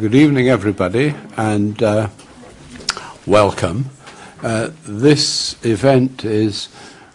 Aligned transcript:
Good 0.00 0.14
evening, 0.14 0.48
everybody, 0.48 1.14
and 1.36 1.82
uh, 1.82 2.08
welcome. 3.26 3.90
Uh, 4.42 4.70
this 4.84 5.62
event 5.62 6.24
is 6.24 6.68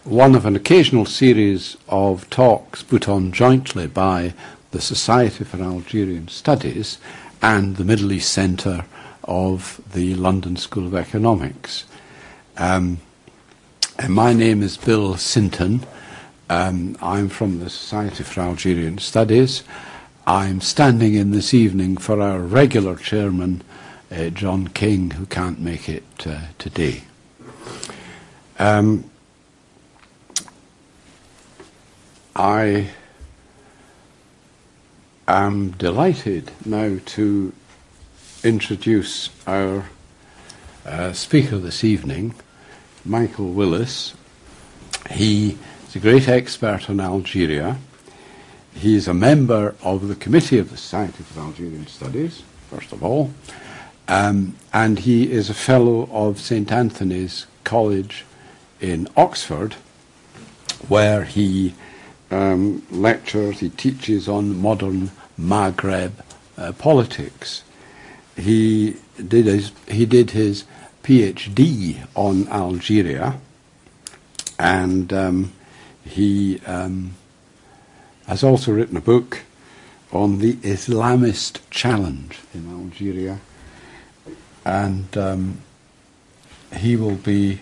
one 0.04 0.36
of 0.36 0.46
an 0.46 0.56
occasional 0.56 1.08
series 1.08 1.78
of 1.90 2.30
talks 2.30 2.84
put 2.84 3.10
on 3.10 3.32
jointly 3.32 3.88
by 3.88 4.36
the 4.70 4.80
Society 4.80 5.44
for 5.46 5.58
Algerian 5.64 6.28
Studies 6.28 7.00
and 7.42 7.78
the 7.78 7.84
Middle 7.84 8.12
East 8.12 8.32
Centre 8.32 8.86
of 9.24 9.82
the 9.92 10.14
London 10.14 10.56
School 10.56 10.86
of 10.86 10.94
Economics. 10.94 11.86
Um, 12.56 13.00
my 14.08 14.32
name 14.32 14.62
is 14.62 14.78
Bill 14.78 15.18
Sinton. 15.18 15.84
Um, 16.52 16.96
I'm 17.02 17.30
from 17.30 17.62
the 17.62 17.72
Society 17.72 18.24
for 18.24 18.42
Algerian 18.42 19.00
Studies. 19.00 19.64
I'm 20.28 20.60
standing 20.60 21.14
in 21.14 21.30
this 21.30 21.54
evening 21.54 21.98
for 21.98 22.20
our 22.20 22.40
regular 22.40 22.96
chairman, 22.96 23.62
uh, 24.12 24.30
John 24.30 24.68
King, 24.70 25.12
who 25.12 25.28
can't 25.28 25.60
make 25.60 25.88
it 25.88 26.04
uh, 26.26 26.48
today. 26.58 27.04
Um, 28.58 29.08
I 32.36 32.90
am 35.28 35.70
delighted 35.74 36.50
now 36.66 36.98
to 37.06 37.54
introduce 38.44 39.30
our 39.46 39.86
uh, 40.88 41.14
speaker 41.14 41.60
this 41.60 41.84
evening, 41.84 42.34
Michael 43.06 43.52
Willis. 43.52 44.16
He 45.12 45.60
is 45.88 45.96
a 45.96 46.00
great 46.00 46.28
expert 46.28 46.90
on 46.90 47.00
Algeria. 47.00 47.78
He 48.76 48.96
is 48.96 49.08
a 49.08 49.14
member 49.14 49.74
of 49.82 50.10
the 50.10 50.16
committee 50.16 50.60
of 50.60 50.70
the 50.70 50.78
Society 50.78 51.24
for 51.24 51.40
Algerian 51.40 51.88
Studies, 51.88 52.44
first 52.70 52.92
of 52.92 53.04
all, 53.04 53.32
um, 54.08 54.56
and 54.74 55.00
he 55.00 55.32
is 55.32 55.50
a 55.50 55.54
fellow 55.54 56.10
of 56.12 56.40
St 56.40 56.70
Antony's 56.72 57.48
College 57.64 58.26
in 58.82 59.08
Oxford, 59.16 59.76
where 60.90 61.24
he 61.24 61.74
um, 62.30 62.86
lectures, 62.92 63.62
he 63.62 63.70
teaches 63.70 64.28
on 64.28 64.62
modern 64.62 65.10
Maghreb 65.40 66.12
uh, 66.58 66.74
politics. 66.74 67.64
He 68.36 68.98
did 69.26 69.46
his, 69.46 69.72
he 69.88 70.06
did 70.06 70.32
his 70.32 70.66
PhD 71.02 72.06
on 72.14 72.48
Algeria, 72.50 73.40
and 74.60 75.14
um, 75.14 75.54
he 76.04 76.60
um, 76.66 77.16
has 78.28 78.44
also 78.44 78.72
written 78.72 78.98
a 78.98 79.02
book 79.02 79.44
on 80.12 80.40
the 80.40 80.54
Islamist 80.58 81.60
challenge 81.70 82.40
in 82.54 82.70
Algeria, 82.70 83.40
and 84.64 85.16
um, 85.18 85.60
he 86.76 86.96
will 86.96 87.16
be 87.16 87.62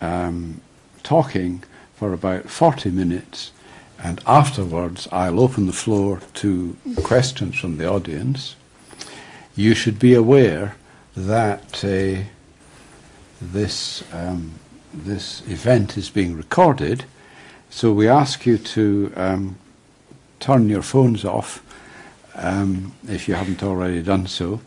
um, 0.00 0.60
talking 1.02 1.62
for 1.94 2.12
about 2.12 2.48
40 2.48 2.90
minutes, 2.90 3.52
and 4.02 4.20
afterwards 4.26 5.06
I'll 5.12 5.38
open 5.38 5.66
the 5.66 5.72
floor 5.72 6.20
to 6.34 6.76
questions 7.04 7.58
from 7.58 7.76
the 7.76 7.88
audience. 7.88 8.56
You 9.54 9.74
should 9.74 9.98
be 9.98 10.14
aware 10.14 10.76
that 11.16 11.84
uh, 11.84 12.24
this 13.40 14.02
um, 14.12 14.52
this 14.94 15.42
event 15.48 15.96
is 15.96 16.10
being 16.10 16.36
recorded 16.36 17.04
so 17.74 17.90
we 17.90 18.06
ask 18.06 18.44
you 18.44 18.58
to 18.58 19.10
um, 19.16 19.56
turn 20.40 20.68
your 20.68 20.82
phones 20.82 21.24
off 21.24 21.64
um, 22.34 22.92
if 23.08 23.26
you 23.26 23.34
haven't 23.34 23.62
already 23.62 24.02
done 24.02 24.26
so. 24.26 24.60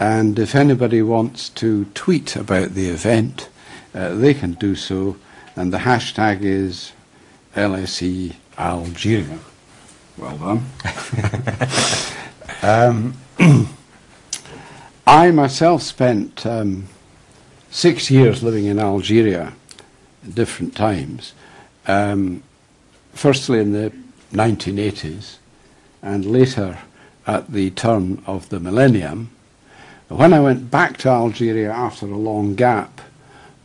And 0.00 0.38
if 0.38 0.54
anybody 0.54 1.02
wants 1.02 1.50
to 1.50 1.84
tweet 1.92 2.34
about 2.34 2.70
the 2.70 2.88
event, 2.88 3.50
uh, 3.94 4.14
they 4.14 4.32
can 4.32 4.54
do 4.54 4.74
so. 4.74 5.18
And 5.56 5.74
the 5.74 5.78
hashtag 5.78 6.40
is 6.40 6.92
LSE 7.54 8.34
Algeria. 8.58 9.38
Well 10.16 10.38
done. 10.38 10.66
um, 12.62 13.14
I 15.06 15.30
myself 15.32 15.82
spent 15.82 16.46
um, 16.46 16.86
six 17.70 18.10
years 18.10 18.42
living 18.42 18.64
in 18.64 18.78
Algeria 18.78 19.52
at 20.24 20.34
different 20.34 20.74
times. 20.74 21.34
Um, 21.86 22.42
firstly, 23.14 23.60
in 23.60 23.72
the 23.72 23.92
1980s, 24.32 25.36
and 26.02 26.24
later 26.24 26.78
at 27.26 27.52
the 27.52 27.70
turn 27.70 28.22
of 28.26 28.48
the 28.48 28.60
millennium. 28.60 29.30
When 30.08 30.32
I 30.32 30.40
went 30.40 30.70
back 30.70 30.96
to 30.98 31.08
Algeria 31.08 31.72
after 31.72 32.06
a 32.06 32.16
long 32.16 32.54
gap, 32.54 33.00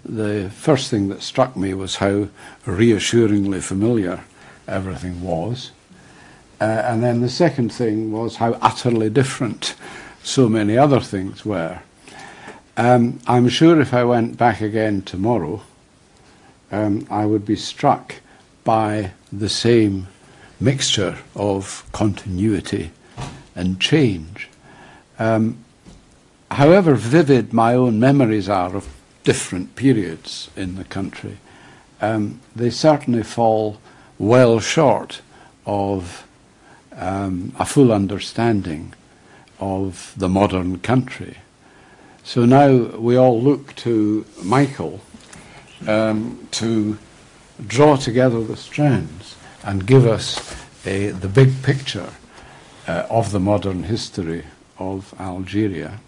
the 0.03 0.49
first 0.49 0.89
thing 0.89 1.09
that 1.09 1.21
struck 1.21 1.55
me 1.55 1.75
was 1.75 1.97
how 1.97 2.29
reassuringly 2.65 3.61
familiar 3.61 4.21
everything 4.67 5.21
was. 5.21 5.71
Uh, 6.59 6.63
and 6.63 7.03
then 7.03 7.21
the 7.21 7.29
second 7.29 7.71
thing 7.71 8.11
was 8.11 8.37
how 8.37 8.53
utterly 8.53 9.09
different 9.09 9.75
so 10.23 10.49
many 10.49 10.77
other 10.77 10.99
things 10.99 11.45
were. 11.45 11.79
Um, 12.77 13.19
I'm 13.27 13.49
sure 13.49 13.79
if 13.79 13.93
I 13.93 14.03
went 14.03 14.37
back 14.37 14.61
again 14.61 15.03
tomorrow, 15.03 15.61
um, 16.71 17.05
I 17.09 17.25
would 17.25 17.45
be 17.45 17.55
struck 17.55 18.15
by 18.63 19.11
the 19.31 19.49
same 19.49 20.07
mixture 20.59 21.17
of 21.35 21.85
continuity 21.91 22.91
and 23.55 23.79
change. 23.79 24.49
Um, 25.19 25.63
however 26.51 26.95
vivid 26.95 27.53
my 27.53 27.73
own 27.73 27.99
memories 27.99 28.47
are 28.47 28.75
of 28.75 28.87
different 29.23 29.75
periods 29.75 30.49
in 30.55 30.75
the 30.75 30.83
country, 30.83 31.37
um, 32.01 32.39
they 32.55 32.69
certainly 32.69 33.23
fall 33.23 33.79
well 34.17 34.59
short 34.59 35.21
of 35.65 36.27
um, 36.95 37.53
a 37.59 37.65
full 37.65 37.91
understanding 37.91 38.93
of 39.59 40.13
the 40.17 40.29
modern 40.29 40.79
country. 40.79 41.37
So 42.23 42.45
now 42.45 42.97
we 42.97 43.15
all 43.15 43.41
look 43.41 43.75
to 43.77 44.25
Michael 44.43 45.01
um, 45.87 46.47
to 46.51 46.97
draw 47.67 47.95
together 47.95 48.43
the 48.43 48.57
strands 48.57 49.35
and 49.63 49.85
give 49.85 50.05
us 50.05 50.55
the 50.83 51.31
big 51.33 51.61
picture 51.63 52.09
uh, 52.87 53.05
of 53.09 53.31
the 53.31 53.39
modern 53.39 53.83
history 53.83 54.45
of 54.77 55.13
Algeria. 55.19 55.99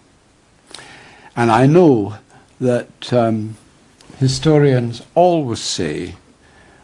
And 1.36 1.50
I 1.50 1.66
know 1.66 2.16
that 2.60 3.12
um, 3.12 3.56
historians 4.18 5.02
always 5.14 5.60
say 5.60 6.16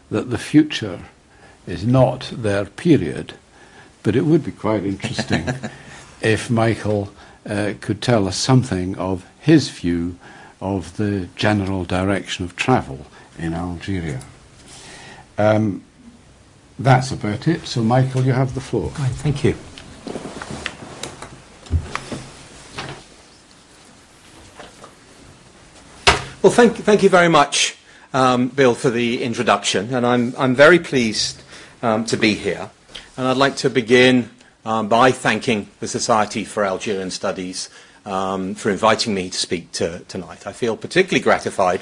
that 0.09 0.29
the 0.29 0.37
future 0.37 1.01
is 1.67 1.85
not 1.85 2.31
their 2.33 2.65
period, 2.65 3.33
but 4.03 4.15
it 4.15 4.25
would 4.25 4.43
be 4.43 4.51
quite 4.51 4.83
interesting 4.85 5.47
if 6.21 6.49
Michael 6.49 7.11
uh, 7.45 7.73
could 7.79 8.01
tell 8.01 8.27
us 8.27 8.37
something 8.37 8.97
of 8.97 9.25
his 9.39 9.69
view 9.69 10.17
of 10.61 10.95
the 10.97 11.27
general 11.35 11.83
direction 11.83 12.45
of 12.45 12.55
travel 12.55 13.05
in 13.37 13.53
Algeria. 13.53 14.21
Um, 15.37 15.83
that's 16.77 17.11
about 17.11 17.47
it. 17.47 17.65
So, 17.65 17.83
Michael, 17.83 18.23
you 18.23 18.33
have 18.33 18.53
the 18.53 18.61
floor. 18.61 18.91
Right, 18.99 19.11
thank 19.11 19.43
you. 19.43 19.55
Well, 26.41 26.51
thank, 26.51 26.77
thank 26.77 27.03
you 27.03 27.09
very 27.09 27.27
much, 27.27 27.77
um, 28.13 28.47
Bill, 28.47 28.73
for 28.73 28.89
the 28.89 29.21
introduction. 29.21 29.93
And 29.93 30.05
I'm, 30.05 30.33
I'm 30.37 30.55
very 30.55 30.79
pleased 30.79 31.43
um, 31.83 32.05
to 32.05 32.17
be 32.17 32.33
here. 32.33 32.71
And 33.15 33.27
I'd 33.27 33.37
like 33.37 33.57
to 33.57 33.69
begin 33.69 34.31
um, 34.65 34.87
by 34.87 35.11
thanking 35.11 35.69
the 35.79 35.87
Society 35.87 36.43
for 36.43 36.65
Algerian 36.65 37.11
Studies 37.11 37.69
um, 38.05 38.55
for 38.55 38.69
inviting 38.69 39.13
me 39.13 39.29
to 39.29 39.37
speak 39.37 39.71
to, 39.73 39.99
tonight. 40.07 40.47
I 40.47 40.53
feel 40.53 40.75
particularly 40.75 41.23
gratified 41.23 41.81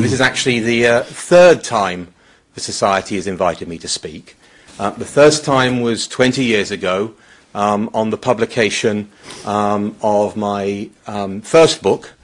this 0.00 0.14
is 0.14 0.22
actually 0.22 0.60
the 0.60 0.86
uh, 0.86 1.02
third 1.02 1.62
time 1.62 2.14
the 2.54 2.60
Society 2.60 3.16
has 3.16 3.26
invited 3.26 3.68
me 3.68 3.76
to 3.78 3.88
speak. 3.88 4.36
Uh, 4.78 4.88
the 4.88 5.04
first 5.04 5.44
time 5.44 5.82
was 5.82 6.08
20 6.08 6.42
years 6.42 6.70
ago 6.70 7.14
um, 7.54 7.90
on 7.92 8.08
the 8.08 8.16
publication 8.16 9.10
um, 9.44 9.94
of 10.02 10.34
my 10.34 10.88
um, 11.06 11.42
first 11.42 11.82
book, 11.82 12.14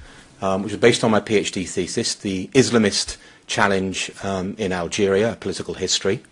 um, 0.40 0.62
which 0.62 0.72
was 0.72 0.80
based 0.80 1.04
on 1.04 1.10
my 1.10 1.20
PhD 1.20 1.68
thesis, 1.68 2.14
The 2.14 2.46
Islamist 2.54 3.18
Challenge 3.46 4.10
um, 4.22 4.54
in 4.56 4.72
Algeria, 4.72 5.32
a 5.32 5.36
Political 5.36 5.74
History. 5.74 6.22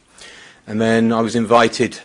And 0.67 0.81
then 0.81 1.13
I 1.13 1.21
was 1.21 1.37
invited 1.37 1.97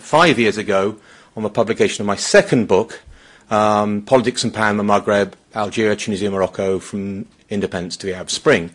five 0.00 0.38
years 0.38 0.56
ago 0.56 0.98
on 1.36 1.42
the 1.42 1.50
publication 1.50 2.02
of 2.02 2.06
my 2.06 2.16
second 2.16 2.68
book, 2.68 3.02
Politics 3.48 4.44
and 4.44 4.52
Power 4.52 4.70
in 4.70 4.76
the 4.76 4.82
Maghreb, 4.82 5.32
Algeria, 5.54 5.96
Tunisia, 5.96 6.30
Morocco, 6.30 6.78
from 6.78 7.26
Independence 7.50 7.96
to 7.98 8.06
the 8.06 8.14
Arab 8.14 8.30
Spring. 8.30 8.74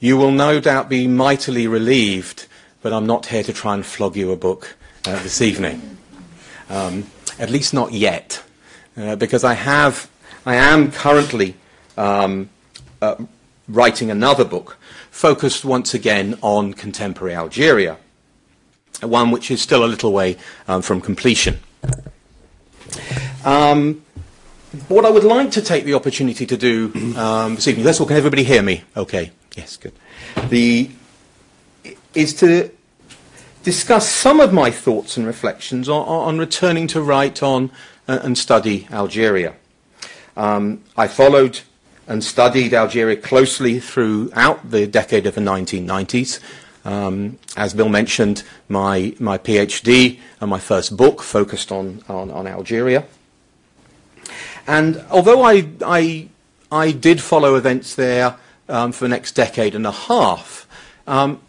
You 0.00 0.16
will 0.16 0.30
no 0.32 0.60
doubt 0.60 0.88
be 0.88 1.06
mightily 1.06 1.66
relieved, 1.66 2.46
but 2.82 2.92
I'm 2.92 3.06
not 3.06 3.26
here 3.26 3.42
to 3.42 3.52
try 3.52 3.74
and 3.74 3.84
flog 3.84 4.16
you 4.16 4.30
a 4.32 4.36
book 4.36 4.76
uh, 5.06 5.22
this 5.22 5.40
evening. 5.40 5.98
Um, 6.70 7.06
at 7.38 7.50
least 7.50 7.72
not 7.72 7.92
yet. 7.92 8.42
uh, 8.98 9.16
because 9.16 9.44
I 9.44 9.54
have, 9.54 10.10
I 10.44 10.56
am 10.56 10.90
currently 10.90 11.54
um, 11.96 12.50
uh, 13.00 13.16
writing 13.68 14.10
another 14.10 14.44
book 14.44 14.76
focused 15.10 15.64
once 15.64 15.94
again 15.94 16.38
on 16.42 16.74
contemporary 16.74 17.34
Algeria, 17.34 17.96
one 19.02 19.30
which 19.30 19.50
is 19.50 19.60
still 19.62 19.84
a 19.84 19.86
little 19.86 20.12
way 20.12 20.36
um, 20.66 20.82
from 20.82 21.00
completion. 21.00 21.58
Um, 23.44 24.02
what 24.88 25.04
I 25.04 25.10
would 25.10 25.24
like 25.24 25.50
to 25.52 25.62
take 25.62 25.84
the 25.84 25.94
opportunity 25.94 26.44
to 26.46 26.56
do 26.56 26.92
um, 27.16 27.54
this 27.54 27.68
evening, 27.68 27.86
of 27.86 28.00
all, 28.00 28.06
can 28.06 28.16
everybody 28.16 28.44
hear 28.44 28.62
me? 28.62 28.84
Okay, 28.96 29.30
yes, 29.56 29.76
good. 29.76 29.92
The, 30.48 30.90
is 32.14 32.34
to 32.34 32.70
discuss 33.62 34.08
some 34.08 34.40
of 34.40 34.52
my 34.52 34.70
thoughts 34.70 35.16
and 35.16 35.26
reflections 35.26 35.88
on, 35.88 36.06
on 36.06 36.38
returning 36.38 36.86
to 36.88 37.02
write 37.02 37.42
on 37.42 37.70
uh, 38.06 38.18
and 38.22 38.36
study 38.36 38.86
Algeria. 38.90 39.54
Um, 40.36 40.84
I 40.96 41.08
followed 41.08 41.60
and 42.06 42.22
studied 42.22 42.72
Algeria 42.72 43.16
closely 43.16 43.80
throughout 43.80 44.70
the 44.70 44.86
decade 44.86 45.26
of 45.26 45.34
the 45.34 45.40
1990s. 45.40 46.40
Um, 46.84 47.38
as 47.56 47.74
Bill 47.74 47.88
mentioned, 47.88 48.42
my, 48.68 49.14
my 49.18 49.36
PhD 49.36 50.18
and 50.40 50.48
my 50.48 50.58
first 50.58 50.96
book 50.96 51.22
focused 51.22 51.72
on, 51.72 52.02
on, 52.08 52.30
on 52.30 52.46
Algeria. 52.46 53.04
And 54.68 55.02
although 55.10 55.42
I, 55.42 55.66
I, 55.84 56.28
I 56.70 56.92
did 56.92 57.22
follow 57.22 57.56
events 57.56 57.94
there 57.94 58.36
um, 58.68 58.92
for 58.92 59.06
the 59.06 59.08
next 59.08 59.32
decade 59.32 59.74
and 59.74 59.86
a 59.86 59.90
half, 59.90 60.68
um, 61.06 61.40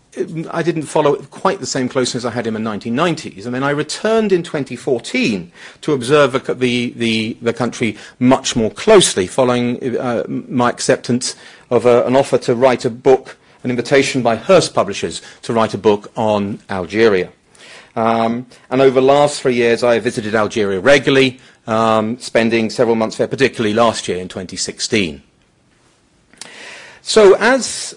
I 0.49 0.63
didn't 0.63 0.83
follow 0.83 1.15
it 1.15 1.29
quite 1.29 1.59
the 1.59 1.65
same 1.65 1.89
closely 1.89 2.17
as 2.17 2.25
I 2.25 2.31
had 2.31 2.47
in 2.47 2.53
the 2.53 2.59
1990s. 2.61 3.45
And 3.45 3.53
then 3.53 3.63
I 3.63 3.71
returned 3.71 4.31
in 4.31 4.41
2014 4.41 5.51
to 5.81 5.93
observe 5.93 6.31
the, 6.31 6.93
the, 6.95 7.37
the 7.41 7.53
country 7.53 7.97
much 8.19 8.55
more 8.55 8.71
closely, 8.71 9.27
following 9.27 9.97
uh, 9.97 10.23
my 10.27 10.69
acceptance 10.69 11.35
of 11.69 11.85
a, 11.85 12.05
an 12.05 12.15
offer 12.15 12.37
to 12.39 12.55
write 12.55 12.85
a 12.85 12.89
book, 12.89 13.37
an 13.63 13.69
invitation 13.69 14.23
by 14.23 14.37
Hurst 14.37 14.73
Publishers 14.73 15.21
to 15.41 15.51
write 15.51 15.73
a 15.73 15.77
book 15.77 16.09
on 16.15 16.59
Algeria. 16.69 17.31
Um, 17.95 18.47
and 18.69 18.81
over 18.81 19.01
the 19.01 19.05
last 19.05 19.41
three 19.41 19.55
years, 19.55 19.83
I 19.83 19.95
have 19.95 20.03
visited 20.03 20.33
Algeria 20.33 20.79
regularly, 20.79 21.39
um, 21.69 22.17
spending 22.17 22.71
several 22.71 22.95
months 22.95 23.17
there, 23.17 23.27
particularly 23.27 23.75
last 23.75 24.07
year 24.07 24.17
in 24.17 24.27
2016. 24.27 25.21
So 27.01 27.35
as 27.35 27.91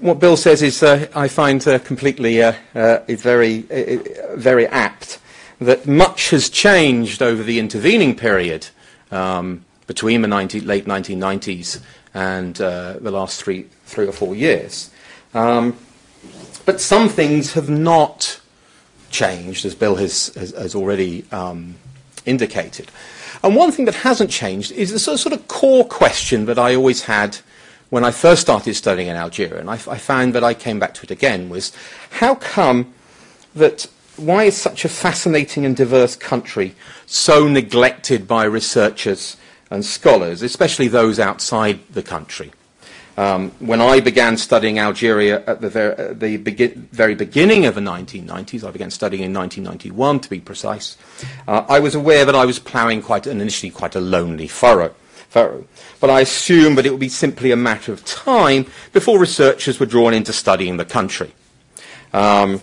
what 0.00 0.20
Bill 0.20 0.36
says 0.36 0.62
is, 0.62 0.82
uh, 0.82 1.08
I 1.14 1.28
find 1.28 1.66
uh, 1.66 1.78
completely 1.80 2.42
uh, 2.42 2.54
uh 2.74 3.00
very, 3.08 3.64
uh, 3.70 4.36
very 4.36 4.66
apt, 4.68 5.18
that 5.60 5.86
much 5.86 6.30
has 6.30 6.48
changed 6.48 7.20
over 7.20 7.42
the 7.42 7.58
intervening 7.58 8.14
period 8.14 8.68
um, 9.10 9.64
between 9.88 10.22
the 10.22 10.28
90, 10.28 10.60
late 10.60 10.86
1990s 10.86 11.80
and 12.14 12.60
uh, 12.60 12.94
the 13.00 13.10
last 13.10 13.42
three, 13.42 13.64
three 13.84 14.06
or 14.06 14.12
four 14.12 14.36
years. 14.36 14.90
Um, 15.34 15.76
but 16.64 16.80
some 16.80 17.08
things 17.08 17.54
have 17.54 17.68
not 17.68 18.40
changed, 19.10 19.64
as 19.64 19.74
Bill 19.74 19.96
has, 19.96 20.28
has, 20.34 20.52
has 20.52 20.74
already 20.74 21.24
um, 21.32 21.74
indicated. 22.26 22.90
And 23.42 23.54
one 23.54 23.70
thing 23.70 23.84
that 23.84 23.94
hasn't 23.96 24.30
changed 24.30 24.72
is 24.72 24.90
the 24.90 24.98
sort 24.98 25.32
of 25.32 25.48
core 25.48 25.84
question 25.84 26.46
that 26.46 26.58
I 26.58 26.74
always 26.74 27.02
had 27.02 27.38
when 27.90 28.04
I 28.04 28.10
first 28.10 28.42
started 28.42 28.74
studying 28.74 29.08
in 29.08 29.16
Algeria, 29.16 29.60
and 29.60 29.70
I, 29.70 29.74
I 29.74 29.96
found 29.96 30.34
that 30.34 30.44
I 30.44 30.52
came 30.52 30.78
back 30.78 30.94
to 30.94 31.04
it 31.04 31.10
again, 31.10 31.48
was 31.48 31.72
how 32.10 32.34
come 32.34 32.92
that 33.54 33.86
why 34.16 34.44
is 34.44 34.56
such 34.56 34.84
a 34.84 34.88
fascinating 34.88 35.64
and 35.64 35.76
diverse 35.76 36.16
country 36.16 36.74
so 37.06 37.48
neglected 37.48 38.26
by 38.28 38.44
researchers 38.44 39.36
and 39.70 39.84
scholars, 39.84 40.42
especially 40.42 40.88
those 40.88 41.18
outside 41.18 41.80
the 41.90 42.02
country? 42.02 42.52
Um, 43.18 43.50
when 43.58 43.80
I 43.80 43.98
began 43.98 44.36
studying 44.36 44.78
Algeria 44.78 45.42
at 45.44 45.60
the, 45.60 45.68
ver- 45.68 46.10
uh, 46.10 46.14
the 46.14 46.36
very 46.36 47.16
beginning 47.16 47.66
of 47.66 47.74
the 47.74 47.80
1990s, 47.80 48.62
I 48.62 48.70
began 48.70 48.92
studying 48.92 49.24
in 49.24 49.34
1991 49.34 50.20
to 50.20 50.30
be 50.30 50.38
precise, 50.38 50.96
uh, 51.48 51.64
I 51.68 51.80
was 51.80 51.96
aware 51.96 52.24
that 52.24 52.36
I 52.36 52.44
was 52.44 52.60
ploughing 52.60 53.02
quite 53.02 53.26
an 53.26 53.40
initially 53.40 53.70
quite 53.70 53.96
a 53.96 54.00
lonely 54.00 54.46
furrow 54.46 54.94
furrow. 55.28 55.64
But 55.98 56.10
I 56.10 56.20
assumed 56.20 56.78
that 56.78 56.86
it 56.86 56.90
would 56.90 57.00
be 57.00 57.08
simply 57.08 57.50
a 57.50 57.56
matter 57.56 57.92
of 57.92 58.04
time 58.04 58.66
before 58.92 59.18
researchers 59.18 59.80
were 59.80 59.86
drawn 59.86 60.14
into 60.14 60.32
studying 60.32 60.76
the 60.76 60.84
country. 60.84 61.32
Um, 62.12 62.62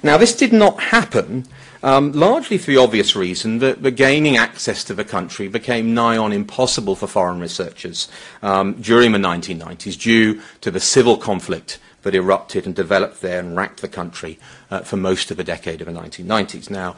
now, 0.00 0.16
this 0.16 0.36
did 0.36 0.52
not 0.52 0.80
happen 0.80 1.48
um, 1.84 2.12
largely 2.12 2.56
for 2.56 2.70
the 2.70 2.78
obvious 2.78 3.14
reason 3.14 3.58
that 3.58 3.82
the 3.82 3.90
gaining 3.90 4.38
access 4.38 4.82
to 4.84 4.94
the 4.94 5.04
country 5.04 5.48
became 5.48 5.92
nigh 5.92 6.16
on 6.16 6.32
impossible 6.32 6.96
for 6.96 7.06
foreign 7.06 7.38
researchers 7.38 8.08
um, 8.42 8.72
during 8.80 9.12
the 9.12 9.18
1990s 9.18 10.00
due 10.00 10.40
to 10.62 10.70
the 10.70 10.80
civil 10.80 11.18
conflict 11.18 11.78
that 12.00 12.14
erupted 12.14 12.64
and 12.64 12.74
developed 12.74 13.20
there 13.20 13.38
and 13.38 13.54
racked 13.54 13.82
the 13.82 13.88
country 13.88 14.38
uh, 14.70 14.80
for 14.80 14.96
most 14.96 15.30
of 15.30 15.36
the 15.36 15.44
decade 15.44 15.82
of 15.82 15.86
the 15.86 15.92
1990s. 15.92 16.70
Now, 16.70 16.96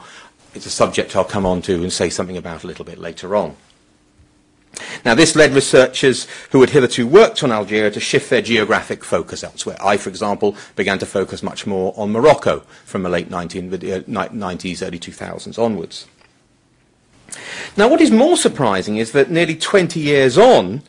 it's 0.55 0.65
a 0.65 0.69
subject 0.69 1.15
I'll 1.15 1.25
come 1.25 1.45
on 1.45 1.61
to 1.63 1.75
and 1.75 1.91
say 1.91 2.09
something 2.09 2.37
about 2.37 2.63
a 2.63 2.67
little 2.67 2.85
bit 2.85 2.97
later 2.97 3.35
on. 3.35 3.57
Now, 5.05 5.15
this 5.15 5.35
led 5.35 5.53
researchers 5.53 6.27
who 6.51 6.61
had 6.61 6.71
hitherto 6.71 7.07
worked 7.07 7.43
on 7.43 7.51
Algeria 7.51 7.91
to 7.91 7.99
shift 7.99 8.29
their 8.29 8.41
geographic 8.41 9.03
focus 9.03 9.43
elsewhere. 9.43 9.77
I, 9.81 9.97
for 9.97 10.09
example, 10.09 10.55
began 10.75 10.99
to 10.99 11.05
focus 11.05 11.43
much 11.43 11.65
more 11.65 11.93
on 11.95 12.11
Morocco 12.11 12.59
from 12.85 13.03
the 13.03 13.09
late 13.09 13.29
19, 13.29 13.71
90s, 13.71 14.81
uh, 14.81 14.85
early 14.85 14.99
2000s 14.99 15.57
onwards. 15.57 16.07
Now, 17.75 17.87
what 17.87 18.01
is 18.01 18.11
more 18.11 18.37
surprising 18.37 18.97
is 18.97 19.11
that 19.11 19.29
nearly 19.29 19.55
20 19.55 19.99
years 19.99 20.37
on, 20.37 20.81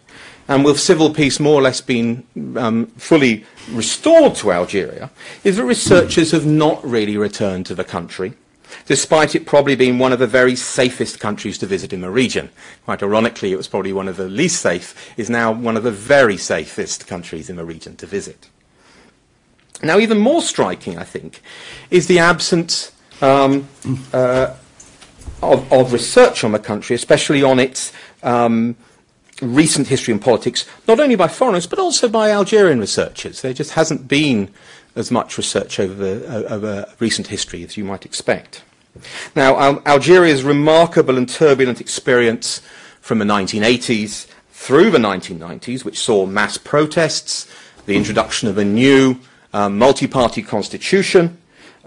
and 0.47 0.65
with 0.65 0.81
civil 0.81 1.13
peace 1.13 1.39
more 1.39 1.55
or 1.55 1.63
less 1.63 1.81
being 1.81 2.27
um, 2.57 2.87
fully 2.97 3.45
restored 3.71 4.35
to 4.37 4.53
Algeria, 4.53 5.11
is 5.45 5.57
that 5.57 5.65
researchers 5.65 6.31
have 6.31 6.47
not 6.47 6.83
really 6.85 7.17
returned 7.17 7.67
to 7.67 7.75
the 7.75 7.85
country 7.85 8.35
despite 8.87 9.35
it 9.35 9.47
probably 9.47 9.77
being 9.77 9.99
one 9.99 10.13
of 10.13 10.19
the 10.19 10.27
very 10.27 10.57
safest 10.57 11.21
countries 11.21 11.59
to 11.59 11.67
visit 11.67 11.93
in 11.93 12.01
the 12.01 12.11
region. 12.11 12.51
Quite 12.85 13.03
ironically, 13.03 13.53
it 13.53 13.57
was 13.57 13.69
probably 13.69 13.93
one 13.93 14.09
of 14.09 14.17
the 14.17 14.29
least 14.29 14.61
safe, 14.61 14.95
is 15.17 15.31
now 15.31 15.53
one 15.53 15.77
of 15.77 15.83
the 15.83 15.91
very 15.91 16.37
safest 16.37 17.07
countries 17.07 17.51
in 17.51 17.57
the 17.57 17.65
region 17.65 17.97
to 17.97 18.07
visit. 18.07 18.49
Now, 19.83 19.99
even 19.99 20.19
more 20.19 20.43
striking, 20.43 20.99
I 20.99 21.05
think, 21.05 21.41
is 21.91 22.09
the 22.09 22.19
absence 22.19 22.93
um, 23.21 23.69
uh, 24.13 24.55
of, 25.43 25.73
of, 25.73 25.93
research 25.93 26.43
on 26.43 26.53
the 26.53 26.59
country, 26.59 26.97
especially 26.97 27.43
on 27.43 27.61
its 27.61 27.93
um, 28.23 28.77
recent 29.41 29.87
history 29.87 30.13
and 30.13 30.21
politics, 30.21 30.67
not 30.87 30.99
only 30.99 31.17
by 31.17 31.29
foreigners, 31.29 31.67
but 31.67 31.79
also 31.79 32.09
by 32.09 32.31
Algerian 32.31 32.81
researchers. 32.81 33.43
There 33.43 33.53
just 33.53 33.73
hasn't 33.73 34.09
been 34.09 34.51
as 34.99 35.11
much 35.11 35.39
research 35.39 35.79
over, 35.79 36.45
over 36.49 36.87
recent 36.99 37.29
history 37.29 37.63
as 37.65 37.77
you 37.77 37.85
might 37.85 38.05
expect. 38.05 38.63
Now, 39.37 39.59
Al- 39.59 39.83
Algeria's 39.87 40.43
remarkable 40.43 41.17
and 41.17 41.29
turbulent 41.29 41.81
experience 41.81 42.61
from 43.01 43.19
the 43.19 43.25
1980s 43.25 44.27
through 44.51 44.91
the 44.91 44.99
1990s, 44.99 45.85
which 45.85 45.99
saw 45.99 46.27
mass 46.27 46.59
protests, 46.59 47.51
the 47.87 47.97
introduction 47.97 48.49
of 48.49 48.59
a 48.59 48.65
new 48.65 49.19
um, 49.53 49.79
multi-party 49.79 50.43
constitution, 50.43 51.39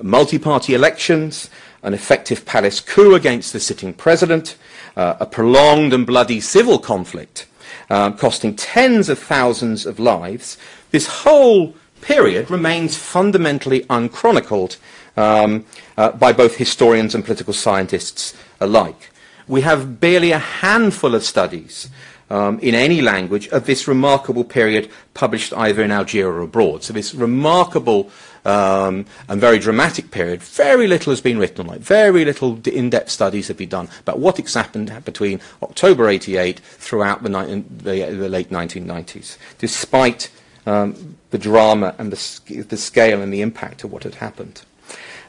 multi-party 0.02 0.74
elections, 0.74 1.50
an 1.84 1.94
effective 1.94 2.46
palace 2.46 2.80
coup 2.80 3.14
against 3.14 3.54
the 3.54 3.60
sitting 3.60 3.94
president, 3.94 4.56
uh, 4.96 5.16
a 5.20 5.26
prolonged 5.26 5.94
and 5.94 6.08
bloody 6.08 6.40
civil 6.40 6.80
conflict 6.80 7.46
uh, 7.92 8.12
costing 8.12 8.56
tens 8.56 9.10
of 9.10 9.20
thousands 9.20 9.86
of 9.86 10.00
lives, 10.00 10.58
this 10.92 11.08
whole 11.08 11.76
period 12.02 12.50
remains 12.50 12.98
fundamentally 12.98 13.86
unchronicled 13.90 14.78
um, 15.18 15.66
uh, 15.98 16.12
by 16.12 16.34
both 16.34 16.56
historians 16.56 17.16
and 17.16 17.24
political 17.24 17.54
scientists 17.54 18.36
alike. 18.60 19.10
We 19.48 19.62
have 19.62 20.00
barely 20.00 20.32
a 20.32 20.40
handful 20.40 21.16
of 21.16 21.24
studies 21.24 21.90
um, 22.30 22.60
in 22.60 22.76
any 22.76 23.02
language 23.02 23.50
of 23.50 23.66
this 23.66 23.88
remarkable 23.88 24.46
period 24.46 24.90
published 25.14 25.54
either 25.54 25.84
in 25.84 25.92
Algeria 25.92 26.30
or 26.30 26.40
abroad. 26.40 26.84
So 26.84 26.94
this 26.94 27.14
remarkable 27.14 28.10
um, 28.46 29.06
and 29.28 29.40
very 29.42 29.60
dramatic 29.60 30.12
period, 30.12 30.42
very 30.42 30.88
little 30.88 31.12
has 31.12 31.22
been 31.22 31.38
written 31.38 31.68
on 31.68 31.76
it. 31.76 31.82
Very 31.82 32.26
little 32.26 32.60
in-depth 32.66 33.10
studies 33.10 33.50
have 33.50 33.58
been 33.58 33.70
done 33.70 33.90
about 34.00 34.20
what 34.20 34.38
happened 34.54 35.04
between 35.06 35.42
October 35.62 36.08
88 36.08 36.60
throughout 36.60 37.22
the, 37.22 37.30
ni- 37.30 37.64
the, 37.70 38.16
the 38.16 38.30
late 38.30 38.50
1990s, 38.50 39.38
despite 39.60 40.32
um, 40.66 41.18
the 41.32 41.38
drama 41.38 41.96
and 41.98 42.12
the, 42.12 42.64
the, 42.64 42.78
scale 42.78 43.22
and 43.22 43.34
the 43.34 43.42
impact 43.42 43.84
of 43.84 43.92
what 43.92 44.04
had 44.04 44.16
happened. 44.16 44.62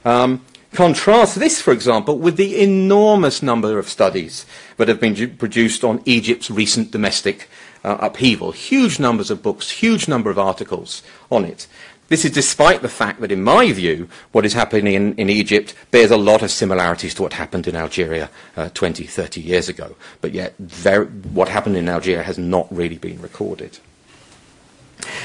Um, 0.04 0.44
contrast 0.72 1.38
this, 1.38 1.60
for 1.60 1.72
example, 1.72 2.18
with 2.18 2.36
the 2.36 2.60
enormous 2.60 3.42
number 3.42 3.78
of 3.78 3.88
studies 3.88 4.46
that 4.76 4.88
have 4.88 5.00
been 5.00 5.36
produced 5.36 5.84
on 5.84 6.02
Egypt's 6.04 6.50
recent 6.50 6.90
domestic 6.90 7.48
uh, 7.84 7.98
upheaval. 8.00 8.52
Huge 8.52 8.98
numbers 8.98 9.30
of 9.30 9.42
books, 9.42 9.70
huge 9.70 10.08
number 10.08 10.30
of 10.30 10.38
articles 10.38 11.02
on 11.30 11.44
it. 11.44 11.66
This 12.08 12.24
is 12.26 12.32
despite 12.32 12.82
the 12.82 12.90
fact 12.90 13.20
that, 13.22 13.32
in 13.32 13.42
my 13.42 13.72
view, 13.72 14.08
what 14.32 14.44
is 14.44 14.52
happening 14.52 14.92
in, 14.92 15.14
in 15.14 15.30
Egypt 15.30 15.74
bears 15.90 16.10
a 16.10 16.16
lot 16.16 16.42
of 16.42 16.50
similarities 16.50 17.14
to 17.14 17.22
what 17.22 17.32
happened 17.32 17.66
in 17.66 17.74
Algeria 17.74 18.28
uh, 18.56 18.68
20, 18.74 19.04
30 19.04 19.40
years 19.40 19.68
ago. 19.68 19.96
But 20.20 20.32
yet, 20.32 20.54
very, 20.58 21.06
what 21.06 21.48
happened 21.48 21.76
in 21.76 21.88
Algeria 21.88 22.22
has 22.22 22.36
not 22.36 22.66
really 22.70 22.98
been 22.98 23.22
recorded. 23.22 23.78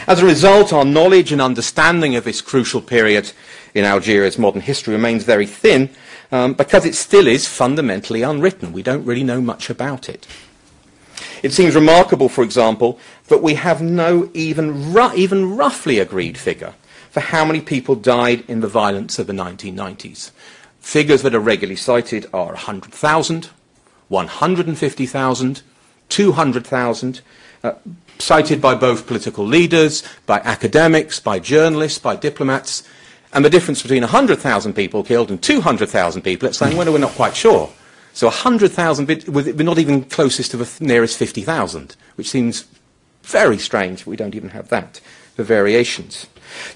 As 0.08 0.22
a 0.22 0.26
result, 0.26 0.74
our 0.74 0.86
knowledge 0.86 1.32
and 1.32 1.42
understanding 1.42 2.16
of 2.16 2.24
this 2.24 2.42
crucial 2.42 2.82
period 2.82 3.32
in 3.74 3.86
Algeria's 3.86 4.40
modern 4.40 4.62
history 4.62 4.94
remains 4.94 5.24
very 5.24 5.46
thin 5.46 5.90
um, 6.32 6.54
because 6.54 6.86
it 6.86 6.96
still 6.96 7.28
is 7.28 7.48
fundamentally 7.48 8.22
unwritten. 8.22 8.74
We 8.74 8.84
don't 8.84 9.06
really 9.06 9.24
know 9.24 9.42
much 9.42 9.70
about 9.70 10.10
it. 10.10 10.28
It 11.44 11.54
seems 11.54 11.76
remarkable, 11.76 12.30
for 12.30 12.44
example, 12.44 13.00
that 13.28 13.44
we 13.44 13.54
have 13.56 13.82
no 13.82 14.30
even, 14.34 14.94
ru- 14.94 15.14
even 15.14 15.56
roughly 15.56 16.00
agreed 16.00 16.38
figure 16.38 16.74
for 17.12 17.20
how 17.20 17.46
many 17.46 17.62
people 17.62 17.96
died 17.96 18.44
in 18.48 18.62
the 18.62 18.68
violence 18.68 19.20
of 19.20 19.28
the 19.28 19.34
1990s. 19.34 20.32
Figures 20.80 21.22
that 21.22 21.36
are 21.36 21.40
regularly 21.40 21.76
cited 21.76 22.28
are 22.34 22.54
100,000, 22.54 23.50
150,000, 24.08 25.62
200,000, 26.10 27.22
uh, 27.64 27.74
cited 28.20 28.62
by 28.62 28.76
both 28.76 29.08
political 29.08 29.46
leaders, 29.46 30.04
by 30.26 30.40
academics, 30.40 31.20
by 31.20 31.40
journalists, 31.40 32.00
by 32.00 32.16
diplomats. 32.16 32.84
And 33.34 33.44
the 33.44 33.50
difference 33.50 33.82
between 33.82 34.04
100,000 34.04 34.74
people 34.74 35.04
killed 35.04 35.30
and 35.30 35.42
200,000 35.42 36.22
people, 36.22 36.48
it's 36.48 36.58
saying, 36.58 36.78
well, 36.78 36.92
we're 36.92 36.98
not 36.98 37.12
quite 37.12 37.36
sure. 37.36 37.70
So 38.14 38.28
100,000, 38.28 39.28
we're 39.28 39.64
not 39.64 39.78
even 39.78 40.04
closest 40.06 40.52
to 40.52 40.58
the 40.58 40.78
nearest 40.80 41.18
50,000, 41.18 41.96
which 42.16 42.30
seems 42.30 42.66
very 43.24 43.58
strange. 43.58 44.06
We 44.06 44.16
don't 44.16 44.34
even 44.34 44.50
have 44.50 44.70
that, 44.70 45.02
the 45.36 45.44
variations. 45.44 46.28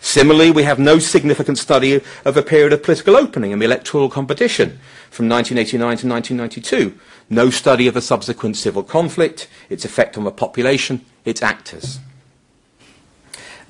Similarly, 0.01 0.51
we 0.51 0.63
have 0.63 0.77
no 0.77 0.99
significant 0.99 1.57
study 1.57 2.01
of 2.25 2.37
a 2.37 2.43
period 2.43 2.73
of 2.73 2.83
political 2.83 3.15
opening 3.15 3.53
and 3.53 3.61
the 3.61 3.65
electoral 3.65 4.09
competition 4.09 4.79
from 5.11 5.29
1989 5.29 5.97
to 5.97 6.07
1992. 6.07 6.99
No 7.29 7.51
study 7.51 7.85
of 7.85 7.93
the 7.93 8.01
subsequent 8.01 8.57
civil 8.57 8.81
conflict, 8.81 9.47
its 9.69 9.85
effect 9.85 10.17
on 10.17 10.23
the 10.23 10.31
population, 10.31 11.05
its 11.23 11.43
actors 11.43 11.99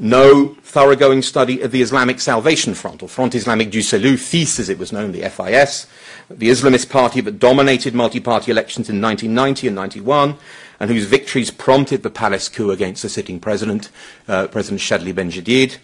no 0.02 0.56
thoroughgoing 0.64 1.22
study 1.22 1.62
of 1.62 1.72
the 1.72 1.84
Islamic 1.84 2.20
Salvation 2.20 2.74
Front, 2.74 3.04
or 3.04 3.08
Front 3.08 3.36
Islamique 3.36 3.70
du 3.70 3.84
Salut, 3.84 4.20
FIS 4.20 4.60
as 4.60 4.68
it 4.68 4.80
was 4.80 4.92
known, 4.92 5.12
the 5.12 5.22
FIS, 5.30 5.86
the 6.28 6.50
Islamist 6.50 6.90
party 6.90 7.22
that 7.22 7.38
dominated 7.38 7.94
multi-party 7.94 8.50
elections 8.52 8.90
in 8.90 9.00
1990 9.00 9.68
and 9.68 9.76
91, 9.76 10.36
and 10.80 10.90
whose 10.90 11.06
victories 11.06 11.52
prompted 11.52 12.02
the 12.02 12.10
palace 12.10 12.50
coup 12.50 12.72
against 12.72 13.04
the 13.04 13.10
sitting 13.10 13.40
president, 13.40 13.90
uh, 14.28 14.48
President 14.48 14.82
Chadli 14.82 15.14
Benjedid, 15.14 15.78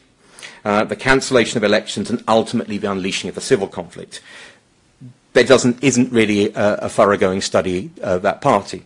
uh, 0.66 0.84
the 0.84 0.96
cancellation 0.96 1.58
of 1.58 1.64
elections, 1.64 2.10
and 2.10 2.24
ultimately 2.28 2.80
the 2.80 2.92
unleashing 2.92 3.30
of 3.30 3.36
the 3.36 3.42
civil 3.42 3.68
conflict. 3.68 4.20
There 5.38 5.46
doesn't, 5.46 5.84
isn't 5.84 6.12
really 6.12 6.51
a, 6.53 6.74
a 6.77 6.89
thoroughgoing 6.89 7.41
study 7.41 7.91
of 8.01 8.24
that 8.24 8.41
party 8.41 8.86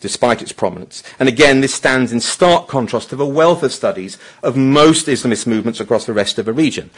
despite 0.00 0.40
its 0.40 0.50
prominence. 0.50 1.02
And 1.18 1.28
again, 1.28 1.60
this 1.60 1.74
stands 1.74 2.10
in 2.10 2.20
stark 2.20 2.68
contrast 2.68 3.10
to 3.10 3.16
the 3.16 3.26
wealth 3.26 3.62
of 3.62 3.70
studies 3.70 4.16
of 4.42 4.56
most 4.56 5.06
Islamist 5.06 5.46
movements 5.46 5.80
across 5.80 6.06
the 6.06 6.14
rest 6.14 6.38
of 6.38 6.46
the 6.46 6.54
region. 6.54 6.88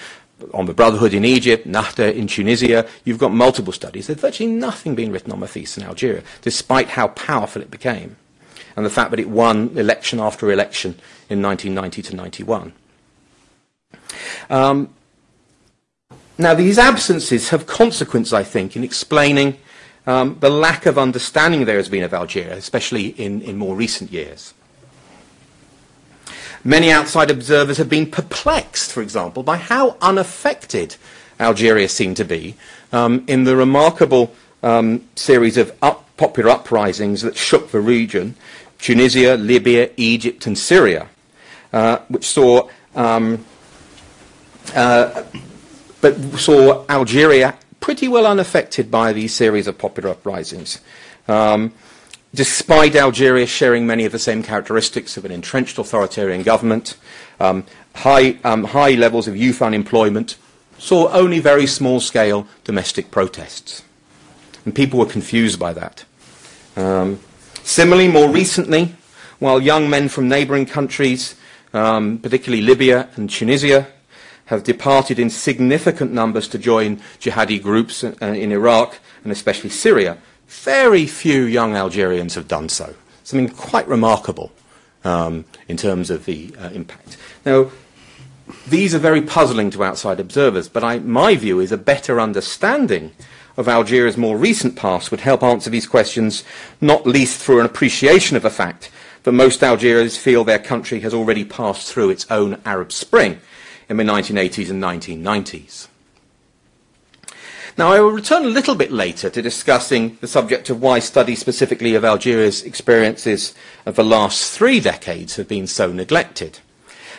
On 0.54 0.66
the 0.66 0.72
Brotherhood 0.72 1.14
in 1.14 1.24
Egypt, 1.24 1.66
Nahda 1.66 2.14
in 2.14 2.28
Tunisia, 2.28 2.86
you've 3.04 3.18
got 3.18 3.32
multiple 3.32 3.72
studies. 3.72 4.06
There's 4.06 4.20
virtually 4.20 4.50
nothing 4.52 4.94
being 4.94 5.10
written 5.10 5.32
on 5.32 5.40
Mathis 5.40 5.76
in 5.76 5.82
Algeria, 5.82 6.22
despite 6.42 6.90
how 6.90 7.08
powerful 7.08 7.62
it 7.62 7.72
became, 7.72 8.14
and 8.76 8.86
the 8.86 8.90
fact 8.90 9.10
that 9.10 9.18
it 9.18 9.28
won 9.28 9.76
election 9.76 10.20
after 10.20 10.52
election 10.52 10.92
in 11.28 11.42
1990 11.42 12.02
to 12.02 12.16
91. 12.16 12.72
Um, 14.48 14.95
now, 16.38 16.54
these 16.54 16.78
absences 16.78 17.48
have 17.50 17.66
consequence, 17.66 18.32
I 18.32 18.42
think, 18.42 18.76
in 18.76 18.84
explaining 18.84 19.58
um, 20.06 20.36
the 20.40 20.50
lack 20.50 20.86
of 20.86 20.98
understanding 20.98 21.64
there 21.64 21.76
has 21.76 21.88
been 21.88 22.04
of 22.04 22.14
Algeria, 22.14 22.54
especially 22.54 23.08
in, 23.08 23.42
in 23.42 23.56
more 23.56 23.74
recent 23.74 24.12
years. 24.12 24.54
Many 26.62 26.90
outside 26.90 27.30
observers 27.30 27.78
have 27.78 27.88
been 27.88 28.10
perplexed, 28.10 28.92
for 28.92 29.00
example, 29.00 29.42
by 29.42 29.56
how 29.56 29.96
unaffected 30.00 30.96
Algeria 31.38 31.88
seemed 31.88 32.16
to 32.16 32.24
be 32.24 32.56
um, 32.92 33.24
in 33.26 33.44
the 33.44 33.56
remarkable 33.56 34.34
um, 34.62 35.08
series 35.14 35.56
of 35.56 35.72
up, 35.80 36.08
popular 36.16 36.50
uprisings 36.50 37.22
that 37.22 37.36
shook 37.36 37.70
the 37.70 37.80
region 37.80 38.34
Tunisia, 38.78 39.36
Libya, 39.36 39.90
Egypt, 39.96 40.46
and 40.46 40.58
Syria, 40.58 41.08
uh, 41.72 41.98
which 42.08 42.24
saw, 42.24 42.68
um, 42.94 43.44
uh, 44.74 45.22
but 46.00 46.16
saw 46.38 46.84
Algeria 46.88 47.56
pretty 47.80 48.08
well 48.08 48.26
unaffected 48.26 48.90
by 48.90 49.12
these 49.12 49.34
series 49.34 49.66
of 49.66 49.78
popular 49.78 50.10
uprisings. 50.10 50.80
Um, 51.28 51.72
despite 52.34 52.94
Algeria 52.94 53.46
sharing 53.46 53.86
many 53.86 54.04
of 54.04 54.12
the 54.12 54.18
same 54.18 54.42
characteristics 54.42 55.16
of 55.16 55.24
an 55.24 55.30
entrenched 55.32 55.78
authoritarian 55.78 56.42
government, 56.42 56.96
um, 57.40 57.64
high, 57.94 58.38
um, 58.44 58.64
high 58.64 58.92
levels 58.92 59.26
of 59.26 59.36
youth 59.36 59.62
unemployment, 59.62 60.36
saw 60.78 61.08
only 61.12 61.38
very 61.38 61.66
small 61.66 62.00
scale 62.00 62.46
domestic 62.64 63.10
protests. 63.10 63.82
And 64.64 64.74
people 64.74 64.98
were 64.98 65.06
confused 65.06 65.58
by 65.58 65.72
that. 65.72 66.04
Um, 66.76 67.20
similarly, 67.62 68.08
more 68.08 68.28
recently, 68.28 68.94
while 69.38 69.60
young 69.60 69.88
men 69.88 70.08
from 70.08 70.28
neighboring 70.28 70.66
countries, 70.66 71.36
um, 71.72 72.18
particularly 72.18 72.62
Libya 72.62 73.08
and 73.16 73.30
Tunisia, 73.30 73.86
have 74.46 74.64
departed 74.64 75.18
in 75.18 75.30
significant 75.30 76.12
numbers 76.12 76.48
to 76.48 76.58
join 76.58 76.96
jihadi 77.20 77.62
groups 77.62 78.02
uh, 78.02 78.14
in 78.20 78.52
Iraq 78.52 78.98
and 79.22 79.32
especially 79.32 79.70
Syria. 79.70 80.18
Very 80.48 81.06
few 81.06 81.42
young 81.42 81.74
Algerians 81.74 82.34
have 82.34 82.48
done 82.48 82.68
so. 82.68 82.94
Something 83.24 83.48
quite 83.48 83.86
remarkable 83.88 84.52
um, 85.04 85.44
in 85.68 85.76
terms 85.76 86.10
of 86.10 86.24
the 86.24 86.54
uh, 86.58 86.70
impact. 86.70 87.16
Now, 87.44 87.70
these 88.68 88.94
are 88.94 89.00
very 89.00 89.22
puzzling 89.22 89.70
to 89.70 89.82
outside 89.82 90.20
observers, 90.20 90.68
but 90.68 90.84
I, 90.84 91.00
my 91.00 91.34
view 91.34 91.58
is 91.58 91.72
a 91.72 91.76
better 91.76 92.20
understanding 92.20 93.12
of 93.56 93.68
Algeria's 93.68 94.16
more 94.16 94.36
recent 94.36 94.76
past 94.76 95.10
would 95.10 95.20
help 95.20 95.42
answer 95.42 95.70
these 95.70 95.86
questions, 95.86 96.44
not 96.80 97.06
least 97.06 97.40
through 97.40 97.58
an 97.58 97.66
appreciation 97.66 98.36
of 98.36 98.42
the 98.44 98.50
fact 98.50 98.90
that 99.24 99.32
most 99.32 99.64
Algerians 99.64 100.16
feel 100.16 100.44
their 100.44 100.58
country 100.60 101.00
has 101.00 101.12
already 101.12 101.44
passed 101.44 101.90
through 101.90 102.10
its 102.10 102.30
own 102.30 102.60
Arab 102.64 102.92
Spring 102.92 103.40
in 103.88 103.96
the 103.96 104.04
1980s 104.04 104.70
and 104.70 104.82
1990s. 104.82 105.88
Now, 107.78 107.92
I 107.92 108.00
will 108.00 108.10
return 108.10 108.46
a 108.46 108.48
little 108.48 108.74
bit 108.74 108.90
later 108.90 109.28
to 109.28 109.42
discussing 109.42 110.16
the 110.22 110.26
subject 110.26 110.70
of 110.70 110.80
why 110.80 110.98
studies 110.98 111.40
specifically 111.40 111.94
of 111.94 112.06
Algeria's 112.06 112.62
experiences 112.62 113.54
of 113.84 113.96
the 113.96 114.04
last 114.04 114.56
three 114.56 114.80
decades 114.80 115.36
have 115.36 115.46
been 115.46 115.66
so 115.66 115.92
neglected. 115.92 116.60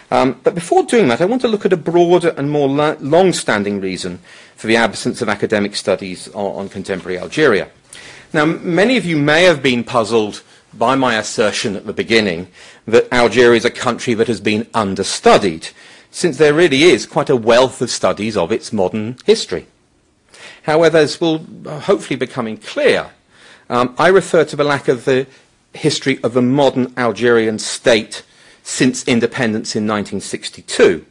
Um, 0.09 0.39
but 0.43 0.55
before 0.55 0.83
doing 0.83 1.09
that, 1.09 1.21
I 1.21 1.25
want 1.25 1.41
to 1.41 1.47
look 1.47 1.65
at 1.65 1.73
a 1.73 1.77
broader 1.77 2.29
and 2.37 2.49
more 2.49 2.67
la- 2.67 2.95
long 2.99 3.33
standing 3.33 3.79
reason 3.79 4.19
for 4.55 4.65
the 4.65 4.77
absence 4.77 5.21
of 5.21 5.29
academic 5.29 5.75
studies 5.75 6.27
on, 6.29 6.55
on 6.55 6.69
contemporary 6.69 7.19
Algeria. 7.19 7.69
Now, 8.33 8.45
many 8.45 8.97
of 8.97 9.05
you 9.05 9.17
may 9.17 9.43
have 9.43 9.61
been 9.61 9.83
puzzled 9.83 10.41
by 10.73 10.95
my 10.95 11.17
assertion 11.17 11.75
at 11.75 11.85
the 11.85 11.93
beginning 11.93 12.47
that 12.87 13.11
Algeria 13.13 13.57
is 13.57 13.65
a 13.65 13.69
country 13.69 14.13
that 14.15 14.27
has 14.27 14.41
been 14.41 14.67
understudied 14.73 15.69
since 16.11 16.37
there 16.37 16.53
really 16.53 16.83
is 16.83 17.05
quite 17.05 17.29
a 17.29 17.35
wealth 17.35 17.81
of 17.81 17.89
studies 17.89 18.37
of 18.37 18.51
its 18.51 18.73
modern 18.73 19.17
history. 19.25 19.67
However, 20.63 20.97
as 20.97 21.21
will 21.21 21.39
hopefully 21.65 22.17
becoming 22.17 22.57
clear, 22.57 23.11
um, 23.69 23.95
I 23.97 24.07
refer 24.07 24.45
to 24.45 24.55
the 24.55 24.63
lack 24.63 24.87
of 24.87 25.05
the 25.05 25.27
history 25.73 26.19
of 26.23 26.33
the 26.33 26.41
modern 26.41 26.93
Algerian 26.97 27.59
state 27.59 28.23
since 28.63 29.07
independence 29.07 29.75
in 29.75 29.83
1962. 29.83 31.05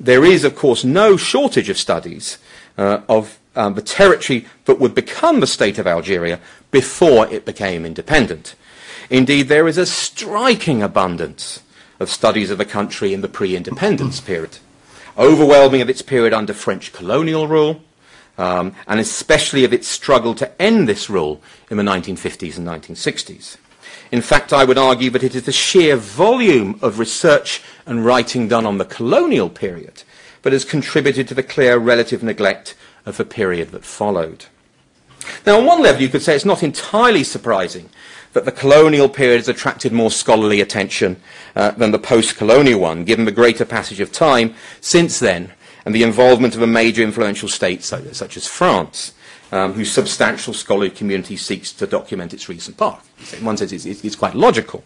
There 0.00 0.24
is, 0.24 0.42
of 0.42 0.56
course, 0.56 0.82
no 0.82 1.16
shortage 1.16 1.68
of 1.68 1.78
studies 1.78 2.38
uh, 2.76 3.02
of 3.08 3.38
um, 3.54 3.74
the 3.74 3.82
territory 3.82 4.46
that 4.64 4.80
would 4.80 4.94
become 4.94 5.40
the 5.40 5.46
state 5.46 5.78
of 5.78 5.86
Algeria 5.86 6.40
before 6.70 7.28
it 7.28 7.44
became 7.44 7.86
independent. 7.86 8.54
Indeed, 9.10 9.48
there 9.48 9.68
is 9.68 9.78
a 9.78 9.86
striking 9.86 10.82
abundance 10.82 11.60
of 12.02 12.10
studies 12.10 12.50
of 12.50 12.58
the 12.58 12.64
country 12.64 13.14
in 13.14 13.20
the 13.20 13.28
pre-independence 13.28 14.20
period, 14.20 14.58
overwhelming 15.16 15.80
of 15.80 15.88
its 15.88 16.02
period 16.02 16.34
under 16.34 16.52
French 16.52 16.92
colonial 16.92 17.48
rule, 17.48 17.80
um, 18.36 18.74
and 18.86 19.00
especially 19.00 19.64
of 19.64 19.72
its 19.72 19.88
struggle 19.88 20.34
to 20.34 20.60
end 20.60 20.88
this 20.88 21.08
rule 21.08 21.40
in 21.70 21.76
the 21.76 21.82
1950s 21.82 22.56
and 22.56 22.66
1960s. 22.66 23.56
In 24.10 24.20
fact, 24.20 24.52
I 24.52 24.64
would 24.64 24.78
argue 24.78 25.10
that 25.10 25.22
it 25.22 25.34
is 25.34 25.44
the 25.44 25.52
sheer 25.52 25.96
volume 25.96 26.78
of 26.82 26.98
research 26.98 27.62
and 27.86 28.04
writing 28.04 28.48
done 28.48 28.66
on 28.66 28.78
the 28.78 28.84
colonial 28.84 29.48
period 29.48 30.02
that 30.42 30.52
has 30.52 30.64
contributed 30.64 31.28
to 31.28 31.34
the 31.34 31.42
clear 31.42 31.78
relative 31.78 32.22
neglect 32.22 32.74
of 33.06 33.16
the 33.16 33.24
period 33.24 33.70
that 33.70 33.84
followed. 33.84 34.46
Now, 35.46 35.58
on 35.58 35.66
one 35.66 35.82
level, 35.82 36.02
you 36.02 36.08
could 36.08 36.22
say 36.22 36.34
it's 36.34 36.44
not 36.44 36.62
entirely 36.62 37.24
surprising 37.24 37.88
that 38.32 38.44
the 38.44 38.52
colonial 38.52 39.08
period 39.08 39.38
has 39.38 39.48
attracted 39.48 39.92
more 39.92 40.10
scholarly 40.10 40.60
attention 40.60 41.20
uh, 41.54 41.70
than 41.72 41.90
the 41.90 41.98
post-colonial 41.98 42.80
one, 42.80 43.04
given 43.04 43.24
the 43.24 43.32
greater 43.32 43.64
passage 43.64 44.00
of 44.00 44.12
time 44.12 44.54
since 44.80 45.18
then 45.18 45.52
and 45.84 45.94
the 45.94 46.02
involvement 46.02 46.54
of 46.54 46.62
a 46.62 46.66
major 46.66 47.02
influential 47.02 47.48
state 47.48 47.82
such, 47.82 48.04
such 48.14 48.36
as 48.36 48.46
France, 48.46 49.12
um, 49.50 49.72
whose 49.74 49.90
substantial 49.90 50.54
scholarly 50.54 50.90
community 50.90 51.36
seeks 51.36 51.72
to 51.72 51.86
document 51.86 52.32
its 52.32 52.48
recent 52.48 52.76
past. 52.76 53.06
In 53.36 53.44
one 53.44 53.56
sense, 53.56 53.72
it's, 53.72 53.84
it's 53.84 54.16
quite 54.16 54.34
logical. 54.34 54.84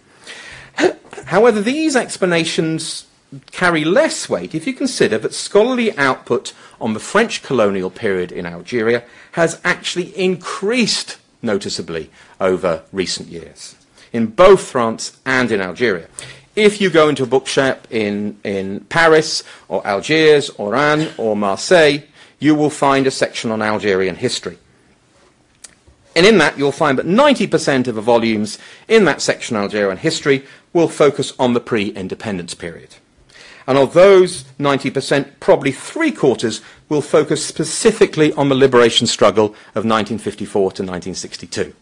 However, 1.26 1.60
these 1.60 1.96
explanations 1.96 3.06
carry 3.50 3.84
less 3.84 4.28
weight 4.28 4.54
if 4.54 4.66
you 4.66 4.72
consider 4.72 5.18
that 5.18 5.34
scholarly 5.34 5.96
output 5.98 6.52
on 6.80 6.94
the 6.94 7.00
French 7.00 7.42
colonial 7.42 7.90
period 7.90 8.30
in 8.32 8.46
Algeria 8.46 9.04
has 9.32 9.60
actually 9.64 10.16
increased 10.16 11.18
noticeably 11.42 12.10
over 12.40 12.82
recent 12.92 13.28
years 13.28 13.76
in 14.12 14.26
both 14.26 14.62
France 14.62 15.18
and 15.26 15.52
in 15.52 15.60
Algeria. 15.60 16.08
If 16.54 16.80
you 16.80 16.88
go 16.88 17.08
into 17.08 17.24
a 17.24 17.26
bookshop 17.26 17.86
in, 17.90 18.38
in 18.42 18.80
Paris 18.88 19.44
or 19.68 19.86
Algiers 19.86 20.48
or 20.50 20.68
Oran 20.68 21.12
or 21.18 21.36
Marseille, 21.36 21.98
you 22.38 22.54
will 22.54 22.70
find 22.70 23.06
a 23.06 23.10
section 23.10 23.50
on 23.50 23.60
Algerian 23.60 24.16
history. 24.16 24.58
And 26.14 26.24
in 26.24 26.38
that, 26.38 26.56
you'll 26.56 26.72
find 26.72 26.98
that 26.98 27.06
90% 27.06 27.88
of 27.88 27.94
the 27.94 28.00
volumes 28.00 28.58
in 28.88 29.04
that 29.04 29.20
section 29.20 29.54
on 29.54 29.64
Algerian 29.64 29.98
history 29.98 30.46
will 30.72 30.88
focus 30.88 31.34
on 31.38 31.52
the 31.52 31.60
pre-independence 31.60 32.54
period. 32.54 32.96
And 33.66 33.76
of 33.76 33.92
those 33.92 34.44
90%, 34.58 35.40
probably 35.40 35.72
three 35.72 36.12
quarters 36.12 36.62
will 36.88 37.02
focus 37.02 37.44
specifically 37.44 38.32
on 38.32 38.48
the 38.48 38.54
liberation 38.54 39.06
struggle 39.06 39.46
of 39.74 39.84
1954 39.84 40.60
to 40.60 40.82
1962. 40.82 41.74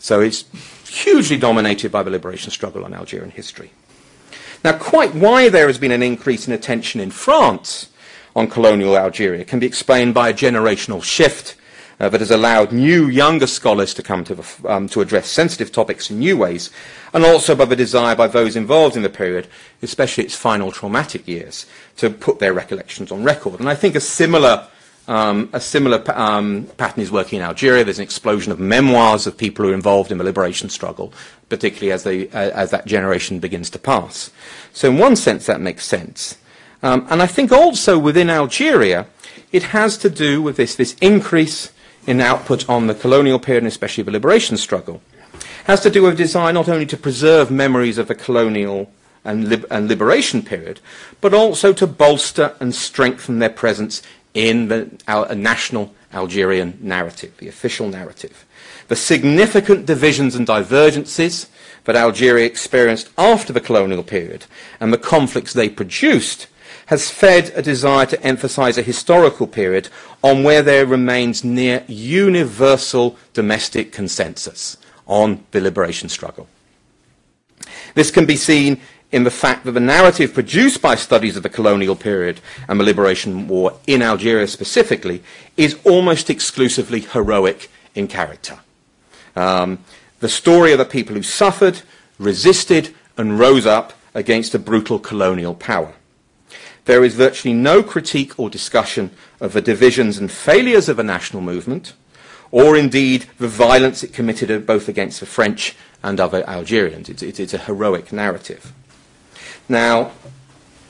So 0.00 0.20
it's 0.20 0.44
hugely 0.88 1.36
dominated 1.36 1.92
by 1.92 2.02
the 2.02 2.10
liberation 2.10 2.50
struggle 2.50 2.84
on 2.84 2.94
Algerian 2.94 3.30
history. 3.30 3.70
Now, 4.64 4.76
quite 4.76 5.14
why 5.14 5.48
there 5.48 5.68
has 5.68 5.78
been 5.78 5.92
an 5.92 6.02
increase 6.02 6.46
in 6.46 6.52
attention 6.52 7.00
in 7.00 7.10
France 7.10 7.90
on 8.34 8.48
colonial 8.48 8.96
Algeria 8.96 9.44
can 9.44 9.58
be 9.58 9.66
explained 9.66 10.14
by 10.14 10.30
a 10.30 10.34
generational 10.34 11.02
shift 11.02 11.56
uh, 12.00 12.08
that 12.08 12.20
has 12.20 12.30
allowed 12.30 12.72
new, 12.72 13.08
younger 13.08 13.46
scholars 13.46 13.92
to 13.92 14.02
come 14.02 14.24
to, 14.24 14.42
um, 14.64 14.88
to 14.88 15.02
address 15.02 15.28
sensitive 15.28 15.70
topics 15.70 16.10
in 16.10 16.18
new 16.18 16.36
ways, 16.36 16.70
and 17.12 17.24
also 17.24 17.54
by 17.54 17.66
the 17.66 17.76
desire 17.76 18.16
by 18.16 18.26
those 18.26 18.56
involved 18.56 18.96
in 18.96 19.02
the 19.02 19.10
period, 19.10 19.46
especially 19.82 20.24
its 20.24 20.34
final 20.34 20.72
traumatic 20.72 21.28
years, 21.28 21.66
to 21.96 22.08
put 22.08 22.38
their 22.38 22.54
recollections 22.54 23.12
on 23.12 23.22
record. 23.22 23.60
And 23.60 23.68
I 23.68 23.74
think 23.74 23.94
a 23.94 24.00
similar 24.00 24.66
um, 25.10 25.50
a 25.52 25.60
similar 25.60 26.02
um, 26.16 26.68
pattern 26.76 27.02
is 27.02 27.10
working 27.10 27.40
in 27.40 27.44
Algeria. 27.44 27.82
There's 27.82 27.98
an 27.98 28.04
explosion 28.04 28.52
of 28.52 28.60
memoirs 28.60 29.26
of 29.26 29.36
people 29.36 29.64
who 29.64 29.72
are 29.72 29.74
involved 29.74 30.12
in 30.12 30.18
the 30.18 30.24
liberation 30.24 30.68
struggle, 30.68 31.12
particularly 31.48 31.90
as, 31.90 32.04
they, 32.04 32.28
uh, 32.28 32.50
as 32.50 32.70
that 32.70 32.86
generation 32.86 33.40
begins 33.40 33.70
to 33.70 33.78
pass. 33.80 34.30
So, 34.72 34.88
in 34.88 34.98
one 34.98 35.16
sense, 35.16 35.46
that 35.46 35.60
makes 35.60 35.84
sense. 35.84 36.38
Um, 36.84 37.08
and 37.10 37.20
I 37.20 37.26
think 37.26 37.50
also 37.50 37.98
within 37.98 38.30
Algeria, 38.30 39.06
it 39.50 39.64
has 39.64 39.98
to 39.98 40.08
do 40.08 40.40
with 40.40 40.56
this, 40.56 40.76
this 40.76 40.94
increase 41.00 41.72
in 42.06 42.20
output 42.20 42.68
on 42.68 42.86
the 42.86 42.94
colonial 42.94 43.40
period 43.40 43.64
and 43.64 43.68
especially 43.68 44.04
the 44.04 44.12
liberation 44.12 44.56
struggle 44.56 45.02
It 45.34 45.66
has 45.66 45.80
to 45.80 45.90
do 45.90 46.02
with 46.02 46.14
a 46.14 46.16
desire 46.16 46.52
not 46.52 46.68
only 46.68 46.86
to 46.86 46.96
preserve 46.96 47.50
memories 47.50 47.98
of 47.98 48.06
the 48.06 48.14
colonial 48.14 48.90
and, 49.24 49.48
lib- 49.48 49.66
and 49.70 49.88
liberation 49.88 50.42
period, 50.42 50.80
but 51.20 51.34
also 51.34 51.72
to 51.72 51.86
bolster 51.86 52.54
and 52.60 52.74
strengthen 52.74 53.38
their 53.38 53.50
presence 53.50 54.02
in 54.34 54.68
the 54.68 54.90
national 55.34 55.94
Algerian 56.12 56.78
narrative, 56.80 57.36
the 57.38 57.48
official 57.48 57.88
narrative. 57.88 58.44
The 58.88 58.96
significant 58.96 59.86
divisions 59.86 60.34
and 60.34 60.46
divergences 60.46 61.46
that 61.84 61.96
Algeria 61.96 62.46
experienced 62.46 63.08
after 63.16 63.52
the 63.52 63.60
colonial 63.60 64.02
period 64.02 64.46
and 64.80 64.92
the 64.92 64.98
conflicts 64.98 65.52
they 65.52 65.68
produced 65.68 66.48
has 66.86 67.10
fed 67.10 67.52
a 67.54 67.62
desire 67.62 68.04
to 68.06 68.20
emphasize 68.22 68.76
a 68.76 68.82
historical 68.82 69.46
period 69.46 69.88
on 70.24 70.42
where 70.42 70.62
there 70.62 70.84
remains 70.84 71.44
near 71.44 71.84
universal 71.86 73.16
domestic 73.32 73.92
consensus 73.92 74.76
on 75.06 75.44
the 75.52 75.60
liberation 75.60 76.08
struggle. 76.08 76.48
This 77.94 78.10
can 78.10 78.26
be 78.26 78.36
seen 78.36 78.80
in 79.12 79.24
the 79.24 79.30
fact 79.30 79.64
that 79.64 79.72
the 79.72 79.80
narrative 79.80 80.34
produced 80.34 80.80
by 80.80 80.94
studies 80.94 81.36
of 81.36 81.42
the 81.42 81.48
colonial 81.48 81.96
period 81.96 82.40
and 82.68 82.78
the 82.78 82.84
liberation 82.84 83.48
war 83.48 83.78
in 83.86 84.02
Algeria 84.02 84.46
specifically 84.46 85.22
is 85.56 85.78
almost 85.84 86.30
exclusively 86.30 87.00
heroic 87.00 87.70
in 87.94 88.06
character. 88.06 88.58
Um, 89.34 89.78
the 90.20 90.28
story 90.28 90.72
of 90.72 90.78
the 90.78 90.84
people 90.84 91.16
who 91.16 91.22
suffered, 91.22 91.82
resisted, 92.18 92.94
and 93.16 93.38
rose 93.38 93.66
up 93.66 93.94
against 94.14 94.54
a 94.54 94.58
brutal 94.58 94.98
colonial 94.98 95.54
power 95.54 95.94
there 96.90 97.04
is 97.04 97.14
virtually 97.14 97.54
no 97.54 97.82
critique 97.82 98.38
or 98.38 98.50
discussion 98.50 99.10
of 99.40 99.52
the 99.52 99.62
divisions 99.62 100.18
and 100.18 100.30
failures 100.30 100.88
of 100.88 100.98
a 100.98 101.04
national 101.04 101.40
movement, 101.40 101.92
or 102.50 102.76
indeed 102.76 103.26
the 103.38 103.46
violence 103.46 104.02
it 104.02 104.12
committed 104.12 104.66
both 104.66 104.88
against 104.88 105.20
the 105.20 105.26
French 105.26 105.76
and 106.02 106.18
other 106.18 106.44
Algerians. 106.48 107.08
It's, 107.08 107.22
it's, 107.22 107.38
it's 107.38 107.54
a 107.54 107.58
heroic 107.58 108.12
narrative. 108.12 108.72
Now, 109.70 110.10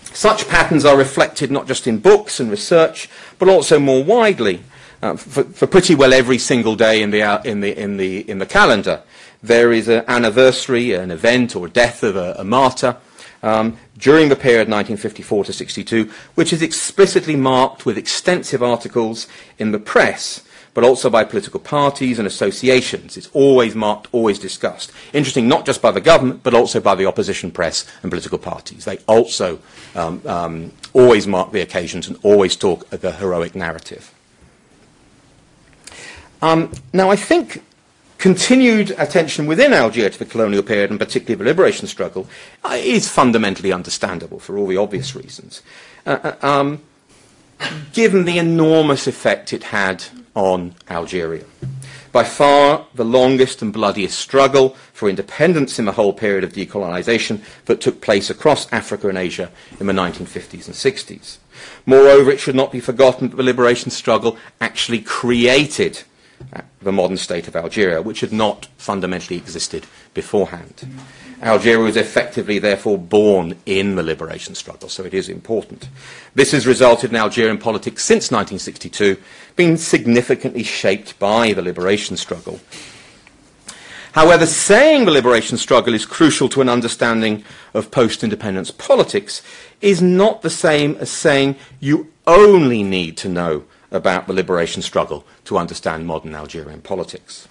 such 0.04 0.48
patterns 0.48 0.86
are 0.86 0.96
reflected 0.96 1.50
not 1.50 1.66
just 1.66 1.86
in 1.86 1.98
books 1.98 2.40
and 2.40 2.50
research, 2.50 3.10
but 3.38 3.48
also 3.48 3.78
more 3.78 4.02
widely. 4.02 4.62
Uh, 5.02 5.16
for, 5.16 5.44
for, 5.44 5.66
pretty 5.66 5.94
well 5.94 6.12
every 6.12 6.38
single 6.38 6.76
day 6.76 7.02
in 7.02 7.10
the, 7.10 7.22
uh, 7.22 7.42
in 7.42 7.60
the, 7.60 7.78
in 7.78 7.98
the, 7.98 8.28
in 8.28 8.38
the 8.38 8.46
calendar, 8.46 9.02
there 9.42 9.72
is 9.72 9.88
an 9.88 10.04
anniversary, 10.08 10.92
an 10.92 11.10
event, 11.10 11.54
or 11.54 11.68
death 11.68 12.02
of 12.02 12.16
a, 12.16 12.34
a 12.38 12.44
martyr 12.44 12.96
um, 13.42 13.78
during 13.96 14.28
the 14.28 14.36
period 14.36 14.68
1954 14.68 15.44
to 15.44 15.52
62, 15.52 16.10
which 16.34 16.52
is 16.52 16.62
explicitly 16.62 17.36
marked 17.36 17.86
with 17.86 17.96
extensive 17.96 18.62
articles 18.62 19.26
in 19.58 19.72
the 19.72 19.78
press, 19.78 20.42
but 20.74 20.84
also 20.84 21.10
by 21.10 21.24
political 21.24 21.60
parties 21.60 22.18
and 22.18 22.26
associations. 22.26 23.16
It's 23.16 23.28
always 23.32 23.74
marked, 23.74 24.08
always 24.12 24.38
discussed. 24.38 24.92
Interesting, 25.12 25.48
not 25.48 25.66
just 25.66 25.82
by 25.82 25.90
the 25.90 26.00
government, 26.00 26.42
but 26.42 26.54
also 26.54 26.80
by 26.80 26.94
the 26.94 27.06
opposition 27.06 27.50
press 27.50 27.86
and 28.02 28.10
political 28.10 28.38
parties. 28.38 28.84
They 28.84 28.98
also 29.06 29.58
um, 29.94 30.22
um, 30.26 30.72
always 30.92 31.26
mark 31.26 31.52
the 31.52 31.60
occasions 31.60 32.08
and 32.08 32.18
always 32.22 32.56
talk 32.56 32.90
of 32.92 33.00
the 33.00 33.12
heroic 33.12 33.54
narrative. 33.54 34.14
Um, 36.42 36.72
now, 36.92 37.10
I 37.10 37.16
think 37.16 37.62
continued 38.20 38.90
attention 38.98 39.46
within 39.46 39.72
Algeria 39.72 40.10
to 40.10 40.18
the 40.18 40.24
colonial 40.26 40.62
period, 40.62 40.90
and 40.90 40.98
particularly 40.98 41.36
the 41.36 41.44
liberation 41.44 41.86
struggle, 41.86 42.28
uh, 42.64 42.76
is 42.78 43.08
fundamentally 43.08 43.72
understandable 43.72 44.38
for 44.38 44.58
all 44.58 44.66
the 44.66 44.76
obvious 44.76 45.16
reasons, 45.16 45.62
uh, 46.06 46.34
uh, 46.42 46.46
um, 46.46 46.82
given 47.92 48.24
the 48.24 48.38
enormous 48.38 49.06
effect 49.06 49.52
it 49.52 49.64
had 49.64 50.04
on 50.34 50.74
Algeria. 50.88 51.44
By 52.12 52.24
far 52.24 52.86
the 52.94 53.04
longest 53.04 53.62
and 53.62 53.72
bloodiest 53.72 54.18
struggle 54.18 54.70
for 54.92 55.08
independence 55.08 55.78
in 55.78 55.84
the 55.84 55.92
whole 55.92 56.12
period 56.12 56.42
of 56.42 56.52
decolonisation 56.52 57.40
that 57.66 57.80
took 57.80 58.00
place 58.00 58.30
across 58.30 58.70
Africa 58.72 59.08
and 59.08 59.18
Asia 59.18 59.50
in 59.78 59.86
the 59.86 59.92
1950s 59.92 60.66
and 60.66 60.74
60s. 60.74 61.38
Moreover, 61.86 62.30
it 62.30 62.40
should 62.40 62.56
not 62.56 62.72
be 62.72 62.80
forgotten 62.80 63.28
that 63.28 63.36
the 63.36 63.42
liberation 63.42 63.90
struggle 63.90 64.36
actually 64.60 65.00
created 65.00 66.02
uh, 66.52 66.62
the 66.82 66.92
modern 66.92 67.16
state 67.16 67.46
of 67.46 67.54
Algeria, 67.54 68.02
which 68.02 68.20
had 68.20 68.32
not 68.32 68.66
fundamentally 68.76 69.36
existed 69.36 69.86
beforehand. 70.14 70.88
Algeria 71.42 71.78
was 71.78 71.96
effectively, 71.96 72.58
therefore, 72.58 72.98
born 72.98 73.56
in 73.64 73.96
the 73.96 74.02
liberation 74.02 74.54
struggle, 74.54 74.90
so 74.90 75.04
it 75.04 75.14
is 75.14 75.28
important. 75.28 75.88
This 76.34 76.52
has 76.52 76.66
resulted 76.66 77.10
in 77.10 77.16
Algerian 77.16 77.56
politics 77.56 78.04
since 78.04 78.30
1962 78.30 79.16
being 79.56 79.78
significantly 79.78 80.62
shaped 80.62 81.18
by 81.18 81.54
the 81.54 81.62
liberation 81.62 82.18
struggle. 82.18 82.60
However, 84.12 84.44
saying 84.44 85.04
the 85.04 85.12
liberation 85.12 85.56
struggle 85.56 85.94
is 85.94 86.04
crucial 86.04 86.48
to 86.50 86.60
an 86.60 86.68
understanding 86.68 87.44
of 87.74 87.90
post 87.90 88.24
independence 88.24 88.70
politics 88.70 89.40
is 89.80 90.02
not 90.02 90.42
the 90.42 90.50
same 90.50 90.96
as 90.96 91.10
saying 91.10 91.56
you 91.78 92.12
only 92.26 92.82
need 92.82 93.16
to 93.18 93.28
know 93.28 93.64
about 93.90 94.26
the 94.26 94.32
liberation 94.32 94.82
struggle 94.82 95.24
to 95.44 95.56
understand 95.56 96.06
modern 96.06 96.34
Algerian 96.34 96.82
politics. 96.82 97.48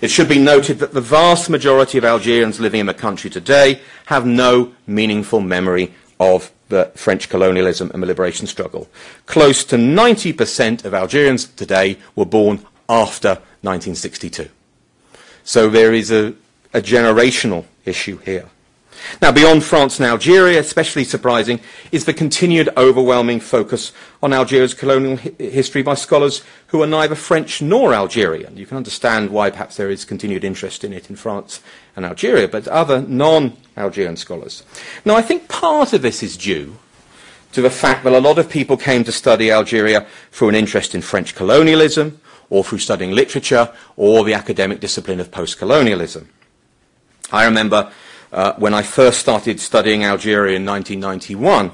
It 0.00 0.10
should 0.10 0.28
be 0.28 0.38
noted 0.38 0.78
that 0.78 0.92
the 0.92 1.00
vast 1.00 1.48
majority 1.50 1.98
of 1.98 2.04
Algerians 2.04 2.60
living 2.60 2.80
in 2.80 2.86
the 2.86 2.94
country 2.94 3.30
today 3.30 3.80
have 4.06 4.26
no 4.26 4.74
meaningful 4.86 5.40
memory 5.40 5.94
of 6.20 6.50
the 6.68 6.90
French 6.94 7.28
colonialism 7.28 7.90
and 7.92 8.02
the 8.02 8.06
liberation 8.06 8.46
struggle. 8.46 8.88
Close 9.26 9.64
to 9.64 9.76
90% 9.76 10.84
of 10.84 10.94
Algerians 10.94 11.46
today 11.46 11.98
were 12.16 12.24
born 12.24 12.64
after 12.88 13.30
1962. 13.62 14.48
So 15.44 15.68
there 15.68 15.92
is 15.92 16.10
a, 16.10 16.34
a 16.72 16.80
generational 16.80 17.64
issue 17.84 18.18
here. 18.18 18.48
Now, 19.20 19.32
beyond 19.32 19.64
France 19.64 19.98
and 19.98 20.06
Algeria, 20.06 20.60
especially 20.60 21.04
surprising, 21.04 21.60
is 21.92 22.04
the 22.04 22.14
continued 22.14 22.68
overwhelming 22.76 23.40
focus 23.40 23.92
on 24.22 24.32
Algeria's 24.32 24.74
colonial 24.74 25.16
hi- 25.16 25.32
history 25.38 25.82
by 25.82 25.94
scholars 25.94 26.42
who 26.68 26.82
are 26.82 26.86
neither 26.86 27.14
French 27.14 27.62
nor 27.62 27.94
Algerian. 27.94 28.56
You 28.56 28.66
can 28.66 28.76
understand 28.76 29.30
why 29.30 29.50
perhaps 29.50 29.76
there 29.76 29.90
is 29.90 30.04
continued 30.04 30.44
interest 30.44 30.84
in 30.84 30.92
it 30.92 31.10
in 31.10 31.16
France 31.16 31.60
and 31.96 32.04
Algeria, 32.04 32.48
but 32.48 32.66
other 32.68 33.02
non 33.02 33.56
Algerian 33.76 34.16
scholars. 34.16 34.62
Now, 35.04 35.14
I 35.16 35.22
think 35.22 35.48
part 35.48 35.92
of 35.92 36.02
this 36.02 36.22
is 36.22 36.36
due 36.36 36.76
to 37.52 37.62
the 37.62 37.70
fact 37.70 38.02
that 38.04 38.12
a 38.12 38.20
lot 38.20 38.38
of 38.38 38.50
people 38.50 38.76
came 38.76 39.04
to 39.04 39.12
study 39.12 39.50
Algeria 39.50 40.06
through 40.32 40.48
an 40.48 40.54
interest 40.56 40.94
in 40.94 41.02
French 41.02 41.34
colonialism, 41.34 42.20
or 42.50 42.64
through 42.64 42.78
studying 42.78 43.12
literature, 43.12 43.72
or 43.96 44.24
the 44.24 44.34
academic 44.34 44.80
discipline 44.80 45.20
of 45.20 45.30
post 45.30 45.58
colonialism. 45.58 46.28
I 47.32 47.44
remember 47.44 47.90
uh, 48.34 48.54
when 48.56 48.74
I 48.74 48.82
first 48.82 49.20
started 49.20 49.60
studying 49.60 50.04
Algeria 50.04 50.56
in 50.56 50.66
1991, 50.66 51.70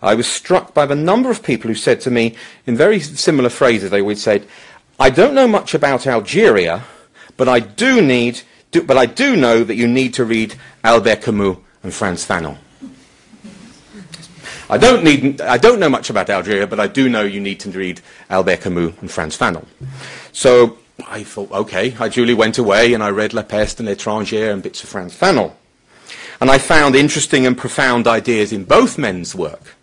I 0.00 0.14
was 0.14 0.28
struck 0.28 0.72
by 0.72 0.86
the 0.86 0.94
number 0.94 1.28
of 1.28 1.42
people 1.42 1.68
who 1.68 1.74
said 1.74 2.00
to 2.02 2.10
me, 2.10 2.36
in 2.66 2.76
very 2.76 3.00
similar 3.00 3.48
phrases, 3.48 3.90
they 3.90 4.00
would 4.00 4.16
say, 4.16 4.42
I 5.00 5.10
don't 5.10 5.34
know 5.34 5.48
much 5.48 5.74
about 5.74 6.06
Algeria, 6.06 6.84
but 7.36 7.48
I 7.48 7.58
do 7.58 8.00
need, 8.00 8.42
do, 8.70 8.82
but 8.82 8.96
I 8.96 9.06
do 9.06 9.36
know 9.36 9.64
that 9.64 9.74
you 9.74 9.88
need 9.88 10.14
to 10.14 10.24
read 10.24 10.54
Albert 10.84 11.22
Camus 11.22 11.58
and 11.82 11.92
Frantz 11.92 12.24
Fanon. 12.24 12.58
I 14.70 14.78
don't, 14.78 15.02
need, 15.02 15.40
I 15.40 15.56
don't 15.56 15.80
know 15.80 15.88
much 15.88 16.10
about 16.10 16.30
Algeria, 16.30 16.68
but 16.68 16.78
I 16.78 16.86
do 16.86 17.08
know 17.08 17.22
you 17.22 17.40
need 17.40 17.58
to 17.60 17.70
read 17.70 18.02
Albert 18.30 18.60
Camus 18.60 18.94
and 19.00 19.10
Frantz 19.10 19.36
Fanon. 19.36 19.66
So 20.30 20.78
I 21.08 21.24
thought, 21.24 21.50
okay, 21.50 21.96
I 21.98 22.08
duly 22.08 22.34
went 22.34 22.58
away 22.58 22.94
and 22.94 23.02
I 23.02 23.10
read 23.10 23.34
La 23.34 23.42
Peste 23.42 23.80
and 23.80 23.88
L'Étranger 23.88 24.52
and 24.52 24.62
bits 24.62 24.84
of 24.84 24.90
Frantz 24.90 25.16
Fanon. 25.16 25.52
And 26.40 26.50
I 26.50 26.58
found 26.58 26.94
interesting 26.94 27.46
and 27.46 27.58
profound 27.58 28.06
ideas 28.06 28.52
in 28.52 28.64
both 28.64 28.96
men's 28.96 29.34
work. 29.34 29.74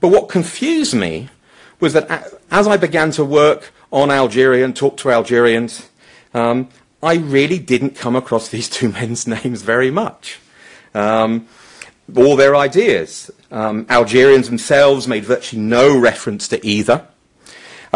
But 0.00 0.08
what 0.08 0.28
confused 0.28 0.94
me 0.94 1.28
was 1.80 1.92
that 1.92 2.32
as 2.50 2.66
I 2.66 2.76
began 2.76 3.10
to 3.12 3.24
work 3.24 3.72
on 3.92 4.10
Algeria 4.10 4.64
and 4.64 4.74
talk 4.74 4.96
to 4.98 5.10
Algerians, 5.10 5.88
um, 6.34 6.68
I 7.02 7.14
really 7.14 7.58
didn't 7.58 7.94
come 7.94 8.16
across 8.16 8.48
these 8.50 8.68
two 8.68 8.90
men's 8.90 9.26
names 9.26 9.62
very 9.62 9.90
much. 9.90 10.40
Um, 10.94 11.46
all 12.14 12.36
their 12.36 12.56
ideas. 12.56 13.30
Um, 13.50 13.86
Algerians 13.88 14.48
themselves 14.48 15.08
made 15.08 15.24
virtually 15.24 15.62
no 15.62 15.96
reference 15.96 16.48
to 16.48 16.64
either. 16.66 17.06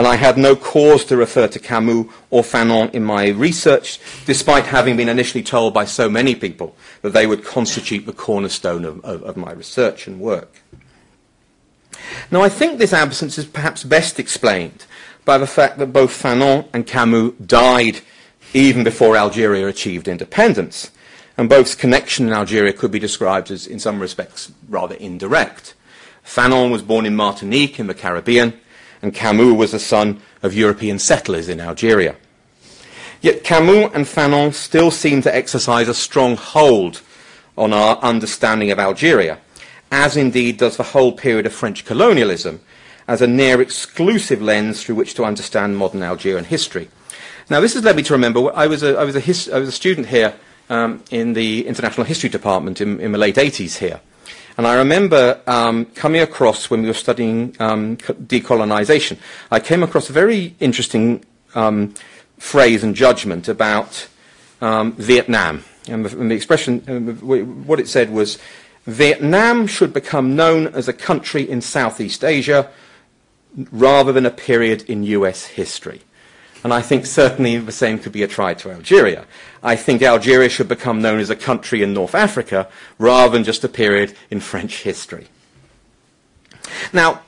And 0.01 0.07
I 0.07 0.17
had 0.17 0.39
no 0.39 0.57
cause 0.57 1.05
to 1.05 1.17
refer 1.19 1.47
to 1.49 1.59
Camus 1.59 2.07
or 2.31 2.43
Fanon 2.43 2.95
in 2.95 3.05
my 3.05 3.29
research, 3.29 4.01
despite 4.25 4.65
having 4.65 4.97
been 4.97 5.11
initially 5.11 5.43
told 5.43 5.75
by 5.75 5.85
so 5.85 6.09
many 6.09 6.35
people 6.35 6.75
that 7.03 7.13
they 7.13 7.27
would 7.27 7.45
constitute 7.45 8.07
the 8.07 8.15
cornerstone 8.15 8.87
of, 8.87 9.05
of, 9.05 9.23
of 9.25 9.37
my 9.37 9.53
research 9.53 10.07
and 10.07 10.19
work. 10.19 10.63
Now, 12.31 12.41
I 12.41 12.49
think 12.49 12.79
this 12.79 12.95
absence 12.95 13.37
is 13.37 13.45
perhaps 13.45 13.85
best 13.85 14.19
explained 14.19 14.87
by 15.27 15.37
the 15.37 15.47
fact 15.47 15.77
that 15.77 15.93
both 15.93 16.13
Fanon 16.13 16.67
and 16.73 16.87
Camus 16.87 17.35
died 17.35 18.01
even 18.55 18.83
before 18.85 19.19
Algeria 19.19 19.69
achieved 19.69 20.09
independence 20.09 20.91
and 21.37 21.47
both's 21.47 21.75
connection 21.75 22.27
in 22.27 22.33
Algeria 22.33 22.73
could 22.73 22.91
be 22.91 22.99
described 22.99 23.51
as, 23.51 23.67
in 23.67 23.79
some 23.79 24.01
respects, 24.01 24.51
rather 24.67 24.95
indirect. 24.95 25.75
Fanon 26.25 26.71
was 26.71 26.81
born 26.81 27.05
in 27.05 27.15
Martinique 27.15 27.79
in 27.79 27.87
the 27.87 27.93
Caribbean, 27.93 28.59
and 29.03 29.15
Camus 29.15 29.57
was 29.57 29.73
the 29.73 29.79
son 29.79 30.21
of 30.43 30.55
European 30.55 30.99
settlers 30.99 31.49
in 31.49 31.61
Algeria. 31.61 32.17
Yet 33.21 33.45
Camus 33.45 33.91
and 33.95 34.07
Fanon 34.07 34.55
still 34.55 34.91
seem 34.91 35.23
to 35.23 35.35
exercise 35.35 35.89
a 35.89 35.95
strong 35.95 36.37
hold 36.37 37.03
on 37.57 37.73
our 37.73 37.99
understanding 37.99 38.71
of 38.71 38.79
Algeria, 38.79 39.39
as 39.93 40.17
indeed 40.17 40.57
does 40.57 40.77
the 40.77 40.83
whole 40.83 41.13
period 41.13 41.47
of 41.47 41.53
French 41.53 41.85
colonialism, 41.85 42.61
as 43.07 43.21
a 43.21 43.27
near 43.27 43.61
exclusive 43.61 44.41
lens 44.41 44.83
through 44.83 44.95
which 44.95 45.15
to 45.15 45.25
understand 45.25 45.77
modern 45.77 46.03
Algerian 46.03 46.45
history. 46.45 46.89
Now, 47.51 47.61
this 47.61 47.75
has 47.75 47.83
led 47.83 47.97
me 47.97 48.05
to 48.05 48.13
remember 48.13 48.51
I 48.55 48.69
was 48.69 48.83
a, 48.83 48.97
I 48.97 49.05
was 49.05 49.17
a, 49.17 49.21
his, 49.21 49.51
I 49.51 49.59
was 49.59 49.69
a 49.69 49.73
student 49.73 50.07
here 50.07 50.35
um, 50.71 51.03
in 51.11 51.33
the 51.33 51.67
International 51.67 52.07
History 52.07 52.31
Department 52.31 52.81
in, 52.81 53.01
in, 53.01 53.11
the 53.13 53.19
late 53.19 53.35
80s 53.35 53.79
here. 53.79 54.01
And 54.61 54.67
I 54.67 54.75
remember 54.75 55.41
um, 55.47 55.87
coming 55.87 56.21
across, 56.21 56.69
when 56.69 56.83
we 56.83 56.89
were 56.89 56.93
studying 56.93 57.57
um, 57.61 57.97
decolonization, 57.97 59.17
I 59.51 59.59
came 59.59 59.83
across 59.83 60.11
a 60.11 60.13
very 60.13 60.55
interesting 60.61 61.25
um, 61.55 61.95
phrase 62.37 62.85
and 62.85 62.95
judgment 62.95 63.49
about 63.49 64.07
um, 64.61 64.93
Vietnam. 64.97 65.65
And 65.89 66.05
the, 66.05 66.21
and 66.21 66.31
the 66.31 66.35
expression, 66.35 66.85
uh, 66.87 67.15
what 67.65 67.81
it 67.81 67.89
said 67.89 68.11
was, 68.11 68.37
Vietnam 68.85 69.67
should 69.67 69.95
become 69.95 70.37
known 70.37 70.67
as 70.67 70.89
a 70.89 70.93
country 70.93 71.49
in 71.49 71.63
Southeast 71.63 72.23
Asia 72.23 72.71
rather 73.73 74.13
than 74.13 74.27
a 74.27 74.31
period 74.31 74.83
in 74.91 75.05
US 75.05 75.47
history. 75.47 76.03
And 76.63 76.75
I 76.75 76.83
think 76.83 77.07
certainly 77.07 77.57
the 77.57 77.73
same 77.73 77.99
could 77.99 78.13
be 78.13 78.23
applied 78.23 78.59
to 78.61 78.71
Algeria. 78.71 79.25
I 79.63 79.77
think 79.77 80.03
Algeria 80.03 80.49
should 80.49 80.69
become 80.69 81.01
known 81.01 81.19
as 81.19 81.31
a 81.31 81.37
country 81.37 81.83
in 81.83 81.95
North 81.95 82.15
Africa 82.15 82.69
rather 82.99 83.33
than 83.33 83.45
just 83.45 83.65
a 83.65 83.69
period 83.69 84.15
in 84.31 84.41
French 84.41 84.83
history. 84.83 85.29
Now, 86.93 87.23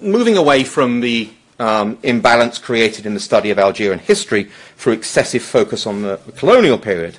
moving 0.00 0.36
away 0.36 0.64
from 0.64 1.00
the 1.00 1.30
um, 1.58 1.98
imbalance 2.02 2.58
created 2.58 3.06
in 3.06 3.14
the 3.14 3.20
study 3.20 3.50
of 3.50 3.58
Algerian 3.58 3.98
history 3.98 4.50
through 4.76 4.94
excessive 4.94 5.42
focus 5.42 5.86
on 5.86 6.02
the, 6.02 6.20
the 6.26 6.32
colonial 6.32 6.78
period, 6.78 7.18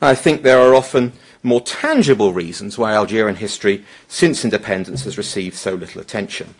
I 0.00 0.14
think 0.14 0.42
there 0.42 0.60
are 0.60 0.74
often 0.74 1.12
more 1.42 1.60
tangible 1.60 2.32
reasons 2.32 2.78
why 2.78 2.94
Algerian 2.94 3.36
history, 3.36 3.84
since 4.08 4.44
independence, 4.44 5.04
has 5.04 5.18
received 5.18 5.56
so 5.56 5.74
little 5.74 6.00
attention. 6.00 6.54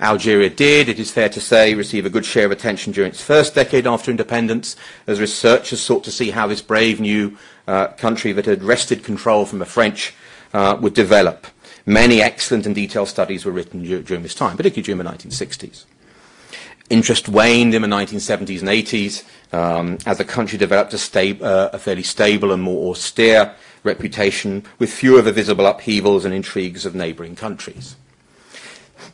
Algeria 0.00 0.50
did, 0.50 0.88
it 0.88 0.98
is 0.98 1.10
fair 1.10 1.28
to 1.30 1.40
say, 1.40 1.74
receive 1.74 2.04
a 2.04 2.10
good 2.10 2.26
share 2.26 2.44
of 2.46 2.52
attention 2.52 2.92
during 2.92 3.10
its 3.10 3.22
first 3.22 3.54
decade 3.54 3.86
after 3.86 4.10
independence, 4.10 4.76
as 5.06 5.20
researchers 5.20 5.80
sought 5.80 6.04
to 6.04 6.12
see 6.12 6.30
how 6.30 6.46
this 6.46 6.60
brave 6.60 7.00
new 7.00 7.36
uh, 7.66 7.88
country 7.88 8.32
that 8.32 8.44
had 8.44 8.62
wrested 8.62 9.02
control 9.02 9.46
from 9.46 9.58
the 9.58 9.64
French 9.64 10.14
uh, 10.52 10.76
would 10.80 10.94
develop. 10.94 11.46
Many 11.86 12.20
excellent 12.20 12.66
and 12.66 12.74
detailed 12.74 13.08
studies 13.08 13.44
were 13.44 13.52
written 13.52 13.82
du- 13.82 14.02
during 14.02 14.22
this 14.22 14.34
time, 14.34 14.56
particularly 14.56 14.82
during 14.82 14.98
the 14.98 15.28
1960s. 15.28 15.84
Interest 16.90 17.28
waned 17.28 17.74
in 17.74 17.82
the 17.82 17.88
1970s 17.88 18.60
and 18.60 18.68
80s 18.68 19.24
um, 19.52 19.98
as 20.06 20.18
the 20.18 20.24
country 20.24 20.58
developed 20.58 20.92
a, 20.94 20.98
sta- 20.98 21.42
uh, 21.42 21.70
a 21.72 21.78
fairly 21.78 22.02
stable 22.02 22.52
and 22.52 22.62
more 22.62 22.90
austere 22.90 23.54
reputation 23.82 24.64
with 24.78 24.92
fewer 24.92 25.20
of 25.20 25.24
the 25.24 25.32
visible 25.32 25.66
upheavals 25.66 26.24
and 26.24 26.34
intrigues 26.34 26.84
of 26.84 26.94
neighbouring 26.94 27.34
countries. 27.34 27.96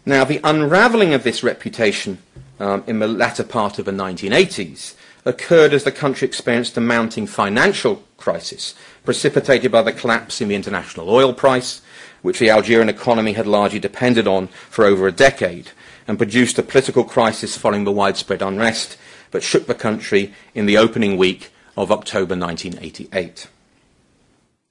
Now, 0.04 0.24
the 0.24 0.40
unravelling 0.44 1.14
of 1.14 1.24
this 1.24 1.42
reputation 1.42 2.18
um, 2.58 2.84
in 2.86 2.98
the 2.98 3.08
latter 3.08 3.44
part 3.44 3.78
of 3.78 3.84
the 3.84 3.92
1980s 3.92 4.94
occurred 5.24 5.72
as 5.72 5.84
the 5.84 5.92
country 5.92 6.26
experienced 6.26 6.76
a 6.76 6.80
mounting 6.80 7.26
financial 7.26 8.02
crisis 8.16 8.74
precipitated 9.04 9.70
by 9.70 9.82
the 9.82 9.92
collapse 9.92 10.40
in 10.40 10.48
the 10.48 10.54
international 10.54 11.10
oil 11.10 11.32
price, 11.32 11.80
which 12.22 12.38
the 12.38 12.50
Algerian 12.50 12.88
economy 12.88 13.32
had 13.32 13.46
largely 13.46 13.80
depended 13.80 14.26
on 14.26 14.48
for 14.70 14.84
over 14.84 15.06
a 15.06 15.12
decade, 15.12 15.70
and 16.06 16.18
produced 16.18 16.58
a 16.58 16.62
political 16.62 17.04
crisis 17.04 17.56
following 17.56 17.84
the 17.84 17.92
widespread 17.92 18.42
unrest 18.42 18.96
that 19.30 19.42
shook 19.42 19.66
the 19.66 19.74
country 19.74 20.34
in 20.54 20.66
the 20.66 20.76
opening 20.76 21.16
week 21.16 21.50
of 21.76 21.90
October 21.90 22.36
1988. 22.36 23.48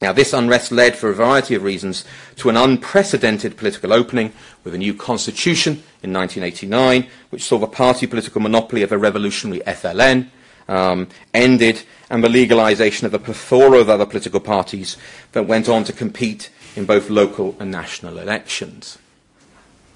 Now, 0.01 0.11
this 0.11 0.33
unrest 0.33 0.71
led, 0.71 0.95
for 0.95 1.11
a 1.11 1.13
variety 1.13 1.53
of 1.53 1.61
reasons, 1.61 2.05
to 2.37 2.49
an 2.49 2.57
unprecedented 2.57 3.55
political 3.55 3.93
opening 3.93 4.33
with 4.63 4.73
a 4.73 4.79
new 4.79 4.95
constitution 4.95 5.83
in 6.01 6.11
1989, 6.11 7.07
which 7.29 7.43
saw 7.43 7.59
the 7.59 7.67
party 7.67 8.07
political 8.07 8.41
monopoly 8.41 8.81
of 8.81 8.89
the 8.89 8.97
revolutionary 8.97 9.61
FLN 9.61 10.29
um, 10.67 11.07
ended, 11.35 11.83
and 12.09 12.23
the 12.23 12.29
legalization 12.29 13.05
of 13.05 13.13
a 13.13 13.19
plethora 13.19 13.77
of 13.77 13.89
other 13.89 14.07
political 14.07 14.39
parties 14.39 14.97
that 15.33 15.43
went 15.43 15.69
on 15.69 15.83
to 15.83 15.93
compete 15.93 16.49
in 16.75 16.85
both 16.85 17.11
local 17.11 17.55
and 17.59 17.69
national 17.69 18.17
elections. 18.17 18.97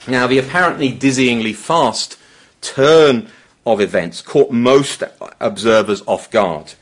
Now, 0.07 0.27
the 0.27 0.37
apparently 0.37 0.91
dizzyingly 0.91 1.55
fast 1.55 2.19
turn 2.61 3.27
of 3.65 3.81
events 3.81 4.21
caught 4.21 4.51
most 4.51 5.01
observers 5.39 6.03
off 6.05 6.29
guard 6.29 6.73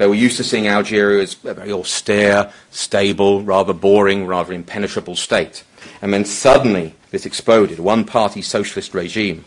they 0.00 0.06
were 0.06 0.14
used 0.14 0.38
to 0.38 0.44
seeing 0.44 0.66
Algeria 0.66 1.22
as 1.22 1.36
a 1.44 1.52
very 1.52 1.70
austere, 1.70 2.50
stable, 2.70 3.42
rather 3.42 3.74
boring, 3.74 4.26
rather 4.26 4.54
impenetrable 4.54 5.14
state. 5.14 5.62
And 6.00 6.10
then 6.14 6.24
suddenly 6.24 6.94
this 7.10 7.26
exploded, 7.26 7.78
one 7.78 8.06
party 8.06 8.40
socialist 8.40 8.94
regime. 8.94 9.44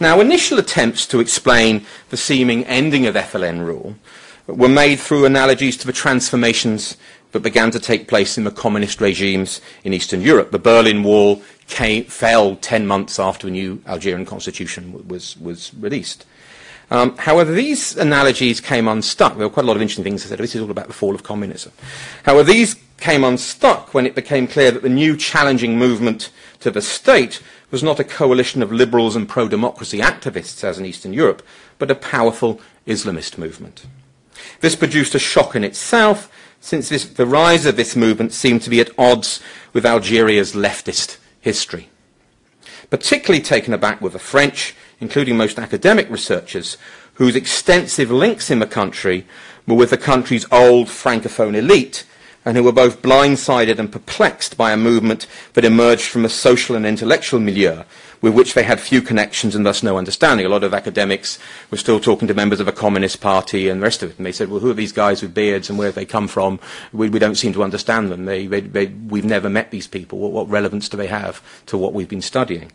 Now, 0.00 0.18
initial 0.18 0.58
attempts 0.58 1.06
to 1.06 1.20
explain 1.20 1.86
the 2.10 2.16
seeming 2.16 2.64
ending 2.64 3.06
of 3.06 3.14
FLN 3.14 3.64
rule 3.64 3.94
were 4.48 4.68
made 4.68 4.98
through 4.98 5.26
analogies 5.26 5.76
to 5.76 5.86
the 5.86 5.92
transformations 5.92 6.96
that 7.30 7.44
began 7.44 7.70
to 7.70 7.78
take 7.78 8.08
place 8.08 8.36
in 8.36 8.42
the 8.42 8.50
communist 8.50 9.00
regimes 9.00 9.60
in 9.84 9.94
Eastern 9.94 10.22
Europe. 10.22 10.50
The 10.50 10.58
Berlin 10.58 11.04
Wall 11.04 11.40
came, 11.68 12.02
fell 12.06 12.56
10 12.56 12.84
months 12.84 13.20
after 13.20 13.46
the 13.46 13.52
new 13.52 13.80
Algerian 13.86 14.26
constitution 14.26 15.06
was, 15.06 15.38
was 15.38 15.72
released. 15.74 16.26
Um, 16.92 17.16
however, 17.16 17.52
these 17.52 17.96
analogies 17.96 18.60
came 18.60 18.86
unstuck. 18.86 19.38
There 19.38 19.46
were 19.46 19.52
quite 19.52 19.64
a 19.64 19.66
lot 19.66 19.76
of 19.76 19.82
interesting 19.82 20.04
things 20.04 20.26
I 20.26 20.28
said. 20.28 20.38
This 20.38 20.54
is 20.54 20.60
all 20.60 20.70
about 20.70 20.88
the 20.88 20.92
fall 20.92 21.14
of 21.14 21.22
communism. 21.22 21.72
However, 22.24 22.44
these 22.44 22.76
came 22.98 23.24
unstuck 23.24 23.94
when 23.94 24.04
it 24.04 24.14
became 24.14 24.46
clear 24.46 24.70
that 24.70 24.82
the 24.82 24.90
new 24.90 25.16
challenging 25.16 25.78
movement 25.78 26.28
to 26.60 26.70
the 26.70 26.82
state 26.82 27.42
was 27.70 27.82
not 27.82 27.98
a 27.98 28.04
coalition 28.04 28.62
of 28.62 28.70
liberals 28.70 29.16
and 29.16 29.26
pro 29.26 29.48
democracy 29.48 30.00
activists, 30.00 30.62
as 30.62 30.78
in 30.78 30.84
Eastern 30.84 31.14
Europe, 31.14 31.42
but 31.78 31.90
a 31.90 31.94
powerful 31.94 32.60
Islamist 32.86 33.38
movement. 33.38 33.86
This 34.60 34.76
produced 34.76 35.14
a 35.14 35.18
shock 35.18 35.56
in 35.56 35.64
itself, 35.64 36.30
since 36.60 36.90
this, 36.90 37.06
the 37.06 37.24
rise 37.24 37.64
of 37.64 37.76
this 37.76 37.96
movement 37.96 38.34
seemed 38.34 38.60
to 38.62 38.70
be 38.70 38.80
at 38.80 38.90
odds 38.98 39.40
with 39.72 39.86
Algeria's 39.86 40.52
leftist 40.52 41.16
history. 41.40 41.88
Particularly 42.90 43.42
taken 43.42 43.72
aback 43.72 44.02
were 44.02 44.10
the 44.10 44.18
French, 44.18 44.74
including 45.02 45.36
most 45.36 45.58
academic 45.58 46.08
researchers, 46.08 46.78
whose 47.14 47.36
extensive 47.36 48.10
links 48.10 48.50
in 48.50 48.60
the 48.60 48.66
country 48.66 49.26
were 49.66 49.74
with 49.74 49.90
the 49.90 49.98
country's 49.98 50.46
old 50.50 50.86
Francophone 50.86 51.56
elite, 51.56 52.06
and 52.44 52.56
who 52.56 52.62
were 52.62 52.72
both 52.72 53.02
blindsided 53.02 53.78
and 53.78 53.92
perplexed 53.92 54.56
by 54.56 54.72
a 54.72 54.76
movement 54.76 55.26
that 55.52 55.64
emerged 55.64 56.04
from 56.04 56.24
a 56.24 56.28
social 56.28 56.74
and 56.74 56.86
intellectual 56.86 57.38
milieu 57.38 57.82
with 58.20 58.34
which 58.34 58.54
they 58.54 58.62
had 58.62 58.80
few 58.80 59.02
connections 59.02 59.54
and 59.54 59.66
thus 59.66 59.82
no 59.82 59.98
understanding. 59.98 60.46
A 60.46 60.48
lot 60.48 60.62
of 60.62 60.74
academics 60.74 61.38
were 61.70 61.76
still 61.76 61.98
talking 61.98 62.28
to 62.28 62.34
members 62.34 62.60
of 62.60 62.68
a 62.68 62.72
communist 62.72 63.20
party 63.20 63.68
and 63.68 63.80
the 63.80 63.84
rest 63.84 64.02
of 64.02 64.10
it, 64.10 64.16
and 64.16 64.24
they 64.24 64.32
said, 64.32 64.48
well, 64.48 64.60
who 64.60 64.70
are 64.70 64.74
these 64.74 64.92
guys 64.92 65.22
with 65.22 65.34
beards 65.34 65.68
and 65.68 65.78
where 65.78 65.88
have 65.88 65.96
they 65.96 66.06
come 66.06 66.28
from? 66.28 66.60
We, 66.92 67.08
we 67.08 67.18
don't 67.18 67.34
seem 67.34 67.52
to 67.54 67.64
understand 67.64 68.10
them. 68.10 68.24
They, 68.24 68.46
they, 68.46 68.86
we've 68.86 69.24
never 69.24 69.50
met 69.50 69.72
these 69.72 69.88
people. 69.88 70.18
What, 70.18 70.32
what 70.32 70.48
relevance 70.48 70.88
do 70.88 70.96
they 70.96 71.08
have 71.08 71.42
to 71.66 71.76
what 71.76 71.92
we've 71.92 72.08
been 72.08 72.22
studying? 72.22 72.70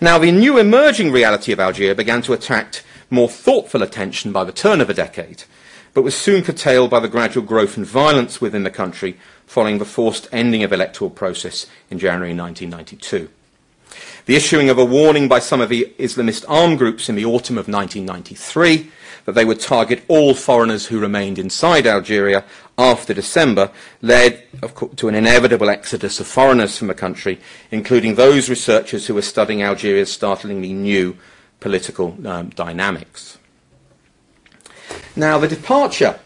Now, 0.00 0.18
the 0.18 0.32
new 0.32 0.58
emerging 0.58 1.12
reality 1.12 1.52
of 1.52 1.60
Algeria 1.60 1.94
began 1.94 2.22
to 2.22 2.32
attract 2.32 2.84
more 3.10 3.28
thoughtful 3.28 3.82
attention 3.82 4.32
by 4.32 4.44
the 4.44 4.52
turn 4.52 4.80
of 4.80 4.90
a 4.90 4.94
decade, 4.94 5.44
but 5.94 6.02
was 6.02 6.14
soon 6.14 6.42
curtailed 6.42 6.90
by 6.90 7.00
the 7.00 7.08
gradual 7.08 7.44
growth 7.44 7.76
in 7.76 7.84
violence 7.84 8.40
within 8.40 8.62
the 8.62 8.70
country 8.70 9.16
following 9.46 9.78
the 9.78 9.84
forced 9.84 10.28
ending 10.30 10.62
of 10.62 10.72
electoral 10.72 11.10
process 11.10 11.66
in 11.90 11.98
January 11.98 12.34
1992. 12.34 13.28
The 14.26 14.36
issuing 14.36 14.68
of 14.68 14.78
a 14.78 14.84
warning 14.84 15.28
by 15.28 15.38
some 15.38 15.60
of 15.60 15.70
the 15.70 15.92
Islamist 15.98 16.44
armed 16.46 16.78
groups 16.78 17.08
in 17.08 17.14
the 17.14 17.24
autumn 17.24 17.56
of 17.56 17.68
1993 17.68 18.90
that 19.28 19.34
they 19.34 19.44
would 19.44 19.60
target 19.60 20.02
all 20.08 20.32
foreigners 20.32 20.86
who 20.86 20.98
remained 20.98 21.38
inside 21.38 21.86
Algeria 21.86 22.42
after 22.78 23.12
December 23.12 23.70
led 24.00 24.42
to 24.96 25.06
an 25.06 25.14
inevitable 25.14 25.68
exodus 25.68 26.18
of 26.18 26.26
foreigners 26.26 26.78
from 26.78 26.88
the 26.88 26.94
country, 26.94 27.38
including 27.70 28.14
those 28.14 28.48
researchers 28.48 29.06
who 29.06 29.12
were 29.12 29.20
studying 29.20 29.62
Algeria's 29.62 30.10
startlingly 30.10 30.72
new 30.72 31.14
political 31.60 32.16
um, 32.26 32.48
dynamics. 32.48 33.36
Now, 35.14 35.36
the 35.36 35.46
departure 35.46 36.18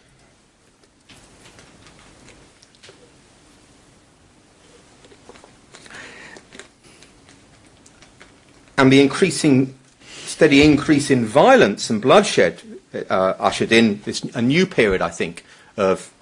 and 8.78 8.92
the 8.92 9.00
increasing, 9.00 9.76
steady 10.24 10.62
increase 10.62 11.10
in 11.10 11.26
violence 11.26 11.90
and 11.90 12.00
bloodshed 12.00 12.62
uh, 12.94 13.34
ushered 13.38 13.72
in 13.72 14.00
this, 14.02 14.22
a 14.34 14.42
new 14.42 14.66
period, 14.66 15.02
I 15.02 15.10
think, 15.10 15.44
of, 15.76 16.12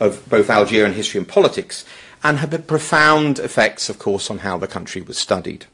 of 0.00 0.28
both 0.28 0.50
Algerian 0.50 0.94
history 0.94 1.18
and 1.18 1.28
politics, 1.28 1.84
and 2.22 2.38
had 2.38 2.66
profound 2.66 3.38
effects, 3.38 3.88
of 3.88 3.98
course, 3.98 4.30
on 4.30 4.38
how 4.38 4.58
the 4.58 4.66
country 4.66 5.00
was 5.02 5.18
studied. 5.18 5.66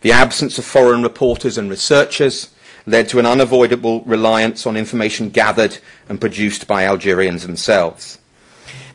The 0.00 0.12
absence 0.12 0.58
of 0.58 0.64
foreign 0.64 1.02
reporters 1.02 1.58
and 1.58 1.70
researchers 1.70 2.50
led 2.86 3.08
to 3.10 3.18
an 3.18 3.26
unavoidable 3.26 4.02
reliance 4.02 4.66
on 4.66 4.76
information 4.76 5.30
gathered 5.30 5.78
and 6.08 6.20
produced 6.20 6.66
by 6.66 6.84
Algerians 6.84 7.42
themselves. 7.42 8.18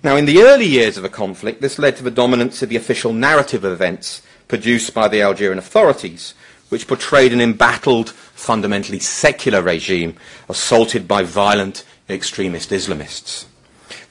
Now, 0.03 0.15
in 0.15 0.25
the 0.25 0.41
early 0.43 0.65
years 0.65 0.97
of 0.97 1.03
the 1.03 1.09
conflict, 1.09 1.61
this 1.61 1.79
led 1.79 1.95
to 1.97 2.03
the 2.03 2.11
dominance 2.11 2.61
of 2.61 2.69
the 2.69 2.75
official 2.75 3.13
narrative 3.13 3.63
of 3.63 3.71
events 3.71 4.21
produced 4.47 4.93
by 4.93 5.07
the 5.07 5.21
Algerian 5.21 5.57
authorities, 5.57 6.33
which 6.69 6.87
portrayed 6.87 7.33
an 7.33 7.41
embattled, 7.41 8.13
fundamentally 8.45 8.99
secular 8.99 9.59
regime 9.59 10.15
assaulted 10.47 11.07
by 11.07 11.23
violent 11.23 11.83
extremist 12.07 12.69
Islamists. 12.69 13.45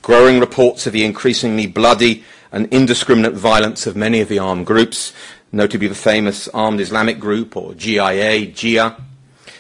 Growing 0.03 0.40
reports 0.40 0.88
of 0.88 0.92
the 0.92 1.05
increasingly 1.05 1.68
bloody 1.68 2.25
and 2.51 2.66
indiscriminate 2.73 3.35
violence 3.35 3.87
of 3.87 3.94
many 3.94 4.20
of 4.20 4.29
the 4.29 4.40
armed 4.40 4.66
groups, 4.66 5.12
notably 5.53 5.87
the 5.87 5.94
famous 5.94 6.49
Armed 6.49 6.81
Islamic 6.81 7.20
Group, 7.20 7.57
or 7.57 7.75
GIA, 7.75 8.47
GIA, 8.47 8.97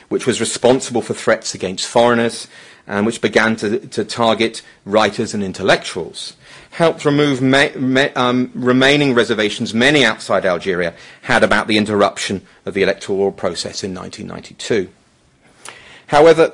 which 0.08 0.26
was 0.26 0.40
responsible 0.40 1.02
for 1.02 1.14
threats 1.14 1.54
against 1.54 1.86
foreigners 1.86 2.48
and 2.86 3.06
which 3.06 3.20
began 3.20 3.56
to, 3.56 3.78
to 3.78 4.04
target 4.04 4.62
writers 4.84 5.34
and 5.34 5.42
intellectuals, 5.42 6.36
helped 6.70 7.04
remove 7.04 7.40
me, 7.40 7.70
me, 7.76 8.02
um, 8.10 8.50
remaining 8.54 9.14
reservations 9.14 9.72
many 9.72 10.04
outside 10.04 10.44
Algeria 10.44 10.94
had 11.22 11.42
about 11.42 11.66
the 11.66 11.78
interruption 11.78 12.44
of 12.66 12.74
the 12.74 12.82
electoral 12.82 13.32
process 13.32 13.84
in 13.84 13.94
1992. 13.94 14.90
However, 16.08 16.52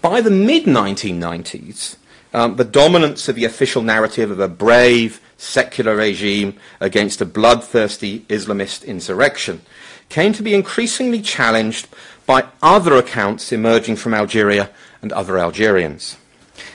by 0.00 0.20
the 0.20 0.30
mid 0.30 0.64
1990s, 0.64 1.96
um, 2.32 2.56
the 2.56 2.64
dominance 2.64 3.28
of 3.28 3.34
the 3.34 3.44
official 3.44 3.82
narrative 3.82 4.30
of 4.30 4.40
a 4.40 4.48
brave, 4.48 5.20
secular 5.36 5.96
regime 5.96 6.56
against 6.80 7.20
a 7.20 7.26
bloodthirsty 7.26 8.20
Islamist 8.28 8.84
insurrection 8.84 9.62
came 10.08 10.32
to 10.32 10.42
be 10.42 10.54
increasingly 10.54 11.22
challenged 11.22 11.88
by 12.26 12.46
other 12.62 12.94
accounts 12.94 13.50
emerging 13.50 13.96
from 13.96 14.14
Algeria 14.14 14.70
and 15.02 15.12
other 15.12 15.38
Algerians. 15.38 16.16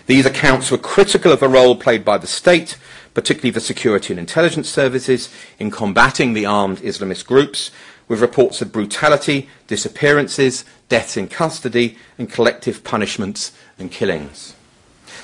These 0.07 0.25
accounts 0.25 0.71
were 0.71 0.77
critical 0.77 1.31
of 1.31 1.39
the 1.39 1.47
role 1.47 1.75
played 1.75 2.05
by 2.05 2.17
the 2.17 2.27
state, 2.27 2.77
particularly 3.13 3.51
the 3.51 3.59
security 3.59 4.13
and 4.13 4.19
intelligence 4.19 4.69
services, 4.69 5.33
in 5.59 5.71
combating 5.71 6.33
the 6.33 6.45
armed 6.45 6.79
Islamist 6.79 7.25
groups, 7.25 7.71
with 8.07 8.21
reports 8.21 8.61
of 8.61 8.71
brutality, 8.71 9.49
disappearances, 9.67 10.63
deaths 10.89 11.17
in 11.17 11.27
custody, 11.27 11.97
and 12.17 12.31
collective 12.31 12.83
punishments 12.83 13.51
and 13.79 13.91
killings. 13.91 14.55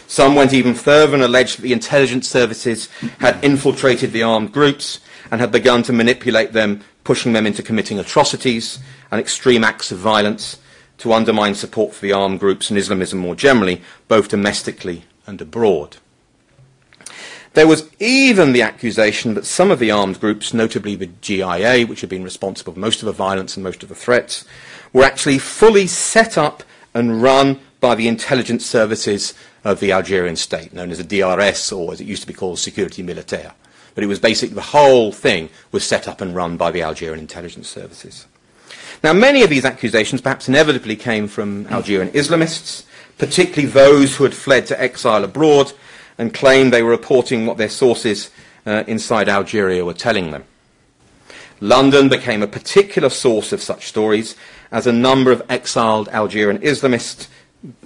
Some 0.08 0.36
went 0.36 0.54
even 0.54 0.74
further 0.74 1.14
and 1.14 1.24
alleged 1.24 1.58
that 1.58 1.62
the 1.62 1.74
intelligence 1.74 2.28
services 2.28 2.90
had 3.20 3.42
infiltrated 3.44 4.12
the 4.12 4.24
armed 4.24 4.52
groups 4.52 5.00
and 5.30 5.40
had 5.40 5.52
begun 5.52 5.84
to 5.84 5.94
manipulate 5.94 6.54
them, 6.54 6.82
pushing 7.04 7.34
them 7.34 7.48
into 7.48 7.64
committing 7.64 8.00
atrocities 8.00 8.80
and 9.10 9.22
extreme 9.22 9.64
acts 9.64 9.92
of 9.92 10.00
violence 10.00 10.58
to 11.02 11.14
undermine 11.14 11.56
support 11.56 11.96
for 11.96 12.02
the 12.02 12.14
armed 12.14 12.40
groups 12.40 12.70
and 12.70 12.78
Islamism 12.78 13.18
more 13.18 13.34
generally, 13.34 13.82
both 14.08 14.30
domestically 14.30 15.04
and 15.26 15.42
abroad. 15.42 15.98
There 17.54 17.68
was 17.68 17.90
even 18.00 18.54
the 18.54 18.62
accusation 18.62 19.34
that 19.34 19.48
some 19.48 19.72
of 19.72 19.80
the 19.80 19.90
armed 19.90 20.20
groups, 20.20 20.54
notably 20.54 20.96
the 20.96 21.10
GIA, 21.22 21.88
which 21.88 22.02
had 22.02 22.10
been 22.10 22.24
responsible 22.24 22.74
for 22.74 22.80
most 22.80 23.02
of 23.02 23.08
the 23.08 23.14
violence 23.14 23.58
and 23.58 23.64
most 23.64 23.82
of 23.82 23.90
the 23.90 23.96
threats, 23.96 24.46
were 24.94 25.04
actually 25.04 25.40
fully 25.40 25.88
set 25.88 26.38
up 26.38 26.62
and 26.94 27.24
run 27.24 27.60
by 27.80 27.96
the 27.96 28.08
intelligence 28.08 28.64
services 28.64 29.34
of 29.64 29.80
the 29.80 29.92
Algerian 29.92 30.36
state, 30.36 30.72
known 30.72 30.92
as 30.92 31.04
the 31.04 31.04
DRS, 31.04 31.72
or 31.72 31.92
as 31.94 32.00
it 32.00 32.06
used 32.06 32.22
to 32.22 32.28
be 32.28 32.34
called, 32.34 32.58
Sécurité 32.58 33.04
Militaire. 33.04 33.54
But 33.96 34.04
it 34.04 34.08
was 34.08 34.20
basically 34.20 34.54
the 34.54 34.62
whole 34.62 35.12
thing 35.12 35.50
was 35.72 35.84
set 35.84 36.08
up 36.08 36.22
and 36.22 36.36
run 36.36 36.58
by 36.58 36.70
the 36.70 36.84
Algerian 36.84 37.20
intelligence 37.20 37.68
services. 37.68 38.28
Now, 39.04 39.14
many 39.14 39.42
of 39.42 39.50
these 39.50 39.66
accusations 39.66 40.22
perhaps 40.22 40.48
inevitably 40.48 40.96
came 40.96 41.28
from 41.28 41.66
Algerian 41.68 42.12
Islamists, 42.14 42.86
particularly 43.18 43.68
those 43.68 44.16
who 44.16 44.24
had 44.24 44.34
fled 44.36 44.68
to 44.68 44.80
exile 44.80 45.24
abroad 45.24 45.74
and 46.20 46.34
claimed 46.34 46.72
they 46.72 46.84
were 46.84 46.92
reporting 46.92 47.48
what 47.48 47.58
their 47.58 47.70
sources 47.70 48.30
uh, 48.66 48.84
inside 48.86 49.28
Algeria 49.28 49.84
were 49.84 49.96
telling 49.96 50.30
them. 50.30 50.44
London 51.60 52.10
became 52.10 52.44
a 52.44 52.48
particular 52.48 53.10
source 53.10 53.52
of 53.52 53.62
such 53.62 53.88
stories 53.88 54.36
as 54.72 54.86
a 54.86 54.94
number 54.94 55.32
of 55.32 55.44
exiled 55.50 56.08
Algerian 56.10 56.60
Islamists 56.60 57.28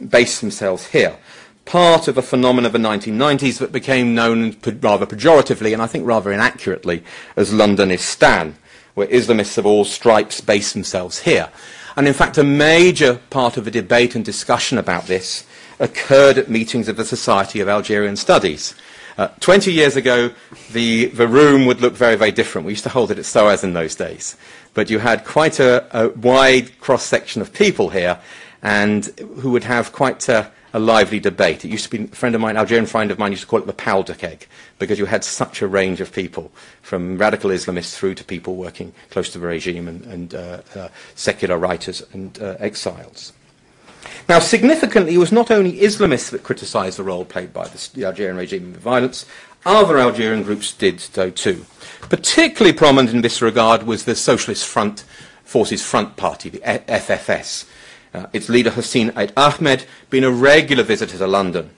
based 0.10 0.41
themselves 0.41 0.88
here. 0.88 1.17
Part 1.63 2.10
of 2.10 2.17
a 2.17 2.21
phenomenon 2.21 2.65
of 2.65 2.73
the 2.73 2.88
1990s 2.88 3.58
that 3.60 3.71
became 3.71 4.15
known 4.15 4.56
rather 4.82 5.06
pejoratively 5.06 5.71
and 5.71 5.82
I 5.82 5.88
think 5.88 6.06
rather 6.06 6.32
inaccurately 6.32 7.04
as 7.36 7.51
Londonistan 7.51 8.56
where 8.95 9.08
Islamists 9.08 9.58
of 9.58 9.65
all 9.65 9.86
stripes 9.86 10.41
base 10.41 10.73
themselves 10.73 11.19
here. 11.19 11.49
And 11.95 12.08
in 12.08 12.13
fact, 12.13 12.38
a 12.38 12.43
major 12.43 13.21
part 13.29 13.55
of 13.55 13.65
the 13.65 13.71
debate 13.71 14.15
and 14.15 14.25
discussion 14.25 14.77
about 14.77 15.05
this 15.05 15.45
occurred 15.79 16.38
at 16.38 16.49
meetings 16.49 16.88
of 16.88 16.97
the 16.97 17.05
Society 17.05 17.60
of 17.60 17.69
Algerian 17.69 18.15
Studies. 18.15 18.75
Uh, 19.17 19.29
20 19.39 19.71
years 19.71 19.95
ago, 19.95 20.31
the, 20.71 21.05
the 21.05 21.27
room 21.27 21.65
would 21.65 21.79
look 21.79 21.93
very, 21.93 22.15
very 22.15 22.31
different. 22.31 22.65
We 22.65 22.73
used 22.73 22.84
to 22.84 22.89
hold 22.89 23.12
it 23.12 23.19
at 23.19 23.25
SOAS 23.25 23.63
in 23.63 23.73
those 23.73 23.95
days. 23.95 24.36
But 24.73 24.89
you 24.89 24.99
had 24.99 25.23
quite 25.23 25.60
a, 25.60 25.88
a 25.97 26.10
wide 26.10 26.79
cross 26.79 27.03
section 27.03 27.41
of 27.41 27.53
people 27.53 27.89
here 27.89 28.19
and 28.62 29.05
who 29.39 29.51
would 29.51 29.63
have 29.63 29.93
quite 29.93 30.27
a, 30.27 30.51
a 30.75 30.79
lively 30.79 31.21
debate. 31.21 31.63
It 31.63 31.69
used 31.69 31.89
to 31.89 31.97
be 31.97 32.03
a 32.03 32.07
friend 32.07 32.35
of 32.35 32.41
mine, 32.41 32.57
Algerian 32.57 32.85
friend 32.85 33.09
of 33.09 33.17
mine, 33.17 33.31
used 33.31 33.43
to 33.43 33.47
call 33.47 33.59
it 33.59 33.65
the 33.65 33.71
powder 33.71 34.13
keg 34.13 34.45
because 34.77 34.99
you 34.99 35.05
had 35.05 35.23
such 35.23 35.61
a 35.61 35.67
range 35.69 36.01
of 36.01 36.11
people, 36.11 36.51
from 36.81 37.17
radical 37.17 37.49
Islamists 37.49 37.95
through 37.95 38.15
to 38.15 38.25
people 38.25 38.57
working 38.57 38.91
close 39.09 39.29
to 39.29 39.39
the 39.39 39.47
regime 39.47 39.88
and, 39.88 40.03
and 40.03 40.35
uh, 40.35 40.61
uh, 40.75 40.89
secular 41.15 41.57
writers 41.57 42.03
and 42.11 42.38
uh, 42.41 42.57
exiles. 42.59 43.31
Now, 44.27 44.39
significantly, 44.39 45.15
it 45.15 45.19
was 45.19 45.31
not 45.31 45.49
only 45.49 45.79
Islamists 45.79 46.29
that 46.31 46.43
criticised 46.43 46.97
the 46.97 47.03
role 47.03 47.23
played 47.23 47.53
by 47.53 47.69
the, 47.69 47.89
the 47.93 48.03
Algerian 48.03 48.35
regime 48.35 48.63
in 48.63 48.73
the 48.73 48.79
violence, 48.79 49.25
other 49.65 49.97
Algerian 49.97 50.43
groups 50.43 50.73
did 50.73 50.99
so 50.99 51.29
too. 51.29 51.65
Particularly 52.01 52.77
prominent 52.77 53.15
in 53.15 53.21
this 53.21 53.41
regard 53.41 53.83
was 53.83 54.03
the 54.03 54.13
Socialist 54.13 54.67
Front 54.67 55.05
Forces 55.45 55.81
Front 55.81 56.17
Party, 56.17 56.49
the 56.49 56.59
FFS. 56.59 57.65
Uh, 58.15 58.28
its 58.32 58.47
leader, 58.47 58.69
Hussein 58.69 59.12
Ait 59.17 59.34
Ahmed, 59.36 59.86
been 60.10 60.23
a 60.23 60.32
regular 60.32 60.84
visitor 60.84 61.17
to 61.17 61.28
London, 61.28 61.71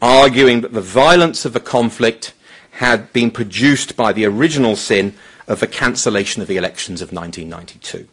arguing 0.00 0.60
that 0.60 0.72
the 0.72 0.80
violence 0.80 1.44
of 1.44 1.52
the 1.52 1.58
conflict 1.58 2.32
had 2.74 3.12
been 3.12 3.28
produced 3.28 3.96
by 3.96 4.12
the 4.12 4.24
original 4.24 4.76
sin 4.76 5.14
of 5.48 5.58
the 5.58 5.66
cancellation 5.66 6.40
of 6.40 6.46
the 6.46 6.56
elections 6.56 7.02
of 7.02 7.12
1992. 7.12 8.06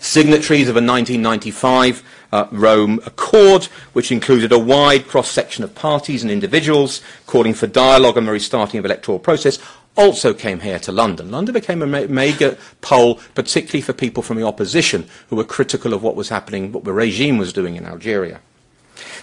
Signatories 0.00 0.68
of 0.68 0.74
a 0.74 0.82
1995 0.82 2.02
uh, 2.32 2.48
Rome 2.50 2.98
Accord, 3.06 3.66
which 3.92 4.10
included 4.10 4.50
a 4.50 4.58
wide 4.58 5.06
cross 5.06 5.30
section 5.30 5.62
of 5.62 5.76
parties 5.76 6.24
and 6.24 6.32
individuals 6.32 7.02
calling 7.28 7.54
for 7.54 7.68
dialogue 7.68 8.16
and 8.16 8.26
the 8.26 8.32
restarting 8.32 8.80
of 8.80 8.84
electoral 8.84 9.20
process, 9.20 9.60
also 9.96 10.32
came 10.32 10.60
here 10.60 10.78
to 10.80 10.92
London. 10.92 11.30
London 11.30 11.52
became 11.52 11.82
a 11.82 11.86
ma- 11.86 12.06
mega 12.08 12.56
pole, 12.80 13.20
particularly 13.34 13.82
for 13.82 13.92
people 13.92 14.22
from 14.22 14.36
the 14.36 14.46
opposition 14.46 15.06
who 15.28 15.36
were 15.36 15.44
critical 15.44 15.92
of 15.92 16.02
what 16.02 16.16
was 16.16 16.28
happening, 16.30 16.72
what 16.72 16.84
the 16.84 16.92
regime 16.92 17.38
was 17.38 17.52
doing 17.52 17.76
in 17.76 17.84
Algeria. 17.84 18.40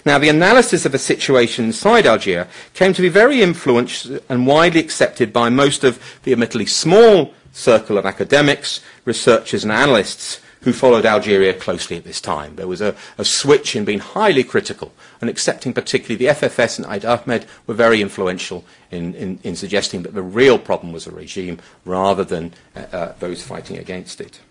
Now, 0.06 0.18
the 0.18 0.30
analysis 0.30 0.86
of 0.86 0.92
the 0.92 1.00
situation 1.00 1.66
inside 1.66 2.06
Algeria 2.06 2.48
came 2.74 2.94
to 2.94 3.02
be 3.02 3.10
very 3.10 3.42
influenced 3.42 4.08
and 4.30 4.48
widely 4.48 4.80
accepted 4.80 5.34
by 5.34 5.50
most 5.50 5.84
of 5.84 6.00
the 6.24 6.32
admittedly 6.32 6.66
small 6.66 7.34
circle 7.52 7.98
of 7.98 8.06
academics, 8.06 8.82
researchers, 9.06 9.64
and 9.64 9.72
analysts 9.72 10.40
who 10.62 10.74
followed 10.74 11.06
Algeria 11.06 11.54
closely 11.54 11.98
at 11.98 12.04
this 12.04 12.19
time. 12.19 12.56
There 12.56 12.67
was 12.67 12.82
a, 12.82 12.95
a 13.17 13.24
switch 13.24 13.76
in 13.76 13.86
being 13.86 14.00
highly 14.00 14.43
critical 14.43 14.91
and 15.22 15.30
accepting 15.30 15.74
particularly 15.74 16.17
the 16.17 16.34
FFS 16.34 16.78
and 16.78 16.93
Ait 16.93 17.06
Ahmed 17.06 17.45
were 17.65 17.74
very 17.74 18.02
influential 18.02 18.65
in, 18.91 19.15
in, 19.15 19.39
in, 19.43 19.56
suggesting 19.56 20.04
that 20.04 20.13
the 20.13 20.22
real 20.22 20.60
problem 20.60 20.91
was 20.91 21.06
the 21.06 21.12
regime 21.12 21.60
rather 21.86 22.24
than 22.24 22.54
uh, 22.76 22.80
uh, 22.91 23.13
those 23.19 23.41
fighting 23.41 23.78
against 23.78 24.19
it. 24.19 24.41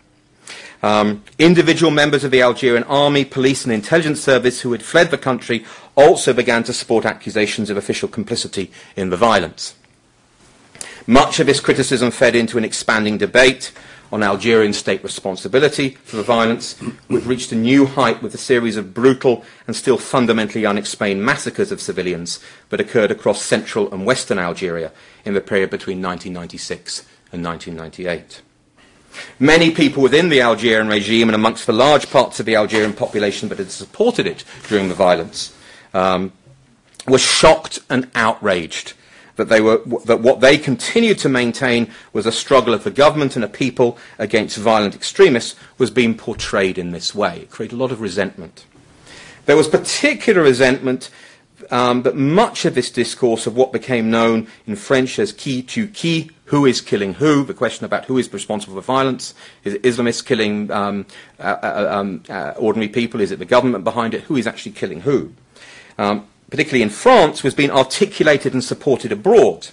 Um, 0.81 1.23
individual 1.37 1.91
members 1.91 2.23
of 2.23 2.31
the 2.31 2.41
Algerian 2.41 2.83
army, 2.85 3.25
police, 3.25 3.65
and 3.65 3.73
intelligence 3.73 4.21
service 4.21 4.61
who 4.61 4.71
had 4.71 4.81
fled 4.81 5.11
the 5.11 5.17
country 5.17 5.65
also 5.95 6.33
began 6.33 6.63
to 6.63 6.73
support 6.73 7.05
accusations 7.05 7.69
of 7.69 7.77
official 7.77 8.07
complicity 8.07 8.71
in 8.95 9.09
the 9.09 9.17
violence. 9.17 9.75
Much 11.05 11.39
of 11.39 11.47
this 11.47 11.59
criticism 11.59 12.11
fed 12.11 12.35
into 12.35 12.57
an 12.57 12.63
expanding 12.63 13.17
debate 13.17 13.71
on 14.11 14.23
Algerian 14.23 14.73
state 14.73 15.03
responsibility 15.03 15.91
for 16.03 16.15
the 16.15 16.23
violence, 16.23 16.75
We've 17.07 17.27
reached 17.27 17.51
a 17.51 17.55
new 17.55 17.85
height 17.85 18.21
with 18.21 18.33
a 18.33 18.39
series 18.39 18.77
of 18.77 18.93
brutal 18.93 19.43
and 19.67 19.75
still 19.75 19.97
fundamentally 19.97 20.65
unexplained 20.65 21.23
massacres 21.23 21.71
of 21.71 21.81
civilians 21.81 22.39
that 22.69 22.79
occurred 22.79 23.11
across 23.11 23.41
central 23.41 23.91
and 23.93 24.05
western 24.05 24.39
Algeria 24.39 24.91
in 25.25 25.33
the 25.33 25.41
period 25.41 25.69
between 25.69 26.01
1996 26.01 27.05
and 27.31 27.43
1998. 27.43 28.41
Many 29.39 29.71
people 29.71 30.03
within 30.03 30.29
the 30.29 30.41
Algerian 30.41 30.87
regime 30.87 31.29
and 31.29 31.35
amongst 31.35 31.65
the 31.65 31.73
large 31.73 32.09
parts 32.09 32.39
of 32.39 32.45
the 32.45 32.55
Algerian 32.55 32.93
population 32.93 33.49
that 33.49 33.57
had 33.57 33.71
supported 33.71 34.27
it 34.27 34.43
during 34.67 34.87
the 34.87 34.95
violence 34.95 35.55
um, 35.93 36.31
were 37.07 37.17
shocked 37.17 37.79
and 37.89 38.09
outraged 38.15 38.93
that, 39.39 39.49
they 39.49 39.61
were, 39.61 39.81
that 40.05 40.19
what 40.19 40.41
they 40.41 40.57
continued 40.57 41.17
to 41.19 41.29
maintain 41.29 41.89
was 42.13 42.25
a 42.25 42.31
struggle 42.31 42.73
of 42.73 42.83
the 42.83 42.91
government 42.91 43.35
and 43.35 43.43
a 43.43 43.47
people 43.47 43.97
against 44.19 44.57
violent 44.57 44.93
extremists 44.93 45.55
was 45.77 45.89
being 45.89 46.15
portrayed 46.15 46.77
in 46.77 46.91
this 46.91 47.15
way. 47.15 47.39
It 47.39 47.49
created 47.49 47.75
a 47.75 47.79
lot 47.79 47.91
of 47.91 48.01
resentment. 48.01 48.65
There 49.45 49.57
was 49.57 49.67
particular 49.67 50.43
resentment 50.43 51.09
um, 51.71 52.03
that 52.03 52.15
much 52.15 52.65
of 52.65 52.75
this 52.75 52.91
discourse 52.91 53.47
of 53.47 53.55
what 53.55 53.71
became 53.71 54.11
known 54.11 54.47
in 54.67 54.75
French 54.75 55.19
as 55.19 55.31
qui 55.31 55.61
tue 55.61 55.87
qui, 55.87 56.31
who 56.45 56.65
is 56.65 56.81
killing 56.81 57.15
who, 57.15 57.45
the 57.45 57.53
question 57.53 57.85
about 57.85 58.05
who 58.05 58.17
is 58.17 58.31
responsible 58.33 58.75
for 58.75 58.81
violence, 58.81 59.33
is 59.63 59.75
it 59.75 59.83
Islamists 59.83 60.25
killing 60.25 60.69
um, 60.71 61.05
uh, 61.39 61.57
uh, 61.63 61.87
um, 61.89 62.23
uh, 62.29 62.53
ordinary 62.57 62.89
people, 62.89 63.21
is 63.21 63.31
it 63.31 63.39
the 63.39 63.45
government 63.45 63.83
behind 63.83 64.13
it, 64.13 64.23
who 64.23 64.35
is 64.35 64.47
actually 64.47 64.73
killing 64.73 65.01
who? 65.01 65.31
Um, 65.97 66.27
particularly 66.49 66.83
in 66.83 66.89
France, 66.89 67.43
was 67.43 67.53
being 67.53 67.71
articulated 67.71 68.53
and 68.53 68.63
supported 68.63 69.11
abroad, 69.11 69.67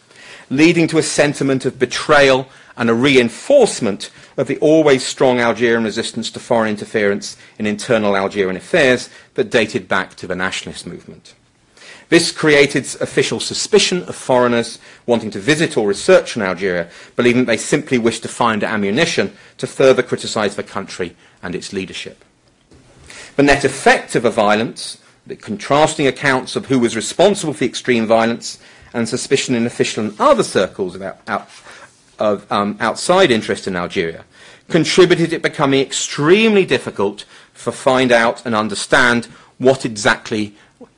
leading 0.50 0.86
to 0.88 0.98
a 0.98 1.02
sentiment 1.02 1.64
of 1.64 1.78
betrayal 1.78 2.46
and 2.76 2.90
a 2.90 2.94
reinforcement 2.94 4.10
of 4.36 4.46
the 4.46 4.58
always 4.58 5.04
strong 5.04 5.40
Algerian 5.40 5.84
resistance 5.84 6.30
to 6.30 6.40
foreign 6.40 6.70
interference 6.70 7.36
in 7.58 7.66
internal 7.66 8.16
Algerian 8.16 8.56
affairs 8.56 9.08
that 9.34 9.50
dated 9.50 9.88
back 9.88 10.14
to 10.16 10.26
the 10.26 10.36
nationalist 10.36 10.86
movement. 10.86 11.34
This 12.08 12.30
created 12.30 12.84
official 13.00 13.40
suspicion 13.40 14.04
of 14.04 14.14
foreigners 14.14 14.78
wanting 15.06 15.30
to 15.32 15.40
visit 15.40 15.76
or 15.76 15.88
research 15.88 16.36
in 16.36 16.42
Algeria, 16.42 16.88
believing 17.16 17.46
they 17.46 17.56
simply 17.56 17.98
wished 17.98 18.22
to 18.22 18.28
find 18.28 18.62
ammunition 18.62 19.32
to 19.58 19.66
further 19.66 20.02
criticise 20.02 20.54
the 20.54 20.62
country 20.62 21.16
and 21.42 21.54
its 21.54 21.72
leadership. 21.72 22.24
The 23.34 23.42
net 23.42 23.64
effect 23.64 24.14
of 24.14 24.22
the 24.22 24.30
violence 24.30 24.98
the 25.26 25.36
contrasting 25.36 26.06
accounts 26.06 26.56
of 26.56 26.66
who 26.66 26.78
was 26.78 26.94
responsible 26.94 27.52
for 27.52 27.60
the 27.60 27.66
extreme 27.66 28.06
violence 28.06 28.58
and 28.94 29.08
suspicion 29.08 29.54
in 29.54 29.66
official 29.66 30.04
and 30.04 30.20
other 30.20 30.42
circles 30.42 30.94
of, 30.94 31.02
out, 31.02 31.50
of 32.18 32.50
um, 32.50 32.76
outside 32.80 33.30
interest 33.30 33.66
in 33.66 33.76
Algeria 33.76 34.24
contributed 34.68 35.30
to 35.30 35.36
it 35.36 35.42
becoming 35.42 35.80
extremely 35.80 36.64
difficult 36.64 37.24
to 37.54 37.72
find 37.72 38.12
out 38.12 38.44
and 38.44 38.54
understand 38.54 39.26
what 39.58 39.84
exactly 39.84 40.54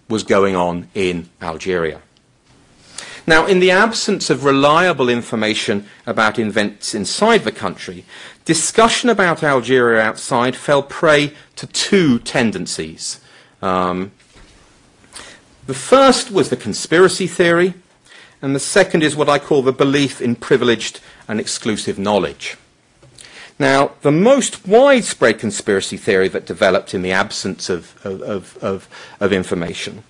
was 0.08 0.22
going 0.22 0.56
on 0.56 0.88
in 0.94 1.28
Algeria. 1.42 2.00
Now, 3.26 3.46
in 3.46 3.60
the 3.60 3.70
absence 3.70 4.30
of 4.30 4.44
reliable 4.44 5.10
information 5.10 5.86
about 6.06 6.38
events 6.38 6.94
inside 6.94 7.44
the 7.44 7.52
country, 7.52 8.06
discussion 8.46 9.10
about 9.10 9.42
Algeria 9.42 10.00
outside 10.00 10.56
fell 10.56 10.82
prey 10.82 11.34
to 11.56 11.66
two 11.66 12.20
tendencies. 12.20 13.20
Um, 13.62 14.12
the 15.66 15.74
first 15.74 16.30
was 16.30 16.48
the 16.48 16.56
conspiracy 16.56 17.26
theory, 17.26 17.74
and 18.40 18.54
the 18.54 18.60
second 18.60 19.02
is 19.02 19.16
what 19.16 19.28
I 19.28 19.38
call 19.38 19.62
the 19.62 19.72
belief 19.72 20.20
in 20.20 20.36
privileged 20.36 21.00
and 21.26 21.38
exclusive 21.38 21.98
knowledge. 21.98 22.56
Now, 23.58 23.92
the 24.02 24.12
most 24.12 24.66
widespread 24.66 25.40
conspiracy 25.40 25.96
theory 25.96 26.28
that 26.28 26.46
developed 26.46 26.94
in 26.94 27.02
the 27.02 27.10
absence 27.10 27.68
of, 27.68 27.94
of, 28.06 28.56
of, 28.62 28.88
of, 29.18 29.32
information 29.32 30.04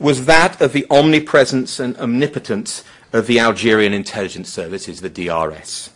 was 0.00 0.26
that 0.26 0.60
of 0.60 0.72
the 0.72 0.86
omnipresence 0.90 1.78
and 1.78 1.96
omnipotence 1.98 2.82
of 3.12 3.28
the 3.28 3.38
Algerian 3.38 3.92
intelligence 3.92 4.52
services, 4.52 5.00
the 5.00 5.08
DRS. 5.08 5.90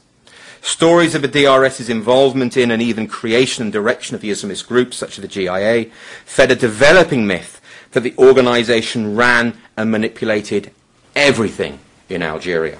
Stories 0.62 1.16
of 1.16 1.22
the 1.22 1.28
DRS's 1.28 1.88
involvement 1.88 2.56
in 2.56 2.70
and 2.70 2.80
even 2.80 3.08
creation 3.08 3.62
and 3.64 3.72
direction 3.72 4.14
of 4.14 4.20
the 4.20 4.30
Islamist 4.30 4.68
groups, 4.68 4.96
such 4.96 5.18
as 5.18 5.22
the 5.22 5.28
GIA, 5.28 5.90
fed 6.24 6.52
a 6.52 6.56
developing 6.56 7.26
myth 7.26 7.60
that 7.90 8.02
the 8.02 8.14
organization 8.16 9.16
ran 9.16 9.58
and 9.76 9.90
manipulated 9.90 10.70
everything 11.16 11.80
in 12.08 12.22
Algeria, 12.22 12.78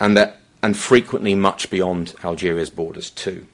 and, 0.00 0.16
that, 0.16 0.40
and 0.64 0.76
frequently 0.76 1.36
much 1.36 1.70
beyond 1.70 2.14
Algeria's 2.24 2.70
borders 2.70 3.10
too. 3.10 3.46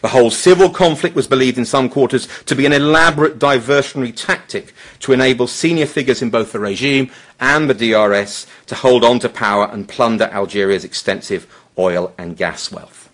The 0.00 0.08
whole 0.08 0.30
civil 0.30 0.70
conflict 0.70 1.14
was 1.14 1.26
believed 1.26 1.58
in 1.58 1.64
some 1.64 1.88
quarters 1.88 2.28
to 2.44 2.54
be 2.54 2.66
an 2.66 2.72
elaborate 2.72 3.38
diversionary 3.38 4.14
tactic 4.14 4.72
to 5.00 5.12
enable 5.12 5.46
senior 5.46 5.86
figures 5.86 6.22
in 6.22 6.30
both 6.30 6.52
the 6.52 6.58
regime 6.58 7.10
and 7.40 7.68
the 7.68 7.74
DRS 7.74 8.46
to 8.66 8.74
hold 8.74 9.04
on 9.04 9.18
to 9.20 9.28
power 9.28 9.68
and 9.70 9.88
plunder 9.88 10.24
Algeria's 10.32 10.84
extensive 10.84 11.46
oil 11.78 12.12
and 12.18 12.36
gas 12.36 12.70
wealth. 12.72 13.08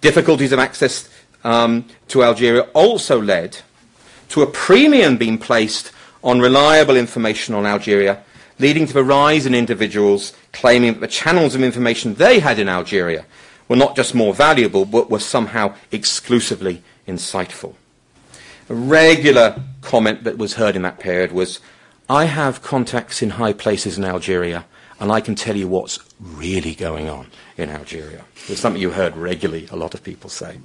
Difficulties 0.00 0.52
of 0.52 0.58
access 0.58 1.08
um, 1.44 1.84
to 2.08 2.22
Algeria 2.22 2.62
also 2.74 3.20
led 3.20 3.58
to 4.30 4.42
a 4.42 4.46
premium 4.46 5.16
being 5.16 5.38
placed 5.38 5.92
on 6.22 6.40
reliable 6.40 6.96
information 6.96 7.54
on 7.54 7.66
Algeria, 7.66 8.22
leading 8.58 8.86
to 8.86 8.92
the 8.92 9.04
rise 9.04 9.46
in 9.46 9.54
individuals 9.54 10.32
claiming 10.52 10.94
that 10.94 11.00
the 11.00 11.06
channels 11.06 11.54
of 11.54 11.62
information 11.62 12.14
they 12.14 12.40
had 12.40 12.58
in 12.58 12.68
Algeria 12.68 13.26
were 13.68 13.76
not 13.76 13.96
just 13.96 14.14
more 14.14 14.34
valuable, 14.34 14.84
but 14.84 15.10
were 15.10 15.18
somehow 15.18 15.74
exclusively 15.90 16.82
insightful. 17.06 17.74
A 18.68 18.74
regular 18.74 19.62
comment 19.82 20.24
that 20.24 20.38
was 20.38 20.54
heard 20.54 20.76
in 20.76 20.82
that 20.82 20.98
period 20.98 21.32
was, 21.32 21.60
I 22.08 22.24
have 22.24 22.62
contacts 22.62 23.22
in 23.22 23.30
high 23.30 23.52
places 23.52 23.98
in 23.98 24.04
Algeria, 24.04 24.64
and 25.00 25.10
I 25.10 25.20
can 25.20 25.34
tell 25.34 25.56
you 25.56 25.68
what's 25.68 25.98
really 26.20 26.74
going 26.74 27.08
on 27.08 27.26
in 27.56 27.70
Algeria. 27.70 28.24
It's 28.48 28.60
something 28.60 28.80
you 28.80 28.90
heard 28.90 29.16
regularly, 29.16 29.68
a 29.70 29.76
lot 29.76 29.94
of 29.94 30.02
people 30.02 30.30
say. 30.30 30.58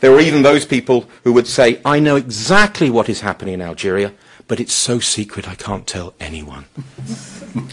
There 0.00 0.12
were 0.12 0.20
even 0.20 0.42
those 0.42 0.66
people 0.66 1.08
who 1.24 1.32
would 1.32 1.46
say, 1.46 1.80
I 1.84 2.00
know 2.00 2.16
exactly 2.16 2.90
what 2.90 3.08
is 3.08 3.20
happening 3.20 3.54
in 3.54 3.62
Algeria, 3.62 4.12
but 4.48 4.60
it's 4.60 4.72
so 4.72 5.00
secret 5.00 5.48
I 5.48 5.54
can't 5.54 5.86
tell 5.86 6.14
anyone. 6.20 6.66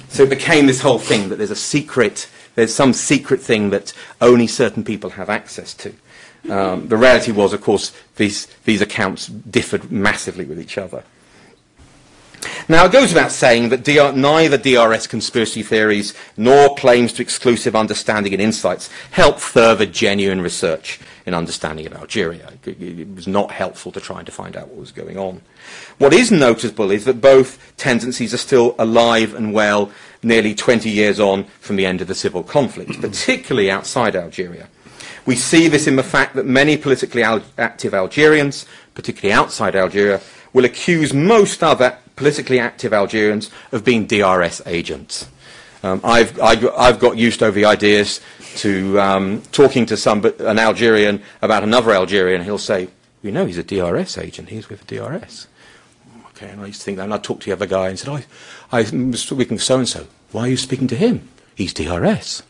so 0.10 0.24
it 0.24 0.30
became 0.30 0.66
this 0.66 0.82
whole 0.82 1.00
thing 1.00 1.30
that 1.30 1.36
there's 1.36 1.52
a 1.52 1.56
secret, 1.56 2.30
there's 2.56 2.74
some 2.74 2.94
secret 2.94 3.42
thing 3.42 3.70
that 3.72 3.94
only 4.22 4.48
certain 4.48 4.84
people 4.84 5.12
have 5.12 5.30
access 5.30 5.74
to. 5.76 5.94
Um, 6.50 6.88
the 6.88 6.98
reality 6.98 7.32
was, 7.32 7.54
of 7.54 7.62
course, 7.62 7.94
these, 8.18 8.48
these 8.66 8.82
accounts 8.82 9.28
differed 9.28 9.92
massively 9.92 10.46
with 10.46 10.60
each 10.60 10.78
other. 10.78 11.04
Now, 12.68 12.86
it 12.86 12.92
goes 12.92 13.14
without 13.14 13.32
saying 13.32 13.70
that 13.70 13.84
DR, 13.84 14.14
neither 14.14 14.58
DRS 14.58 15.08
conspiracy 15.08 15.64
theories 15.64 16.14
nor 16.38 16.76
claims 16.76 17.14
to 17.14 17.22
exclusive 17.22 17.76
understanding 17.76 18.34
and 18.34 18.42
insights 18.42 18.90
help 19.12 19.40
further 19.40 19.86
genuine 19.86 20.42
research 20.42 21.00
in 21.26 21.34
understanding 21.34 21.86
of 21.86 21.94
Algeria. 21.94 22.52
It, 22.66 22.82
it 22.82 23.16
was 23.16 23.28
not 23.28 23.52
helpful 23.52 23.92
to 23.94 24.02
trying 24.02 24.26
to 24.26 24.32
find 24.32 24.58
out 24.58 24.68
what 24.68 24.78
was 24.80 24.92
going 24.92 25.18
on. 25.18 25.42
What 25.98 26.14
is 26.14 26.32
noticeable 26.32 26.92
is 26.92 27.06
that 27.06 27.22
both 27.22 27.60
tendencies 27.78 28.34
are 28.34 28.38
still 28.38 28.76
alive 28.78 29.34
and 29.34 29.54
well 29.54 29.92
nearly 30.22 30.56
20 30.56 30.90
years 30.90 31.20
on 31.20 31.46
from 31.60 31.76
the 31.76 31.86
end 31.86 32.02
of 32.02 32.08
the 32.08 32.16
civil 32.16 32.44
conflict, 32.44 32.92
particularly 33.02 33.72
outside 33.72 34.16
Algeria. 34.16 34.68
We 35.26 35.36
see 35.36 35.70
this 35.70 35.88
in 35.88 35.96
the 35.96 36.04
fact 36.04 36.36
that 36.36 36.46
many 36.46 36.76
politically 36.76 37.24
al- 37.24 37.44
active 37.58 37.94
Algerians, 37.94 38.66
particularly 38.94 39.34
outside 39.34 39.76
Algeria, 39.76 40.20
will 40.52 40.66
accuse 40.66 41.14
most 41.14 41.64
other 41.64 41.98
politically 42.16 42.60
active 42.60 42.94
Algerians 42.94 43.50
of 43.72 43.84
being 43.84 44.06
DRS 44.06 44.62
agents. 44.66 45.28
Um, 45.84 46.00
I've, 46.04 46.40
I've, 46.40 46.66
I've, 46.78 47.00
got 47.00 47.18
used 47.18 47.44
over 47.44 47.54
the 47.54 47.66
ideas 47.66 48.22
to 48.58 49.00
um, 49.02 49.42
talking 49.52 49.86
to 49.88 49.98
some, 49.98 50.24
an 50.40 50.58
Algerian 50.58 51.22
about 51.42 51.64
another 51.64 51.92
Algerian. 51.92 52.42
He'll 52.44 52.58
say, 52.58 52.88
"You 53.22 53.32
know, 53.32 53.46
he's 53.46 53.58
a 53.58 53.64
DRS 53.64 54.18
agent. 54.18 54.48
He's 54.48 54.70
with 54.70 54.88
the 54.88 54.98
DRS." 54.98 55.48
Okay, 56.30 56.50
and 56.50 56.62
I 56.62 56.68
used 56.68 56.80
to 56.80 56.86
think 56.86 56.98
that, 56.98 57.04
and 57.04 57.14
I 57.14 57.18
talked 57.18 57.44
to 57.44 57.50
the 57.50 57.56
other 57.56 57.66
guy 57.66 57.90
and 57.90 58.00
said, 58.00 58.10
"I, 58.10 58.26
I 58.72 58.82
was 58.84 59.24
speaking 59.24 59.58
to 59.58 59.64
so 59.64 59.78
and 59.78 59.90
so. 59.90 60.08
Why 60.32 60.44
are 60.44 60.48
you 60.48 60.58
speaking 60.58 60.88
to 60.88 60.96
him? 60.96 61.28
He's 61.54 61.74
DRS." 61.74 62.44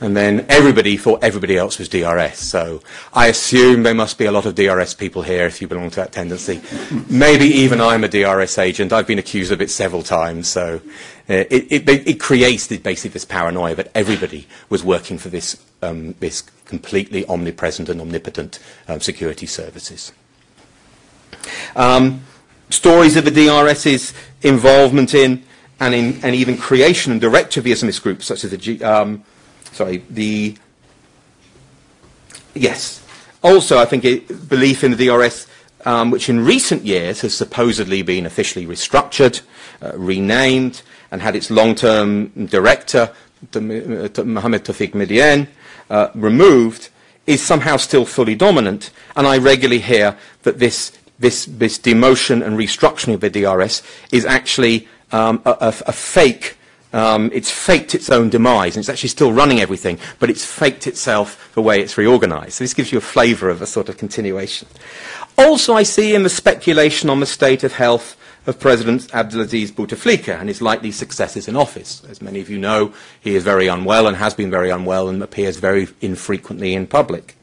And 0.00 0.16
then 0.16 0.46
everybody 0.48 0.96
thought 0.96 1.22
everybody 1.22 1.58
else 1.58 1.78
was 1.78 1.88
DRS. 1.88 2.38
So 2.38 2.82
I 3.12 3.26
assume 3.26 3.82
there 3.82 3.94
must 3.94 4.16
be 4.16 4.24
a 4.24 4.32
lot 4.32 4.46
of 4.46 4.54
DRS 4.54 4.94
people 4.94 5.22
here 5.22 5.46
if 5.46 5.60
you 5.60 5.68
belong 5.68 5.90
to 5.90 5.96
that 5.96 6.12
tendency. 6.12 6.62
Maybe 7.08 7.44
even 7.44 7.82
I'm 7.82 8.02
a 8.04 8.08
DRS 8.08 8.56
agent. 8.56 8.94
I've 8.94 9.06
been 9.06 9.18
accused 9.18 9.52
of 9.52 9.60
it 9.60 9.70
several 9.70 10.02
times. 10.02 10.48
So 10.48 10.80
uh, 11.28 11.44
it, 11.50 11.66
it, 11.70 12.08
it, 12.08 12.20
creates 12.20 12.66
basically 12.68 13.10
this 13.10 13.26
paranoia 13.26 13.74
that 13.74 13.90
everybody 13.94 14.48
was 14.70 14.82
working 14.82 15.18
for 15.18 15.28
this, 15.28 15.62
um, 15.82 16.14
this 16.18 16.42
completely 16.64 17.26
omnipresent 17.26 17.90
and 17.90 18.00
omnipotent 18.00 18.58
um, 18.88 19.00
security 19.00 19.46
services. 19.46 20.12
Um, 21.76 22.24
stories 22.70 23.16
of 23.16 23.26
the 23.26 23.30
DRS's 23.30 24.14
involvement 24.42 25.14
in 25.14 25.44
and, 25.78 25.94
in, 25.94 26.20
and 26.22 26.34
even 26.34 26.56
creation 26.56 27.12
and 27.12 27.20
director 27.20 27.60
of 27.60 27.64
the 27.64 27.72
Islamist 27.72 28.02
groups, 28.02 28.26
such 28.26 28.44
as 28.44 28.50
the 28.50 28.58
G, 28.58 28.82
um, 28.82 29.24
sorry, 29.72 30.02
the, 30.10 30.56
yes. 32.54 33.04
Also, 33.42 33.78
I 33.78 33.84
think 33.84 34.04
it, 34.04 34.48
belief 34.48 34.84
in 34.84 34.96
the 34.96 35.06
DRS, 35.06 35.46
um, 35.84 36.10
which 36.10 36.28
in 36.28 36.44
recent 36.44 36.84
years 36.84 37.22
has 37.22 37.34
supposedly 37.34 38.02
been 38.02 38.26
officially 38.26 38.66
restructured, 38.66 39.40
uh, 39.82 39.92
renamed, 39.94 40.82
and 41.10 41.22
had 41.22 41.34
its 41.34 41.50
long-term 41.50 42.46
director, 42.46 43.10
Mohamed 43.54 44.64
Tawfiq 44.64 44.92
Medien, 44.92 45.48
uh, 45.88 46.08
removed, 46.14 46.90
is 47.26 47.42
somehow 47.42 47.76
still 47.76 48.04
fully 48.04 48.34
dominant. 48.34 48.90
And 49.16 49.26
I 49.26 49.38
regularly 49.38 49.80
hear 49.80 50.16
that 50.42 50.58
this, 50.58 50.92
this, 51.18 51.46
this 51.46 51.78
demotion 51.78 52.44
and 52.44 52.58
restructuring 52.58 53.14
of 53.14 53.20
the 53.20 53.30
DRS 53.30 53.82
is 54.12 54.24
actually 54.24 54.86
um, 55.12 55.40
a, 55.44 55.50
a, 55.50 55.68
a 55.86 55.92
fake 55.92 56.56
um, 56.92 57.30
it's 57.32 57.50
faked 57.50 57.94
its 57.94 58.10
own 58.10 58.30
demise, 58.30 58.76
and 58.76 58.82
it's 58.82 58.88
actually 58.88 59.10
still 59.10 59.32
running 59.32 59.60
everything, 59.60 59.98
but 60.18 60.30
it's 60.30 60.44
faked 60.44 60.86
itself 60.86 61.52
the 61.54 61.62
way 61.62 61.80
it's 61.80 61.96
reorganized. 61.96 62.54
So 62.54 62.64
this 62.64 62.74
gives 62.74 62.92
you 62.92 62.98
a 62.98 63.02
flavor 63.02 63.48
of 63.48 63.62
a 63.62 63.66
sort 63.66 63.88
of 63.88 63.96
continuation. 63.96 64.68
Also, 65.38 65.74
I 65.74 65.84
see 65.84 66.14
in 66.14 66.22
the 66.22 66.28
speculation 66.28 67.08
on 67.08 67.20
the 67.20 67.26
state 67.26 67.64
of 67.64 67.74
health 67.74 68.16
of 68.46 68.58
President 68.58 69.14
Abdelaziz 69.14 69.70
Bouteflika 69.70 70.38
and 70.38 70.48
his 70.48 70.62
likely 70.62 70.90
successors 70.90 71.46
in 71.46 71.56
office. 71.56 72.02
As 72.08 72.22
many 72.22 72.40
of 72.40 72.50
you 72.50 72.58
know, 72.58 72.92
he 73.20 73.36
is 73.36 73.44
very 73.44 73.68
unwell 73.68 74.06
and 74.06 74.16
has 74.16 74.34
been 74.34 74.50
very 74.50 74.70
unwell 74.70 75.08
and 75.08 75.22
appears 75.22 75.58
very 75.58 75.88
infrequently 76.00 76.74
in 76.74 76.86
public. 76.86 77.36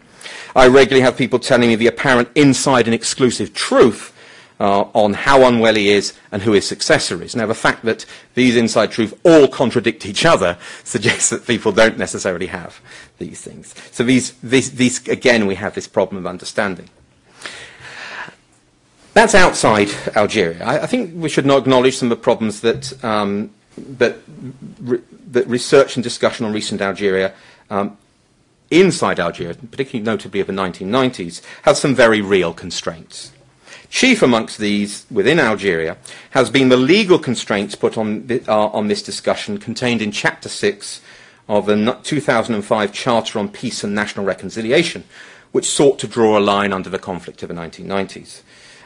I 0.55 0.67
regularly 0.67 1.01
have 1.01 1.15
people 1.17 1.39
telling 1.39 1.69
me 1.69 1.75
the 1.75 1.87
apparent 1.87 2.29
inside 2.35 2.87
and 2.87 2.95
exclusive 2.95 3.53
truth 3.53 4.13
uh, 4.59 4.85
on 4.93 5.13
how 5.13 5.45
unwell 5.45 5.75
he 5.75 5.89
is 5.89 6.13
and 6.31 6.41
who 6.41 6.53
his 6.53 6.67
successor 6.67 7.21
is. 7.21 7.35
Now, 7.35 7.45
the 7.45 7.55
fact 7.55 7.85
that 7.85 8.05
these 8.33 8.55
inside 8.55 8.91
truths 8.91 9.13
all 9.23 9.47
contradict 9.47 10.05
each 10.05 10.25
other 10.25 10.57
suggests 10.83 11.29
that 11.29 11.45
people 11.45 11.71
don't 11.71 11.97
necessarily 11.97 12.47
have 12.47 12.81
these 13.17 13.41
things. 13.41 13.73
So 13.91 14.03
these, 14.03 14.33
these, 14.41 14.71
these 14.71 15.07
again, 15.07 15.45
we 15.45 15.55
have 15.55 15.75
this 15.75 15.87
problem 15.87 16.17
of 16.17 16.27
understanding. 16.27 16.89
That's 19.13 19.33
outside 19.33 19.89
Algeria. 20.15 20.63
I, 20.63 20.83
I 20.83 20.85
think 20.85 21.13
we 21.15 21.29
should 21.29 21.45
not 21.45 21.59
acknowledge 21.59 21.97
some 21.97 22.11
of 22.11 22.17
the 22.17 22.23
problems 22.23 22.61
that, 22.61 23.03
um, 23.03 23.49
that, 23.75 24.17
re, 24.79 25.01
that 25.31 25.47
research 25.47 25.95
and 25.95 26.03
discussion 26.03 26.45
on 26.45 26.53
recent 26.53 26.81
Algeria 26.81 27.33
um, 27.71 27.97
inside 28.69 29.19
Algeria, 29.19 29.55
particularly 29.55 30.05
notably 30.05 30.39
of 30.39 30.47
the 30.47 30.53
1990s, 30.53 31.41
has 31.63 31.79
some 31.79 31.95
very 31.95 32.21
real 32.21 32.53
constraints. 32.53 33.31
Chief 33.89 34.21
amongst 34.21 34.57
these 34.57 35.05
within 35.09 35.39
Algeria 35.39 35.97
has 36.31 36.49
been 36.49 36.69
the 36.69 36.77
legal 36.77 37.17
constraints 37.17 37.75
put 37.75 37.97
on, 37.97 38.27
uh, 38.47 38.67
on 38.67 38.87
this 38.87 39.01
discussion 39.01 39.57
contained 39.57 40.01
in 40.01 40.11
Chapter 40.11 40.49
6 40.49 41.01
of 41.47 41.65
the 41.65 41.97
2005 42.03 42.91
Charter 42.91 43.39
on 43.39 43.49
Peace 43.49 43.83
and 43.83 43.95
National 43.95 44.25
Reconciliation, 44.25 45.05
which 45.51 45.69
sought 45.69 45.99
to 45.99 46.07
draw 46.07 46.37
a 46.37 46.41
line 46.41 46.73
under 46.73 46.89
the 46.89 46.99
conflict 46.99 47.41
of 47.43 47.49
the 47.49 47.55
1990s. 47.55 48.41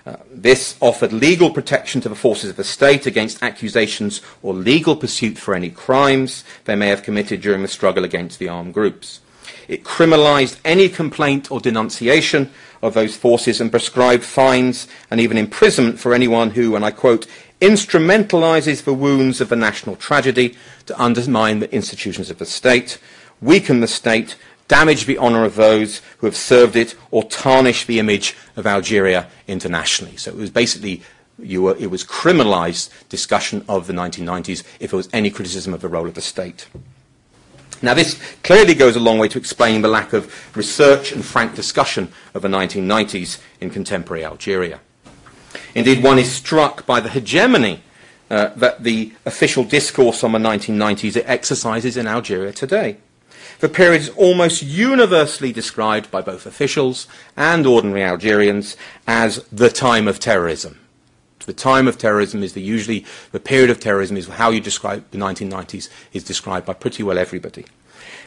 Uh, 0.06 0.16
this 0.32 0.76
offered 0.80 1.14
legal 1.14 1.52
protection 1.52 2.02
to 2.02 2.10
the 2.10 2.16
forces 2.16 2.50
of 2.50 2.56
the 2.56 2.64
state 2.64 3.06
against 3.06 3.42
accusations 3.44 4.22
or 4.42 4.54
legal 4.54 4.96
pursuit 4.96 5.38
for 5.38 5.54
any 5.54 5.70
crimes 5.70 6.44
they 6.66 6.76
may 6.76 6.88
have 6.88 7.04
committed 7.04 7.42
during 7.42 7.62
the 7.62 7.68
struggle 7.68 8.04
against 8.04 8.40
the 8.40 8.50
armed 8.50 8.74
groups. 8.74 9.20
It 9.68 9.84
criminalised 9.84 10.60
any 10.66 10.90
complaint 10.90 11.52
or 11.52 11.60
denunciation 11.60 12.52
of 12.82 12.94
those 12.94 13.16
forces 13.16 13.62
and 13.62 13.72
prescribed 13.72 14.24
fines 14.24 14.88
and 15.10 15.20
even 15.20 15.38
imprisonment 15.38 16.00
for 16.00 16.14
anyone 16.14 16.52
who, 16.52 16.76
and 16.76 16.84
I 16.84 16.92
quote, 16.92 17.28
instrumentalises 17.62 18.84
the 18.84 18.94
wounds 18.94 19.40
of 19.40 19.50
the 19.50 19.56
national 19.56 19.96
tragedy 19.96 20.56
to 20.88 21.02
undermine 21.02 21.60
the 21.60 21.74
institutions 21.74 22.30
of 22.30 22.40
the 22.40 22.46
state, 22.46 22.98
weaken 23.42 23.80
the 23.80 23.88
state, 23.88 24.36
damage 24.68 25.06
the 25.06 25.18
honour 25.18 25.46
of 25.46 25.56
those 25.56 26.02
who 26.18 26.28
have 26.28 26.36
served 26.36 26.76
it, 26.76 26.96
or 27.12 27.24
tarnish 27.24 27.86
the 27.86 28.00
image 28.00 28.36
of 28.56 28.66
Algeria 28.66 29.28
internationally. 29.48 30.18
So 30.18 30.32
it 30.32 30.38
was 30.38 30.50
basically 30.50 31.04
were, 31.38 31.76
it 31.78 31.90
was 31.90 32.04
criminalised 32.04 32.90
discussion 33.10 33.66
of 33.68 33.88
the 33.88 33.94
1990s 33.94 34.64
if 34.80 34.92
there 34.92 34.98
was 34.98 35.10
any 35.12 35.30
criticism 35.30 35.74
of 35.74 35.82
the 35.82 35.90
role 35.90 36.08
of 36.08 36.14
the 36.14 36.22
state. 36.22 36.68
Now, 37.82 37.94
this 37.96 38.20
clearly 38.44 38.76
goes 38.76 38.96
a 38.96 39.00
long 39.00 39.18
way 39.18 39.28
to 39.30 39.40
explain 39.40 39.82
the 39.82 39.88
lack 39.88 40.14
of 40.14 40.56
research 40.56 41.12
and 41.12 41.26
frank 41.26 41.56
discussion 41.56 42.12
of 42.34 42.44
the 42.44 42.48
1990s 42.48 43.40
in 43.60 43.72
contemporary 43.72 44.24
Algeria. 44.24 44.80
Indeed, 45.74 46.04
one 46.04 46.20
is 46.20 46.32
struck 46.32 46.86
by 46.86 47.00
the 47.00 47.10
hegemony 47.10 47.82
uh, 48.30 48.50
that 48.56 48.84
the 48.84 49.14
official 49.26 49.64
discourse 49.64 50.24
on 50.24 50.32
the 50.32 50.40
1990s 50.40 51.22
exercises 51.26 51.98
in 51.98 52.08
Algeria 52.08 52.52
today. 52.52 52.98
The 53.60 53.70
period 53.70 54.02
is 54.02 54.10
almost 54.10 54.64
universally 54.64 55.52
described 55.52 56.10
by 56.10 56.22
both 56.22 56.46
officials 56.46 57.08
and 57.36 57.66
ordinary 57.66 58.04
Algerians 58.04 58.78
as 59.08 59.44
the 59.52 59.70
time 59.70 60.08
of 60.08 60.20
terrorism. 60.20 60.81
The 61.46 61.54
time 61.54 61.88
of 61.88 61.98
terrorism 61.98 62.44
is 62.44 62.54
the 62.54 62.62
usually 62.62 63.06
the 63.32 63.40
period 63.40 63.70
of 63.70 63.80
terrorism 63.80 64.18
is 64.18 64.28
how 64.28 64.52
you 64.52 64.62
describe 64.62 65.04
the 65.12 65.18
1990s 65.18 65.90
is 66.14 66.24
described 66.24 66.66
by 66.66 66.74
pretty 66.74 67.04
well 67.04 67.18
everybody. 67.18 67.66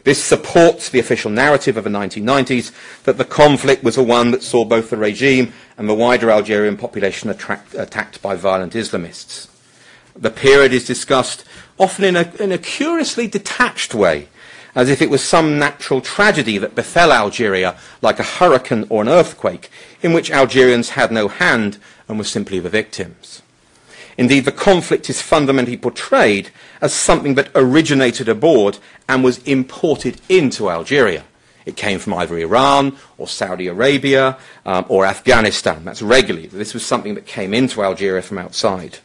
This 0.05 0.23
supports 0.23 0.91
the 0.91 0.99
official 0.99 1.31
narrative 1.31 1.77
of 1.77 1.85
the 1.85 1.91
1990s 1.91 2.73
that 3.05 3.17
the 3.17 3.25
conflict 3.25 3.83
was 3.83 3.97
the 3.97 4.03
one 4.03 4.31
that 4.33 4.43
saw 4.43 4.65
both 4.65 4.91
the 4.91 4.97
regime 4.97 5.53
and 5.79 5.89
the 5.89 5.95
wider 5.95 6.31
Algerian 6.31 6.77
population 6.77 7.31
attract, 7.31 7.75
attacked 7.75 8.21
by 8.21 8.37
violent 8.37 8.75
Islamists. 8.75 9.49
The 10.15 10.31
period 10.31 10.73
is 10.73 10.87
discussed 10.87 11.45
often 11.79 12.05
in 12.05 12.17
a, 12.17 12.33
in 12.39 12.53
a 12.53 12.59
curiously 12.59 13.27
detached 13.27 13.95
way, 13.95 14.29
as 14.75 14.91
if 14.91 15.01
it 15.01 15.11
was 15.11 15.23
some 15.23 15.59
natural 15.59 16.01
tragedy 16.01 16.59
that 16.59 16.75
befell 16.75 17.13
Algeria 17.13 17.77
like 18.03 18.19
a 18.19 18.25
hurricane 18.25 18.87
or 18.91 19.03
an 19.03 19.09
earthquake, 19.09 19.71
in 20.05 20.13
which 20.13 20.31
Algerians 20.31 20.91
had 20.91 21.11
no 21.11 21.29
hand 21.29 21.79
and 22.07 22.19
were 22.19 22.25
simply 22.25 22.61
the 22.61 22.69
victims. 22.69 23.41
Indeed, 24.19 24.45
the 24.45 24.53
conflict 24.53 25.09
is 25.09 25.23
fundamentally 25.23 25.79
portrayed 25.79 26.51
as 26.83 26.93
something 26.93 27.37
that 27.37 27.49
originated 27.55 28.29
abroad 28.29 28.79
and 29.09 29.25
was 29.25 29.39
imported 29.45 30.21
into 30.29 30.71
Algeria. 30.71 31.25
It 31.65 31.77
came 31.77 31.99
from 31.99 32.13
either 32.13 32.37
Iran 32.39 32.99
or 33.17 33.27
Saudi 33.27 33.67
Arabia 33.67 34.37
um, 34.67 34.85
or 34.89 35.07
Afghanistan. 35.07 35.87
That's 35.87 36.03
regularly. 36.03 36.49
This 36.49 36.75
was 36.75 36.85
something 36.85 37.15
that 37.15 37.25
came 37.25 37.55
into 37.55 37.83
Algeria 37.83 38.21
from 38.21 38.37
outside. 38.37 38.99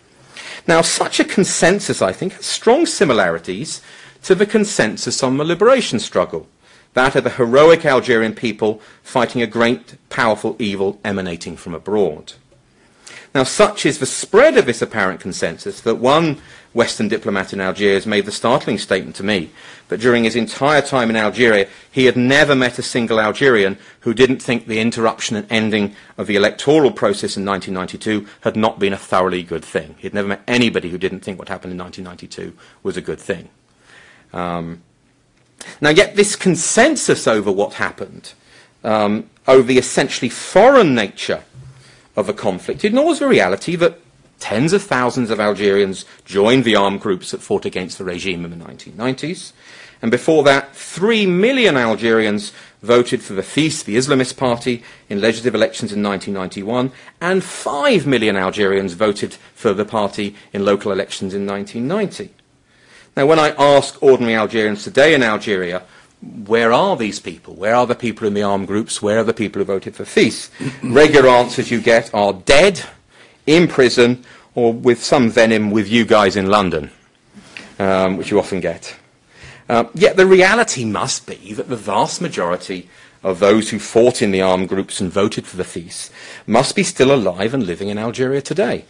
Now, 0.68 0.82
such 0.82 1.22
a 1.22 1.24
consensus, 1.24 2.02
I 2.02 2.12
think, 2.12 2.34
has 2.34 2.46
strong 2.46 2.86
similarities 2.86 3.82
to 4.24 4.36
the 4.36 4.46
consensus 4.46 5.24
on 5.24 5.38
the 5.38 5.46
liberation 5.46 6.00
struggle, 6.00 6.50
that 6.94 7.16
of 7.16 7.24
the 7.24 7.30
heroic 7.32 7.86
Algerian 7.86 8.34
people 8.34 8.82
fighting 9.04 9.42
a 9.42 9.48
great, 9.48 9.96
powerful 10.10 10.56
evil 10.60 11.00
emanating 11.04 11.56
from 11.56 11.74
abroad. 11.74 12.34
Now, 13.34 13.44
such 13.44 13.86
is 13.86 14.00
the 14.00 14.08
spread 14.08 14.58
of 14.58 14.66
this 14.66 14.82
apparent 14.82 15.20
consensus 15.20 15.82
that 15.82 15.96
one 15.96 16.42
Western 16.74 17.08
diplomat 17.08 17.54
in 17.54 17.62
Algiers 17.62 18.06
made 18.06 18.26
the 18.26 18.32
startling 18.32 18.78
statement 18.78 19.16
to 19.18 19.24
me 19.24 19.52
that 19.88 20.00
during 20.00 20.24
his 20.24 20.36
entire 20.36 20.82
time 20.82 21.10
in 21.10 21.16
Algeria, 21.16 21.68
he 21.92 22.06
had 22.06 22.16
never 22.16 22.56
met 22.56 22.78
a 22.80 22.84
single 22.84 23.20
Algerian 23.20 23.78
who 24.02 24.14
didn't 24.14 24.42
think 24.42 24.66
the 24.66 24.80
interruption 24.80 25.36
and 25.36 25.52
ending 25.52 25.96
of 26.18 26.28
the 26.28 26.36
electoral 26.36 26.92
process 26.92 27.38
in 27.38 27.46
1992 27.46 28.28
had 28.42 28.56
not 28.56 28.80
been 28.80 28.94
a 28.94 28.98
thoroughly 28.98 29.44
good 29.44 29.66
thing. 29.66 29.96
He 29.98 30.08
had 30.08 30.14
never 30.14 30.28
met 30.28 30.44
anybody 30.48 30.90
who 30.90 30.98
didn't 30.98 31.22
think 31.22 31.40
what 31.40 31.50
happened 31.50 31.72
in 31.72 31.80
1992 31.80 32.58
was 32.84 32.98
a 32.98 33.02
good 33.02 33.20
thing. 33.20 33.50
Um, 34.32 34.84
now, 35.82 35.90
yet 35.90 36.16
this 36.16 36.36
consensus 36.36 37.28
over 37.28 37.52
what 37.52 37.74
happened, 37.74 38.34
um, 38.84 39.30
over 39.48 39.64
the 39.64 39.78
essentially 39.78 40.30
foreign 40.30 40.96
nature 40.96 41.44
of 42.16 42.28
the 42.28 42.34
conflict, 42.34 42.84
ignores 42.84 43.20
the 43.20 43.28
reality 43.28 43.76
that 43.76 44.00
Tens 44.40 44.72
of 44.72 44.82
thousands 44.82 45.30
of 45.30 45.40
Algerians 45.40 46.06
joined 46.24 46.64
the 46.64 46.76
armed 46.76 47.02
groups 47.02 47.32
that 47.32 47.42
fought 47.42 47.66
against 47.66 47.98
the 47.98 48.06
regime 48.06 48.46
in 48.46 48.58
the 48.58 48.66
1990s. 48.66 49.52
And 50.02 50.10
before 50.10 50.44
that, 50.44 50.74
three 50.74 51.26
million 51.26 51.76
Algerians 51.76 52.54
voted 52.82 53.22
for 53.22 53.34
the 53.34 53.44
FIS, 53.44 53.84
the 53.84 53.98
Islamist 53.98 54.38
party, 54.38 54.82
in 55.10 55.20
legislative 55.20 55.56
elections 55.56 55.92
in 55.92 56.02
1991, 56.02 56.94
and 57.20 57.44
five 57.44 58.08
million 58.08 58.38
Algerians 58.38 58.94
voted 58.94 59.34
for 59.54 59.74
the 59.74 59.84
party 59.84 60.36
in 60.54 60.64
local 60.64 60.94
elections 60.94 61.34
in 61.34 61.46
1990. 61.46 62.34
Now, 63.20 63.26
when 63.26 63.38
I 63.38 63.50
ask 63.50 64.02
ordinary 64.02 64.36
Algerians 64.36 64.86
today 64.86 65.14
in 65.14 65.24
Algeria, 65.24 65.84
where 66.46 66.72
are 66.72 66.96
these 66.96 67.20
people? 67.20 67.54
Where 67.54 67.76
are 67.76 67.86
the 67.86 67.94
people 67.94 68.26
in 68.26 68.34
the 68.34 68.44
armed 68.44 68.68
groups? 68.68 69.02
Where 69.02 69.20
are 69.20 69.26
the 69.26 69.34
people 69.34 69.60
who 69.60 69.66
voted 69.66 69.94
for 69.94 70.06
FIS? 70.06 70.50
Regular 70.84 71.28
answers 71.28 71.70
you 71.70 71.82
get 71.82 72.14
are 72.14 72.32
dead, 72.32 72.82
in 73.46 73.68
prison 73.68 74.24
or 74.56 74.72
with 74.72 75.04
some 75.04 75.30
venom 75.30 75.70
with 75.70 75.90
you 75.90 76.06
guys 76.06 76.38
in 76.38 76.48
London, 76.48 76.92
um, 77.78 78.16
which 78.16 78.32
you 78.32 78.40
often 78.40 78.62
get. 78.62 78.96
Uh, 79.68 79.84
yet 79.94 80.16
the 80.16 80.26
reality 80.26 80.86
must 80.86 81.28
be 81.28 81.52
that 81.52 81.68
the 81.68 81.76
vast 81.76 82.22
majority 82.22 82.88
of 83.22 83.40
those 83.40 83.72
who 83.72 83.80
fought 83.80 84.22
in 84.22 84.32
the 84.32 84.42
armed 84.42 84.70
groups 84.70 85.02
and 85.02 85.12
voted 85.12 85.46
for 85.46 85.58
the 85.58 85.66
FIS 85.66 86.10
must 86.48 86.74
be 86.74 86.84
still 86.84 87.14
alive 87.14 87.54
and 87.54 87.66
living 87.66 87.90
in 87.90 87.98
Algeria 87.98 88.42
today. 88.42 88.86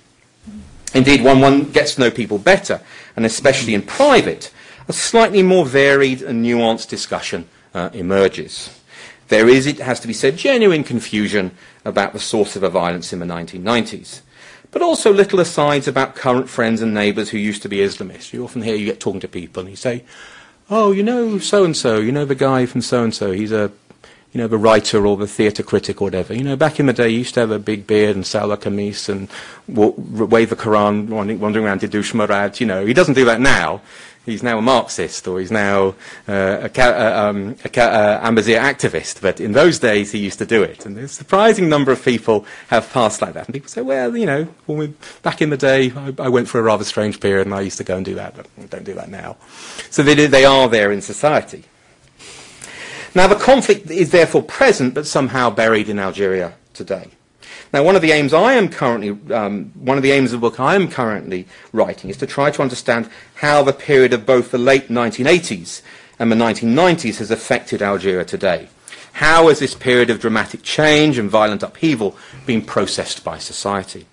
Indeed, 0.93 1.23
when 1.23 1.39
one 1.39 1.71
gets 1.71 1.95
to 1.95 2.01
know 2.01 2.11
people 2.11 2.37
better, 2.37 2.81
and 3.15 3.25
especially 3.25 3.73
in 3.73 3.81
private, 3.83 4.51
a 4.87 4.93
slightly 4.93 5.43
more 5.43 5.65
varied 5.65 6.21
and 6.21 6.43
nuanced 6.43 6.89
discussion 6.89 7.47
uh, 7.73 7.89
emerges. 7.93 8.75
There 9.27 9.47
is, 9.47 9.67
it 9.67 9.79
has 9.79 9.99
to 9.99 10.07
be 10.07 10.13
said, 10.13 10.37
genuine 10.37 10.83
confusion 10.83 11.51
about 11.85 12.13
the 12.13 12.19
source 12.19 12.55
of 12.55 12.63
the 12.63 12.69
violence 12.69 13.13
in 13.13 13.19
the 13.19 13.25
1990s 13.25 14.21
but 14.71 14.81
also 14.81 15.11
little 15.11 15.39
asides 15.39 15.87
about 15.87 16.15
current 16.15 16.49
friends 16.49 16.81
and 16.81 16.93
neighbours 16.93 17.29
who 17.29 17.37
used 17.37 17.61
to 17.63 17.69
be 17.69 17.77
Islamists. 17.77 18.33
You 18.33 18.43
often 18.43 18.61
hear 18.61 18.75
you 18.75 18.85
get 18.85 18.99
talking 18.99 19.19
to 19.21 19.27
people 19.27 19.61
and 19.61 19.69
you 19.69 19.75
say, 19.75 20.03
"Oh, 20.69 20.91
you 20.91 21.03
know 21.03 21.39
so 21.39 21.63
and 21.63 21.75
so, 21.75 21.99
you 21.99 22.11
know 22.11 22.25
the 22.25 22.35
guy 22.35 22.65
from 22.65 22.81
so 22.81 23.03
and 23.03 23.13
so. 23.13 23.31
He's 23.31 23.51
a, 23.51 23.71
you 24.31 24.39
know, 24.39 24.47
the 24.47 24.57
writer 24.57 25.05
or 25.05 25.17
the 25.17 25.27
theatre 25.27 25.63
critic 25.63 26.01
or 26.01 26.05
whatever. 26.05 26.33
You 26.33 26.43
know, 26.43 26.55
back 26.55 26.79
in 26.79 26.85
the 26.85 26.93
day, 26.93 27.09
he 27.09 27.17
used 27.17 27.33
to 27.33 27.39
have 27.39 27.51
a 27.51 27.59
big 27.59 27.87
beard 27.87 28.15
and 28.15 28.25
sell 28.25 28.51
a 28.51 28.59
and 28.63 29.29
wave 29.67 30.49
the 30.49 30.55
Quran, 30.55 31.07
wandering 31.09 31.65
around 31.65 31.81
Didouche 31.81 32.13
Mourad. 32.13 32.59
You 32.59 32.67
know, 32.67 32.85
he 32.85 32.93
doesn't 32.93 33.15
do 33.15 33.25
that 33.25 33.41
now 33.41 33.81
he's 34.29 34.43
now 34.43 34.57
a 34.57 34.61
Marxist 34.61 35.27
or 35.27 35.39
he's 35.39 35.51
now 35.51 35.95
uh, 36.27 36.69
a, 36.73 36.81
uh, 36.81 37.29
um, 37.29 37.55
a 37.63 37.81
uh, 37.81 38.19
Amazigh 38.23 38.53
activist. 38.53 39.21
But 39.21 39.39
in 39.39 39.53
those 39.53 39.79
days, 39.79 40.11
he 40.11 40.19
used 40.19 40.39
to 40.39 40.45
do 40.45 40.63
it. 40.63 40.85
And 40.85 40.97
a 40.97 41.07
surprising 41.07 41.69
number 41.69 41.91
of 41.91 42.03
people 42.03 42.45
have 42.67 42.91
passed 42.91 43.21
like 43.21 43.33
that. 43.33 43.47
And 43.47 43.53
people 43.53 43.69
say, 43.69 43.81
well, 43.81 44.15
you 44.15 44.25
know, 44.25 44.47
we, 44.67 44.93
back 45.21 45.41
in 45.41 45.49
the 45.49 45.57
day, 45.57 45.91
I, 45.95 46.13
I, 46.19 46.29
went 46.29 46.47
for 46.47 46.59
a 46.59 46.63
rather 46.63 46.83
strange 46.83 47.19
period 47.19 47.47
and 47.47 47.53
I 47.53 47.61
used 47.61 47.77
to 47.79 47.83
go 47.83 47.97
and 47.97 48.05
do 48.05 48.15
that, 48.15 48.35
but 48.35 48.47
don't 48.69 48.83
do 48.83 48.93
that 48.93 49.09
now. 49.09 49.37
So 49.89 50.03
they, 50.03 50.27
they 50.27 50.45
are 50.45 50.69
there 50.69 50.91
in 50.91 51.01
society. 51.01 51.63
Now, 53.15 53.27
the 53.27 53.35
conflict 53.35 53.89
is 53.89 54.11
therefore 54.11 54.43
present, 54.43 54.93
but 54.93 55.07
somehow 55.07 55.49
buried 55.49 55.89
in 55.89 55.99
Algeria 55.99 56.53
today. 56.73 57.09
Now, 57.73 57.83
one 57.83 57.95
of 57.95 58.01
the 58.01 58.11
aims 58.11 58.33
I 58.33 58.53
am 58.53 58.69
currently, 58.69 59.09
um, 59.33 59.71
one 59.75 59.97
of 59.97 60.03
the 60.03 60.11
aims 60.11 60.33
of 60.33 60.41
the 60.41 60.49
book 60.49 60.59
I 60.59 60.75
am 60.75 60.87
currently 60.87 61.47
writing 61.71 62.09
is 62.09 62.17
to 62.17 62.27
try 62.27 62.51
to 62.51 62.61
understand 62.61 63.09
how 63.35 63.63
the 63.63 63.73
period 63.73 64.13
of 64.13 64.25
both 64.25 64.51
the 64.51 64.57
late 64.57 64.89
1980s 64.89 65.81
and 66.17 66.31
the 66.31 66.35
1990s 66.35 67.17
has 67.17 67.31
affected 67.31 67.81
Algeria 67.81 68.25
today. 68.25 68.69
How 69.13 69.47
has 69.49 69.59
this 69.59 69.75
period 69.75 70.09
of 70.09 70.19
dramatic 70.19 70.63
change 70.63 71.17
and 71.17 71.29
violent 71.29 71.63
upheaval 71.63 72.15
been 72.45 72.61
processed 72.61 73.23
by 73.23 73.37
society? 73.37 74.05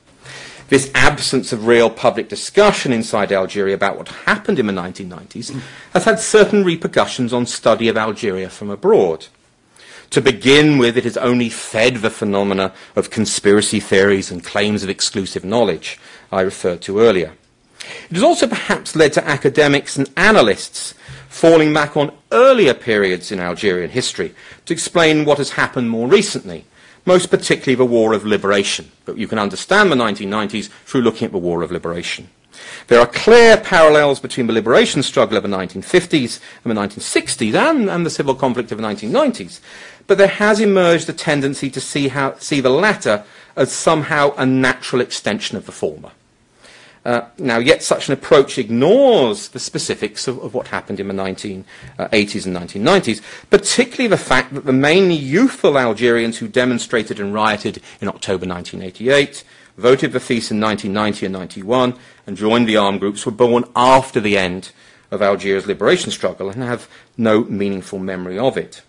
This 0.69 0.91
absence 0.95 1.53
of 1.53 1.67
real 1.67 1.91
public 1.91 2.29
discussion 2.29 2.93
inside 2.93 3.31
Algeria 3.31 3.75
about 3.75 3.97
what 3.97 4.09
happened 4.09 4.59
in 4.59 4.67
the 4.67 4.73
1990s 4.73 5.61
has 5.93 6.05
had 6.05 6.19
certain 6.19 6.65
repercussions 6.65 7.33
on 7.33 7.47
study 7.47 7.89
of 7.89 7.97
Algeria 7.97 8.51
from 8.51 8.71
abroad. 8.71 9.27
To 10.11 10.21
begin 10.21 10.79
with, 10.79 10.97
it 10.97 11.05
has 11.05 11.17
only 11.17 11.49
fed 11.49 11.97
the 11.97 12.11
phenomena 12.11 12.73
of 12.97 13.11
conspiracy 13.11 13.81
theories 13.81 14.31
and 14.31 14.45
claims 14.45 14.83
of 14.83 14.91
exclusive 14.91 15.45
knowledge 15.45 15.99
I 16.33 16.41
referred 16.41 16.83
to 16.83 17.01
earlier. 17.01 17.35
It 18.11 18.15
has 18.15 18.23
also 18.23 18.49
perhaps 18.49 18.97
led 18.97 19.13
to 19.15 19.27
academics 19.27 19.97
and 19.97 20.11
analysts 20.17 20.95
falling 21.29 21.73
back 21.73 21.97
on 21.97 22.13
earlier 22.33 22.75
periods 22.75 23.31
in 23.31 23.39
Algerian 23.39 23.91
history 23.91 24.35
to 24.65 24.73
explain 24.73 25.25
what 25.25 25.39
has 25.39 25.51
happened 25.51 25.91
more 25.91 26.09
recently, 26.09 26.65
most 27.07 27.31
particularly 27.31 27.77
the 27.77 27.85
War 27.85 28.13
of 28.13 28.27
Liberation. 28.27 28.91
But 29.07 29.17
you 29.17 29.27
can 29.27 29.39
understand 29.39 29.91
the 29.91 29.97
1990s 29.97 30.69
through 30.85 31.03
looking 31.03 31.27
at 31.27 31.33
the 31.33 31.39
War 31.39 31.63
of 31.63 31.73
Liberation. 31.73 32.29
There 32.89 33.01
are 33.01 33.07
clear 33.07 33.57
parallels 33.57 34.21
between 34.21 34.47
the 34.47 34.53
liberation 34.53 35.03
struggle 35.03 35.37
of 35.37 35.43
the 35.43 35.49
1950s 35.49 36.41
and 36.65 36.77
the 36.77 36.81
1960s 36.81 37.55
and, 37.55 37.91
and 37.91 38.05
the 38.05 38.11
civil 38.11 38.35
conflict 38.35 38.73
of 38.73 38.79
the 38.79 38.85
1990s 38.85 39.61
but 40.07 40.19
there 40.19 40.29
has 40.29 40.61
emerged 40.61 41.09
a 41.09 41.13
tendency 41.13 41.71
to 41.71 41.81
see, 41.81 42.09
how, 42.09 42.37
see 42.39 42.61
the 42.61 42.71
latter 42.71 43.25
as 43.57 43.73
somehow 43.73 44.35
a 44.37 44.47
natural 44.47 45.01
extension 45.01 45.57
of 45.57 45.67
the 45.67 45.73
former. 45.73 46.11
Uh, 47.07 47.25
now, 47.39 47.59
yet 47.59 47.85
such 47.85 48.09
an 48.09 48.15
approach 48.15 48.59
ignores 48.59 49.51
the 49.51 49.61
specifics 49.61 50.27
of, 50.27 50.43
of, 50.43 50.55
what 50.55 50.67
happened 50.67 50.99
in 50.99 51.07
the 51.07 51.15
1980s 51.15 52.47
and 52.47 52.57
1990s, 52.57 53.23
particularly 53.49 54.09
the 54.09 54.17
fact 54.17 54.53
that 54.53 54.65
the 54.65 54.73
mainly 54.73 55.15
youthful 55.15 55.79
Algerians 55.79 56.39
who 56.39 56.49
demonstrated 56.49 57.21
and 57.21 57.33
rioted 57.33 57.81
in 58.01 58.09
October 58.09 58.45
1988, 58.45 59.45
voted 59.79 60.11
for 60.11 60.19
FIS 60.19 60.51
in 60.51 60.61
1990 60.61 61.27
and 61.27 61.33
91, 61.33 61.95
and 62.27 62.37
joined 62.37 62.69
the 62.69 62.77
armed 62.77 62.99
groups 62.99 63.25
were 63.25 63.31
born 63.31 63.63
after 63.77 64.19
the 64.19 64.37
end 64.37 64.73
of 65.13 65.23
Algeria's 65.23 65.69
liberation 65.69 66.11
struggle 66.11 66.51
and 66.51 66.61
have 66.65 66.89
no 67.17 67.45
meaningful 67.45 68.01
memory 68.01 68.37
of 68.37 68.57
it. 68.57 68.83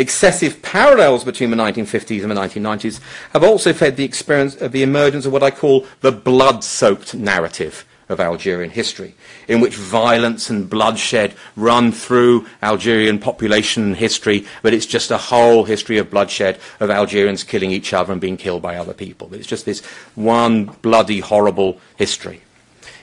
Excessive 0.00 0.62
parallels 0.62 1.24
between 1.24 1.50
the 1.50 1.58
1950s 1.58 2.22
and 2.22 2.30
the 2.30 2.34
1990s 2.34 3.00
have 3.34 3.44
also 3.44 3.74
fed 3.74 3.96
the 3.96 4.04
experience 4.04 4.56
of 4.56 4.72
the 4.72 4.82
emergence 4.82 5.26
of 5.26 5.32
what 5.32 5.42
I 5.42 5.50
call 5.50 5.86
the 6.00 6.10
blood-soaked 6.10 7.14
narrative 7.14 7.84
of 8.08 8.18
Algerian 8.18 8.70
history, 8.70 9.14
in 9.46 9.60
which 9.60 9.74
violence 9.76 10.48
and 10.48 10.70
bloodshed 10.70 11.34
run 11.54 11.92
through 11.92 12.46
Algerian 12.62 13.18
population 13.18 13.92
history, 13.92 14.46
but 14.62 14.72
it's 14.72 14.86
just 14.86 15.10
a 15.10 15.18
whole 15.18 15.64
history 15.64 15.98
of 15.98 16.08
bloodshed 16.08 16.58
of 16.80 16.88
Algerians 16.88 17.44
killing 17.44 17.70
each 17.70 17.92
other 17.92 18.10
and 18.10 18.22
being 18.22 18.38
killed 18.38 18.62
by 18.62 18.76
other 18.76 18.94
people. 18.94 19.34
It's 19.34 19.46
just 19.46 19.66
this 19.66 19.84
one 20.14 20.64
bloody, 20.80 21.20
horrible 21.20 21.78
history. 21.96 22.40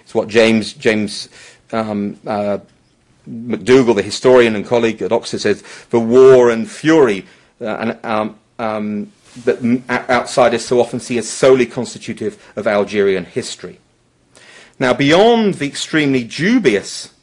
It's 0.02 0.16
what 0.16 0.30
James, 0.30 0.74
James 0.74 1.30
um, 1.72 2.20
uh, 2.26 2.58
McDougall, 3.28 3.96
the 3.96 4.02
historian 4.02 4.56
and 4.56 4.66
colleague 4.66 5.02
at 5.02 5.12
Oxford, 5.12 5.42
says 5.42 5.64
the 5.90 6.00
war 6.00 6.50
and 6.50 6.70
fury 6.70 7.26
uh, 7.62 7.66
and, 7.66 8.06
um, 8.06 8.40
um, 8.60 9.12
that 9.46 9.60
outsiders 10.10 10.66
so 10.66 10.80
often 10.80 11.00
see 11.00 11.18
as 11.18 11.30
solely 11.30 11.66
constitutive 11.66 12.52
of 12.56 12.68
Algerian 12.68 13.26
history. 13.26 13.80
Now, 14.80 14.94
beyond 14.94 15.56
the 15.56 15.68
extremely 15.68 16.24
dubious 16.24 17.14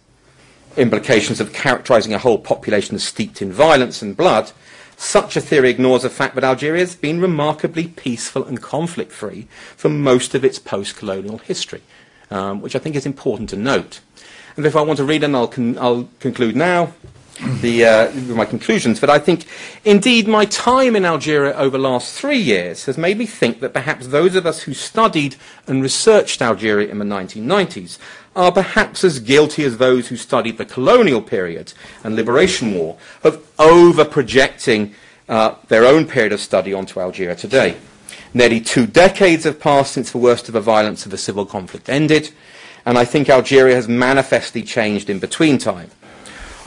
implications 0.77 1.41
of 1.41 1.53
characterizing 1.53 2.13
a 2.13 2.19
whole 2.19 2.39
population 2.39 2.97
as 2.97 3.05
steeped 3.05 3.41
in 3.41 3.53
violence 3.53 4.03
and 4.03 4.17
blood, 4.17 4.51
such 4.97 5.37
a 5.37 5.41
theory 5.41 5.71
ignores 5.71 6.03
the 6.03 6.11
fact 6.11 6.35
that 6.35 6.45
Algeria 6.45 6.81
has 6.81 6.95
been 6.95 7.21
remarkably 7.21 7.89
peaceful 7.89 8.45
and 8.45 8.63
conflict 8.63 9.13
free 9.13 9.47
for 9.77 9.89
most 9.89 10.35
of 10.35 10.45
its 10.45 10.59
post 10.59 10.97
colonial 10.97 11.39
history, 11.39 11.83
um, 12.31 12.61
which 12.61 12.77
I 12.77 12.79
think 12.79 12.97
is 12.97 13.07
important 13.07 13.51
to 13.51 13.57
note. 13.57 14.01
And 14.57 14.67
if 14.67 14.77
I 14.77 14.83
want 14.83 14.99
to 14.99 15.05
read 15.05 15.23
them, 15.23 15.35
I'll, 15.35 15.49
con- 15.49 15.79
I'll 15.79 16.09
conclude 16.21 16.57
now. 16.57 16.93
the, 17.61 17.85
uh, 17.85 18.07
with 18.13 18.37
my 18.37 18.45
conclusions. 18.45 19.01
But 19.01 19.11
I 19.11 19.19
think, 19.19 19.47
indeed, 19.85 20.29
my 20.29 20.45
time 20.45 20.95
in 20.95 21.05
Algeria 21.05 21.53
over 21.55 21.77
the 21.77 21.83
last 21.83 22.15
three 22.15 22.39
years 22.39 22.85
has 22.85 22.97
made 22.97 23.19
me 23.19 23.27
think 23.27 23.61
that 23.61 23.73
perhaps 23.73 24.09
those 24.09 24.37
of 24.37 24.47
us 24.47 24.63
who 24.63 24.73
studied 24.75 25.35
and 25.67 25.83
researched 25.83 26.41
Algeria 26.41 26.89
in 26.89 26.99
the 26.99 27.05
1990s 27.05 27.99
are 28.37 28.53
perhaps 28.53 29.05
as 29.05 29.19
guilty 29.19 29.65
as 29.65 29.79
those 29.79 30.09
who 30.09 30.17
studied 30.17 30.59
the 30.59 30.65
colonial 30.65 31.23
period 31.23 31.73
and 32.03 32.15
liberation 32.15 32.75
war 32.75 32.97
of 33.23 33.45
over 33.59 34.05
projecting 34.05 34.95
uh, 35.29 35.55
their 35.69 35.85
own 35.85 36.07
period 36.07 36.33
of 36.33 36.41
study 36.41 36.73
onto 36.73 37.01
Algeria 37.01 37.35
today. 37.35 37.77
Nearly 38.33 38.61
two 38.61 38.87
decades 38.87 39.45
have 39.45 39.61
passed 39.61 39.93
since 39.93 40.11
the 40.11 40.19
worst 40.19 40.49
of 40.49 40.55
the 40.55 40.61
violence 40.61 41.05
of 41.05 41.13
the 41.13 41.19
civil 41.19 41.47
conflict 41.47 41.89
ended, 41.89 42.31
and 42.87 42.99
I 42.99 43.05
think 43.05 43.29
Algeria 43.29 43.75
has 43.75 43.89
manifestly 43.89 44.63
changed 44.63 45.09
in 45.09 45.19
between 45.19 45.59
time. 45.59 45.91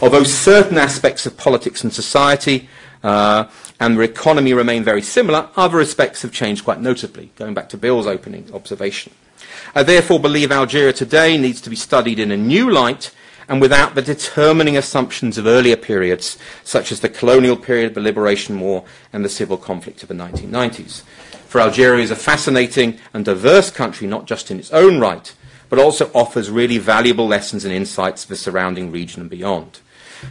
Although 0.02 0.24
certain 0.24 0.78
aspects 0.78 1.26
of 1.26 1.38
politics 1.38 1.84
and 1.84 1.92
society 1.92 2.70
uh, 3.04 3.46
and 3.80 3.98
the 3.98 4.02
economy 4.02 4.54
remain 4.54 4.84
very 4.84 5.02
similar, 5.02 5.50
other 5.56 5.82
aspects 5.82 6.22
have 6.22 6.32
changed 6.32 6.64
quite 6.64 6.82
notably, 6.82 7.32
going 7.36 7.54
back 7.54 7.70
to 7.70 7.78
Bill's 7.78 8.08
opening 8.08 8.50
observation. 8.54 9.14
I 9.74 9.84
therefore 9.84 10.20
believe 10.20 10.52
Algeria 10.52 10.94
today 10.94 11.38
needs 11.38 11.62
to 11.62 11.70
be 11.70 11.76
studied 11.76 12.20
in 12.20 12.32
a 12.32 12.38
new 12.38 12.70
light 12.70 13.12
and 13.50 13.62
without 13.62 13.96
the 13.96 14.02
determining 14.02 14.76
assumptions 14.76 15.38
of 15.38 15.48
earlier 15.48 15.78
periods, 15.78 16.38
such 16.64 16.92
as 16.92 17.00
the 17.00 17.10
colonial 17.10 17.56
period, 17.56 17.94
the 17.94 18.02
liberation 18.02 18.60
war, 18.60 18.84
and 19.14 19.24
the 19.24 19.30
civil 19.30 19.58
conflict 19.58 20.04
of 20.04 20.10
the 20.10 20.16
1990s. 20.16 21.02
For 21.48 21.62
Algeria 21.62 22.04
is 22.04 22.12
a 22.12 22.16
fascinating 22.16 23.00
and 23.14 23.24
diverse 23.24 23.72
country, 23.72 24.06
not 24.06 24.26
just 24.26 24.52
in 24.52 24.60
its 24.60 24.72
own 24.72 25.00
right, 25.00 25.34
but 25.70 25.80
also 25.80 26.12
offers 26.14 26.50
really 26.50 26.78
valuable 26.78 27.28
lessons 27.28 27.66
and 27.66 27.74
insights 27.74 28.24
for 28.24 28.30
the 28.30 28.36
surrounding 28.36 28.92
region 28.92 29.22
and 29.22 29.30
beyond. 29.30 29.80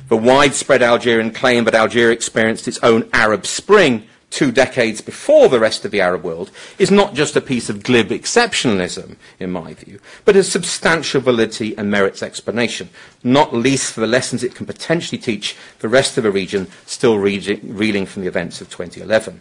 The 0.09 0.16
widespread 0.16 0.82
Algerian 0.82 1.30
claim 1.30 1.64
that 1.64 1.74
Algeria 1.74 2.12
experienced 2.12 2.66
its 2.66 2.78
own 2.82 3.09
Arab 3.12 3.47
Spring 3.47 4.07
two 4.30 4.51
decades 4.51 5.01
before 5.01 5.49
the 5.49 5.61
rest 5.61 5.84
of 5.84 5.91
the 5.91 6.01
Arab 6.01 6.24
world 6.24 6.51
is 6.78 6.91
not 6.91 7.14
just 7.14 7.37
a 7.37 7.41
piece 7.41 7.70
of 7.70 7.82
glib 7.82 8.09
exceptionalism, 8.09 9.16
in 9.39 9.51
my 9.51 9.72
view, 9.74 10.01
but 10.24 10.34
has 10.34 10.51
substantial 10.51 11.20
validity 11.20 11.76
and 11.78 11.91
merits 11.91 12.22
explanation, 12.22 12.91
not 13.22 13.55
least 13.55 13.93
for 13.93 14.01
the 14.01 14.07
lessons 14.07 14.43
it 14.43 14.55
can 14.55 14.66
potentially 14.66 15.18
teach 15.18 15.57
the 15.78 15.89
rest 15.89 16.18
of 16.18 16.24
the 16.24 16.30
region 16.30 16.66
still 16.87 17.18
reeling 17.18 18.07
from 18.07 18.22
the 18.22 18.28
events 18.28 18.61
of 18.61 18.68
2011. 18.68 19.41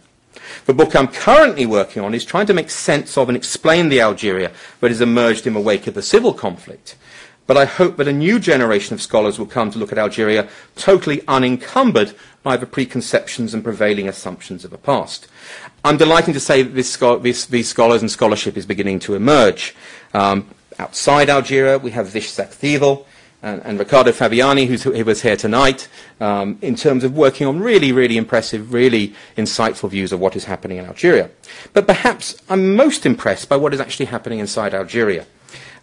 The 0.66 0.74
book 0.74 0.94
I'm 0.94 1.08
currently 1.08 1.66
working 1.66 2.02
on 2.02 2.14
is 2.14 2.24
trying 2.24 2.46
to 2.46 2.54
make 2.54 2.70
sense 2.70 3.16
of 3.16 3.28
and 3.28 3.36
explain 3.36 3.88
the 3.88 4.00
Algeria 4.00 4.50
that 4.80 4.90
has 4.90 5.00
emerged 5.00 5.46
in 5.46 5.54
the 5.54 5.60
wake 5.60 5.86
of 5.86 5.94
the 5.94 6.02
civil 6.02 6.32
conflict 6.32 6.96
but 7.46 7.56
I 7.56 7.64
hope 7.64 7.96
that 7.96 8.08
a 8.08 8.12
new 8.12 8.38
generation 8.38 8.94
of 8.94 9.02
scholars 9.02 9.38
will 9.38 9.46
come 9.46 9.70
to 9.70 9.78
look 9.78 9.92
at 9.92 9.98
Algeria 9.98 10.48
totally 10.74 11.22
unencumbered 11.28 12.14
by 12.42 12.56
the 12.56 12.66
preconceptions 12.66 13.54
and 13.54 13.62
prevailing 13.62 14.08
assumptions 14.08 14.64
of 14.64 14.70
the 14.70 14.78
past. 14.78 15.28
I'm 15.84 15.96
delighted 15.96 16.34
to 16.34 16.40
say 16.40 16.62
that 16.62 16.74
this, 16.74 16.96
this, 16.96 17.46
these 17.46 17.68
scholars 17.68 18.02
and 18.02 18.10
scholarship 18.10 18.56
is 18.56 18.66
beginning 18.66 18.98
to 19.00 19.14
emerge. 19.14 19.74
Um, 20.12 20.48
outside 20.78 21.30
Algeria, 21.30 21.78
we 21.78 21.92
have 21.92 22.08
Vish 22.08 22.32
Sakthivel 22.32 23.04
and, 23.46 23.62
and 23.64 23.78
Riccardo 23.78 24.10
Fabiani, 24.10 24.66
who 24.66 25.04
was 25.04 25.22
here 25.22 25.36
tonight, 25.36 25.86
um, 26.20 26.58
in 26.62 26.74
terms 26.74 27.04
of 27.04 27.16
working 27.16 27.46
on 27.46 27.60
really, 27.60 27.92
really 27.92 28.16
impressive, 28.16 28.72
really 28.72 29.14
insightful 29.36 29.88
views 29.88 30.12
of 30.12 30.18
what 30.18 30.34
is 30.34 30.46
happening 30.46 30.78
in 30.78 30.84
Algeria. 30.84 31.30
But 31.72 31.86
perhaps 31.86 32.34
I'm 32.48 32.74
most 32.74 33.06
impressed 33.06 33.48
by 33.48 33.56
what 33.56 33.72
is 33.72 33.78
actually 33.78 34.06
happening 34.06 34.40
inside 34.40 34.74
Algeria. 34.74 35.26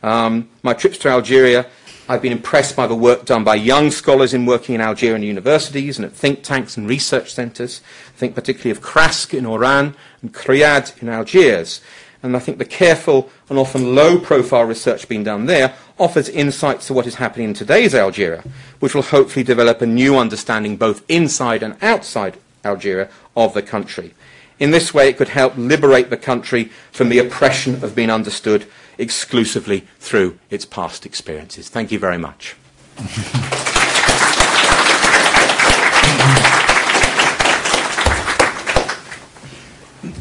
Um, 0.03 0.49
my 0.61 0.74
trips 0.74 0.97
to 0.99 1.09
Algeria, 1.09 1.66
I've 2.09 2.22
been 2.22 2.34
impressed 2.34 2.76
by 2.76 2.86
the 2.86 2.95
work 2.95 3.24
done 3.24 3.45
by 3.45 3.55
young 3.55 3.91
scholars 3.91 4.34
in 4.34 4.45
working 4.45 4.76
in 4.76 4.82
Algerian 4.82 5.24
universities 5.24 5.97
and 5.97 6.03
at 6.03 6.11
think 6.11 6.43
tanks 6.43 6.76
and 6.76 6.86
research 6.86 7.34
centres. 7.34 7.80
I 8.09 8.18
think 8.18 8.36
particularly 8.36 8.72
of 8.72 8.82
CRASC 8.82 9.34
in 9.34 9.45
Oran 9.45 9.95
and 10.22 10.34
CREAD 10.34 10.91
in 10.99 11.07
Algiers. 11.07 11.80
And 12.24 12.38
I 12.38 12.39
think 12.39 12.57
the 12.57 12.65
careful 12.65 13.30
and 13.49 13.59
often 13.59 13.95
low 13.95 14.17
profile 14.17 14.63
research 14.63 15.09
being 15.09 15.26
done 15.26 15.45
there 15.45 15.76
offers 15.99 16.30
insights 16.30 16.88
to 16.88 16.93
what 16.93 17.05
is 17.05 17.15
happening 17.15 17.49
in 17.49 17.53
today's 17.53 17.93
Algeria, 17.93 18.43
which 18.80 18.95
will 18.95 19.01
hopefully 19.01 19.43
develop 19.43 19.82
a 19.82 19.86
new 19.86 20.17
understanding 20.17 20.78
both 20.78 21.03
inside 21.09 21.61
and 21.61 21.76
outside 21.82 22.38
Algeria 22.63 23.09
of 23.36 23.53
the 23.53 23.61
country. 23.61 24.13
In 24.57 24.71
this 24.71 24.93
way, 24.93 25.09
it 25.09 25.17
could 25.17 25.30
help 25.30 25.57
liberate 25.57 26.09
the 26.09 26.17
country 26.17 26.71
from 26.91 27.09
the 27.09 27.19
oppression 27.19 27.84
of 27.84 27.93
being 27.93 28.09
understood 28.09 28.65
exclusively 28.97 29.86
through 29.99 30.39
its 30.49 30.63
past 30.63 31.05
experiences. 31.05 31.67
Thank 31.67 31.91
you 31.91 31.99
very 31.99 32.17
much. 32.17 32.55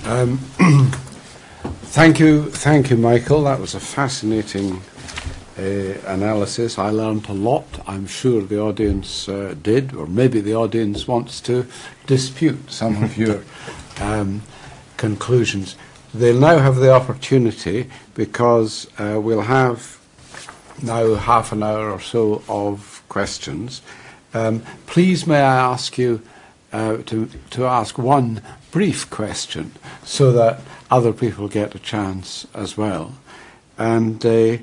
Um, 0.04 0.40
thank 1.92 2.18
you, 2.18 2.50
thank 2.50 2.88
you, 2.88 2.96
Michael. 2.96 3.44
That 3.44 3.60
was 3.60 3.74
a 3.74 3.80
fascinating 3.80 4.80
uh, 5.58 5.62
analysis. 6.06 6.78
I 6.78 6.88
learned 6.88 7.28
a 7.28 7.34
lot. 7.34 7.66
I'm 7.86 8.06
sure 8.06 8.40
the 8.40 8.58
audience 8.58 9.28
uh, 9.28 9.54
did, 9.62 9.94
or 9.94 10.06
maybe 10.06 10.40
the 10.40 10.54
audience 10.54 11.06
wants 11.06 11.38
to 11.42 11.66
dispute 12.06 12.70
some 12.70 13.02
of 13.04 13.18
your 13.18 13.44
um, 14.00 14.40
conclusions. 14.96 15.76
They'll 16.14 16.40
now 16.40 16.58
have 16.58 16.76
the 16.76 16.92
opportunity 16.92 17.90
because 18.14 18.88
uh, 18.98 19.20
we'll 19.20 19.42
have 19.42 20.00
now 20.82 21.14
half 21.14 21.52
an 21.52 21.62
hour 21.62 21.90
or 21.90 22.00
so 22.00 22.42
of 22.48 23.02
questions. 23.10 23.82
Um, 24.32 24.62
please, 24.86 25.26
may 25.26 25.42
I 25.42 25.72
ask 25.72 25.98
you 25.98 26.22
uh, 26.72 26.98
to, 27.04 27.28
to 27.50 27.66
ask 27.66 27.98
one 27.98 28.40
brief 28.70 29.10
question 29.10 29.72
so 30.04 30.32
that 30.32 30.62
other 30.92 31.14
people 31.14 31.48
get 31.48 31.74
a 31.74 31.78
chance 31.78 32.46
as 32.52 32.76
well. 32.76 33.14
And 33.78 34.24
uh, 34.26 34.58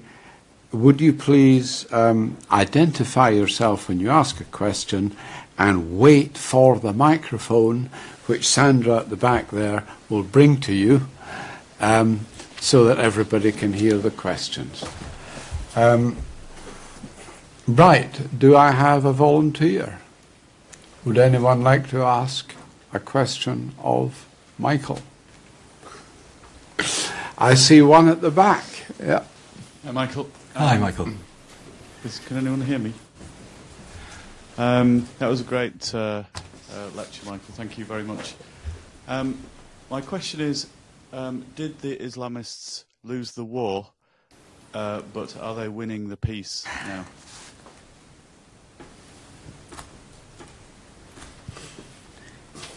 would 0.72 1.02
you 1.02 1.12
please 1.12 1.92
um, 1.92 2.38
identify 2.52 3.30
yourself 3.30 3.90
when 3.90 4.00
you 4.00 4.12
ask 4.12 4.40
a 4.40 4.44
question 4.44 5.16
and 5.58 5.98
wait 5.98 6.38
for 6.38 6.78
the 6.78 6.94
microphone, 6.94 7.90
which 8.28 8.48
Sandra 8.48 8.98
at 8.98 9.10
the 9.10 9.16
back 9.16 9.50
there 9.50 9.84
will 10.08 10.22
bring 10.22 10.60
to 10.62 10.74
you 10.74 11.08
um, 11.80 12.28
so 12.62 12.84
that 12.84 13.00
everybody 13.00 13.52
can 13.52 13.74
hear 13.74 13.98
the 13.98 14.12
questions. 14.12 14.86
Um, 15.76 16.16
right, 17.68 18.38
do 18.38 18.56
I 18.56 18.70
have 18.70 19.04
a 19.04 19.14
volunteer? 19.14 20.00
Would 21.06 21.18
anyone 21.18 21.64
like 21.64 21.90
to 21.90 22.04
ask 22.04 22.54
a 22.94 23.00
question 23.00 23.74
of 23.82 24.28
Michael? 24.60 25.02
I 27.38 27.56
see 27.56 27.82
one 27.82 28.08
at 28.08 28.22
the 28.22 28.32
back. 28.32 28.66
Yeah. 29.02 29.24
Hi, 29.86 29.92
Michael. 29.92 30.30
Hi, 30.56 30.76
um, 30.76 30.82
Michael. 30.82 31.10
Is, 32.04 32.20
can 32.20 32.38
anyone 32.38 32.62
hear 32.62 32.80
me? 32.80 32.94
Um, 34.58 35.08
that 35.20 35.28
was 35.28 35.42
a 35.42 35.44
great 35.44 35.94
uh, 35.94 36.24
uh, 36.74 36.90
lecture, 36.96 37.26
Michael. 37.26 37.54
Thank 37.54 37.78
you 37.78 37.86
very 37.86 38.04
much. 38.04 38.36
Um, 39.08 39.38
my 39.90 40.02
question 40.02 40.42
is 40.42 40.68
um, 41.12 41.46
did 41.56 41.80
the 41.82 41.98
Islamists 41.98 42.84
lose 43.04 43.32
the 43.32 43.44
war, 43.44 43.88
uh, 44.74 45.02
but 45.14 45.36
are 45.38 45.56
they 45.56 45.68
winning 45.68 46.10
the 46.10 46.18
peace 46.18 46.66
now? 46.86 47.06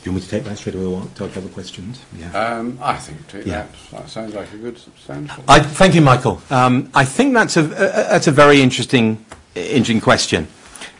Do 0.02 0.10
you 0.10 0.14
want 0.14 0.24
me 0.24 0.28
to 0.28 0.30
take 0.30 0.44
that 0.44 0.58
straight 0.58 0.74
away 0.74 0.84
or 0.84 1.06
take 1.14 1.36
other 1.36 1.48
questions? 1.48 2.02
Yeah. 2.18 2.32
Um, 2.32 2.76
I 2.82 2.96
think 2.96 3.24
take 3.28 3.46
yeah. 3.46 3.62
that. 3.62 3.68
That 3.92 4.08
sounds 4.08 4.34
like 4.34 4.52
a 4.52 4.56
good 4.56 4.76
substantial. 4.76 5.44
I, 5.46 5.60
thank 5.60 5.94
you, 5.94 6.00
Michael. 6.00 6.42
Um, 6.50 6.90
I 6.92 7.04
think 7.04 7.34
that's 7.34 7.56
a, 7.56 7.64
a, 7.64 7.68
that's 7.68 8.26
a 8.26 8.32
very 8.32 8.60
interesting, 8.60 9.24
interesting 9.54 10.00
question. 10.00 10.48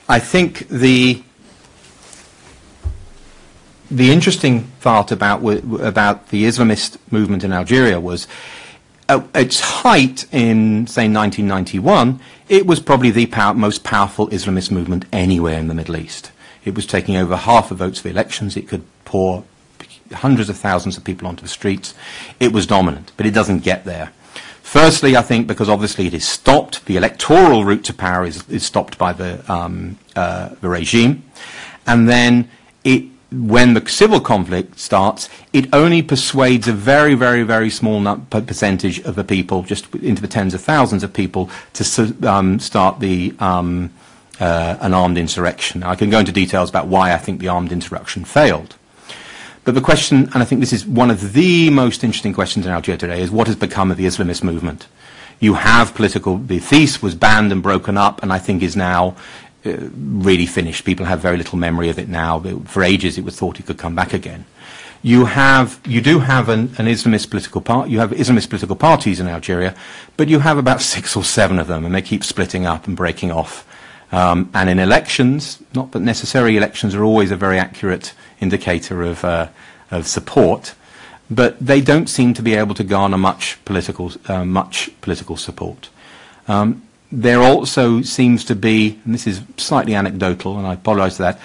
I 0.08 0.20
think 0.20 0.68
the 0.68 1.20
the 3.90 4.12
interesting 4.12 4.70
part 4.80 5.10
about 5.10 5.44
about 5.44 6.28
the 6.28 6.44
Islamist 6.44 6.96
movement 7.10 7.42
in 7.42 7.52
Algeria 7.52 7.98
was 7.98 8.28
at 9.08 9.24
its 9.34 9.60
height 9.60 10.26
in 10.32 10.86
say 10.86 11.08
1991, 11.08 12.20
it 12.48 12.66
was 12.66 12.80
probably 12.80 13.10
the 13.10 13.26
pow- 13.26 13.52
most 13.52 13.84
powerful 13.84 14.28
Islamist 14.28 14.70
movement 14.70 15.04
anywhere 15.12 15.58
in 15.58 15.68
the 15.68 15.74
Middle 15.74 15.96
East. 15.96 16.30
It 16.64 16.74
was 16.74 16.86
taking 16.86 17.16
over 17.16 17.36
half 17.36 17.68
the 17.68 17.74
votes 17.74 18.00
for 18.00 18.08
elections. 18.08 18.56
It 18.56 18.68
could 18.68 18.84
pour 19.12 19.44
hundreds 20.12 20.48
of 20.48 20.56
thousands 20.56 20.96
of 20.96 21.04
people 21.04 21.28
onto 21.28 21.42
the 21.42 21.54
streets. 21.60 21.94
It 22.40 22.50
was 22.50 22.66
dominant, 22.66 23.12
but 23.18 23.26
it 23.26 23.34
doesn't 23.34 23.60
get 23.60 23.84
there. 23.84 24.10
Firstly, 24.62 25.18
I 25.18 25.22
think 25.22 25.46
because 25.46 25.68
obviously 25.68 26.06
it 26.06 26.14
is 26.14 26.26
stopped. 26.26 26.86
The 26.86 26.96
electoral 26.96 27.62
route 27.62 27.84
to 27.84 27.92
power 27.92 28.24
is, 28.24 28.48
is 28.48 28.64
stopped 28.64 28.96
by 28.96 29.12
the, 29.12 29.32
um, 29.52 29.98
uh, 30.16 30.54
the 30.62 30.68
regime. 30.70 31.24
And 31.86 32.08
then 32.08 32.48
it 32.84 33.04
when 33.30 33.72
the 33.72 33.88
civil 33.88 34.20
conflict 34.20 34.78
starts, 34.78 35.28
it 35.54 35.66
only 35.72 36.02
persuades 36.02 36.68
a 36.68 36.72
very, 36.72 37.14
very, 37.14 37.42
very 37.42 37.70
small 37.70 38.16
percentage 38.30 39.00
of 39.00 39.14
the 39.14 39.24
people, 39.24 39.62
just 39.62 39.94
into 39.94 40.20
the 40.20 40.28
tens 40.28 40.52
of 40.52 40.60
thousands 40.60 41.02
of 41.02 41.14
people, 41.14 41.48
to 41.72 41.82
um, 42.28 42.58
start 42.60 43.00
the 43.00 43.34
um, 43.38 43.90
uh, 44.38 44.76
an 44.80 44.92
armed 44.92 45.16
insurrection. 45.16 45.82
I 45.82 45.94
can 45.94 46.10
go 46.10 46.18
into 46.18 46.32
details 46.32 46.68
about 46.68 46.88
why 46.88 47.14
I 47.14 47.18
think 47.18 47.40
the 47.40 47.48
armed 47.48 47.72
insurrection 47.72 48.24
failed. 48.24 48.76
But 49.64 49.76
the 49.76 49.80
question, 49.80 50.24
and 50.34 50.36
I 50.36 50.44
think 50.44 50.60
this 50.60 50.72
is 50.72 50.84
one 50.84 51.10
of 51.10 51.34
the 51.34 51.70
most 51.70 52.02
interesting 52.02 52.32
questions 52.32 52.66
in 52.66 52.72
Algeria 52.72 52.98
today, 52.98 53.22
is 53.22 53.30
what 53.30 53.46
has 53.46 53.54
become 53.54 53.90
of 53.92 53.96
the 53.96 54.06
Islamist 54.06 54.42
movement? 54.42 54.88
You 55.38 55.54
have 55.54 55.94
political, 55.94 56.38
the 56.38 56.58
FIS 56.58 57.00
was 57.00 57.14
banned 57.14 57.52
and 57.52 57.62
broken 57.62 57.96
up, 57.96 58.22
and 58.22 58.32
I 58.32 58.38
think 58.38 58.62
is 58.62 58.76
now 58.76 59.14
uh, 59.64 59.76
really 59.94 60.46
finished. 60.46 60.84
People 60.84 61.06
have 61.06 61.20
very 61.20 61.36
little 61.36 61.58
memory 61.58 61.88
of 61.90 61.98
it 61.98 62.08
now. 62.08 62.40
For 62.64 62.82
ages, 62.82 63.18
it 63.18 63.24
was 63.24 63.36
thought 63.38 63.60
it 63.60 63.66
could 63.66 63.78
come 63.78 63.94
back 63.94 64.12
again. 64.12 64.46
You 65.00 65.26
have, 65.26 65.80
you 65.84 66.00
do 66.00 66.20
have 66.20 66.48
an, 66.48 66.74
an 66.78 66.86
Islamist 66.86 67.30
political 67.30 67.60
part. 67.60 67.88
You 67.88 68.00
have 68.00 68.10
Islamist 68.10 68.48
political 68.48 68.76
parties 68.76 69.20
in 69.20 69.28
Algeria, 69.28 69.76
but 70.16 70.28
you 70.28 70.40
have 70.40 70.58
about 70.58 70.80
six 70.80 71.16
or 71.16 71.22
seven 71.22 71.60
of 71.60 71.68
them, 71.68 71.84
and 71.84 71.94
they 71.94 72.02
keep 72.02 72.24
splitting 72.24 72.66
up 72.66 72.88
and 72.88 72.96
breaking 72.96 73.30
off. 73.30 73.68
Um, 74.12 74.50
and 74.54 74.68
in 74.68 74.78
elections, 74.78 75.62
not 75.74 75.92
that 75.92 76.00
necessary 76.00 76.56
elections 76.56 76.94
are 76.94 77.02
always 77.02 77.30
a 77.30 77.36
very 77.36 77.58
accurate 77.58 78.14
indicator 78.42 79.02
of, 79.02 79.24
uh, 79.24 79.48
of 79.90 80.06
support, 80.06 80.74
but 81.30 81.58
they 81.58 81.80
don't 81.80 82.08
seem 82.08 82.34
to 82.34 82.42
be 82.42 82.54
able 82.54 82.74
to 82.74 82.84
garner 82.84 83.16
much 83.16 83.58
political, 83.64 84.12
uh, 84.28 84.44
much 84.44 84.90
political 85.00 85.36
support. 85.36 85.88
Um, 86.48 86.82
there 87.10 87.40
also 87.40 88.02
seems 88.02 88.44
to 88.46 88.54
be, 88.54 88.98
and 89.04 89.14
this 89.14 89.26
is 89.26 89.42
slightly 89.56 89.94
anecdotal, 89.94 90.58
and 90.58 90.66
I 90.66 90.74
apologise 90.74 91.16
for 91.16 91.22
that, 91.22 91.40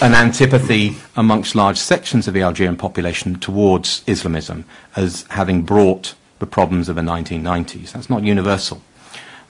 an 0.00 0.14
antipathy 0.14 0.96
amongst 1.16 1.54
large 1.54 1.78
sections 1.78 2.28
of 2.28 2.34
the 2.34 2.42
Algerian 2.42 2.76
population 2.76 3.38
towards 3.38 4.02
Islamism 4.06 4.64
as 4.96 5.24
having 5.30 5.62
brought 5.62 6.14
the 6.38 6.46
problems 6.46 6.88
of 6.88 6.96
the 6.96 7.02
1990s. 7.02 7.92
That's 7.92 8.10
not 8.10 8.22
universal 8.22 8.82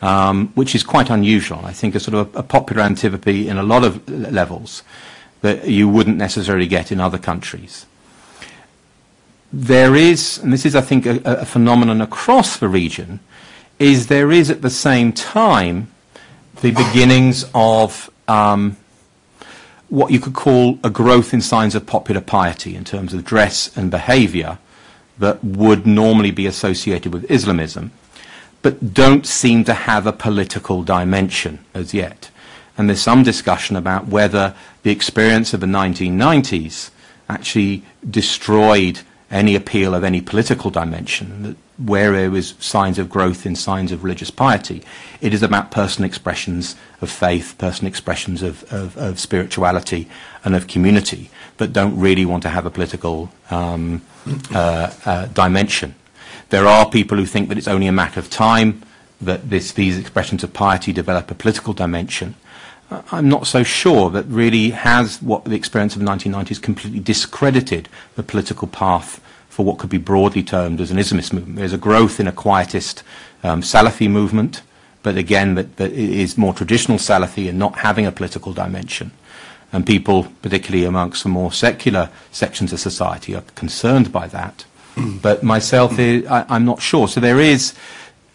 um, 0.02 0.48
which 0.54 0.74
is 0.74 0.82
quite 0.82 1.10
unusual. 1.10 1.60
I 1.64 1.72
think 1.72 1.94
a 1.94 2.00
sort 2.00 2.14
of 2.14 2.34
a, 2.34 2.40
a 2.40 2.42
popular 2.42 2.82
antipathy 2.82 3.48
in 3.48 3.58
a 3.58 3.62
lot 3.62 3.84
of 3.84 4.08
levels 4.08 4.82
that 5.40 5.68
you 5.68 5.88
wouldn't 5.88 6.16
necessarily 6.16 6.66
get 6.66 6.90
in 6.90 7.00
other 7.00 7.18
countries. 7.18 7.86
There 9.52 9.94
is, 9.94 10.38
and 10.38 10.52
this 10.52 10.66
is, 10.66 10.74
I 10.74 10.80
think, 10.80 11.06
a, 11.06 11.20
a 11.24 11.44
phenomenon 11.44 12.00
across 12.00 12.56
the 12.56 12.68
region, 12.68 13.20
is 13.78 14.08
there 14.08 14.30
is 14.30 14.50
at 14.50 14.62
the 14.62 14.70
same 14.70 15.12
time 15.12 15.90
the 16.60 16.72
beginnings 16.72 17.44
of 17.54 18.10
um, 18.26 18.76
what 19.88 20.10
you 20.10 20.20
could 20.20 20.34
call 20.34 20.78
a 20.82 20.90
growth 20.90 21.32
in 21.32 21.40
signs 21.40 21.74
of 21.74 21.86
popular 21.86 22.20
piety 22.20 22.76
in 22.76 22.84
terms 22.84 23.14
of 23.14 23.24
dress 23.24 23.74
and 23.76 23.90
behavior 23.90 24.58
that 25.18 25.42
would 25.42 25.86
normally 25.86 26.30
be 26.30 26.46
associated 26.46 27.12
with 27.12 27.30
Islamism 27.30 27.92
but 28.62 28.92
don't 28.92 29.26
seem 29.26 29.64
to 29.64 29.74
have 29.74 30.06
a 30.06 30.12
political 30.12 30.82
dimension 30.82 31.64
as 31.74 31.94
yet. 31.94 32.30
And 32.78 32.88
there's 32.88 33.02
some 33.02 33.24
discussion 33.24 33.76
about 33.76 34.06
whether 34.06 34.54
the 34.84 34.90
experience 34.90 35.52
of 35.52 35.60
the 35.60 35.66
1990s 35.66 36.90
actually 37.28 37.82
destroyed 38.08 39.00
any 39.30 39.54
appeal 39.54 39.94
of 39.94 40.04
any 40.04 40.20
political 40.20 40.70
dimension, 40.70 41.42
that 41.42 41.56
where 41.78 42.12
there 42.12 42.30
was 42.30 42.54
signs 42.58 42.98
of 42.98 43.08
growth 43.08 43.46
in 43.46 43.54
signs 43.54 43.92
of 43.92 44.02
religious 44.02 44.30
piety. 44.30 44.82
It 45.20 45.32
is 45.32 45.42
about 45.42 45.70
personal 45.70 46.08
expressions 46.08 46.74
of 47.00 47.10
faith, 47.10 47.54
personal 47.58 47.88
expressions 47.88 48.42
of, 48.42 48.64
of, 48.72 48.96
of 48.96 49.20
spirituality 49.20 50.08
and 50.44 50.56
of 50.56 50.66
community, 50.66 51.30
but 51.56 51.72
don't 51.72 51.98
really 51.98 52.24
want 52.24 52.42
to 52.44 52.48
have 52.48 52.66
a 52.66 52.70
political 52.70 53.30
um, 53.50 54.02
uh, 54.52 54.92
uh, 55.04 55.26
dimension. 55.26 55.94
There 56.50 56.66
are 56.66 56.88
people 56.88 57.18
who 57.18 57.26
think 57.26 57.48
that 57.50 57.58
it's 57.58 57.68
only 57.68 57.86
a 57.86 57.92
matter 57.92 58.18
of 58.18 58.30
time 58.30 58.82
that 59.20 59.50
this, 59.50 59.72
these 59.72 59.98
expressions 59.98 60.42
of 60.42 60.52
piety 60.52 60.92
develop 60.92 61.30
a 61.30 61.34
political 61.34 61.74
dimension. 61.74 62.34
I'm 62.90 63.28
not 63.28 63.46
so 63.46 63.62
sure 63.62 64.10
that 64.10 64.24
really 64.26 64.70
has 64.70 65.20
what 65.20 65.44
the 65.44 65.54
experience 65.54 65.94
of 65.94 66.00
the 66.00 66.06
1990s 66.06 66.60
completely 66.60 67.00
discredited 67.00 67.88
the 68.16 68.22
political 68.22 68.66
path 68.66 69.20
for 69.48 69.64
what 69.64 69.78
could 69.78 69.90
be 69.90 69.98
broadly 69.98 70.42
termed 70.42 70.80
as 70.80 70.90
an 70.90 70.96
Islamist 70.96 71.32
movement. 71.32 71.56
There's 71.56 71.72
a 71.72 71.78
growth 71.78 72.18
in 72.18 72.26
a 72.26 72.32
quietist 72.32 73.02
um, 73.42 73.60
Salafi 73.60 74.08
movement, 74.10 74.62
but 75.02 75.16
again, 75.16 75.54
that, 75.56 75.76
that 75.76 75.92
is 75.92 76.38
more 76.38 76.54
traditional 76.54 76.98
Salafi 76.98 77.48
and 77.48 77.58
not 77.58 77.78
having 77.78 78.06
a 78.06 78.12
political 78.12 78.52
dimension. 78.52 79.10
And 79.70 79.86
people, 79.86 80.28
particularly 80.40 80.86
amongst 80.86 81.24
the 81.24 81.28
more 81.28 81.52
secular 81.52 82.08
sections 82.32 82.72
of 82.72 82.80
society, 82.80 83.34
are 83.34 83.42
concerned 83.54 84.10
by 84.12 84.28
that 84.28 84.64
but 85.22 85.42
myself, 85.42 85.98
I, 85.98 86.44
I'm 86.48 86.64
not 86.64 86.82
sure. 86.82 87.08
So 87.08 87.20
there 87.20 87.40
is 87.40 87.74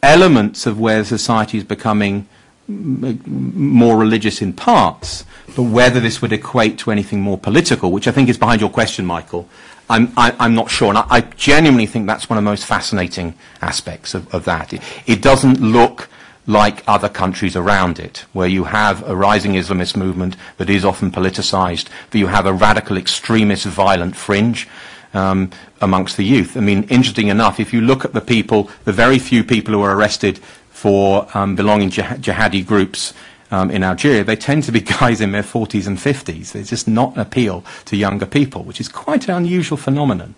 elements 0.01 0.65
of 0.65 0.79
where 0.79 1.03
society 1.03 1.57
is 1.57 1.63
becoming 1.63 2.27
more 2.67 3.97
religious 3.97 4.41
in 4.41 4.53
parts, 4.53 5.25
but 5.55 5.63
whether 5.63 5.99
this 5.99 6.21
would 6.21 6.31
equate 6.31 6.77
to 6.79 6.91
anything 6.91 7.21
more 7.21 7.37
political, 7.37 7.91
which 7.91 8.07
I 8.07 8.11
think 8.11 8.29
is 8.29 8.37
behind 8.37 8.61
your 8.61 8.69
question, 8.69 9.05
Michael, 9.05 9.47
I'm, 9.89 10.13
I, 10.15 10.29
am 10.29 10.35
i 10.39 10.45
am 10.45 10.55
not 10.55 10.69
sure. 10.69 10.89
And 10.89 10.97
I, 10.97 11.05
I, 11.09 11.21
genuinely 11.21 11.85
think 11.85 12.07
that's 12.07 12.29
one 12.29 12.37
of 12.37 12.43
the 12.43 12.49
most 12.49 12.65
fascinating 12.65 13.35
aspects 13.61 14.13
of, 14.13 14.33
of 14.33 14.45
that. 14.45 14.73
It, 14.73 14.81
it, 15.05 15.21
doesn't 15.21 15.59
look 15.59 16.09
like 16.47 16.83
other 16.87 17.09
countries 17.09 17.55
around 17.55 17.99
it, 17.99 18.25
where 18.31 18.47
you 18.47 18.65
have 18.65 19.07
a 19.07 19.15
rising 19.15 19.53
Islamist 19.53 19.97
movement 19.97 20.37
that 20.57 20.69
is 20.69 20.85
often 20.85 21.11
politicized, 21.11 21.89
that 22.11 22.19
you 22.19 22.27
have 22.27 22.45
a 22.45 22.53
radical 22.53 22.97
extremist 22.97 23.65
violent 23.65 24.15
fringe, 24.15 24.67
um, 25.13 25.51
amongst 25.81 26.17
the 26.17 26.23
youth. 26.23 26.57
I 26.57 26.59
mean, 26.59 26.83
interesting 26.83 27.27
enough, 27.27 27.59
if 27.59 27.73
you 27.73 27.81
look 27.81 28.03
at 28.03 28.13
the 28.13 28.21
people, 28.21 28.69
the 28.83 28.91
very 28.91 29.19
few 29.19 29.43
people 29.43 29.73
who 29.73 29.81
are 29.81 29.95
arrested 29.95 30.39
for 30.83 31.25
um, 31.33 31.55
belonging 31.55 31.89
to 31.89 32.01
jihadi 32.01 32.65
groups 32.65 33.13
um, 33.51 33.71
in 33.71 33.85
Algeria, 33.85 34.21
they 34.21 34.35
tend 34.35 34.65
to 34.65 34.71
be 34.73 34.81
guys 34.99 35.21
in 35.21 35.31
their 35.31 35.41
40s 35.41 35.87
and 35.87 35.97
50s. 35.97 36.53
It's 36.53 36.69
just 36.69 36.89
not 36.89 37.15
an 37.15 37.21
appeal 37.21 37.63
to 37.85 37.95
younger 37.95 38.25
people, 38.25 38.65
which 38.65 38.81
is 38.81 38.89
quite 38.89 39.29
an 39.29 39.33
unusual 39.33 39.77
phenomenon. 39.77 40.35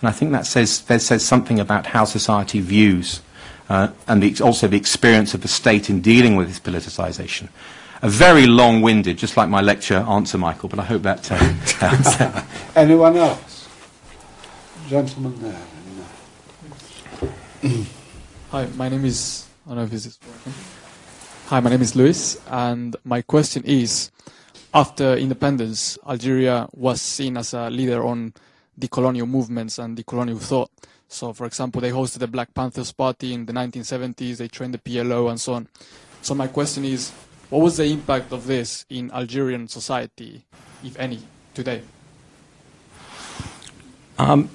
And 0.00 0.08
I 0.08 0.12
think 0.12 0.30
that 0.30 0.46
says, 0.46 0.82
that 0.82 1.02
says 1.02 1.24
something 1.24 1.58
about 1.58 1.86
how 1.86 2.04
society 2.04 2.60
views 2.60 3.22
uh, 3.68 3.88
and 4.06 4.22
the, 4.22 4.40
also 4.40 4.68
the 4.68 4.76
experience 4.76 5.34
of 5.34 5.40
the 5.40 5.48
state 5.48 5.90
in 5.90 6.00
dealing 6.00 6.36
with 6.36 6.46
this 6.46 6.60
politicization. 6.60 7.48
A 8.00 8.08
very 8.08 8.46
long-winded, 8.46 9.18
just 9.18 9.36
like 9.36 9.48
my 9.48 9.60
lecture 9.60 10.06
answer, 10.08 10.38
Michael, 10.38 10.68
but 10.68 10.78
I 10.78 10.84
hope 10.84 11.02
that 11.02 11.32
uh, 11.32 11.36
helps. 11.80 12.46
Anyone 12.76 13.16
else? 13.16 13.68
gentleman 14.88 15.34
there. 15.42 15.60
Hi, 18.52 18.66
my 18.76 18.88
name 18.88 19.04
is. 19.04 19.47
Don't 19.68 19.76
know 19.76 19.82
if 19.82 19.90
this 19.90 20.06
is 20.06 20.18
working. 20.26 20.54
Hi, 21.48 21.60
my 21.60 21.68
name 21.68 21.82
is 21.82 21.94
Luis, 21.94 22.40
and 22.46 22.96
my 23.04 23.20
question 23.20 23.62
is: 23.64 24.10
After 24.72 25.14
independence, 25.14 25.98
Algeria 26.08 26.66
was 26.72 27.02
seen 27.02 27.36
as 27.36 27.52
a 27.52 27.68
leader 27.68 28.02
on 28.02 28.32
decolonial 28.80 29.28
movements 29.28 29.78
and 29.78 29.94
decolonial 29.94 30.40
thought. 30.40 30.70
So, 31.06 31.34
for 31.34 31.44
example, 31.44 31.82
they 31.82 31.90
hosted 31.90 32.20
the 32.20 32.26
Black 32.26 32.54
Panthers 32.54 32.92
Party 32.92 33.34
in 33.34 33.44
the 33.44 33.52
1970s. 33.52 34.38
They 34.38 34.48
trained 34.48 34.72
the 34.72 34.78
PLO 34.78 35.28
and 35.28 35.38
so 35.38 35.52
on. 35.52 35.68
So, 36.22 36.34
my 36.34 36.46
question 36.46 36.86
is: 36.86 37.10
What 37.50 37.60
was 37.60 37.76
the 37.76 37.84
impact 37.84 38.32
of 38.32 38.46
this 38.46 38.86
in 38.88 39.10
Algerian 39.10 39.68
society, 39.68 40.46
if 40.82 40.98
any, 40.98 41.20
today? 41.52 41.82
Um, 44.18 44.48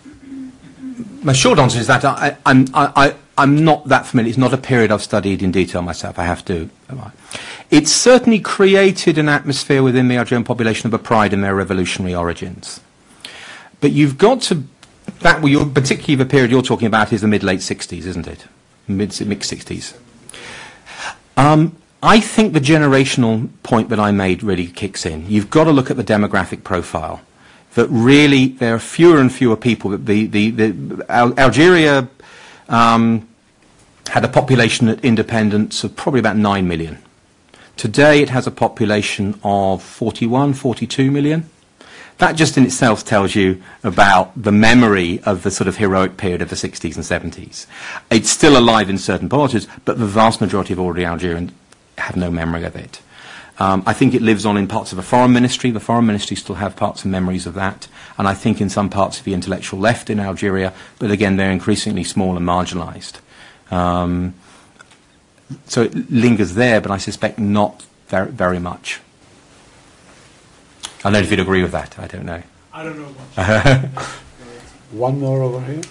my 1.23 1.33
short 1.33 1.59
answer 1.59 1.79
is 1.79 1.87
that 1.87 2.03
I, 2.05 2.37
I'm, 2.45 2.65
I, 2.73 3.15
I'm 3.37 3.63
not 3.63 3.87
that 3.87 4.05
familiar. 4.05 4.29
It's 4.29 4.37
not 4.37 4.53
a 4.53 4.57
period 4.57 4.91
I've 4.91 5.01
studied 5.01 5.41
in 5.41 5.51
detail 5.51 5.81
myself. 5.81 6.19
I 6.19 6.25
have 6.25 6.45
to. 6.45 6.69
It's 7.71 7.91
certainly 7.91 8.39
created 8.39 9.17
an 9.17 9.29
atmosphere 9.29 9.81
within 9.81 10.07
the 10.07 10.17
Algerian 10.17 10.43
population 10.43 10.87
of 10.87 10.93
a 10.93 10.99
pride 10.99 11.33
in 11.33 11.41
their 11.41 11.55
revolutionary 11.55 12.13
origins. 12.13 12.79
But 13.81 13.91
you've 13.91 14.17
got 14.17 14.41
to, 14.43 14.63
that, 15.21 15.41
particularly 15.73 16.15
the 16.15 16.25
period 16.25 16.51
you're 16.51 16.61
talking 16.61 16.87
about 16.87 17.11
is 17.11 17.21
the 17.21 17.27
mid-late 17.27 17.59
60s, 17.59 18.05
isn't 18.05 18.27
it? 18.27 18.45
Mid-60s. 18.87 19.97
Um, 21.35 21.75
I 22.03 22.19
think 22.19 22.53
the 22.53 22.59
generational 22.59 23.49
point 23.63 23.89
that 23.89 23.99
I 23.99 24.11
made 24.11 24.43
really 24.43 24.67
kicks 24.67 25.05
in. 25.05 25.29
You've 25.29 25.49
got 25.49 25.63
to 25.63 25.71
look 25.71 25.89
at 25.89 25.97
the 25.97 26.03
demographic 26.03 26.63
profile 26.63 27.21
that 27.75 27.87
really 27.87 28.47
there 28.47 28.75
are 28.75 28.79
fewer 28.79 29.19
and 29.19 29.31
fewer 29.31 29.55
people. 29.55 29.91
The, 29.97 30.27
the, 30.27 30.49
the, 30.51 31.05
Al- 31.09 31.37
Algeria 31.39 32.07
um, 32.69 33.27
had 34.09 34.23
a 34.23 34.27
population 34.27 34.89
at 34.89 35.03
independence 35.03 35.83
of 35.83 35.95
probably 35.95 36.19
about 36.19 36.37
9 36.37 36.67
million. 36.67 36.99
Today 37.75 38.21
it 38.21 38.29
has 38.29 38.45
a 38.45 38.51
population 38.51 39.39
of 39.43 39.81
41, 39.81 40.53
42 40.53 41.09
million. 41.09 41.49
That 42.19 42.35
just 42.35 42.57
in 42.57 42.63
itself 42.63 43.03
tells 43.03 43.33
you 43.33 43.61
about 43.83 44.31
the 44.41 44.51
memory 44.51 45.19
of 45.23 45.41
the 45.41 45.49
sort 45.49 45.67
of 45.67 45.77
heroic 45.77 46.15
period 46.15 46.43
of 46.43 46.49
the 46.49 46.55
60s 46.55 46.95
and 46.95 47.33
70s. 47.33 47.65
It's 48.11 48.29
still 48.29 48.57
alive 48.57 48.89
in 48.89 48.99
certain 48.99 49.29
parts, 49.29 49.67
but 49.83 49.97
the 49.97 50.05
vast 50.05 50.39
majority 50.39 50.73
of 50.73 50.79
ordinary 50.79 51.11
Algerians 51.11 51.51
have 51.97 52.15
no 52.15 52.29
memory 52.29 52.63
of 52.63 52.75
it. 52.75 53.01
Um, 53.59 53.83
I 53.85 53.93
think 53.93 54.13
it 54.13 54.21
lives 54.21 54.45
on 54.45 54.57
in 54.57 54.67
parts 54.67 54.91
of 54.91 54.95
the 54.95 55.03
foreign 55.03 55.31
ministry. 55.31 55.69
The 55.71 55.79
foreign 55.79 56.05
ministry 56.05 56.35
still 56.35 56.55
have 56.55 56.75
parts 56.75 57.03
and 57.03 57.11
memories 57.11 57.45
of 57.45 57.53
that. 57.53 57.87
And 58.17 58.27
I 58.27 58.33
think 58.33 58.59
in 58.59 58.69
some 58.69 58.89
parts 58.89 59.19
of 59.19 59.25
the 59.25 59.33
intellectual 59.33 59.79
left 59.79 60.09
in 60.09 60.19
Algeria, 60.19 60.73
but 60.99 61.11
again, 61.11 61.35
they're 61.35 61.51
increasingly 61.51 62.03
small 62.03 62.35
and 62.35 62.45
marginalized. 62.45 63.19
Um, 63.71 64.33
so 65.65 65.83
it 65.83 66.11
lingers 66.11 66.55
there, 66.55 66.81
but 66.81 66.91
I 66.91 66.97
suspect 66.97 67.37
not 67.37 67.85
very, 68.07 68.31
very 68.31 68.59
much. 68.59 69.01
I 70.99 71.03
don't 71.03 71.13
know 71.13 71.19
if 71.19 71.29
you'd 71.29 71.39
agree 71.39 71.61
with 71.61 71.73
that. 71.73 71.99
I 71.99 72.07
don't 72.07 72.25
know. 72.25 72.41
I 72.73 72.83
don't 72.83 72.97
know 72.97 73.15
much. 73.37 73.85
One 74.91 75.19
more 75.19 75.41
over 75.43 75.61
here. 75.61 75.81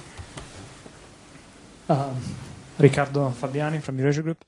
Um, 1.89 2.17
Riccardo 2.79 3.31
Fabiani 3.31 3.83
from 3.83 3.99
Eurasia 3.99 4.23
Group. 4.23 4.45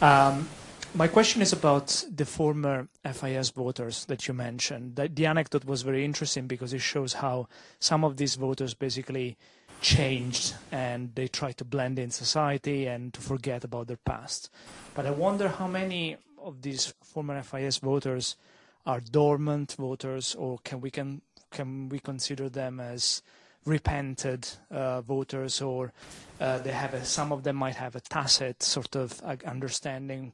Um, 0.00 0.48
my 0.96 1.08
question 1.08 1.42
is 1.42 1.52
about 1.52 2.04
the 2.14 2.24
former 2.24 2.86
FIS 3.04 3.50
voters 3.50 4.04
that 4.04 4.28
you 4.28 4.34
mentioned. 4.34 4.94
The, 4.94 5.08
the, 5.08 5.26
anecdote 5.26 5.64
was 5.64 5.82
very 5.82 6.04
interesting 6.04 6.46
because 6.46 6.72
it 6.72 6.80
shows 6.80 7.14
how 7.14 7.48
some 7.80 8.04
of 8.04 8.16
these 8.16 8.36
voters 8.36 8.74
basically 8.74 9.36
changed 9.80 10.54
and 10.70 11.12
they 11.16 11.26
tried 11.26 11.56
to 11.58 11.64
blend 11.64 11.98
in 11.98 12.10
society 12.10 12.86
and 12.86 13.12
to 13.12 13.20
forget 13.20 13.64
about 13.64 13.88
their 13.88 13.98
past. 14.04 14.50
But 14.94 15.06
I 15.06 15.10
wonder 15.10 15.48
how 15.48 15.66
many 15.66 16.16
of 16.40 16.62
these 16.62 16.94
former 17.02 17.42
FIS 17.42 17.78
voters 17.78 18.36
are 18.86 19.00
dormant 19.00 19.74
voters, 19.78 20.34
or 20.36 20.58
can 20.62 20.80
we 20.80 20.90
can 20.90 21.22
can 21.50 21.88
we 21.88 21.98
consider 21.98 22.48
them 22.48 22.78
as 22.80 23.22
repented 23.64 24.46
uh, 24.70 25.00
voters, 25.00 25.60
or 25.60 25.92
uh, 26.40 26.58
they 26.58 26.72
have 26.72 26.94
a, 26.94 27.04
some 27.04 27.32
of 27.32 27.42
them 27.42 27.56
might 27.56 27.76
have 27.76 27.96
a 27.96 28.00
tacit 28.00 28.62
sort 28.62 28.94
of 28.94 29.20
uh, 29.24 29.36
understanding 29.46 30.32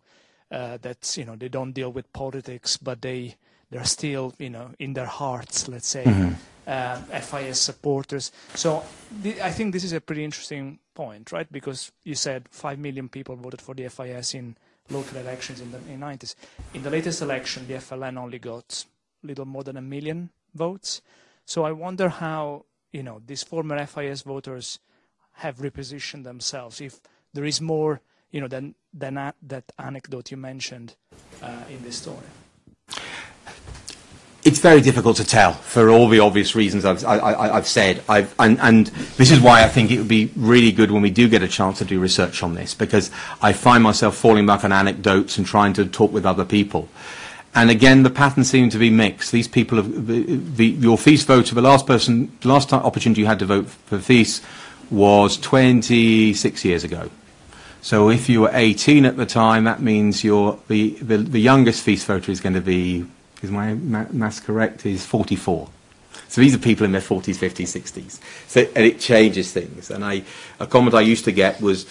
uh, 0.50 0.78
that 0.82 1.16
you 1.16 1.24
know 1.24 1.36
they 1.36 1.48
don't 1.48 1.72
deal 1.72 1.92
with 1.92 2.12
politics, 2.12 2.76
but 2.76 3.02
they 3.02 3.36
they're 3.70 3.84
still 3.84 4.34
you 4.38 4.50
know 4.50 4.70
in 4.78 4.94
their 4.94 5.06
hearts, 5.06 5.68
let's 5.68 5.88
say, 5.88 6.04
mm-hmm. 6.04 6.34
Um, 6.66 7.02
FIS 7.04 7.58
supporters. 7.58 8.30
So 8.54 8.84
th- 9.22 9.40
I 9.40 9.50
think 9.50 9.72
this 9.72 9.82
is 9.82 9.92
a 9.92 10.00
pretty 10.00 10.22
interesting 10.22 10.78
point, 10.94 11.32
right? 11.32 11.50
Because 11.50 11.90
you 12.04 12.14
said 12.14 12.48
five 12.50 12.78
million 12.78 13.08
people 13.08 13.34
voted 13.34 13.60
for 13.60 13.74
the 13.74 13.88
FIS 13.88 14.34
in 14.34 14.56
local 14.88 15.18
elections 15.18 15.60
in 15.60 15.72
the 15.72 15.78
in 15.88 16.00
90s. 16.00 16.34
In 16.74 16.82
the 16.82 16.90
latest 16.90 17.22
election, 17.22 17.66
the 17.66 17.74
FLN 17.74 18.18
only 18.18 18.38
got 18.38 18.84
a 19.24 19.26
little 19.26 19.46
more 19.46 19.64
than 19.64 19.76
a 19.76 19.82
million 19.82 20.30
votes. 20.54 21.02
So 21.44 21.64
I 21.64 21.72
wonder 21.72 22.08
how 22.08 22.66
you 22.92 23.02
know 23.02 23.20
these 23.26 23.42
former 23.42 23.84
FIS 23.86 24.22
voters 24.22 24.78
have 25.32 25.56
repositioned 25.58 26.24
themselves. 26.24 26.80
If 26.80 27.00
there 27.32 27.44
is 27.44 27.60
more, 27.60 28.00
you 28.30 28.40
know, 28.40 28.48
than 28.48 28.74
than 28.92 29.16
a, 29.16 29.34
that 29.42 29.64
anecdote 29.78 30.30
you 30.30 30.36
mentioned 30.36 30.94
uh, 31.42 31.62
in 31.68 31.82
this 31.82 31.96
story. 31.96 32.26
It's 34.42 34.58
very 34.58 34.80
difficult 34.80 35.18
to 35.18 35.24
tell 35.24 35.52
for 35.52 35.90
all 35.90 36.08
the 36.08 36.20
obvious 36.20 36.54
reasons 36.54 36.86
I've, 36.86 37.04
I, 37.04 37.48
have 37.48 37.66
said. 37.66 38.02
I've, 38.08 38.34
and, 38.38 38.58
and, 38.60 38.86
this 39.18 39.30
is 39.30 39.38
why 39.38 39.62
I 39.62 39.68
think 39.68 39.90
it 39.90 39.98
would 39.98 40.08
be 40.08 40.32
really 40.34 40.72
good 40.72 40.90
when 40.90 41.02
we 41.02 41.10
do 41.10 41.28
get 41.28 41.42
a 41.42 41.48
chance 41.48 41.76
to 41.78 41.84
do 41.84 42.00
research 42.00 42.42
on 42.42 42.54
this, 42.54 42.72
because 42.72 43.10
I 43.42 43.52
find 43.52 43.82
myself 43.82 44.16
falling 44.16 44.46
back 44.46 44.64
on 44.64 44.72
anecdotes 44.72 45.36
and 45.36 45.46
trying 45.46 45.74
to 45.74 45.84
talk 45.84 46.10
with 46.10 46.24
other 46.24 46.46
people. 46.46 46.88
And 47.54 47.68
again, 47.68 48.02
the 48.02 48.10
patterns 48.10 48.48
seem 48.48 48.70
to 48.70 48.78
be 48.78 48.88
mixed. 48.88 49.30
These 49.30 49.48
people, 49.48 49.76
have, 49.76 50.06
the, 50.06 50.22
the, 50.22 50.66
your 50.66 50.96
voter, 50.96 51.54
the 51.54 51.60
last 51.60 51.86
person, 51.86 52.34
the 52.40 52.48
last 52.48 52.72
opportunity 52.72 53.20
you 53.20 53.26
had 53.26 53.40
to 53.40 53.46
vote 53.46 53.68
for 53.68 53.98
FIS 53.98 54.40
was 54.90 55.36
26 55.36 56.64
years 56.64 56.82
ago. 56.82 57.10
So 57.82 58.10
if 58.10 58.28
you 58.28 58.42
were 58.42 58.50
18 58.52 59.04
at 59.04 59.16
the 59.16 59.26
time, 59.26 59.64
that 59.64 59.80
means 59.80 60.22
you're 60.22 60.58
the, 60.68 60.90
the, 61.00 61.16
the 61.16 61.40
youngest 61.40 61.82
FIS 61.82 62.04
voter 62.04 62.30
is 62.30 62.40
going 62.40 62.54
to 62.54 62.60
be 62.60 63.06
is 63.42 63.50
my 63.50 63.74
maths 63.74 64.40
correct, 64.40 64.84
is 64.84 65.04
44. 65.06 65.68
So 66.28 66.40
these 66.40 66.54
are 66.54 66.58
people 66.58 66.84
in 66.84 66.92
their 66.92 67.00
40s, 67.00 67.36
50s, 67.36 67.80
60s. 67.80 68.20
So, 68.46 68.60
and 68.76 68.84
it 68.84 69.00
changes 69.00 69.52
things. 69.52 69.90
And 69.90 70.04
I, 70.04 70.22
a 70.58 70.66
comment 70.66 70.94
I 70.94 71.00
used 71.00 71.24
to 71.24 71.32
get 71.32 71.60
was, 71.60 71.86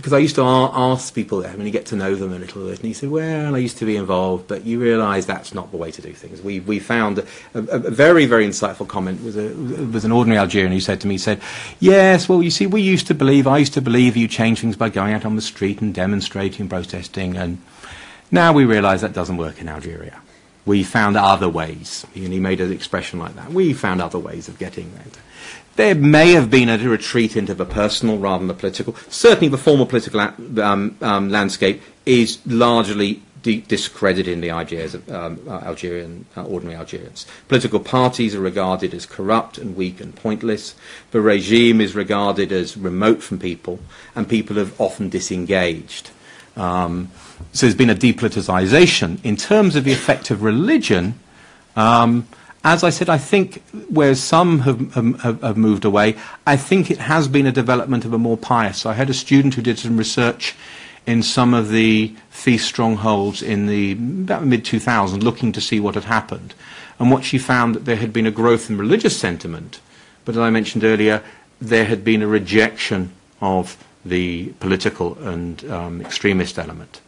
because 0.00 0.14
I 0.14 0.18
used 0.18 0.34
to 0.36 0.42
ask 0.42 1.14
people 1.14 1.40
there, 1.40 1.54
when 1.54 1.66
you 1.66 1.72
get 1.72 1.84
to 1.86 1.96
know 1.96 2.14
them 2.14 2.32
a 2.32 2.38
little 2.38 2.66
bit, 2.66 2.78
and 2.78 2.86
he 2.86 2.94
said, 2.94 3.10
well, 3.10 3.54
I 3.54 3.58
used 3.58 3.76
to 3.78 3.84
be 3.84 3.96
involved, 3.96 4.48
but 4.48 4.64
you 4.64 4.80
realise 4.80 5.26
that's 5.26 5.52
not 5.52 5.70
the 5.70 5.76
way 5.76 5.90
to 5.90 6.00
do 6.00 6.12
things. 6.14 6.40
We, 6.40 6.60
we 6.60 6.78
found 6.78 7.18
a, 7.18 7.26
a 7.52 7.78
very, 7.78 8.24
very 8.24 8.46
insightful 8.46 8.88
comment 8.88 9.22
was, 9.22 9.36
a, 9.36 9.54
was 9.92 10.06
an 10.06 10.12
ordinary 10.12 10.38
Algerian 10.38 10.72
who 10.72 10.80
said 10.80 11.02
to 11.02 11.06
me, 11.06 11.14
he 11.14 11.18
said, 11.18 11.42
yes, 11.80 12.28
well, 12.28 12.42
you 12.42 12.50
see, 12.50 12.66
we 12.66 12.80
used 12.80 13.06
to 13.08 13.14
believe, 13.14 13.46
I 13.46 13.58
used 13.58 13.74
to 13.74 13.82
believe 13.82 14.16
you 14.16 14.26
change 14.26 14.60
things 14.60 14.76
by 14.76 14.88
going 14.88 15.12
out 15.12 15.26
on 15.26 15.36
the 15.36 15.42
street 15.42 15.82
and 15.82 15.94
demonstrating, 15.94 16.66
protesting, 16.68 17.36
and 17.36 17.58
now 18.30 18.54
we 18.54 18.64
realise 18.64 19.02
that 19.02 19.12
doesn't 19.12 19.36
work 19.36 19.60
in 19.60 19.68
Algeria 19.68 20.22
we 20.66 20.82
found 20.82 21.16
other 21.16 21.48
ways. 21.48 22.06
And 22.14 22.32
he 22.32 22.38
made 22.38 22.60
an 22.60 22.70
expression 22.70 23.18
like 23.18 23.34
that. 23.36 23.50
We 23.52 23.72
found 23.72 24.00
other 24.00 24.18
ways 24.18 24.46
of 24.46 24.58
getting 24.58 24.92
there. 24.94 25.04
There 25.76 25.94
may 25.94 26.32
have 26.32 26.50
been 26.50 26.68
a 26.68 26.78
retreat 26.78 27.36
into 27.36 27.54
the 27.54 27.64
personal 27.64 28.18
rather 28.18 28.40
than 28.40 28.48
the 28.48 28.54
political. 28.54 28.94
Certainly, 29.08 29.48
the 29.48 29.58
formal 29.58 29.86
political 29.86 30.20
um, 30.60 30.96
um, 31.00 31.28
landscape 31.30 31.80
is 32.04 32.38
largely 32.46 33.22
de- 33.42 33.60
discredited 33.62 34.32
in 34.32 34.40
the 34.40 34.50
ideas 34.50 34.94
of 34.94 35.08
um, 35.10 35.40
uh, 35.48 35.60
Algerian, 35.60 36.26
uh, 36.36 36.44
ordinary 36.44 36.76
Algerians. 36.76 37.26
Political 37.48 37.80
parties 37.80 38.34
are 38.34 38.40
regarded 38.40 38.94
as 38.94 39.06
corrupt 39.06 39.58
and 39.58 39.76
weak 39.76 40.00
and 40.00 40.14
pointless. 40.14 40.74
The 41.12 41.20
regime 41.20 41.80
is 41.80 41.94
regarded 41.94 42.52
as 42.52 42.76
remote 42.76 43.22
from 43.22 43.38
people, 43.38 43.80
and 44.14 44.28
people 44.28 44.56
have 44.56 44.78
often 44.80 45.08
disengaged. 45.08 46.10
Um, 46.56 47.10
so 47.52 47.66
there's 47.66 47.76
been 47.76 47.90
a 47.90 47.94
depoliticization. 47.94 49.24
In 49.24 49.36
terms 49.36 49.76
of 49.76 49.84
the 49.84 49.92
effect 49.92 50.30
of 50.30 50.42
religion, 50.42 51.18
um, 51.76 52.26
as 52.62 52.84
I 52.84 52.90
said, 52.90 53.08
I 53.08 53.16
think 53.16 53.62
where 53.88 54.14
some 54.14 54.60
have, 54.60 54.94
have, 54.94 55.42
have, 55.42 55.56
moved 55.56 55.84
away, 55.84 56.16
I 56.46 56.56
think 56.56 56.90
it 56.90 56.98
has 56.98 57.26
been 57.26 57.46
a 57.46 57.52
development 57.52 58.04
of 58.04 58.12
a 58.12 58.18
more 58.18 58.36
pious. 58.36 58.84
I 58.84 58.92
had 58.92 59.08
a 59.08 59.14
student 59.14 59.54
who 59.54 59.62
did 59.62 59.78
some 59.78 59.96
research 59.96 60.54
in 61.06 61.22
some 61.22 61.54
of 61.54 61.70
the 61.70 62.14
FIS 62.28 62.62
strongholds 62.62 63.40
in 63.40 63.66
the 63.66 63.94
mid 63.94 64.64
2000s, 64.64 65.22
looking 65.22 65.52
to 65.52 65.60
see 65.60 65.80
what 65.80 65.94
had 65.94 66.04
happened. 66.04 66.54
And 66.98 67.10
what 67.10 67.24
she 67.24 67.38
found 67.38 67.74
that 67.74 67.86
there 67.86 67.96
had 67.96 68.12
been 68.12 68.26
a 68.26 68.30
growth 68.30 68.68
in 68.68 68.76
religious 68.76 69.16
sentiment, 69.16 69.80
but 70.26 70.34
as 70.34 70.40
I 70.40 70.50
mentioned 70.50 70.84
earlier, 70.84 71.22
there 71.62 71.86
had 71.86 72.04
been 72.04 72.20
a 72.20 72.26
rejection 72.26 73.12
of 73.40 73.82
the 74.04 74.48
political 74.60 75.16
and 75.18 75.64
um, 75.70 76.00
extremist 76.02 76.58
element 76.58 77.00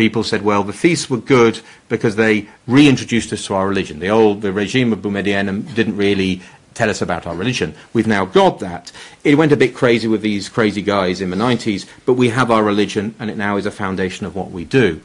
people 0.00 0.24
said, 0.24 0.40
well, 0.40 0.62
the 0.62 0.72
FIS 0.72 1.10
were 1.10 1.18
good 1.18 1.60
because 1.90 2.16
they 2.16 2.48
reintroduced 2.66 3.34
us 3.34 3.44
to 3.44 3.52
our 3.52 3.68
religion. 3.68 3.98
The 3.98 4.08
old, 4.08 4.40
the 4.40 4.50
regime 4.50 4.94
of 4.94 5.00
Boumediene 5.00 5.74
didn't 5.74 5.98
really 5.98 6.40
tell 6.72 6.88
us 6.88 7.02
about 7.02 7.26
our 7.26 7.36
religion. 7.36 7.74
We've 7.92 8.06
now 8.06 8.24
got 8.24 8.60
that. 8.60 8.92
It 9.24 9.34
went 9.34 9.52
a 9.52 9.58
bit 9.58 9.74
crazy 9.74 10.08
with 10.08 10.22
these 10.22 10.48
crazy 10.48 10.80
guys 10.80 11.20
in 11.20 11.28
the 11.28 11.36
90s, 11.36 11.86
but 12.06 12.14
we 12.14 12.30
have 12.30 12.50
our 12.50 12.64
religion 12.64 13.14
and 13.18 13.28
it 13.28 13.36
now 13.36 13.58
is 13.58 13.66
a 13.66 13.70
foundation 13.70 14.24
of 14.24 14.34
what 14.34 14.50
we 14.50 14.64
do. 14.64 15.02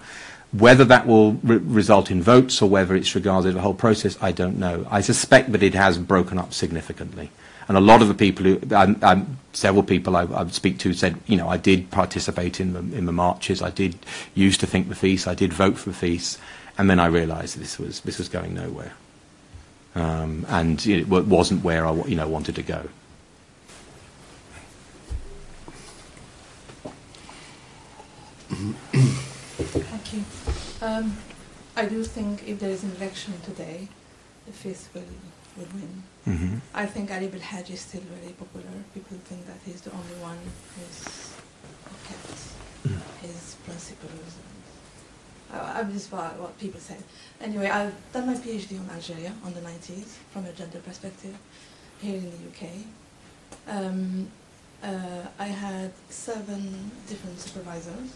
Whether 0.54 0.86
that 0.86 1.06
will 1.06 1.34
re- 1.44 1.58
result 1.58 2.10
in 2.10 2.24
votes 2.24 2.62
or 2.62 2.70
whether 2.70 2.96
it's 2.96 3.16
regarded 3.16 3.56
the 3.56 3.60
whole 3.60 3.74
process, 3.74 4.18
I 4.22 4.32
don't 4.32 4.58
know. 4.58 4.88
I 4.90 5.02
suspect 5.02 5.52
that 5.52 5.62
it 5.62 5.74
has 5.74 5.98
broken 5.98 6.38
up 6.38 6.54
significantly. 6.54 7.32
And 7.68 7.78
a 7.78 7.82
lot 7.82 8.02
of 8.02 8.08
the 8.08 8.14
people 8.14 8.46
who, 8.46 8.76
um, 8.76 8.98
um, 9.02 9.38
several 9.54 9.84
people 9.84 10.16
I, 10.16 10.24
I 10.24 10.48
speak 10.48 10.78
to 10.80 10.94
said, 10.94 11.18
you 11.26 11.38
know, 11.38 11.50
I 11.50 11.58
did 11.58 11.90
participate 11.90 12.60
in 12.60 12.74
the, 12.74 12.80
in 12.80 13.06
the 13.06 13.12
marches, 13.12 13.62
I 13.62 13.72
did 13.72 13.98
used 14.36 14.60
to 14.60 14.68
think 14.68 14.88
the 14.90 14.96
FIS, 14.96 15.28
I 15.28 15.34
did 15.34 15.52
vote 15.52 15.78
for 15.78 15.90
the 15.90 15.96
FIS, 15.96 16.38
and 16.78 16.90
then 16.90 17.00
I 17.00 17.08
realised 17.08 17.58
this 17.58 17.80
was, 17.80 18.02
this 18.02 18.18
was 18.18 18.30
going 18.30 18.54
nowhere. 18.54 18.94
Um, 19.96 20.46
and 20.50 20.86
it 20.86 21.08
wasn't 21.08 21.64
where 21.64 21.88
I 21.88 21.94
you 22.04 22.16
know, 22.16 22.28
wanted 22.28 22.56
to 22.56 22.64
go. 22.64 22.90
Thank 28.48 30.14
you. 30.14 30.24
Um, 30.82 31.18
I 31.76 31.86
do 31.86 32.04
think 32.04 32.48
if 32.48 32.60
there 32.60 32.70
is 32.70 32.84
an 32.84 32.92
election 32.98 33.34
today, 33.44 33.88
the 34.46 34.52
FIS 34.52 34.90
will 34.94 35.04
would 35.58 35.74
win. 35.74 36.04
Mm-hmm. 36.28 36.58
I 36.74 36.86
think 36.88 37.12
Ali 37.12 37.28
Belhaj 37.28 37.70
is 37.70 37.82
still 37.82 38.02
very 38.02 38.34
popular. 38.34 38.66
People 38.94 39.18
think 39.26 39.46
that 39.46 39.58
he's 39.64 39.82
the 39.82 39.92
only 39.92 40.18
one 40.22 40.40
who's 40.74 41.34
kept 42.08 42.30
mm. 42.88 43.00
his 43.22 43.56
principles. 43.64 44.38
I, 45.54 45.82
am 45.82 45.94
just 45.94 46.12
what, 46.12 46.38
what 46.40 46.58
people 46.60 46.80
say. 46.80 46.98
Anyway, 47.40 47.70
I've 47.70 47.94
done 48.12 48.26
my 48.26 48.34
PhD 48.34 48.80
on 48.80 48.90
Algeria 48.90 49.34
on 49.46 49.54
the 49.54 49.62
90s 49.62 50.18
from 50.32 50.46
a 50.46 50.52
gender 50.52 50.80
perspective 50.80 51.38
here 52.02 52.18
in 52.18 52.32
the 52.32 52.38
UK. 52.50 52.72
Um, 53.68 54.28
uh, 54.84 55.28
I 55.40 55.46
had 55.46 55.92
seven 56.10 56.92
different 57.08 57.40
supervisors, 57.40 58.16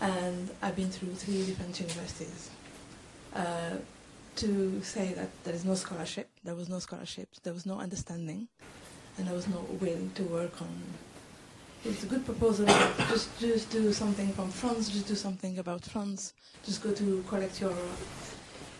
and 0.00 0.50
I've 0.62 0.76
been 0.76 0.90
through 0.90 1.14
three 1.14 1.44
different 1.46 1.78
universities. 1.78 2.50
Uh, 3.34 3.76
to 4.42 4.82
say 4.82 5.12
that 5.14 5.30
there 5.44 5.54
is 5.54 5.64
no 5.64 5.74
scholarship, 5.76 6.28
there 6.42 6.56
was 6.56 6.68
no 6.68 6.80
scholarship, 6.80 7.28
there 7.44 7.52
was 7.52 7.64
no 7.64 7.78
understanding, 7.78 8.48
and 9.16 9.28
there 9.28 9.34
was 9.34 9.46
no 9.46 9.60
will 9.80 10.08
to 10.16 10.22
work 10.24 10.60
on. 10.60 10.82
It's 11.84 12.02
a 12.02 12.06
good 12.06 12.24
proposal. 12.24 12.66
just 13.12 13.28
just 13.38 13.70
do 13.70 13.92
something 13.92 14.32
from 14.32 14.50
France. 14.50 14.88
Just 14.88 15.06
do 15.06 15.14
something 15.14 15.58
about 15.58 15.84
France. 15.84 16.32
Just 16.64 16.82
go 16.82 16.92
to 16.92 17.24
collect 17.28 17.60
your 17.60 17.76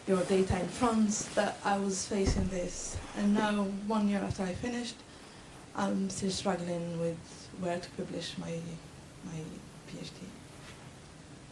your 0.08 0.22
data 0.24 0.58
in 0.58 0.68
France. 0.68 1.26
That 1.36 1.58
I 1.64 1.78
was 1.78 2.06
facing 2.06 2.48
this, 2.48 2.96
and 3.16 3.34
now 3.34 3.52
one 3.86 4.08
year 4.08 4.22
after 4.28 4.42
I 4.42 4.54
finished, 4.54 4.96
I'm 5.76 6.10
still 6.10 6.30
struggling 6.30 6.98
with 6.98 7.22
where 7.60 7.78
to 7.78 7.90
publish 7.90 8.36
my 8.38 8.54
my 9.30 9.38
PhD. 9.88 10.26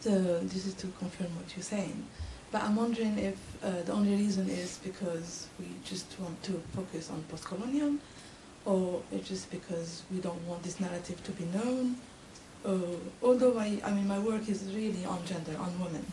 So 0.01 0.11
this 0.53 0.67
is 0.67 0.75
to 0.83 0.87
confirm 0.99 1.31
what 1.37 1.47
you're 1.55 1.71
saying. 1.77 2.07
But 2.53 2.63
I'm 2.63 2.75
wondering 2.75 3.17
if 3.19 3.37
uh, 3.63 3.83
the 3.83 3.93
only 3.93 4.17
reason 4.17 4.49
is 4.49 4.79
because 4.83 5.47
we 5.59 5.67
just 5.85 6.19
want 6.19 6.43
to 6.45 6.61
focus 6.75 7.11
on 7.11 7.23
post-colonial, 7.29 7.95
or 8.65 9.03
it's 9.13 9.29
just 9.29 9.51
because 9.51 10.03
we 10.11 10.19
don't 10.19 10.43
want 10.49 10.63
this 10.65 10.81
narrative 10.81 11.23
to 11.25 11.33
be 11.33 11.45
known. 11.45 11.97
Uh, 12.65 12.99
although 13.23 13.57
I, 13.59 13.81
I 13.85 13.93
mean, 13.93 14.09
my 14.09 14.19
work 14.19 14.49
is 14.49 14.65
really 14.75 15.05
on 15.05 15.25
gender, 15.25 15.57
on 15.59 15.79
women, 15.79 16.05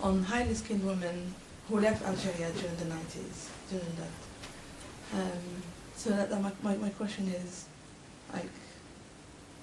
on 0.00 0.24
highly 0.24 0.54
skilled 0.54 0.84
women 0.84 1.34
who 1.68 1.80
left 1.80 2.04
Algeria 2.04 2.50
during 2.52 2.76
the 2.76 2.84
90s, 2.84 3.48
during 3.70 3.92
that. 3.96 5.20
Um, 5.20 5.62
so 5.94 6.10
that, 6.10 6.30
that 6.30 6.42
my, 6.42 6.52
my, 6.62 6.76
my 6.76 6.90
question 6.90 7.28
is, 7.28 7.66
like, 8.32 8.50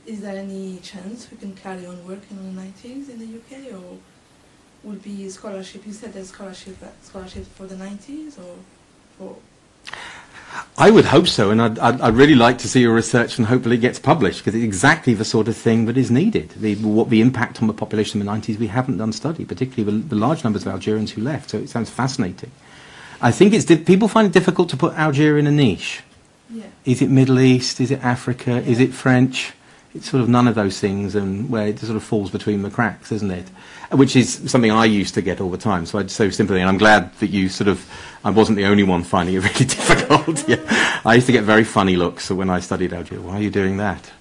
is 0.05 0.21
there 0.21 0.37
any 0.37 0.79
chance 0.79 1.29
we 1.29 1.37
can 1.37 1.53
carry 1.53 1.85
on 1.85 2.05
working 2.07 2.37
on 2.37 2.55
the 2.55 2.61
90s 2.61 3.09
in 3.09 3.19
the 3.19 3.25
UK, 3.37 3.73
or 3.73 3.97
would 4.83 5.03
be 5.03 5.29
scholarship? 5.29 5.85
You 5.85 5.93
said 5.93 6.13
there's 6.13 6.29
scholarship 6.29 6.77
uh, 6.83 6.87
scholarship 7.01 7.45
for 7.55 7.65
the 7.65 7.75
90s, 7.75 8.37
or 8.37 8.55
for 9.17 9.37
I 10.77 10.89
would 10.91 11.05
hope 11.05 11.27
so, 11.27 11.51
and 11.51 11.61
I'd, 11.61 11.79
I'd, 11.79 12.01
I'd, 12.01 12.15
really 12.15 12.35
like 12.35 12.57
to 12.59 12.67
see 12.67 12.81
your 12.81 12.93
research 12.93 13.37
and 13.37 13.47
hopefully 13.47 13.75
it 13.75 13.81
gets 13.81 13.99
published 13.99 14.39
because 14.39 14.55
it's 14.55 14.63
exactly 14.63 15.13
the 15.13 15.25
sort 15.25 15.47
of 15.47 15.57
thing 15.57 15.85
that 15.85 15.97
is 15.97 16.11
needed. 16.11 16.49
The, 16.49 16.75
what 16.75 17.09
the 17.09 17.21
impact 17.21 17.61
on 17.61 17.67
the 17.67 17.73
population 17.73 18.19
in 18.19 18.25
the 18.25 18.31
90s, 18.31 18.59
we 18.59 18.67
haven't 18.67 18.97
done 18.97 19.13
study, 19.13 19.45
particularly 19.45 19.99
the, 19.99 20.07
the 20.09 20.15
large 20.15 20.43
numbers 20.43 20.63
of 20.63 20.69
Algerians 20.69 21.11
who 21.11 21.21
left. 21.21 21.51
So 21.51 21.57
it 21.57 21.69
sounds 21.69 21.89
fascinating. 21.89 22.51
I 23.21 23.31
think 23.31 23.53
it's 23.53 23.65
di- 23.65 23.77
people 23.77 24.07
find 24.07 24.27
it 24.27 24.33
difficult 24.33 24.69
to 24.69 24.77
put 24.77 24.93
Algeria 24.93 25.39
in 25.39 25.47
a 25.47 25.51
niche. 25.51 26.03
yeah. 26.49 26.65
Is 26.85 27.01
it 27.01 27.09
Middle 27.09 27.39
East? 27.39 27.79
Is 27.79 27.91
it 27.91 28.03
Africa? 28.03 28.61
Is 28.61 28.79
it 28.79 28.93
French? 28.93 29.53
It's 29.95 30.09
sort 30.09 30.23
of 30.23 30.29
none 30.29 30.47
of 30.47 30.55
those 30.55 30.79
things, 30.79 31.13
and 31.13 31.49
where 31.49 31.67
it 31.67 31.79
sort 31.79 31.95
of 31.95 32.03
falls 32.03 32.31
between 32.31 32.63
the 32.63 32.71
cracks, 32.71 33.11
isn't 33.11 33.29
it? 33.29 33.47
Which 33.91 34.15
is 34.15 34.49
something 34.49 34.71
I 34.71 34.85
used 34.85 35.13
to 35.13 35.21
get 35.21 35.39
all 35.39 35.51
the 35.51 35.57
time. 35.57 35.85
So 35.85 35.99
I'd 35.99 36.09
so 36.09 36.29
simply, 36.31 36.59
and 36.59 36.69
I'm 36.69 36.79
glad 36.79 37.13
that 37.19 37.27
you 37.27 37.47
sort 37.47 37.67
of, 37.67 37.87
I 38.23 38.31
wasn't 38.31 38.57
the 38.57 38.65
only 38.65 38.83
one 38.83 39.03
finding 39.03 39.35
it 39.35 39.39
really 39.43 39.65
difficult. 39.65 40.47
yeah. 40.47 41.01
I 41.05 41.15
used 41.15 41.27
to 41.27 41.33
get 41.33 41.43
very 41.43 41.63
funny 41.63 41.95
looks 41.95 42.31
when 42.31 42.49
I 42.49 42.59
studied 42.59 42.91
Algeria. 42.91 43.23
Why 43.23 43.37
are 43.37 43.41
you 43.41 43.51
doing 43.51 43.77
that? 43.77 44.11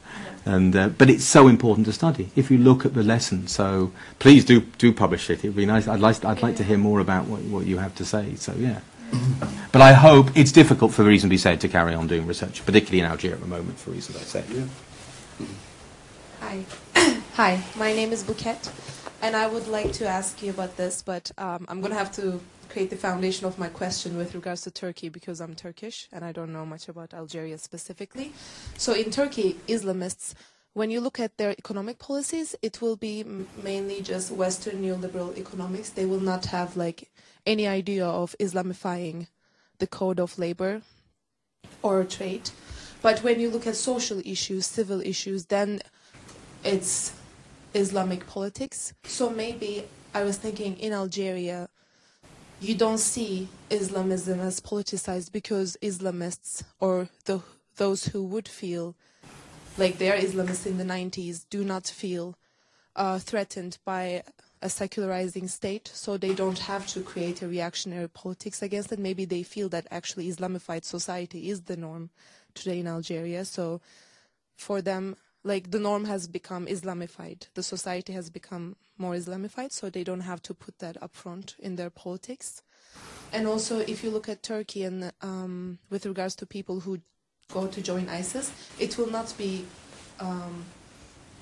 And, 0.44 0.74
uh, 0.74 0.88
but 0.88 1.08
it's 1.08 1.24
so 1.24 1.48
important 1.48 1.86
to 1.86 1.92
study. 1.92 2.30
If 2.34 2.50
you 2.50 2.58
look 2.58 2.84
at 2.84 2.94
the 2.94 3.02
lesson, 3.02 3.46
so 3.46 3.92
please 4.18 4.44
do 4.44 4.60
do 4.76 4.92
publish 4.92 5.30
it. 5.30 5.38
It'd 5.38 5.54
be 5.54 5.66
nice. 5.66 5.86
I'd 5.86 6.00
like 6.00 6.24
I'd 6.24 6.42
like 6.42 6.56
to 6.56 6.64
hear 6.64 6.78
more 6.78 6.98
about 6.98 7.26
what 7.26 7.42
what 7.42 7.64
you 7.64 7.78
have 7.78 7.94
to 7.96 8.04
say. 8.04 8.34
So 8.34 8.52
yeah. 8.58 8.80
But 9.70 9.82
I 9.82 9.92
hope 9.92 10.36
it's 10.36 10.52
difficult 10.52 10.92
for 10.92 11.04
reasonably 11.04 11.38
said 11.38 11.60
to 11.60 11.68
carry 11.68 11.94
on 11.94 12.06
doing 12.06 12.26
research, 12.26 12.64
particularly 12.64 13.00
in 13.00 13.06
Algeria 13.06 13.36
at 13.36 13.42
the 13.42 13.48
moment, 13.48 13.78
for 13.78 13.90
reasons 13.90 14.18
I 14.18 14.22
said. 14.22 14.44
Yeah. 14.50 14.64
Hi. 16.40 16.64
Hi, 17.34 17.62
my 17.76 17.92
name 17.92 18.12
is 18.12 18.22
Bouquet, 18.22 18.58
and 19.22 19.34
I 19.34 19.46
would 19.46 19.68
like 19.68 19.92
to 19.94 20.06
ask 20.06 20.42
you 20.42 20.50
about 20.50 20.76
this, 20.76 21.02
but 21.02 21.30
um, 21.38 21.64
I'm 21.68 21.80
going 21.80 21.92
to 21.92 21.98
have 21.98 22.12
to 22.16 22.40
create 22.68 22.90
the 22.90 22.96
foundation 22.96 23.46
of 23.46 23.58
my 23.58 23.68
question 23.68 24.16
with 24.16 24.34
regards 24.34 24.62
to 24.62 24.70
Turkey 24.70 25.08
because 25.08 25.40
I'm 25.40 25.54
Turkish 25.54 26.08
and 26.12 26.24
I 26.24 26.32
don't 26.32 26.52
know 26.52 26.64
much 26.64 26.88
about 26.88 27.12
Algeria 27.14 27.58
specifically. 27.58 28.32
So, 28.78 28.92
in 28.92 29.10
Turkey, 29.10 29.60
Islamists, 29.68 30.34
when 30.72 30.90
you 30.90 31.00
look 31.00 31.20
at 31.20 31.36
their 31.36 31.50
economic 31.52 31.98
policies, 31.98 32.56
it 32.62 32.80
will 32.80 32.96
be 32.96 33.24
mainly 33.62 34.00
just 34.00 34.32
Western 34.32 34.82
neoliberal 34.82 35.36
economics. 35.36 35.90
They 35.90 36.06
will 36.06 36.20
not 36.20 36.46
have 36.46 36.76
like 36.76 37.10
any 37.46 37.66
idea 37.66 38.06
of 38.06 38.34
Islamifying 38.40 39.26
the 39.78 39.86
code 39.86 40.18
of 40.18 40.38
labor 40.38 40.82
or 41.82 42.04
trade. 42.04 42.50
But 43.02 43.22
when 43.24 43.40
you 43.40 43.50
look 43.50 43.66
at 43.66 43.76
social 43.76 44.20
issues, 44.24 44.66
civil 44.66 45.00
issues, 45.00 45.46
then 45.46 45.80
it's 46.64 47.12
Islamic 47.74 48.26
politics. 48.26 48.94
So 49.04 49.28
maybe 49.28 49.84
I 50.14 50.22
was 50.22 50.38
thinking 50.38 50.76
in 50.78 50.92
Algeria, 50.92 51.68
you 52.60 52.76
don't 52.76 52.98
see 52.98 53.48
Islamism 53.70 54.38
as 54.38 54.60
politicized 54.60 55.32
because 55.32 55.76
Islamists 55.82 56.62
or 56.78 57.08
the, 57.24 57.40
those 57.76 58.06
who 58.06 58.22
would 58.24 58.46
feel 58.46 58.94
like 59.76 59.98
they're 59.98 60.18
Islamists 60.18 60.66
in 60.66 60.78
the 60.78 60.84
90s 60.84 61.44
do 61.50 61.64
not 61.64 61.86
feel 61.86 62.36
uh, 62.94 63.18
threatened 63.18 63.78
by 63.84 64.22
a 64.60 64.70
secularizing 64.70 65.48
state, 65.48 65.90
so 65.92 66.16
they 66.16 66.34
don't 66.34 66.58
have 66.60 66.86
to 66.86 67.00
create 67.00 67.42
a 67.42 67.48
reactionary 67.48 68.08
politics 68.08 68.62
against 68.62 68.92
it. 68.92 68.98
Maybe 68.98 69.24
they 69.24 69.42
feel 69.42 69.68
that 69.70 69.88
actually 69.90 70.30
Islamified 70.30 70.84
society 70.84 71.50
is 71.50 71.62
the 71.62 71.76
norm 71.76 72.10
today 72.54 72.80
in 72.80 72.86
Algeria. 72.86 73.44
So 73.44 73.80
for 74.56 74.82
them, 74.82 75.16
like 75.44 75.70
the 75.70 75.78
norm 75.78 76.04
has 76.04 76.28
become 76.28 76.66
Islamified. 76.66 77.48
The 77.54 77.62
society 77.62 78.12
has 78.12 78.30
become 78.30 78.76
more 78.98 79.14
Islamified, 79.14 79.72
so 79.72 79.90
they 79.90 80.04
don't 80.04 80.20
have 80.20 80.42
to 80.42 80.54
put 80.54 80.78
that 80.78 81.02
up 81.02 81.14
front 81.14 81.56
in 81.58 81.76
their 81.76 81.90
politics. 81.90 82.62
And 83.32 83.46
also, 83.46 83.78
if 83.80 84.04
you 84.04 84.10
look 84.10 84.28
at 84.28 84.42
Turkey 84.42 84.84
and 84.84 85.12
um, 85.22 85.78
with 85.90 86.06
regards 86.06 86.36
to 86.36 86.46
people 86.46 86.80
who 86.80 87.00
go 87.52 87.66
to 87.66 87.82
join 87.82 88.08
ISIS, 88.08 88.52
it 88.78 88.98
will 88.98 89.10
not 89.10 89.34
be 89.36 89.64
um, 90.20 90.64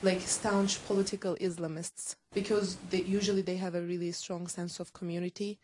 like 0.02 0.20
staunch 0.22 0.84
political 0.86 1.36
Islamists 1.36 2.16
because 2.32 2.76
they, 2.90 3.02
usually 3.02 3.42
they 3.42 3.56
have 3.56 3.74
a 3.74 3.82
really 3.82 4.12
strong 4.12 4.46
sense 4.46 4.80
of 4.80 4.92
community 4.92 5.58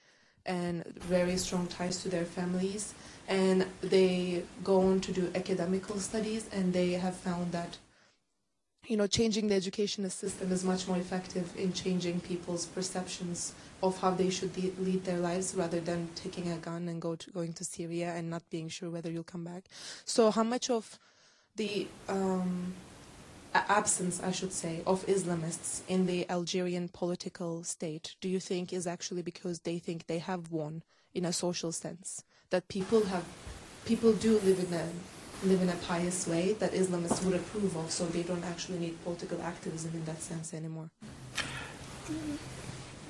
and 0.45 0.85
very 1.01 1.37
strong 1.37 1.67
ties 1.67 2.03
to 2.03 2.09
their 2.09 2.25
families 2.25 2.95
and 3.29 3.67
they 3.81 4.43
go 4.63 4.81
on 4.81 5.01
to 5.01 5.13
do 5.13 5.31
academical 5.35 5.99
studies 5.99 6.49
and 6.53 6.73
they 6.73 6.93
have 6.93 7.17
found 7.17 7.53
that 7.53 7.79
you 8.87 8.97
know 8.97 9.07
changing 9.07 9.49
the 9.49 9.55
educational 9.55 10.11
system 10.11 10.53
is 10.53 10.65
much 10.65 10.87
more 10.87 10.97
effective 10.97 11.53
in 11.57 11.73
changing 11.73 12.21
people's 12.21 12.67
perceptions 12.67 13.53
of 13.83 14.01
how 14.01 14.11
they 14.11 14.31
should 14.31 14.53
de- 14.53 14.73
lead 14.79 15.05
their 15.05 15.19
lives 15.19 15.55
rather 15.55 15.81
than 15.81 16.09
taking 16.15 16.51
a 16.53 16.57
gun 16.57 16.89
and 16.89 17.03
go 17.03 17.17
to, 17.17 17.31
going 17.33 17.53
to 17.53 17.65
Syria 17.65 18.15
and 18.15 18.31
not 18.31 18.49
being 18.49 18.69
sure 18.69 18.91
whether 18.91 19.11
you'll 19.11 19.25
come 19.25 19.45
back 19.45 19.65
so 20.05 20.31
how 20.31 20.45
much 20.45 20.71
of 20.71 20.99
the 21.57 21.89
um, 22.09 22.75
absence, 23.69 24.23
I 24.23 24.33
should 24.33 24.53
say, 24.53 24.83
of 24.87 25.07
Islamists 25.07 25.81
in 25.89 26.07
the 26.07 26.29
Algerian 26.29 26.89
political 26.89 27.65
state, 27.65 28.15
do 28.21 28.29
you 28.29 28.41
think 28.41 28.73
is 28.73 28.87
actually 28.87 29.23
because 29.23 29.61
they 29.61 29.79
think 29.79 30.07
they 30.07 30.19
have 30.19 30.51
won 30.53 30.83
in 31.15 31.25
a 31.25 31.33
social 31.33 31.73
sense? 31.73 32.23
That 32.51 32.69
people 32.69 33.07
have, 33.07 33.25
people 33.85 34.13
do 34.13 34.39
live 34.39 34.61
in 34.61 34.73
a 34.73 34.89
live 35.45 35.61
in 35.63 35.69
a 35.69 35.75
pious 35.75 36.27
way 36.27 36.55
that 36.55 36.73
Islamists 36.73 37.25
would 37.25 37.35
approve 37.35 37.77
of, 37.77 37.91
so 37.91 38.07
they 38.07 38.23
don't 38.23 38.45
actually 38.45 38.79
need 38.79 39.03
political 39.05 39.41
activism 39.43 39.93
in 39.95 40.05
that 40.07 40.23
sense 40.23 40.55
anymore. 40.55 40.89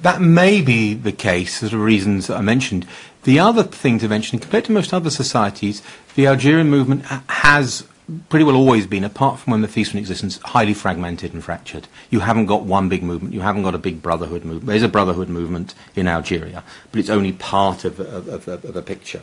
That 0.02 0.20
may 0.20 0.60
be 0.60 0.94
the 0.94 1.12
case 1.12 1.60
for 1.60 1.68
the 1.68 1.78
reasons 1.78 2.26
that 2.26 2.36
I 2.36 2.40
mentioned. 2.42 2.86
The 3.22 3.38
other 3.38 3.62
thing 3.62 3.98
to 4.00 4.08
mention, 4.08 4.38
compared 4.38 4.66
to 4.66 4.72
most 4.72 4.92
other 4.92 5.10
societies, 5.10 5.82
the 6.14 6.26
Algerian 6.26 6.68
movement 6.68 7.04
has 7.04 7.86
pretty 8.28 8.44
well 8.44 8.56
always 8.56 8.86
been, 8.86 9.04
apart 9.04 9.40
from 9.40 9.52
when 9.52 9.62
the 9.62 9.68
FIS 9.68 9.92
in 9.92 9.98
existence, 9.98 10.38
highly 10.38 10.74
fragmented 10.74 11.32
and 11.34 11.42
fractured. 11.42 11.88
You 12.10 12.20
haven't 12.20 12.46
got 12.46 12.62
one 12.62 12.88
big 12.88 13.02
movement. 13.02 13.34
You 13.34 13.40
haven't 13.40 13.62
got 13.62 13.74
a 13.74 13.78
big 13.78 14.00
brotherhood 14.00 14.44
movement. 14.44 14.66
There's 14.66 14.82
a 14.82 14.88
brotherhood 14.88 15.28
movement 15.28 15.74
in 15.94 16.06
Algeria, 16.06 16.62
but 16.90 17.00
it's 17.00 17.10
only 17.10 17.32
part 17.32 17.84
of, 17.84 17.98
of, 17.98 18.28
of, 18.28 18.48
of 18.48 18.76
a 18.76 18.82
picture. 18.82 19.22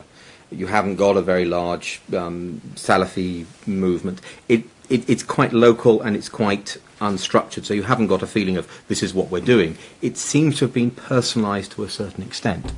You 0.50 0.66
haven't 0.66 0.96
got 0.96 1.16
a 1.16 1.22
very 1.22 1.46
large 1.46 2.00
um, 2.14 2.60
Salafi 2.74 3.46
movement. 3.66 4.20
It, 4.48 4.64
it, 4.90 5.08
it's 5.08 5.22
quite 5.22 5.52
local 5.52 6.02
and 6.02 6.14
it's 6.14 6.28
quite 6.28 6.76
unstructured, 7.00 7.64
so 7.64 7.74
you 7.74 7.84
haven't 7.84 8.08
got 8.08 8.22
a 8.22 8.26
feeling 8.26 8.56
of 8.56 8.68
this 8.88 9.02
is 9.02 9.14
what 9.14 9.30
we're 9.30 9.40
doing. 9.40 9.78
It 10.02 10.18
seems 10.18 10.58
to 10.58 10.66
have 10.66 10.74
been 10.74 10.90
personalised 10.90 11.70
to 11.70 11.84
a 11.84 11.90
certain 11.90 12.22
extent. 12.22 12.72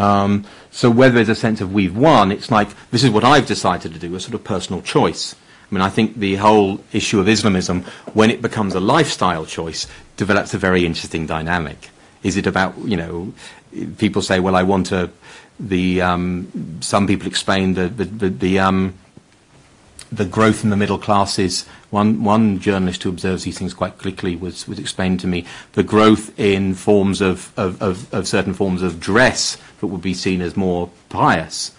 Um, 0.00 0.44
so 0.70 0.90
whether 0.90 1.14
there's 1.14 1.28
a 1.28 1.34
sense 1.34 1.60
of 1.60 1.72
we've 1.72 1.96
won, 1.96 2.32
it's 2.32 2.50
like 2.50 2.68
this 2.90 3.04
is 3.04 3.10
what 3.10 3.24
I've 3.24 3.46
decided 3.46 3.92
to 3.92 3.98
do, 3.98 4.14
a 4.14 4.20
sort 4.20 4.34
of 4.34 4.44
personal 4.44 4.82
choice. 4.82 5.34
I 5.70 5.74
mean, 5.74 5.82
I 5.82 5.88
think 5.88 6.16
the 6.16 6.36
whole 6.36 6.82
issue 6.92 7.20
of 7.20 7.28
Islamism, 7.28 7.84
when 8.14 8.30
it 8.30 8.42
becomes 8.42 8.74
a 8.74 8.80
lifestyle 8.80 9.46
choice, 9.46 9.86
develops 10.16 10.54
a 10.54 10.58
very 10.58 10.84
interesting 10.84 11.26
dynamic. 11.26 11.90
Is 12.22 12.36
it 12.36 12.46
about, 12.46 12.76
you 12.78 12.96
know, 12.96 13.32
people 13.98 14.20
say, 14.20 14.40
well, 14.40 14.56
I 14.56 14.62
want 14.64 14.86
to, 14.86 15.10
the, 15.60 16.02
um, 16.02 16.78
some 16.80 17.06
people 17.06 17.28
explain 17.28 17.74
the, 17.74 17.88
the, 17.88 18.04
the, 18.04 18.28
the 18.30 18.58
um, 18.58 18.94
the 20.12 20.24
growth 20.24 20.64
in 20.64 20.70
the 20.70 20.76
middle 20.76 20.98
classes. 20.98 21.66
One, 21.90 22.22
one 22.22 22.60
journalist 22.60 23.02
who 23.02 23.08
observes 23.08 23.44
these 23.44 23.58
things 23.58 23.74
quite 23.74 23.98
quickly 23.98 24.36
was, 24.36 24.68
was 24.68 24.78
explaining 24.78 25.18
to 25.18 25.26
me 25.26 25.44
the 25.72 25.82
growth 25.82 26.38
in 26.38 26.74
forms 26.74 27.20
of, 27.20 27.52
of, 27.56 27.82
of, 27.82 28.12
of 28.14 28.28
certain 28.28 28.54
forms 28.54 28.82
of 28.82 29.00
dress 29.00 29.58
that 29.80 29.88
would 29.88 30.02
be 30.02 30.14
seen 30.14 30.40
as 30.40 30.56
more 30.56 30.90
pious. 31.08 31.72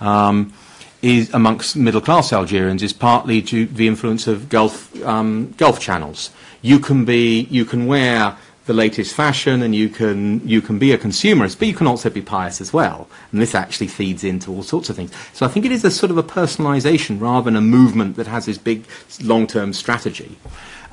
Um, 0.00 0.52
is 1.00 1.34
amongst 1.34 1.74
middle 1.76 2.00
class 2.00 2.32
Algerians 2.32 2.82
is 2.82 2.92
partly 2.92 3.42
to 3.42 3.66
the 3.66 3.88
influence 3.88 4.28
of 4.28 4.48
Gulf 4.48 4.94
um, 5.04 5.52
Gulf 5.56 5.80
channels. 5.80 6.30
You 6.62 6.78
can 6.78 7.04
be 7.04 7.42
you 7.50 7.64
can 7.64 7.86
wear 7.86 8.36
the 8.66 8.72
latest 8.72 9.14
fashion 9.14 9.62
and 9.62 9.74
you 9.74 9.88
can 9.88 10.46
you 10.46 10.60
can 10.60 10.78
be 10.78 10.92
a 10.92 10.98
consumerist, 10.98 11.58
but 11.58 11.68
you 11.68 11.74
can 11.74 11.86
also 11.86 12.08
be 12.10 12.22
pious 12.22 12.60
as 12.60 12.72
well. 12.72 13.08
And 13.32 13.40
this 13.40 13.54
actually 13.54 13.88
feeds 13.88 14.22
into 14.22 14.52
all 14.52 14.62
sorts 14.62 14.88
of 14.88 14.96
things. 14.96 15.12
So 15.32 15.44
I 15.44 15.48
think 15.48 15.66
it 15.66 15.72
is 15.72 15.84
a 15.84 15.90
sort 15.90 16.10
of 16.10 16.18
a 16.18 16.22
personalisation 16.22 17.20
rather 17.20 17.46
than 17.46 17.56
a 17.56 17.60
movement 17.60 18.16
that 18.16 18.26
has 18.26 18.46
this 18.46 18.58
big 18.58 18.86
long 19.22 19.46
term 19.46 19.72
strategy. 19.72 20.36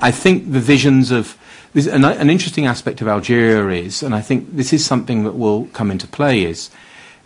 I 0.00 0.10
think 0.10 0.52
the 0.52 0.60
visions 0.60 1.10
of 1.10 1.36
this, 1.72 1.86
an, 1.86 2.04
an 2.04 2.30
interesting 2.30 2.66
aspect 2.66 3.00
of 3.00 3.06
Algeria 3.06 3.82
is, 3.82 4.02
and 4.02 4.14
I 4.14 4.20
think 4.20 4.56
this 4.56 4.72
is 4.72 4.84
something 4.84 5.22
that 5.24 5.32
will 5.32 5.66
come 5.66 5.90
into 5.90 6.08
play, 6.08 6.42
is 6.42 6.70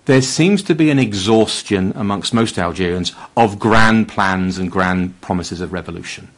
there 0.04 0.20
seems 0.20 0.62
to 0.64 0.74
be 0.74 0.90
an 0.90 0.98
exhaustion 0.98 1.92
amongst 1.96 2.34
most 2.34 2.58
Algerians 2.58 3.12
of 3.36 3.58
grand 3.58 4.08
plans 4.08 4.58
and 4.58 4.70
grand 4.70 5.18
promises 5.22 5.62
of 5.62 5.72
revolution. 5.72 6.28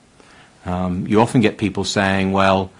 Um, 0.64 1.06
you 1.08 1.20
often 1.20 1.40
get 1.40 1.58
people 1.58 1.82
saying, 1.82 2.30
well, 2.32 2.70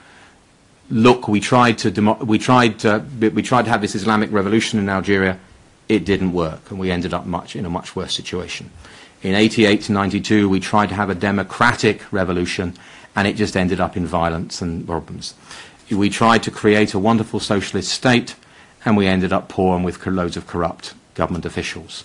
look, 0.90 1.28
we 1.28 1.40
tried 1.40 1.78
to, 1.78 1.90
we, 2.24 2.38
tried 2.38 2.78
to, 2.80 3.04
we 3.20 3.42
tried 3.42 3.64
to 3.64 3.70
have 3.70 3.80
this 3.80 3.94
Islamic 3.94 4.30
revolution 4.32 4.78
in 4.78 4.88
Algeria, 4.88 5.38
it 5.88 6.04
didn't 6.04 6.32
work, 6.32 6.70
and 6.70 6.78
we 6.78 6.90
ended 6.90 7.14
up 7.14 7.26
much, 7.26 7.56
in 7.56 7.64
a 7.64 7.70
much 7.70 7.94
worse 7.94 8.14
situation. 8.14 8.70
In 9.22 9.34
88 9.34 9.82
to 9.82 9.92
92, 9.92 10.48
we 10.48 10.60
tried 10.60 10.88
to 10.88 10.94
have 10.94 11.10
a 11.10 11.14
democratic 11.14 12.12
revolution, 12.12 12.74
and 13.14 13.26
it 13.26 13.36
just 13.36 13.56
ended 13.56 13.80
up 13.80 13.96
in 13.96 14.06
violence 14.06 14.60
and 14.60 14.86
problems. 14.86 15.34
We 15.90 16.10
tried 16.10 16.42
to 16.44 16.50
create 16.50 16.94
a 16.94 16.98
wonderful 16.98 17.40
socialist 17.40 17.90
state, 17.92 18.34
and 18.84 18.96
we 18.96 19.06
ended 19.06 19.32
up 19.32 19.48
poor 19.48 19.76
and 19.76 19.84
with 19.84 20.04
loads 20.06 20.36
of 20.36 20.46
corrupt 20.46 20.94
government 21.14 21.46
officials. 21.46 22.04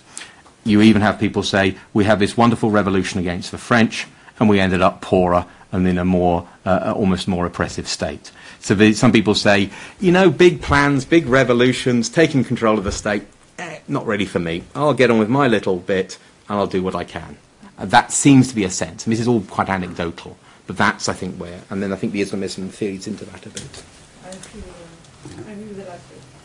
You 0.64 0.80
even 0.80 1.02
have 1.02 1.18
people 1.18 1.42
say, 1.42 1.76
we 1.92 2.04
have 2.04 2.18
this 2.18 2.36
wonderful 2.36 2.70
revolution 2.70 3.20
against 3.20 3.50
the 3.50 3.58
French, 3.58 4.06
and 4.38 4.48
we 4.48 4.60
ended 4.60 4.80
up 4.80 5.00
poorer 5.00 5.46
and 5.72 5.86
in 5.88 5.98
a 5.98 6.04
more, 6.04 6.46
uh, 6.64 6.92
almost 6.94 7.26
more 7.26 7.46
oppressive 7.46 7.88
state. 7.88 8.30
So 8.62 8.76
the, 8.76 8.92
some 8.92 9.10
people 9.10 9.34
say, 9.34 9.70
you 9.98 10.12
know, 10.12 10.30
big 10.30 10.62
plans, 10.62 11.04
big 11.04 11.26
revolutions, 11.26 12.08
taking 12.08 12.44
control 12.44 12.78
of 12.78 12.84
the 12.84 12.92
state, 12.92 13.24
eh, 13.58 13.80
not 13.88 14.06
ready 14.06 14.24
for 14.24 14.38
me. 14.38 14.62
I'll 14.76 14.94
get 14.94 15.10
on 15.10 15.18
with 15.18 15.28
my 15.28 15.48
little 15.48 15.78
bit, 15.78 16.16
and 16.48 16.58
I'll 16.58 16.68
do 16.68 16.80
what 16.80 16.94
I 16.94 17.02
can. 17.02 17.36
Uh, 17.76 17.86
that 17.86 18.12
seems 18.12 18.48
to 18.48 18.54
be 18.54 18.62
a 18.62 18.70
sense. 18.70 19.04
And 19.04 19.12
this 19.12 19.18
is 19.18 19.26
all 19.26 19.40
quite 19.40 19.68
anecdotal, 19.68 20.36
but 20.68 20.76
that's, 20.76 21.08
I 21.08 21.12
think, 21.12 21.38
where, 21.38 21.60
and 21.70 21.82
then 21.82 21.92
I 21.92 21.96
think 21.96 22.12
the 22.12 22.20
Islamism 22.20 22.68
feeds 22.68 23.08
into 23.08 23.24
that 23.24 23.44
a 23.44 23.50
bit. 23.50 23.82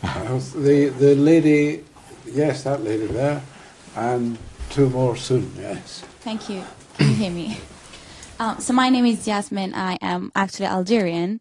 the, 0.54 0.88
the 0.98 1.14
lady, 1.14 1.84
yes, 2.26 2.64
that 2.64 2.82
lady 2.82 3.06
there, 3.06 3.40
and 3.94 4.36
two 4.70 4.90
more 4.90 5.14
soon, 5.14 5.52
yes. 5.56 6.00
Thank 6.20 6.50
you. 6.50 6.64
Can 6.96 7.10
you 7.10 7.14
hear 7.14 7.30
me? 7.30 7.58
Um, 8.40 8.58
so 8.58 8.72
my 8.72 8.88
name 8.88 9.06
is 9.06 9.24
Yasmin. 9.24 9.72
I 9.74 9.98
am 10.02 10.32
actually 10.34 10.66
Algerian. 10.66 11.40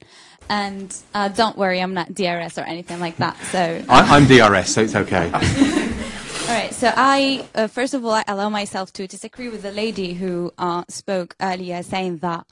And 0.50 0.96
uh, 1.14 1.28
don't 1.30 1.58
worry, 1.58 1.82
I'm 1.82 1.94
not 1.94 2.14
DRS 2.14 2.58
or 2.58 2.62
anything 2.62 3.00
like 3.00 3.18
that. 3.18 3.38
So 3.52 3.84
I, 3.90 4.18
am 4.18 4.26
DRS, 4.26 4.70
so 4.74 4.82
it's 4.82 4.96
okay. 4.96 5.26
all 5.34 6.56
right. 6.56 6.74
So 6.74 6.92
I, 6.96 7.46
uh, 7.56 7.68
first 7.68 7.94
of 7.94 8.06
all, 8.06 8.12
I 8.12 8.24
allow 8.28 8.50
myself 8.50 8.94
to 8.94 9.08
disagree 9.08 9.50
with 9.50 9.62
the 9.62 9.72
lady 9.72 10.14
who 10.14 10.52
uh, 10.58 10.84
spoke 10.88 11.36
earlier, 11.42 11.84
saying 11.84 12.20
that 12.20 12.48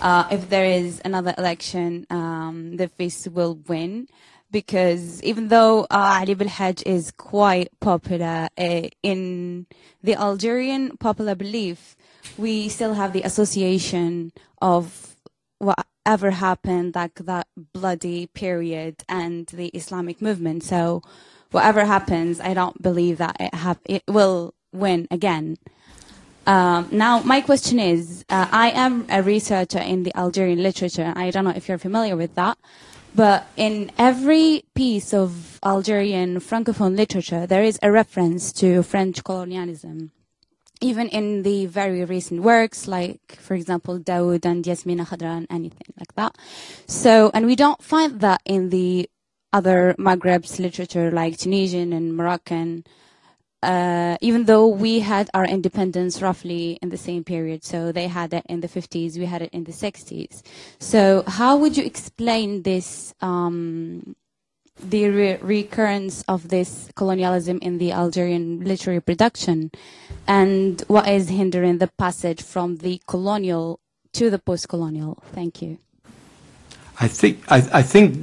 uh, 0.00 0.28
if 0.30 0.48
there 0.48 0.66
is 0.66 1.00
another 1.04 1.34
election, 1.38 2.06
um, 2.10 2.76
the 2.76 2.88
FIS 2.88 3.28
will 3.28 3.58
win 3.66 4.08
because 4.52 5.22
even 5.22 5.48
though 5.48 5.84
uh, 5.90 6.20
Ali 6.20 6.34
Belhaj 6.34 6.82
is 6.86 7.10
quite 7.10 7.68
popular 7.80 8.48
uh, 8.58 8.88
in 9.02 9.66
the 10.02 10.14
Algerian 10.14 10.96
popular 10.98 11.34
belief, 11.34 11.96
we 12.36 12.68
still 12.68 12.94
have 12.94 13.12
the 13.14 13.22
association 13.22 14.32
of 14.60 15.16
whatever 16.04 16.32
happened, 16.32 16.94
like 16.94 17.14
that 17.14 17.46
bloody 17.72 18.26
period 18.26 19.04
and 19.08 19.46
the 19.48 19.68
Islamic 19.68 20.20
movement. 20.20 20.64
So 20.64 21.02
whatever 21.52 21.84
happens, 21.84 22.40
I 22.40 22.54
don't 22.54 22.80
believe 22.82 23.18
that 23.18 23.36
it, 23.38 23.78
it 23.84 24.02
will 24.08 24.54
win 24.72 25.06
again. 25.10 25.58
Um, 26.44 26.88
now, 26.90 27.20
my 27.20 27.40
question 27.40 27.78
is, 27.78 28.24
uh, 28.28 28.48
I 28.50 28.70
am 28.70 29.06
a 29.08 29.22
researcher 29.22 29.78
in 29.78 30.02
the 30.02 30.16
Algerian 30.16 30.60
literature. 30.60 31.12
I 31.14 31.30
don't 31.30 31.44
know 31.44 31.52
if 31.54 31.68
you're 31.68 31.78
familiar 31.78 32.16
with 32.16 32.34
that. 32.34 32.58
But 33.14 33.46
in 33.56 33.92
every 33.96 34.64
piece 34.74 35.14
of 35.14 35.60
Algerian 35.64 36.40
Francophone 36.40 36.96
literature, 36.96 37.46
there 37.46 37.62
is 37.62 37.78
a 37.82 37.92
reference 37.92 38.52
to 38.54 38.82
French 38.82 39.22
colonialism. 39.22 40.10
Even 40.82 41.08
in 41.08 41.42
the 41.42 41.66
very 41.66 42.04
recent 42.04 42.42
works, 42.42 42.86
like, 42.86 43.38
for 43.40 43.54
example, 43.54 43.98
Daoud 43.98 44.44
and 44.44 44.66
Yasmina 44.66 45.06
Khadra 45.06 45.36
and 45.38 45.46
anything 45.48 45.94
like 45.96 46.14
that. 46.16 46.36
So, 46.86 47.30
and 47.32 47.46
we 47.46 47.56
don't 47.56 47.82
find 47.82 48.20
that 48.20 48.42
in 48.44 48.70
the 48.70 49.08
other 49.52 49.94
Maghreb's 49.98 50.58
literature, 50.58 51.10
like 51.10 51.38
Tunisian 51.38 51.92
and 51.92 52.16
Moroccan, 52.16 52.84
uh, 53.62 54.16
even 54.20 54.46
though 54.46 54.66
we 54.66 55.00
had 55.00 55.30
our 55.34 55.44
independence 55.44 56.20
roughly 56.20 56.78
in 56.82 56.88
the 56.88 56.96
same 56.96 57.22
period, 57.22 57.62
so 57.62 57.92
they 57.92 58.08
had 58.08 58.34
it 58.34 58.44
in 58.48 58.60
the 58.60 58.68
50s, 58.68 59.16
we 59.18 59.26
had 59.26 59.42
it 59.42 59.50
in 59.52 59.64
the 59.64 59.72
60s. 59.72 60.42
So, 60.80 61.22
how 61.26 61.56
would 61.56 61.76
you 61.76 61.84
explain 61.84 62.62
this, 62.62 63.14
um, 63.20 64.16
the 64.80 65.08
re- 65.08 65.38
recurrence 65.40 66.24
of 66.28 66.48
this 66.48 66.88
colonialism 66.96 67.58
in 67.62 67.78
the 67.78 67.92
Algerian 67.92 68.64
literary 68.64 69.00
production, 69.00 69.70
and 70.26 70.80
what 70.88 71.08
is 71.08 71.28
hindering 71.28 71.78
the 71.78 71.88
passage 71.98 72.42
from 72.42 72.76
the 72.76 73.00
colonial 73.06 73.80
to 74.12 74.30
the 74.30 74.38
post-colonial? 74.38 75.22
Thank 75.32 75.62
you. 75.62 75.78
I 77.00 77.08
think 77.08 77.42
I, 77.50 77.56
I, 77.72 77.82
think 77.82 78.14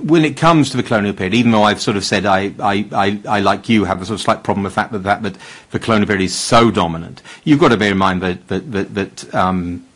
when 0.00 0.24
it 0.24 0.36
comes 0.36 0.70
to 0.70 0.76
the 0.76 0.82
colonial 0.82 1.14
period, 1.14 1.34
even 1.34 1.50
though 1.50 1.62
I've 1.64 1.80
sort 1.80 1.96
of 1.96 2.04
said 2.04 2.26
I, 2.26 2.52
I, 2.60 2.86
I, 2.92 3.20
I 3.28 3.40
like 3.40 3.68
you 3.68 3.84
have 3.84 4.02
a 4.02 4.06
sort 4.06 4.20
of 4.20 4.20
slight 4.20 4.44
problem 4.44 4.64
with 4.64 4.74
that, 4.74 4.92
that, 4.92 5.22
that 5.22 5.36
the 5.70 5.78
colonial 5.78 6.06
period 6.06 6.24
is 6.24 6.34
so 6.34 6.70
dominant, 6.70 7.22
you've 7.44 7.58
got 7.58 7.70
to 7.70 7.76
bear 7.76 7.92
in 7.92 7.98
mind 7.98 8.22
that 8.22 8.48
that, 8.48 8.70
that, 8.72 8.94
that 8.94 9.34
um, 9.34 9.86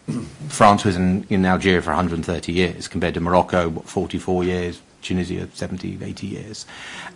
France 0.48 0.84
was 0.84 0.96
in, 0.96 1.26
in 1.28 1.44
Algeria 1.44 1.82
for 1.82 1.90
130 1.90 2.52
years 2.52 2.88
compared 2.88 3.14
to 3.14 3.20
Morocco, 3.20 3.68
what 3.68 3.86
44 3.86 4.44
years, 4.44 4.80
Tunisia 5.02 5.48
70, 5.52 5.98
80 6.02 6.26
years, 6.26 6.66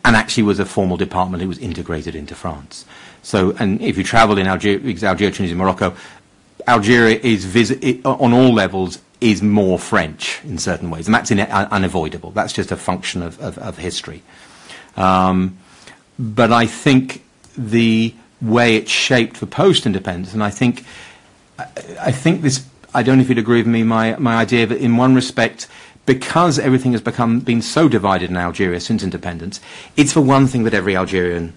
and 0.05 0.15
actually 0.17 0.43
was 0.43 0.59
a 0.59 0.67
formal 0.67 0.97
department 0.97 1.41
that 1.41 1.49
was 1.49 1.59
integrated 1.59 2.15
into 2.15 2.35
France. 2.35 2.85
So, 3.23 3.53
and 3.59 3.81
if 3.81 3.97
you 3.97 4.05
travel 4.05 4.39
in 4.39 4.47
Algeria, 4.47 4.79
Algeria 5.03 5.33
Tunisia, 5.33 5.55
Morocco, 5.55 5.95
Algeria 6.69 7.19
is 7.23 7.45
visit, 7.45 8.05
on 8.05 8.33
all 8.33 8.53
levels 8.53 8.99
is 9.21 9.43
more 9.43 9.79
French 9.79 10.41
in 10.45 10.59
certain 10.59 10.91
ways, 10.91 11.07
and 11.07 11.15
that's 11.15 11.31
in, 11.31 11.41
unavoidable. 11.41 12.31
That's 12.33 12.53
just 12.53 12.71
a 12.73 12.77
function 12.77 13.23
of, 13.23 13.41
of, 13.41 13.59
of 13.59 13.79
history. 13.79 14.23
Um, 14.97 15.59
but 16.19 16.53
I 16.53 16.67
think 16.67 17.23
the 17.57 18.15
way 18.41 18.77
it's 18.77 18.91
shaped 18.91 19.37
for 19.37 19.47
post-independence, 19.47 20.33
and 20.35 20.43
I 20.43 20.51
think, 20.51 20.85
I, 21.59 21.67
I 22.01 22.13
think 22.13 22.43
this. 22.43 22.67
I 22.95 23.03
don't 23.03 23.19
know 23.19 23.23
if 23.23 23.29
you'd 23.29 23.39
agree 23.39 23.59
with 23.59 23.67
me. 23.67 23.83
My 23.83 24.17
my 24.17 24.37
idea 24.37 24.67
that 24.67 24.79
in 24.79 24.97
one 24.97 25.15
respect, 25.15 25.69
because 26.07 26.59
everything 26.59 26.93
has 26.93 27.01
become 27.01 27.41
been 27.41 27.63
so 27.63 27.89
divided 27.89 28.31
in 28.31 28.37
Algeria 28.37 28.81
since 28.81 29.03
independence, 29.03 29.61
it's 29.97 30.15
the 30.15 30.21
one 30.21 30.47
thing 30.47 30.65
that 30.65 30.75
every 30.75 30.97
Algerian 30.97 31.53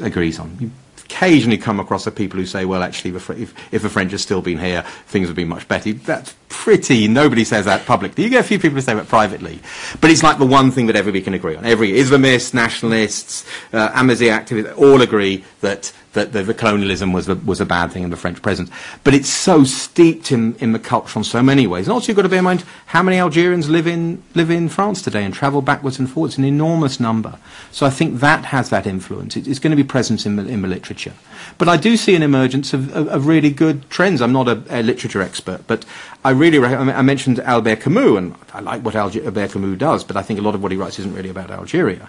agrees 0.00 0.38
on. 0.38 0.56
You 0.60 0.70
occasionally 1.04 1.58
come 1.58 1.78
across 1.78 2.04
the 2.04 2.10
people 2.10 2.38
who 2.38 2.46
say, 2.46 2.64
well, 2.64 2.82
actually, 2.82 3.14
if, 3.14 3.30
if 3.72 3.82
the 3.82 3.88
French 3.88 4.10
had 4.10 4.20
still 4.20 4.42
been 4.42 4.58
here, 4.58 4.82
things 5.06 5.28
would 5.28 5.36
be 5.36 5.44
much 5.44 5.68
better. 5.68 5.92
That's 5.92 6.34
pretty, 6.48 7.08
nobody 7.08 7.44
says 7.44 7.66
that 7.66 7.86
publicly. 7.86 8.24
You 8.24 8.30
get 8.30 8.40
a 8.40 8.48
few 8.48 8.58
people 8.58 8.76
who 8.76 8.80
say 8.80 8.94
that 8.94 9.08
privately. 9.08 9.60
But 10.00 10.10
it's 10.10 10.22
like 10.22 10.38
the 10.38 10.46
one 10.46 10.70
thing 10.70 10.86
that 10.86 10.96
everybody 10.96 11.22
can 11.22 11.34
agree 11.34 11.56
on. 11.56 11.64
Every 11.64 11.92
Islamist, 11.92 12.54
nationalists, 12.54 13.46
uh, 13.72 13.90
Amazigh 13.94 14.28
activists 14.28 14.76
all 14.76 15.02
agree 15.02 15.44
that 15.60 15.92
that 16.14 16.32
the, 16.32 16.42
the 16.42 16.54
colonialism 16.54 17.12
was 17.12 17.28
a, 17.28 17.34
was 17.36 17.60
a 17.60 17.66
bad 17.66 17.92
thing 17.92 18.02
in 18.02 18.10
the 18.10 18.16
French 18.16 18.40
presence. 18.42 18.70
But 19.04 19.14
it's 19.14 19.28
so 19.28 19.64
steeped 19.64 20.32
in, 20.32 20.54
in 20.56 20.72
the 20.72 20.78
culture 20.78 21.18
in 21.18 21.24
so 21.24 21.42
many 21.42 21.66
ways. 21.66 21.86
And 21.86 21.92
also 21.92 22.08
you've 22.08 22.16
got 22.16 22.22
to 22.22 22.28
bear 22.28 22.38
in 22.38 22.44
mind 22.44 22.64
how 22.86 23.02
many 23.02 23.18
Algerians 23.18 23.68
live 23.68 23.86
in, 23.86 24.22
live 24.34 24.50
in 24.50 24.68
France 24.68 25.02
today 25.02 25.24
and 25.24 25.34
travel 25.34 25.60
backwards 25.60 25.98
and 25.98 26.10
forwards, 26.10 26.38
an 26.38 26.44
enormous 26.44 26.98
number. 26.98 27.38
So 27.70 27.84
I 27.86 27.90
think 27.90 28.20
that 28.20 28.46
has 28.46 28.70
that 28.70 28.86
influence. 28.86 29.36
It, 29.36 29.46
it's 29.46 29.58
going 29.58 29.72
to 29.72 29.76
be 29.76 29.84
present 29.84 30.24
in 30.24 30.36
the, 30.36 30.46
in 30.46 30.62
the 30.62 30.68
literature. 30.68 31.12
But 31.58 31.68
I 31.68 31.76
do 31.76 31.96
see 31.96 32.14
an 32.14 32.22
emergence 32.22 32.72
of, 32.72 32.94
of, 32.94 33.08
of 33.08 33.26
really 33.26 33.50
good 33.50 33.88
trends. 33.90 34.22
I'm 34.22 34.32
not 34.32 34.48
a, 34.48 34.62
a 34.70 34.82
literature 34.82 35.20
expert, 35.20 35.66
but 35.66 35.84
I 36.24 36.30
really 36.30 36.58
I 36.64 37.02
mentioned 37.02 37.40
Albert 37.40 37.80
Camus, 37.82 38.16
and 38.16 38.34
I 38.54 38.60
like 38.60 38.82
what 38.82 38.94
Albert 38.94 39.50
Camus 39.50 39.78
does, 39.78 40.04
but 40.04 40.16
I 40.16 40.22
think 40.22 40.38
a 40.38 40.42
lot 40.42 40.54
of 40.54 40.62
what 40.62 40.72
he 40.72 40.78
writes 40.78 40.98
isn't 40.98 41.14
really 41.14 41.28
about 41.28 41.50
Algeria. 41.50 42.08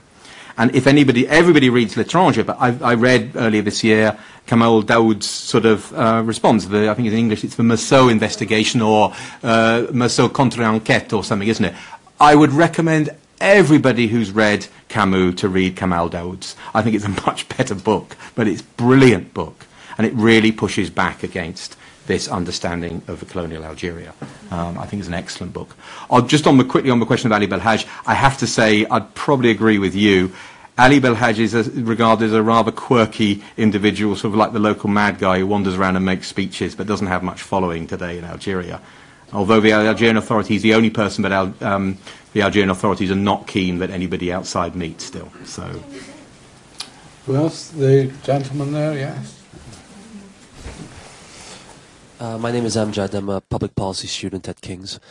And 0.57 0.73
if 0.75 0.87
anybody, 0.87 1.27
everybody 1.27 1.69
reads 1.69 1.97
L'Étranger, 1.97 2.45
but 2.45 2.57
I, 2.59 2.91
I 2.91 2.93
read 2.93 3.31
earlier 3.35 3.61
this 3.61 3.83
year 3.83 4.17
Kamel 4.45 4.83
Daoud's 4.83 5.25
sort 5.25 5.65
of 5.65 5.91
uh, 5.93 6.21
response. 6.23 6.65
The, 6.65 6.89
I 6.89 6.93
think 6.93 7.07
in 7.07 7.13
English 7.13 7.43
it's 7.43 7.55
the 7.55 7.63
Meursault 7.63 8.11
investigation 8.11 8.81
or 8.81 9.13
uh, 9.43 9.87
contre-enquête 9.89 11.13
or 11.13 11.23
something, 11.23 11.47
isn't 11.47 11.65
it? 11.65 11.75
I 12.19 12.35
would 12.35 12.53
recommend 12.53 13.09
everybody 13.41 14.07
who's 14.07 14.31
read 14.31 14.67
Camus 14.87 15.35
to 15.35 15.49
read 15.49 15.75
Kamel 15.75 16.09
Daoud's. 16.09 16.55
I 16.73 16.81
think 16.81 16.95
it's 16.95 17.05
a 17.05 17.09
much 17.25 17.47
better 17.49 17.75
book, 17.75 18.15
but 18.35 18.47
it's 18.47 18.61
brilliant 18.61 19.33
book. 19.33 19.65
And 19.97 20.05
it 20.05 20.13
really 20.13 20.51
pushes 20.51 20.89
back 20.89 21.23
against 21.23 21.77
this 22.07 22.27
understanding 22.27 23.01
of 23.07 23.27
colonial 23.29 23.63
Algeria. 23.63 24.13
Um, 24.51 24.77
I 24.77 24.85
think 24.85 24.99
it's 24.99 25.07
an 25.07 25.13
excellent 25.13 25.53
book. 25.53 25.75
I'll 26.09 26.21
just 26.21 26.47
on 26.47 26.57
the, 26.57 26.63
quickly 26.63 26.91
on 26.91 26.99
the 26.99 27.05
question 27.05 27.31
of 27.31 27.33
Ali 27.33 27.47
Belhaj, 27.47 27.87
I 28.05 28.13
have 28.13 28.37
to 28.39 28.47
say 28.47 28.85
I'd 28.85 29.13
probably 29.15 29.51
agree 29.51 29.79
with 29.79 29.95
you. 29.95 30.33
Ali 30.77 30.99
Belhaj 30.99 31.39
is 31.39 31.53
a, 31.53 31.63
regarded 31.81 32.25
as 32.25 32.33
a 32.33 32.43
rather 32.43 32.71
quirky 32.71 33.43
individual, 33.57 34.15
sort 34.15 34.33
of 34.33 34.37
like 34.37 34.51
the 34.51 34.59
local 34.59 34.89
mad 34.89 35.19
guy 35.19 35.39
who 35.39 35.47
wanders 35.47 35.75
around 35.75 35.95
and 35.95 36.05
makes 36.05 36.27
speeches 36.27 36.75
but 36.75 36.85
doesn't 36.85 37.07
have 37.07 37.23
much 37.23 37.41
following 37.41 37.87
today 37.87 38.17
in 38.17 38.25
Algeria. 38.25 38.81
although 39.33 39.59
the 39.59 39.71
Algerian 39.71 40.17
authorities, 40.17 40.61
the 40.61 40.73
only 40.73 40.89
person 40.89 41.21
but 41.21 41.31
Al, 41.31 41.53
um, 41.61 41.97
the 42.33 42.41
Algerian 42.41 42.69
authorities 42.69 43.11
are 43.11 43.15
not 43.15 43.47
keen 43.47 43.79
that 43.79 43.89
anybody 43.89 44.31
outside 44.31 44.75
meets 44.75 45.05
still. 45.05 45.31
So. 45.45 45.63
Who 47.25 47.35
else? 47.35 47.69
The 47.69 48.11
gentleman 48.23 48.71
there, 48.71 48.93
yes. 48.93 49.44
Uh, 52.17 52.37
my 52.37 52.49
name 52.49 52.65
is 52.65 52.77
Amjad. 52.77 53.13
I'm 53.13 53.27
a 53.27 53.41
public 53.41 53.75
policy 53.75 54.07
student 54.07 54.47
at 54.47 54.61
King's. 54.61 55.01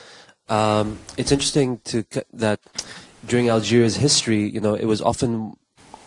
Um, 0.49 0.99
it's 1.19 1.33
interesting 1.33 1.81
to 1.85 2.05
that 2.33 2.61
during 3.27 3.51
Algeria's 3.51 3.97
history, 3.97 4.49
you 4.49 4.61
know, 4.61 4.75
it 4.75 4.87
was 4.87 5.03
often 5.03 5.55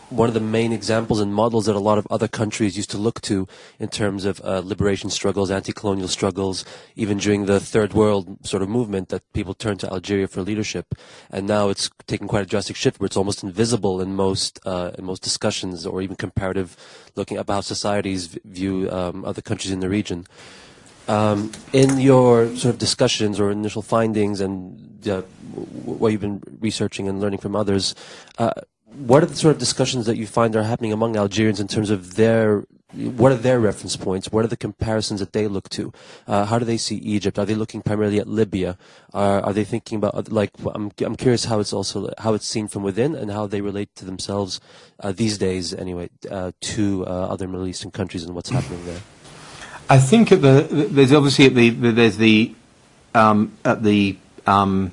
one 0.10 0.28
of 0.28 0.34
the 0.34 0.40
main 0.40 0.72
examples 0.72 1.20
and 1.20 1.34
models 1.34 1.68
that 1.68 1.76
a 1.76 1.80
lot 1.80 2.00
of 2.00 2.08
other 2.10 2.28
countries 2.28 2.78
used 2.78 2.90
to 2.90 2.98
look 2.98 3.22
to 3.22 3.48
in 3.78 3.90
terms 3.90 4.26
of 4.26 4.42
uh, 4.44 4.62
liberation 4.64 5.12
struggles, 5.12 5.52
anti-colonial 5.52 6.08
struggles, 6.08 6.66
even 6.96 7.20
during 7.20 7.46
the 7.46 7.60
third 7.60 7.94
world 7.94 8.38
sort 8.48 8.64
of 8.64 8.70
movement 8.70 9.10
that 9.10 9.22
people 9.34 9.54
turned 9.54 9.80
to 9.82 9.92
Algeria 9.92 10.28
for 10.28 10.42
leadership. 10.42 10.96
And 11.30 11.46
now 11.46 11.70
it's 11.70 11.92
taken 12.08 12.28
quite 12.28 12.44
a 12.44 12.48
drastic 12.48 12.76
shift 12.76 13.00
where 13.00 13.06
it's 13.06 13.18
almost 13.18 13.44
invisible 13.44 14.02
in 14.02 14.16
most, 14.16 14.60
uh, 14.66 14.92
in 14.98 15.06
most 15.06 15.22
discussions 15.22 15.86
or 15.86 16.02
even 16.02 16.16
comparative 16.16 16.76
looking 17.16 17.38
how 17.38 17.62
societies 17.62 18.40
view 18.46 18.90
um, 18.90 19.26
other 19.26 19.44
countries 19.44 19.72
in 19.72 19.82
the 19.82 19.90
region. 19.90 20.26
Um, 21.08 21.52
in 21.74 22.00
your 22.00 22.48
sort 22.56 22.74
of 22.74 22.80
discussions 22.80 23.40
or 23.40 23.50
initial 23.50 23.82
findings 23.82 24.42
and 24.42 25.08
uh, 25.08 25.22
what 25.86 26.12
you've 26.12 26.22
been 26.22 26.44
researching 26.60 27.08
and 27.08 27.22
learning 27.22 27.40
from 27.40 27.56
others, 27.56 27.96
uh, 28.38 28.52
what 28.98 29.24
are 29.24 29.28
the 29.28 29.36
sort 29.36 29.54
of 29.54 29.60
discussions 29.60 30.06
that 30.06 30.18
you 30.18 30.28
find 30.28 30.56
are 30.56 30.64
happening 30.64 30.92
among 30.92 31.16
Algerians 31.16 31.60
in 31.60 31.68
terms 31.68 31.90
of 31.90 32.16
their 32.16 32.66
what 32.94 33.34
are 33.34 33.36
their 33.36 33.60
reference 33.60 33.98
points? 33.98 34.32
What 34.32 34.46
are 34.46 34.48
the 34.48 34.58
comparisons 34.58 35.20
that 35.20 35.34
they 35.34 35.48
look 35.48 35.68
to? 35.72 35.92
Uh, 36.26 36.46
how 36.46 36.58
do 36.58 36.64
they 36.64 36.78
see 36.78 36.96
Egypt? 36.96 37.38
Are 37.38 37.46
they 37.46 37.54
looking 37.54 37.82
primarily 37.82 38.18
at 38.18 38.28
Libya? 38.28 38.78
Uh, 39.14 39.42
are 39.44 39.52
they 39.52 39.66
thinking 39.66 39.98
about 39.98 40.32
like 40.32 40.52
I'm 40.74 40.92
I'm 41.00 41.16
curious 41.18 41.46
how 41.46 41.60
it's 41.60 41.74
also 41.74 42.14
how 42.18 42.34
it's 42.34 42.48
seen 42.48 42.68
from 42.68 42.84
within 42.84 43.14
and 43.14 43.30
how 43.30 43.46
they 43.46 43.60
relate 43.60 43.94
to 43.96 44.06
themselves 44.06 44.62
uh, 45.02 45.12
these 45.12 45.38
days 45.38 45.74
anyway 45.74 46.10
uh, 46.32 46.54
to 46.62 47.06
uh, 47.06 47.28
other 47.28 47.48
Middle 47.48 47.68
Eastern 47.68 47.92
countries 47.92 48.24
and 48.24 48.34
what's 48.34 48.50
happening 48.50 48.86
there. 48.86 49.02
I 49.90 50.00
think 50.00 50.32
at 50.32 50.42
the 50.42 50.68
there's 50.70 51.14
obviously 51.14 51.46
at 51.46 51.56
the 51.56 51.70
there's 51.70 52.18
the 52.18 52.54
um, 53.16 53.54
at 53.64 53.84
the 53.84 54.18
um, 54.46 54.92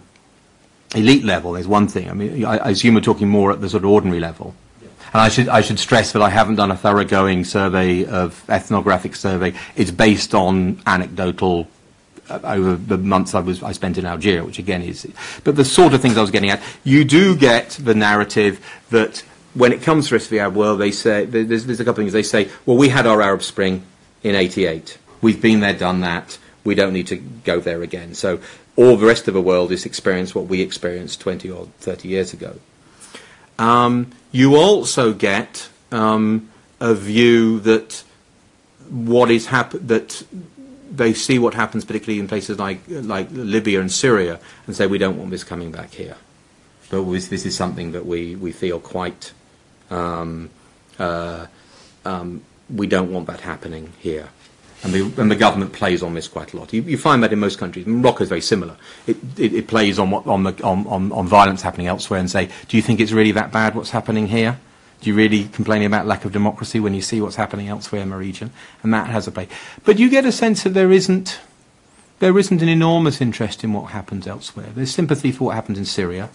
elite 0.94 1.24
level, 1.24 1.52
there's 1.52 1.68
one 1.68 1.88
thing. 1.88 2.08
I 2.08 2.14
mean, 2.14 2.44
I, 2.44 2.58
I 2.58 2.68
assume 2.70 2.94
we're 2.94 3.00
talking 3.00 3.28
more 3.28 3.52
at 3.52 3.60
the 3.60 3.68
sort 3.68 3.84
of 3.84 3.90
ordinary 3.90 4.20
level. 4.20 4.54
And 5.12 5.20
I 5.20 5.28
should, 5.28 5.48
I 5.48 5.60
should 5.60 5.78
stress 5.78 6.10
that 6.12 6.22
I 6.22 6.28
haven't 6.28 6.56
done 6.56 6.72
a 6.72 6.76
thoroughgoing 6.76 7.44
survey 7.44 8.04
of 8.04 8.42
ethnographic 8.50 9.14
survey. 9.14 9.54
It's 9.76 9.92
based 9.92 10.34
on 10.34 10.82
anecdotal 10.86 11.68
uh, 12.28 12.40
over 12.42 12.74
the 12.74 12.98
months 12.98 13.32
I 13.34 13.40
was 13.40 13.62
I 13.62 13.72
spent 13.72 13.96
in 13.96 14.06
Algeria, 14.06 14.44
which 14.44 14.58
again 14.58 14.82
is. 14.82 15.06
But 15.44 15.54
the 15.54 15.64
sort 15.64 15.94
of 15.94 16.02
things 16.02 16.16
I 16.16 16.20
was 16.20 16.32
getting 16.32 16.50
at, 16.50 16.60
you 16.82 17.04
do 17.04 17.36
get 17.36 17.70
the 17.70 17.94
narrative 17.94 18.64
that 18.90 19.22
when 19.54 19.72
it 19.72 19.82
comes 19.82 20.08
to 20.08 20.18
the 20.18 20.40
Arab 20.40 20.56
world, 20.56 20.80
they 20.80 20.90
say 20.90 21.26
there's, 21.26 21.64
there's 21.64 21.78
a 21.78 21.84
couple 21.84 22.00
of 22.00 22.06
things. 22.06 22.12
They 22.12 22.24
say, 22.24 22.50
well, 22.66 22.76
we 22.76 22.88
had 22.88 23.06
our 23.06 23.22
Arab 23.22 23.42
Spring 23.42 23.84
in 24.24 24.34
'88. 24.34 24.98
We've 25.20 25.40
been 25.40 25.60
there, 25.60 25.74
done 25.74 26.00
that. 26.00 26.38
We 26.64 26.74
don't 26.74 26.92
need 26.92 27.06
to 27.08 27.16
go 27.16 27.60
there 27.60 27.82
again. 27.82 28.14
So 28.14 28.40
all 28.76 28.96
the 28.96 29.06
rest 29.06 29.28
of 29.28 29.34
the 29.34 29.40
world 29.40 29.70
is 29.70 29.86
experienced 29.86 30.34
what 30.34 30.46
we 30.46 30.60
experienced 30.60 31.20
20 31.20 31.50
or 31.50 31.68
30 31.78 32.08
years 32.08 32.32
ago. 32.32 32.58
Um, 33.58 34.10
you 34.32 34.56
also 34.56 35.12
get 35.12 35.68
um, 35.92 36.50
a 36.80 36.94
view 36.94 37.60
that 37.60 38.02
what 38.90 39.30
is 39.30 39.46
happen 39.46 39.86
that 39.86 40.24
they 40.90 41.12
see 41.12 41.38
what 41.38 41.54
happens, 41.54 41.84
particularly 41.84 42.20
in 42.20 42.28
places 42.28 42.58
like 42.58 42.80
like 42.88 43.28
Libya 43.30 43.80
and 43.80 43.90
Syria, 43.90 44.40
and 44.66 44.76
say 44.76 44.86
we 44.86 44.98
don't 44.98 45.16
want 45.16 45.30
this 45.30 45.44
coming 45.44 45.72
back 45.72 45.92
here. 45.92 46.16
But 46.90 47.04
this, 47.04 47.28
this 47.28 47.46
is 47.46 47.56
something 47.56 47.92
that 47.92 48.06
we 48.06 48.36
we 48.36 48.52
feel 48.52 48.80
quite. 48.80 49.32
Um, 49.90 50.50
uh, 50.98 51.46
um, 52.04 52.42
we 52.74 52.86
don't 52.86 53.12
want 53.12 53.26
that 53.26 53.40
happening 53.40 53.92
here 53.98 54.28
and 54.84 54.92
the, 54.92 55.20
and 55.20 55.30
the 55.30 55.36
government 55.36 55.72
plays 55.72 56.02
on 56.02 56.12
this 56.12 56.28
quite 56.28 56.52
a 56.52 56.58
lot. 56.58 56.72
You, 56.72 56.82
you 56.82 56.98
find 56.98 57.22
that 57.22 57.32
in 57.32 57.38
most 57.38 57.58
countries. 57.58 57.86
Morocco 57.86 58.22
is 58.22 58.28
very 58.28 58.42
similar. 58.42 58.76
It, 59.06 59.16
it, 59.38 59.54
it 59.54 59.66
plays 59.66 59.98
on, 59.98 60.10
what, 60.10 60.26
on, 60.26 60.42
the, 60.42 60.62
on, 60.62 60.86
on, 60.86 61.10
on 61.10 61.26
violence 61.26 61.62
happening 61.62 61.86
elsewhere 61.86 62.20
and 62.20 62.30
say, 62.30 62.50
do 62.68 62.76
you 62.76 62.82
think 62.82 63.00
it's 63.00 63.12
really 63.12 63.32
that 63.32 63.50
bad 63.50 63.74
what's 63.74 63.90
happening 63.90 64.28
here? 64.28 64.60
Do 65.00 65.08
you 65.08 65.16
really 65.16 65.44
complain 65.44 65.82
about 65.82 66.06
lack 66.06 66.26
of 66.26 66.32
democracy 66.32 66.80
when 66.80 66.92
you 66.92 67.00
see 67.00 67.20
what's 67.20 67.36
happening 67.36 67.68
elsewhere 67.68 68.02
in 68.02 68.10
the 68.10 68.16
region? 68.16 68.50
And 68.82 68.92
that 68.92 69.08
has 69.08 69.26
a 69.26 69.32
play. 69.32 69.48
But 69.84 69.98
you 69.98 70.10
get 70.10 70.26
a 70.26 70.32
sense 70.32 70.64
that 70.64 70.70
there 70.70 70.92
isn't, 70.92 71.40
there 72.18 72.38
isn't 72.38 72.60
an 72.60 72.68
enormous 72.68 73.22
interest 73.22 73.64
in 73.64 73.72
what 73.72 73.92
happens 73.92 74.26
elsewhere. 74.26 74.68
There's 74.74 74.92
sympathy 74.92 75.32
for 75.32 75.44
what 75.44 75.54
happens 75.54 75.78
in 75.78 75.86
Syria. 75.86 76.28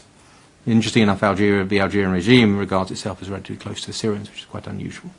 Interesting 0.66 1.04
enough, 1.04 1.22
Algeria, 1.22 1.66
the 1.66 1.80
Algerian 1.80 2.12
regime 2.12 2.58
regards 2.58 2.90
itself 2.90 3.22
as 3.22 3.30
relatively 3.30 3.58
close 3.58 3.82
to 3.82 3.88
the 3.88 3.94
Syrians, 3.94 4.30
which 4.30 4.40
is 4.40 4.46
quite 4.46 4.66
unusual. 4.66 5.12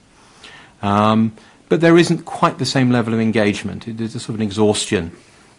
Um, 0.83 1.37
but 1.69 1.81
there 1.81 1.97
isn't 1.97 2.25
quite 2.25 2.59
the 2.59 2.67
same 2.67 2.91
level 2.91 3.15
of 3.15 3.21
engagement. 3.21 3.85
There's 3.87 4.15
a 4.15 4.21
sort 4.21 4.31
of 4.31 4.35
an 4.37 4.43
exhaustion 4.43 5.13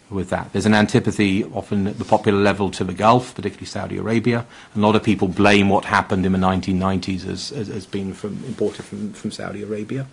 with 0.10 0.30
that. 0.30 0.52
There's 0.52 0.66
an 0.66 0.74
antipathy 0.74 1.44
often 1.46 1.88
at 1.88 1.98
the 1.98 2.06
popular 2.06 2.40
level 2.40 2.70
to 2.72 2.84
the 2.84 2.94
Gulf, 2.94 3.34
particularly 3.34 3.66
Saudi 3.66 3.98
Arabia. 3.98 4.46
A 4.76 4.80
lot 4.80 4.96
of 4.96 5.04
people 5.04 5.28
blame 5.28 5.70
what 5.70 5.86
happened 5.86 6.26
in 6.26 6.34
the 6.34 6.38
1990s 6.38 7.26
as, 7.26 7.52
as, 7.52 7.70
as 7.70 7.86
being 7.86 8.14
from, 8.14 8.44
imported 8.46 8.84
from, 8.84 9.14
from 9.14 9.32
Saudi 9.32 9.64
Arabia. 9.64 10.06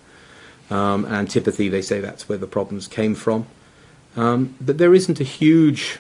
Um, 0.71 1.05
antipathy, 1.07 1.69
they 1.69 1.83
say 1.83 2.01
that's 2.01 2.29
where 2.29 2.39
the 2.39 2.47
problems 2.47 2.87
came 2.87 3.15
from. 3.15 3.47
Um, 4.17 4.55
but 4.61 4.79
there 4.79 4.95
isn't 4.95 5.21
a 5.21 5.25
huge 5.25 5.99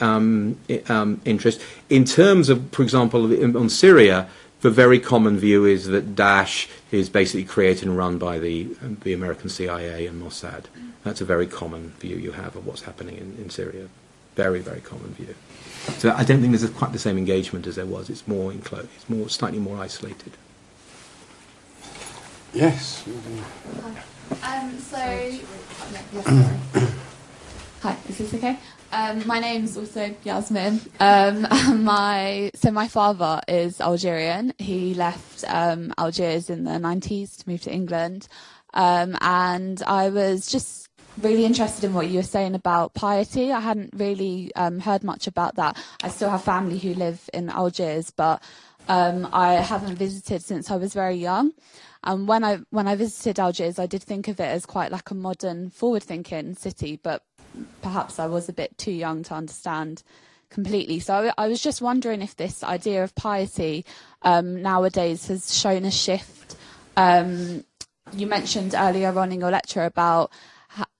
um, 0.00 0.58
um 0.88 1.20
interest. 1.24 1.60
In 1.90 2.04
terms 2.04 2.48
of, 2.48 2.70
for 2.70 2.82
example, 2.82 3.56
on 3.56 3.68
Syria, 3.68 4.28
the 4.64 4.70
very 4.70 4.98
common 4.98 5.38
view 5.38 5.66
is 5.66 5.88
that 5.88 6.16
Daesh 6.16 6.68
is 6.90 7.10
basically 7.10 7.44
created 7.44 7.86
and 7.86 7.98
run 7.98 8.16
by 8.16 8.38
the, 8.38 8.64
the 9.02 9.12
American 9.12 9.50
CIA 9.50 10.06
and 10.06 10.22
Mossad. 10.22 10.64
That's 11.02 11.20
a 11.20 11.26
very 11.26 11.46
common 11.46 11.90
view 12.00 12.16
you 12.16 12.32
have 12.32 12.56
of 12.56 12.66
what's 12.66 12.80
happening 12.80 13.18
in, 13.18 13.36
in 13.36 13.50
Syria. 13.50 13.88
Very, 14.36 14.60
very 14.60 14.80
common 14.80 15.12
view. 15.12 15.34
So 15.98 16.12
I 16.12 16.24
don't 16.24 16.40
think 16.40 16.56
there's 16.56 16.70
quite 16.70 16.92
the 16.92 16.98
same 16.98 17.18
engagement 17.18 17.66
as 17.66 17.76
there 17.76 17.84
was. 17.84 18.08
It's 18.08 18.26
more 18.26 18.52
enclosed. 18.52 18.88
It's 18.96 19.06
more 19.06 19.28
slightly 19.28 19.58
more 19.58 19.76
isolated. 19.76 20.32
Yes. 22.54 23.06
Um, 24.42 24.78
so, 24.78 24.96
yes, 26.14 26.24
Hi, 27.82 27.98
is 28.08 28.16
this 28.16 28.32
okay? 28.32 28.58
Um, 28.94 29.26
my 29.26 29.40
name's 29.40 29.76
also 29.76 30.14
Yasmin. 30.22 30.80
Um, 31.00 31.48
my 31.84 32.52
so 32.54 32.70
my 32.70 32.86
father 32.86 33.40
is 33.48 33.80
Algerian. 33.80 34.54
He 34.58 34.94
left 34.94 35.44
um, 35.48 35.92
Algiers 35.98 36.48
in 36.48 36.62
the 36.62 36.78
90s 36.78 37.38
to 37.38 37.50
move 37.50 37.60
to 37.62 37.72
England, 37.72 38.28
um, 38.72 39.18
and 39.20 39.82
I 39.84 40.10
was 40.10 40.46
just 40.46 40.88
really 41.20 41.44
interested 41.44 41.82
in 41.82 41.92
what 41.92 42.08
you 42.08 42.18
were 42.18 42.22
saying 42.22 42.54
about 42.54 42.94
piety. 42.94 43.50
I 43.50 43.58
hadn't 43.58 43.90
really 43.94 44.54
um, 44.54 44.78
heard 44.78 45.02
much 45.02 45.26
about 45.26 45.56
that. 45.56 45.76
I 46.04 46.08
still 46.08 46.30
have 46.30 46.44
family 46.44 46.78
who 46.78 46.94
live 46.94 47.28
in 47.34 47.50
Algiers, 47.50 48.12
but 48.12 48.44
um, 48.88 49.28
I 49.32 49.54
haven't 49.54 49.96
visited 49.96 50.40
since 50.42 50.70
I 50.70 50.76
was 50.76 50.94
very 50.94 51.16
young. 51.16 51.52
And 52.04 52.28
when 52.28 52.44
I 52.44 52.58
when 52.70 52.86
I 52.86 52.94
visited 52.94 53.40
Algiers, 53.40 53.80
I 53.80 53.86
did 53.86 54.04
think 54.04 54.28
of 54.28 54.38
it 54.38 54.44
as 54.44 54.66
quite 54.66 54.92
like 54.92 55.10
a 55.10 55.14
modern, 55.14 55.70
forward-thinking 55.70 56.54
city, 56.54 57.00
but 57.02 57.24
perhaps 57.82 58.18
I 58.18 58.26
was 58.26 58.48
a 58.48 58.52
bit 58.52 58.76
too 58.78 58.92
young 58.92 59.22
to 59.24 59.34
understand 59.34 60.02
completely. 60.50 61.00
So 61.00 61.32
I, 61.36 61.48
was 61.48 61.60
just 61.60 61.82
wondering 61.82 62.22
if 62.22 62.36
this 62.36 62.62
idea 62.62 63.02
of 63.02 63.14
piety 63.14 63.84
um, 64.22 64.62
nowadays 64.62 65.26
has 65.26 65.56
shown 65.56 65.84
a 65.84 65.90
shift. 65.90 66.56
Um, 66.96 67.64
you 68.12 68.26
mentioned 68.26 68.74
earlier 68.76 69.16
on 69.18 69.32
in 69.32 69.40
your 69.40 69.50
lecture 69.50 69.84
about 69.84 70.30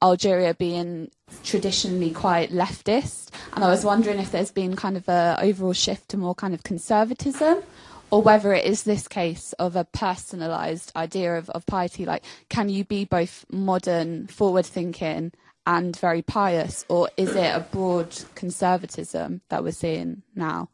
Algeria 0.02 0.55
being 0.55 1.10
traditionally 1.43 2.10
quite 2.10 2.51
leftist, 2.51 3.31
and 3.55 3.64
I 3.64 3.68
was 3.68 3.85
wondering 3.85 4.18
if 4.18 4.31
there's 4.31 4.51
been 4.51 4.76
kind 4.76 4.97
of 4.97 5.09
a 5.09 5.36
overall 5.40 5.72
shift 5.72 6.10
to 6.10 6.16
more 6.16 6.35
kind 6.35 6.55
of 6.55 6.62
conservatism, 6.62 7.62
or 8.10 8.22
whether 8.22 8.52
it 8.52 8.64
is 8.64 8.82
this 8.82 9.09
case 9.09 9.52
of 9.55 9.76
a 9.76 9.85
personalized 9.85 10.93
idea 10.94 11.36
of, 11.36 11.51
of 11.51 11.66
piety. 11.66 12.05
Like, 12.05 12.24
can 12.48 12.68
you 12.68 12.85
be 12.85 13.05
both 13.05 13.44
modern, 13.51 14.26
forward 14.26 14.66
thinking, 14.66 15.32
and 15.66 15.97
very 15.97 16.23
pious, 16.23 16.85
or 16.89 17.09
is 17.16 17.35
it 17.35 17.55
a 17.55 17.61
broad 17.61 18.15
conservatism 18.35 19.41
that 19.49 19.62
we're 19.62 19.73
seeing 19.73 20.23
now? 20.35 20.69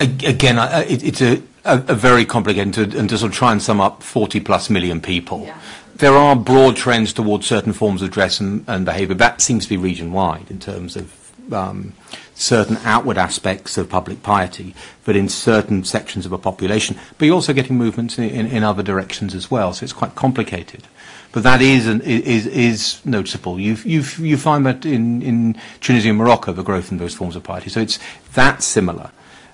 Again, 0.00 0.56
it, 0.88 1.02
it's 1.02 1.20
a, 1.20 1.42
a, 1.64 1.78
a, 1.88 1.94
very 1.94 2.24
complicated, 2.24 2.94
and 2.94 3.08
to 3.08 3.18
sort 3.18 3.32
of 3.32 3.36
try 3.36 3.52
and 3.52 3.62
sum 3.62 3.80
up 3.80 4.02
40 4.02 4.40
plus 4.40 4.70
million 4.70 5.00
people. 5.00 5.42
Yeah. 5.44 5.58
There 5.96 6.14
are 6.14 6.34
broad 6.34 6.76
trends 6.76 7.12
towards 7.12 7.46
certain 7.46 7.74
forms 7.74 8.00
of 8.00 8.10
dress 8.10 8.40
and, 8.40 8.64
and 8.66 8.86
behaviour. 8.86 9.14
That 9.14 9.42
seems 9.42 9.64
to 9.64 9.68
be 9.68 9.76
region 9.76 10.12
wide 10.12 10.50
in 10.50 10.58
terms 10.58 10.96
of 10.96 11.52
um, 11.52 11.92
certain 12.34 12.78
outward 12.84 13.18
aspects 13.18 13.76
of 13.76 13.90
public 13.90 14.22
piety, 14.22 14.74
but 15.04 15.14
in 15.14 15.28
certain 15.28 15.84
sections 15.84 16.24
of 16.24 16.32
a 16.32 16.38
population. 16.38 16.96
But 17.18 17.26
you're 17.26 17.34
also 17.34 17.52
getting 17.52 17.76
movements 17.76 18.18
in, 18.18 18.24
in, 18.24 18.46
in 18.46 18.64
other 18.64 18.82
directions 18.82 19.34
as 19.34 19.50
well, 19.50 19.74
so 19.74 19.84
it's 19.84 19.92
quite 19.92 20.14
complicated. 20.14 20.84
But 21.32 21.44
that 21.44 21.62
is, 21.62 21.86
an, 21.86 22.00
is, 22.00 22.46
is 22.46 23.00
noticeable. 23.04 23.60
You, 23.60 23.76
you, 23.84 24.02
you 24.18 24.36
find 24.36 24.66
that 24.66 24.84
in, 24.84 25.22
in 25.22 25.56
Tunisia 25.80 26.08
and 26.08 26.18
Morocco, 26.18 26.52
the 26.52 26.64
growth 26.64 26.90
in 26.90 26.98
those 26.98 27.14
forms 27.14 27.36
of 27.36 27.44
piety. 27.44 27.70
So 27.70 27.80
it's 27.80 28.00
that 28.34 28.62
similar. 28.62 29.10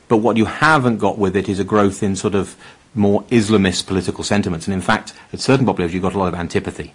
But 0.08 0.18
what 0.18 0.36
you 0.36 0.46
haven't 0.46 0.98
got 0.98 1.18
with 1.18 1.36
it 1.36 1.48
is 1.48 1.58
a 1.58 1.64
growth 1.64 2.02
in 2.02 2.16
sort 2.16 2.34
of 2.34 2.56
more 2.94 3.24
Islamist 3.24 3.86
political 3.86 4.24
sentiments. 4.24 4.66
And 4.66 4.72
in 4.72 4.80
fact, 4.80 5.12
at 5.32 5.40
certain 5.40 5.66
populations, 5.66 5.94
you've 5.94 6.02
got 6.02 6.14
a 6.14 6.18
lot 6.18 6.28
of 6.28 6.34
antipathy. 6.34 6.94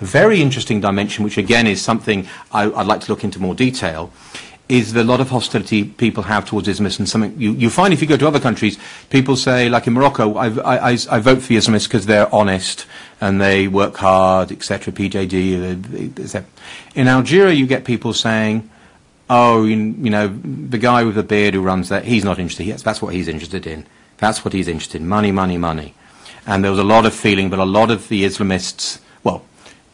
A 0.00 0.04
very 0.04 0.40
interesting 0.40 0.80
dimension, 0.80 1.24
which 1.24 1.38
again 1.38 1.66
is 1.66 1.80
something 1.80 2.28
I, 2.52 2.66
would 2.66 2.86
like 2.86 3.00
to 3.02 3.12
look 3.12 3.24
into 3.24 3.38
more 3.38 3.54
detail, 3.54 4.12
is 4.68 4.92
the 4.92 5.02
lot 5.02 5.20
of 5.20 5.30
hostility 5.30 5.84
people 5.84 6.24
have 6.24 6.44
towards 6.44 6.68
Islamists 6.68 6.98
and 6.98 7.08
something 7.08 7.34
you, 7.40 7.52
you 7.52 7.70
find 7.70 7.94
if 7.94 8.02
you 8.02 8.06
go 8.06 8.18
to 8.18 8.28
other 8.28 8.40
countries, 8.40 8.78
people 9.08 9.34
say, 9.34 9.68
like 9.68 9.86
in 9.86 9.94
Morocco, 9.94 10.34
I, 10.34 10.48
I, 10.92 10.98
I 11.10 11.20
vote 11.20 11.40
for 11.40 11.54
Islamists 11.54 11.84
because 11.84 12.06
they're 12.06 12.32
honest 12.34 12.86
and 13.20 13.40
they 13.40 13.68
work 13.68 13.96
hard, 13.96 14.52
etc., 14.52 14.92
PJD. 14.92 16.18
Etc. 16.18 16.48
In 16.94 17.08
Algeria, 17.08 17.52
you 17.52 17.66
get 17.66 17.84
people 17.84 18.12
saying, 18.12 18.68
oh, 19.28 19.64
you, 19.64 19.76
you, 19.76 20.10
know, 20.10 20.28
the 20.28 20.78
guy 20.78 21.04
with 21.04 21.14
the 21.14 21.22
beard 21.22 21.54
who 21.54 21.62
runs 21.62 21.88
that, 21.88 22.04
he's 22.04 22.24
not 22.24 22.38
interested. 22.38 22.64
Yes, 22.64 22.82
that's 22.82 23.02
what 23.02 23.14
he's 23.14 23.28
interested 23.28 23.66
in. 23.66 23.86
That's 24.18 24.44
what 24.44 24.54
he's 24.54 24.68
interested 24.68 25.00
in. 25.00 25.08
Money, 25.08 25.32
money, 25.32 25.58
money. 25.58 25.94
And 26.46 26.64
there 26.64 26.70
was 26.70 26.80
a 26.80 26.84
lot 26.84 27.06
of 27.06 27.14
feeling, 27.14 27.50
but 27.50 27.58
a 27.58 27.64
lot 27.64 27.90
of 27.90 28.08
the 28.08 28.24
Islamists, 28.24 29.00
well, 29.22 29.44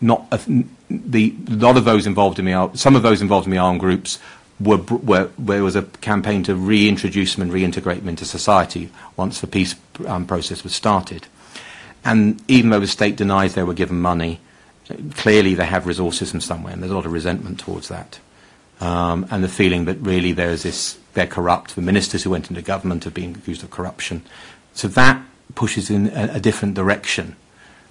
not 0.01 0.27
a, 0.31 0.41
the, 0.89 1.35
a 1.49 1.51
lot 1.51 1.77
of 1.77 1.85
those 1.85 2.07
involved 2.07 2.39
in 2.39 2.45
the, 2.45 2.71
some 2.75 2.95
of 2.95 3.03
those 3.03 3.23
involved 3.23 3.47
in 3.47 3.51
the 3.51 3.59
armed 3.59 3.81
groups 3.81 4.19
were, 4.61 4.77
were, 4.77 5.31
there 5.39 5.65
was 5.65 5.77
a 5.77 5.83
campaign 5.83 6.43
to 6.45 6.55
reintroduce 6.55 7.35
them 7.35 7.43
and 7.43 7.53
reintegrate 7.53 8.01
them 8.01 8.09
into 8.09 8.25
society 8.25 8.91
once 9.17 9.41
the 9.41 9.47
peace 9.47 9.75
um, 10.07 10.27
process 10.27 10.63
was 10.63 10.75
started. 10.75 11.27
And 12.05 12.43
even 12.49 12.71
though 12.71 12.81
the 12.81 12.87
state 12.87 13.17
denies 13.17 13.55
they 13.55 13.63
were 13.63 13.75
given 13.75 14.01
money, 14.01 14.41
clearly 15.15 15.55
they 15.55 15.67
have 15.67 15.87
resources 15.87 16.31
from 16.31 16.41
somewhere, 16.41 16.73
and 16.73 16.83
there's 16.83 16.93
a 16.93 16.95
lot 16.95 17.07
of 17.07 17.13
resentment 17.13 17.59
towards 17.61 17.89
that. 17.89 18.19
Um, 18.81 19.27
and 19.31 19.43
the 19.43 19.49
feeling 19.49 19.87
that 19.87 19.97
really 19.97 20.33
there's 20.33 20.65
this, 20.65 20.99
they're 21.15 21.27
corrupt. 21.27 21.75
The 21.75 21.83
ministers 21.83 22.25
who 22.25 22.31
went 22.31 22.51
into 22.51 22.61
government 22.61 23.05
have 23.05 23.15
been 23.15 23.35
accused 23.35 23.63
of 23.63 23.71
corruption. 23.71 24.23
So 24.75 24.89
that 24.89 25.23
pushes 25.55 25.91
in 25.91 26.09
a, 26.09 26.35
a 26.35 26.41
different 26.41 26.75
direction. 26.75 27.37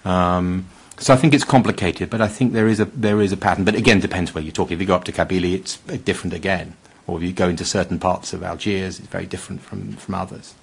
Um, 0.06 0.68
so 0.98 1.14
I 1.14 1.18
think 1.18 1.34
it's 1.34 1.44
complicated, 1.44 2.10
but 2.10 2.22
I 2.22 2.28
think 2.28 2.54
there 2.54 2.68
is 2.68 2.80
a 2.80 2.86
there 2.86 3.22
is 3.22 3.32
a 3.32 3.38
pattern. 3.38 3.66
But 3.66 3.76
again, 3.76 4.00
depends 4.00 4.34
where 4.34 4.44
you're 4.44 4.54
talking. 4.54 4.76
If 4.76 4.82
you 4.82 4.88
go 4.88 4.96
up 4.96 5.06
to 5.06 5.12
Kabylie, 5.12 5.56
it's 5.56 5.78
different 5.78 6.34
again. 6.34 6.76
Or 7.08 7.18
if 7.18 7.24
you 7.24 7.34
go 7.34 7.50
into 7.50 7.66
certain 7.66 8.00
parts 8.00 8.32
of 8.34 8.44
Algiers, 8.44 9.00
it's 9.00 9.08
very 9.08 9.26
different 9.26 9.62
from, 9.62 9.94
from 9.94 10.16
others. 10.16 10.54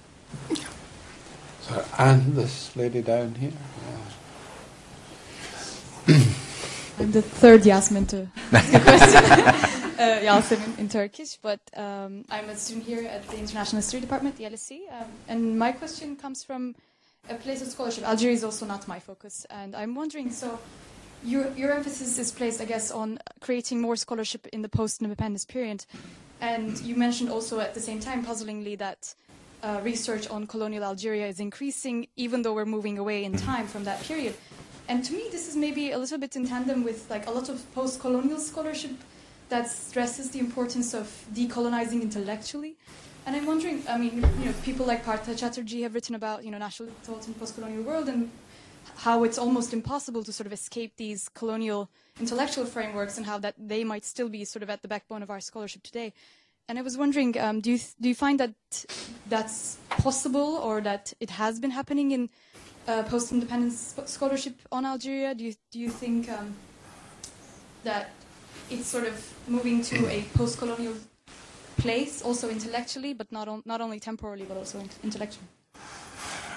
So, 1.61 1.85
and 1.99 2.35
this 2.35 2.75
lady 2.75 3.01
down 3.01 3.35
here. 3.35 3.51
I'm 6.99 7.11
the 7.11 7.21
third 7.21 7.65
Yasmin 7.65 8.05
to 8.07 8.27
ask 8.51 8.73
a 8.73 8.79
question. 8.79 9.71
uh, 10.01 10.79
in 10.79 10.89
Turkish, 10.89 11.37
but 11.37 11.59
um, 11.75 12.25
I'm 12.29 12.49
a 12.49 12.55
student 12.55 12.85
here 12.85 13.07
at 13.07 13.27
the 13.27 13.37
International 13.37 13.77
History 13.77 13.99
Department, 13.99 14.37
the 14.37 14.45
LSE, 14.45 14.81
um, 14.91 15.07
and 15.27 15.59
my 15.59 15.71
question 15.71 16.15
comes 16.15 16.43
from 16.43 16.75
a 17.29 17.35
place 17.35 17.61
of 17.61 17.67
scholarship. 17.67 18.07
Algeria 18.07 18.35
is 18.35 18.43
also 18.43 18.65
not 18.65 18.87
my 18.87 18.99
focus, 18.99 19.45
and 19.49 19.75
I'm 19.75 19.93
wondering. 19.93 20.31
So, 20.31 20.59
your 21.23 21.51
your 21.55 21.71
emphasis 21.71 22.17
is 22.17 22.31
placed, 22.31 22.59
I 22.61 22.65
guess, 22.65 22.89
on 22.89 23.19
creating 23.39 23.79
more 23.79 23.95
scholarship 23.95 24.47
in 24.47 24.63
the 24.63 24.69
post-independence 24.69 25.45
period, 25.45 25.85
and 26.39 26.79
you 26.81 26.95
mentioned 26.95 27.29
also 27.29 27.59
at 27.59 27.75
the 27.75 27.81
same 27.81 27.99
time, 27.99 28.25
puzzlingly, 28.25 28.75
that 28.77 29.13
uh, 29.63 29.79
research 29.83 30.27
on 30.29 30.47
colonial 30.47 30.83
Algeria 30.83 31.27
is 31.27 31.39
increasing, 31.39 32.07
even 32.15 32.41
though 32.41 32.53
we're 32.53 32.65
moving 32.65 32.97
away 32.97 33.23
in 33.23 33.37
time 33.37 33.67
from 33.67 33.83
that 33.83 34.01
period. 34.03 34.35
And 34.87 35.03
to 35.05 35.13
me, 35.13 35.27
this 35.31 35.47
is 35.47 35.55
maybe 35.55 35.91
a 35.91 35.97
little 35.97 36.17
bit 36.17 36.35
in 36.35 36.47
tandem 36.47 36.83
with 36.83 37.09
like 37.09 37.27
a 37.27 37.31
lot 37.31 37.49
of 37.49 37.63
post-colonial 37.73 38.39
scholarship 38.39 38.91
that 39.49 39.69
stresses 39.69 40.31
the 40.31 40.39
importance 40.39 40.93
of 40.93 41.25
decolonizing 41.33 42.01
intellectually. 42.01 42.75
And 43.25 43.35
I'm 43.35 43.45
wondering, 43.45 43.83
I 43.87 43.97
mean, 43.97 44.15
you 44.39 44.45
know, 44.45 44.53
people 44.63 44.85
like 44.85 45.05
Partha 45.05 45.35
Chatterjee 45.35 45.81
have 45.83 45.93
written 45.93 46.15
about, 46.15 46.43
you 46.43 46.51
know, 46.51 46.57
national 46.57 46.89
thoughts 47.03 47.27
in 47.27 47.33
post-colonial 47.35 47.83
world 47.83 48.09
and 48.09 48.31
how 48.97 49.23
it's 49.23 49.37
almost 49.37 49.73
impossible 49.73 50.23
to 50.23 50.33
sort 50.33 50.47
of 50.47 50.53
escape 50.53 50.93
these 50.97 51.29
colonial 51.29 51.89
intellectual 52.19 52.65
frameworks 52.65 53.17
and 53.17 53.25
how 53.25 53.37
that 53.37 53.55
they 53.57 53.83
might 53.83 54.05
still 54.05 54.29
be 54.29 54.43
sort 54.43 54.63
of 54.63 54.69
at 54.69 54.81
the 54.81 54.87
backbone 54.87 55.23
of 55.23 55.29
our 55.29 55.39
scholarship 55.39 55.83
today. 55.83 56.13
And 56.71 56.79
I 56.79 56.83
was 56.83 56.97
wondering, 56.97 57.37
um, 57.37 57.59
do 57.59 57.69
you 57.71 57.79
do 57.99 58.07
you 58.07 58.15
find 58.15 58.39
that 58.39 58.53
that's 59.27 59.77
possible 59.89 60.55
or 60.63 60.79
that 60.79 61.13
it 61.19 61.31
has 61.31 61.59
been 61.59 61.71
happening 61.71 62.11
in 62.11 62.29
uh, 62.87 63.03
post-independence 63.03 63.95
scholarship 64.05 64.55
on 64.71 64.85
Algeria? 64.85 65.35
Do 65.35 65.43
you 65.43 65.53
do 65.69 65.79
you 65.79 65.89
think 65.89 66.31
um, 66.31 66.55
that 67.83 68.11
it's 68.69 68.87
sort 68.87 69.05
of 69.05 69.15
moving 69.49 69.81
to 69.81 69.97
a 70.07 70.23
post-colonial 70.33 70.93
place, 71.75 72.21
also 72.21 72.49
intellectually, 72.49 73.13
but 73.13 73.29
not, 73.33 73.49
on, 73.49 73.63
not 73.65 73.81
only 73.81 73.99
temporally, 73.99 74.45
but 74.47 74.55
also 74.55 74.81
intellectually? 75.03 75.49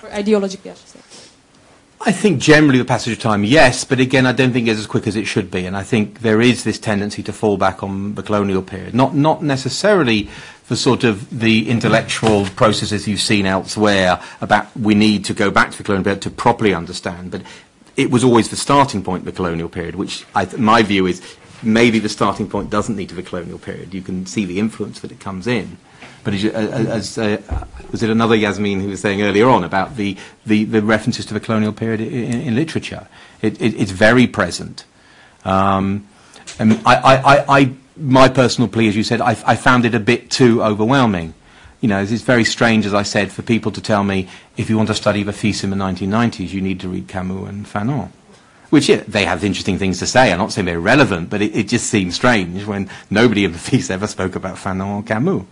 Or 0.01 0.11
ideologically, 0.11 0.71
I 0.71 0.75
should 0.75 0.91
say. 0.95 1.24
I 2.07 2.13
think 2.13 2.39
generally 2.39 2.79
the 2.79 2.85
passage 2.85 3.15
of 3.15 3.19
time, 3.19 3.45
yes, 3.45 3.83
but 3.85 3.99
again, 3.99 4.27
I 4.27 4.33
don't 4.33 4.53
think 4.53 4.69
it's 4.69 4.79
as 4.79 4.87
quick 4.87 5.07
as 5.07 5.17
it 5.17 5.25
should 5.25 5.51
be. 5.51 5.65
And 5.65 5.75
I 5.75 5.83
think 5.83 6.21
there 6.21 6.43
is 6.43 6.63
this 6.63 6.79
tendency 6.79 7.23
to 7.23 7.33
fall 7.33 7.57
back 7.57 7.83
on 7.83 8.15
the 8.15 8.23
colonial 8.23 8.61
period. 8.61 8.95
Not, 8.95 9.15
not 9.15 9.43
necessarily 9.43 10.25
for 10.65 10.77
sort 10.77 11.03
of 11.03 11.41
the 11.41 11.71
intellectual 11.71 12.45
processes 12.57 13.09
you've 13.09 13.23
seen 13.23 13.47
elsewhere 13.47 14.21
about 14.43 14.75
we 14.77 14.95
need 14.95 15.25
to 15.25 15.35
go 15.35 15.51
back 15.51 15.71
to 15.71 15.79
the 15.79 15.85
colonial 15.85 16.05
period 16.05 16.23
to 16.23 16.31
properly 16.31 16.75
understand, 16.75 17.31
but 17.31 17.41
it 17.97 18.11
was 18.11 18.23
always 18.23 18.51
the 18.51 18.57
starting 18.57 19.03
point 19.03 19.25
the 19.25 19.33
colonial 19.33 19.71
period, 19.71 19.95
which 19.95 20.27
th- 20.35 20.59
my 20.59 20.83
view 20.83 21.07
is 21.07 21.23
maybe 21.63 21.99
the 21.99 22.09
starting 22.11 22.51
point 22.51 22.69
doesn't 22.69 22.97
need 22.97 23.09
to 23.09 23.15
be 23.15 23.23
the 23.23 23.29
colonial 23.29 23.59
period. 23.59 23.95
You 23.95 24.03
can 24.03 24.27
see 24.27 24.45
the 24.45 24.59
influence 24.59 25.01
that 25.01 25.11
it 25.11 25.21
comes 25.21 25.47
in. 25.47 25.79
But 26.23 26.35
as, 26.35 26.45
as 26.45 27.19
uh, 27.19 27.67
was 27.91 28.03
it 28.03 28.11
another 28.11 28.35
Yasmin 28.35 28.81
who 28.81 28.89
was 28.89 29.01
saying 29.01 29.23
earlier 29.23 29.49
on 29.49 29.65
about 29.65 29.97
the, 29.97 30.17
the, 30.47 30.65
the 30.65 30.83
references 30.83 31.27
to 31.27 31.35
the 31.35 31.41
colonial 31.41 31.73
period 31.73 32.01
in, 32.01 32.41
in 32.41 32.55
literature? 32.55 33.07
It, 33.43 33.61
it, 33.61 33.75
it's 33.75 33.91
very 33.91 34.27
present. 34.27 34.85
Um, 35.45 36.07
and 36.59 36.81
I, 36.87 36.95
I, 36.95 37.59
I, 37.59 37.73
my 37.97 38.29
personal 38.29 38.69
plea, 38.69 38.89
as 38.89 38.97
you 38.97 39.03
said, 39.03 39.21
I, 39.21 39.31
I 39.47 39.57
found 39.57 39.85
it 39.85 39.95
a 39.95 40.01
bit 40.01 40.31
too 40.31 40.63
overwhelming. 40.63 41.35
You 41.81 41.89
know, 41.89 42.01
it's 42.01 42.23
very 42.23 42.45
strange, 42.45 42.87
as 42.87 42.95
I 42.95 43.03
said, 43.03 43.31
for 43.31 43.43
people 43.43 43.71
to 43.73 43.81
tell 43.81 44.05
me 44.05 44.29
if 44.57 44.71
you 44.71 44.77
want 44.77 44.89
to 44.89 44.95
study 44.95 45.23
the 45.23 45.35
FIS 45.35 45.65
in 45.65 45.71
the 45.71 45.77
1990s, 45.77 46.51
you 46.51 46.63
need 46.63 46.81
to 46.81 46.89
read 46.89 47.09
Camus 47.09 47.49
and 47.49 47.67
Fanon 47.67 48.11
which 48.75 48.89
yeah, 48.89 49.05
they 49.07 49.25
have 49.25 49.45
interesting 49.45 49.79
things 49.79 50.01
to 50.01 50.07
say. 50.07 50.33
I'm 50.33 50.39
not 50.39 50.53
saying 50.53 50.65
they're 50.65 50.79
irrelevant, 50.79 51.31
but 51.31 51.41
it, 51.41 51.55
it 51.55 51.69
just 51.69 51.87
seems 51.87 52.17
strange 52.17 52.65
when 52.65 52.91
nobody 53.09 53.45
in 53.45 53.53
the 53.53 53.59
piece 53.59 53.89
ever 53.89 54.09
spoke 54.09 54.35
about 54.35 54.57
Fanon 54.57 54.97
or 54.97 55.03
Camus. 55.05 55.45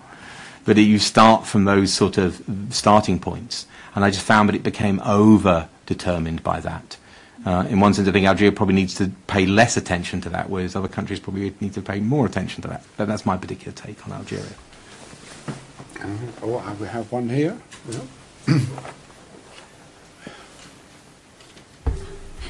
But 0.64 0.78
it, 0.78 0.82
you 0.82 0.98
start 0.98 1.46
from 1.46 1.64
those 1.64 1.92
sort 1.92 2.18
of 2.18 2.42
starting 2.70 3.18
points, 3.18 3.66
and 3.94 4.04
I 4.04 4.10
just 4.10 4.24
found 4.24 4.48
that 4.48 4.56
it 4.56 4.62
became 4.62 5.00
over 5.00 5.68
determined 5.86 6.42
by 6.42 6.60
that. 6.60 6.96
Uh, 7.44 7.66
in 7.68 7.80
one 7.80 7.92
sense, 7.92 8.06
I 8.06 8.12
think 8.12 8.26
Algeria 8.26 8.52
probably 8.52 8.76
needs 8.76 8.94
to 8.94 9.10
pay 9.26 9.46
less 9.46 9.76
attention 9.76 10.20
to 10.20 10.28
that, 10.30 10.48
whereas 10.48 10.76
other 10.76 10.88
countries 10.88 11.18
probably 11.18 11.52
need 11.60 11.74
to 11.74 11.82
pay 11.82 11.98
more 11.98 12.24
attention 12.24 12.62
to 12.62 12.68
that. 12.68 12.84
But 12.96 13.08
that's 13.08 13.26
my 13.26 13.36
particular 13.36 13.72
take 13.72 14.06
on 14.06 14.12
Algeria. 14.12 14.46
Uh, 16.00 16.06
oh, 16.42 16.76
we 16.80 16.86
have 16.86 17.10
one 17.10 17.28
here. 17.28 17.58
Yeah. 17.88 18.58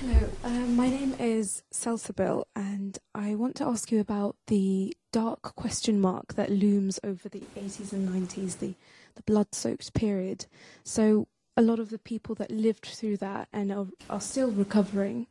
Hello, 0.05 0.29
um, 0.43 0.75
my 0.75 0.91
name 0.91 1.15
is 1.21 1.63
Salsabil, 1.73 2.43
and 2.57 2.99
I 3.15 3.37
want 3.37 3.55
to 3.57 3.65
ask 3.65 3.93
you 3.93 4.01
about 4.01 4.35
the 4.49 4.97
dark 5.13 5.55
question 5.55 6.01
mark 6.01 6.35
that 6.35 6.51
looms 6.51 6.99
over 7.05 7.29
the 7.29 7.45
80s 7.57 7.93
and 7.93 8.09
90s, 8.09 8.59
the, 8.59 8.75
the 9.15 9.23
blood 9.23 9.55
soaked 9.55 9.95
period. 9.95 10.47
So, 10.83 11.29
a 11.57 11.63
lot 11.63 11.79
of 11.79 11.91
the 11.91 12.01
people 12.01 12.35
that 12.35 12.51
lived 12.51 12.87
through 12.87 13.19
that 13.19 13.47
and 13.53 13.71
are, 13.71 13.87
are 14.11 14.21
still 14.21 14.51
recovering, 14.51 15.29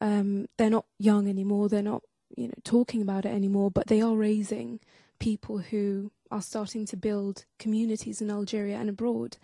um, 0.00 0.46
they're 0.56 0.70
not 0.70 0.86
young 0.98 1.28
anymore, 1.28 1.68
they're 1.68 1.82
not 1.82 2.02
you 2.34 2.48
know 2.48 2.54
talking 2.64 3.02
about 3.02 3.26
it 3.26 3.34
anymore, 3.34 3.70
but 3.70 3.88
they 3.88 4.00
are 4.00 4.16
raising 4.16 4.80
people 5.18 5.58
who 5.58 6.10
are 6.30 6.40
starting 6.40 6.86
to 6.86 6.96
build 6.96 7.44
communities 7.58 8.22
in 8.22 8.30
Algeria 8.30 8.76
and 8.78 8.88
abroad. 8.88 9.36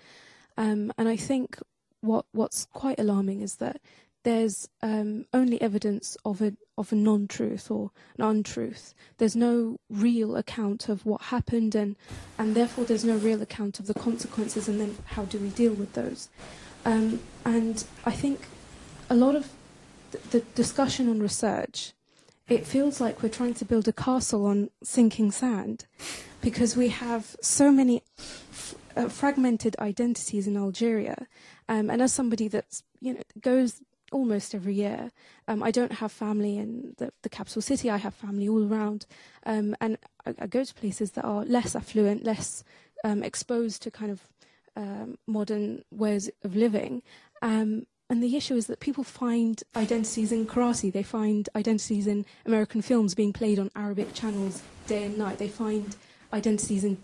Um, 0.56 0.90
and 0.96 1.06
I 1.06 1.16
think 1.16 1.58
what 2.00 2.24
what's 2.32 2.64
quite 2.72 2.98
alarming 2.98 3.42
is 3.42 3.56
that 3.56 3.78
there's 4.22 4.68
um, 4.82 5.24
only 5.32 5.60
evidence 5.60 6.16
of 6.24 6.42
a 6.42 6.52
of 6.76 6.92
a 6.92 6.96
non-truth 6.96 7.70
or 7.70 7.90
an 8.16 8.24
untruth. 8.24 8.94
There's 9.18 9.36
no 9.36 9.78
real 9.90 10.36
account 10.36 10.88
of 10.88 11.04
what 11.04 11.22
happened, 11.22 11.74
and 11.74 11.96
and 12.38 12.54
therefore 12.54 12.84
there's 12.84 13.04
no 13.04 13.16
real 13.16 13.42
account 13.42 13.80
of 13.80 13.86
the 13.86 13.94
consequences. 13.94 14.68
And 14.68 14.80
then 14.80 14.96
how 15.06 15.24
do 15.24 15.38
we 15.38 15.48
deal 15.48 15.72
with 15.72 15.92
those? 15.94 16.28
Um, 16.84 17.20
and 17.44 17.84
I 18.04 18.10
think 18.10 18.46
a 19.08 19.14
lot 19.14 19.34
of 19.34 19.50
th- 20.12 20.24
the 20.30 20.40
discussion 20.54 21.08
on 21.08 21.20
research, 21.20 21.92
it 22.48 22.66
feels 22.66 23.00
like 23.00 23.22
we're 23.22 23.28
trying 23.28 23.54
to 23.54 23.64
build 23.64 23.88
a 23.88 23.92
castle 23.92 24.46
on 24.46 24.70
sinking 24.82 25.30
sand, 25.30 25.86
because 26.40 26.76
we 26.76 26.88
have 26.88 27.36
so 27.40 27.70
many. 27.70 28.02
F- 28.18 28.74
uh, 28.96 29.08
fragmented 29.08 29.76
identities 29.78 30.48
in 30.48 30.56
Algeria, 30.56 31.28
um, 31.68 31.90
and 31.90 32.02
as 32.02 32.12
somebody 32.12 32.48
that's 32.48 32.82
you 33.00 33.14
know 33.14 33.20
goes 33.40 33.80
almost 34.10 34.54
every 34.54 34.74
year. 34.74 35.10
Um, 35.48 35.62
I 35.62 35.70
don't 35.70 35.92
have 35.92 36.12
family 36.12 36.56
in 36.58 36.94
the, 36.98 37.12
the 37.22 37.28
capital 37.28 37.62
city. 37.62 37.90
I 37.90 37.96
have 37.96 38.14
family 38.14 38.48
all 38.48 38.66
around, 38.66 39.06
um, 39.46 39.76
and 39.80 39.98
I, 40.26 40.34
I, 40.38 40.46
go 40.46 40.64
to 40.64 40.74
places 40.74 41.12
that 41.12 41.24
are 41.24 41.44
less 41.44 41.74
affluent, 41.74 42.24
less 42.24 42.64
um, 43.04 43.22
exposed 43.22 43.82
to 43.82 43.90
kind 43.90 44.10
of 44.10 44.20
um, 44.76 45.18
modern 45.26 45.82
ways 45.90 46.30
of 46.44 46.56
living. 46.56 47.02
Um, 47.42 47.86
and 48.08 48.22
the 48.22 48.36
issue 48.36 48.56
is 48.56 48.66
that 48.66 48.80
people 48.80 49.04
find 49.04 49.62
identities 49.76 50.32
in 50.32 50.44
karate. 50.44 50.92
They 50.92 51.04
find 51.04 51.48
identities 51.54 52.08
in 52.08 52.26
American 52.44 52.82
films 52.82 53.14
being 53.14 53.32
played 53.32 53.58
on 53.58 53.70
Arabic 53.76 54.14
channels 54.14 54.62
day 54.88 55.04
and 55.04 55.16
night. 55.16 55.38
They 55.38 55.48
find 55.48 55.94
identities 56.32 56.82
in 56.82 56.98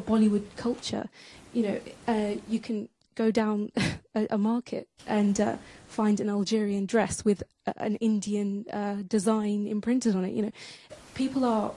Bollywood 0.00 0.44
culture. 0.56 1.08
You 1.52 1.62
know, 1.62 1.80
uh, 2.08 2.40
you 2.48 2.58
can 2.58 2.88
go 3.16 3.30
down 3.32 3.70
a, 4.14 4.26
a 4.30 4.38
market 4.38 4.88
and 5.06 5.40
uh, 5.40 5.56
find 5.88 6.20
an 6.20 6.30
Algerian 6.30 6.86
dress 6.86 7.24
with 7.24 7.42
a, 7.66 7.74
an 7.82 7.96
Indian 7.96 8.64
uh, 8.72 9.02
design 9.06 9.66
imprinted 9.66 10.14
on 10.14 10.24
it. 10.24 10.32
You 10.32 10.42
know, 10.42 10.52
people 11.14 11.44
are 11.44 11.72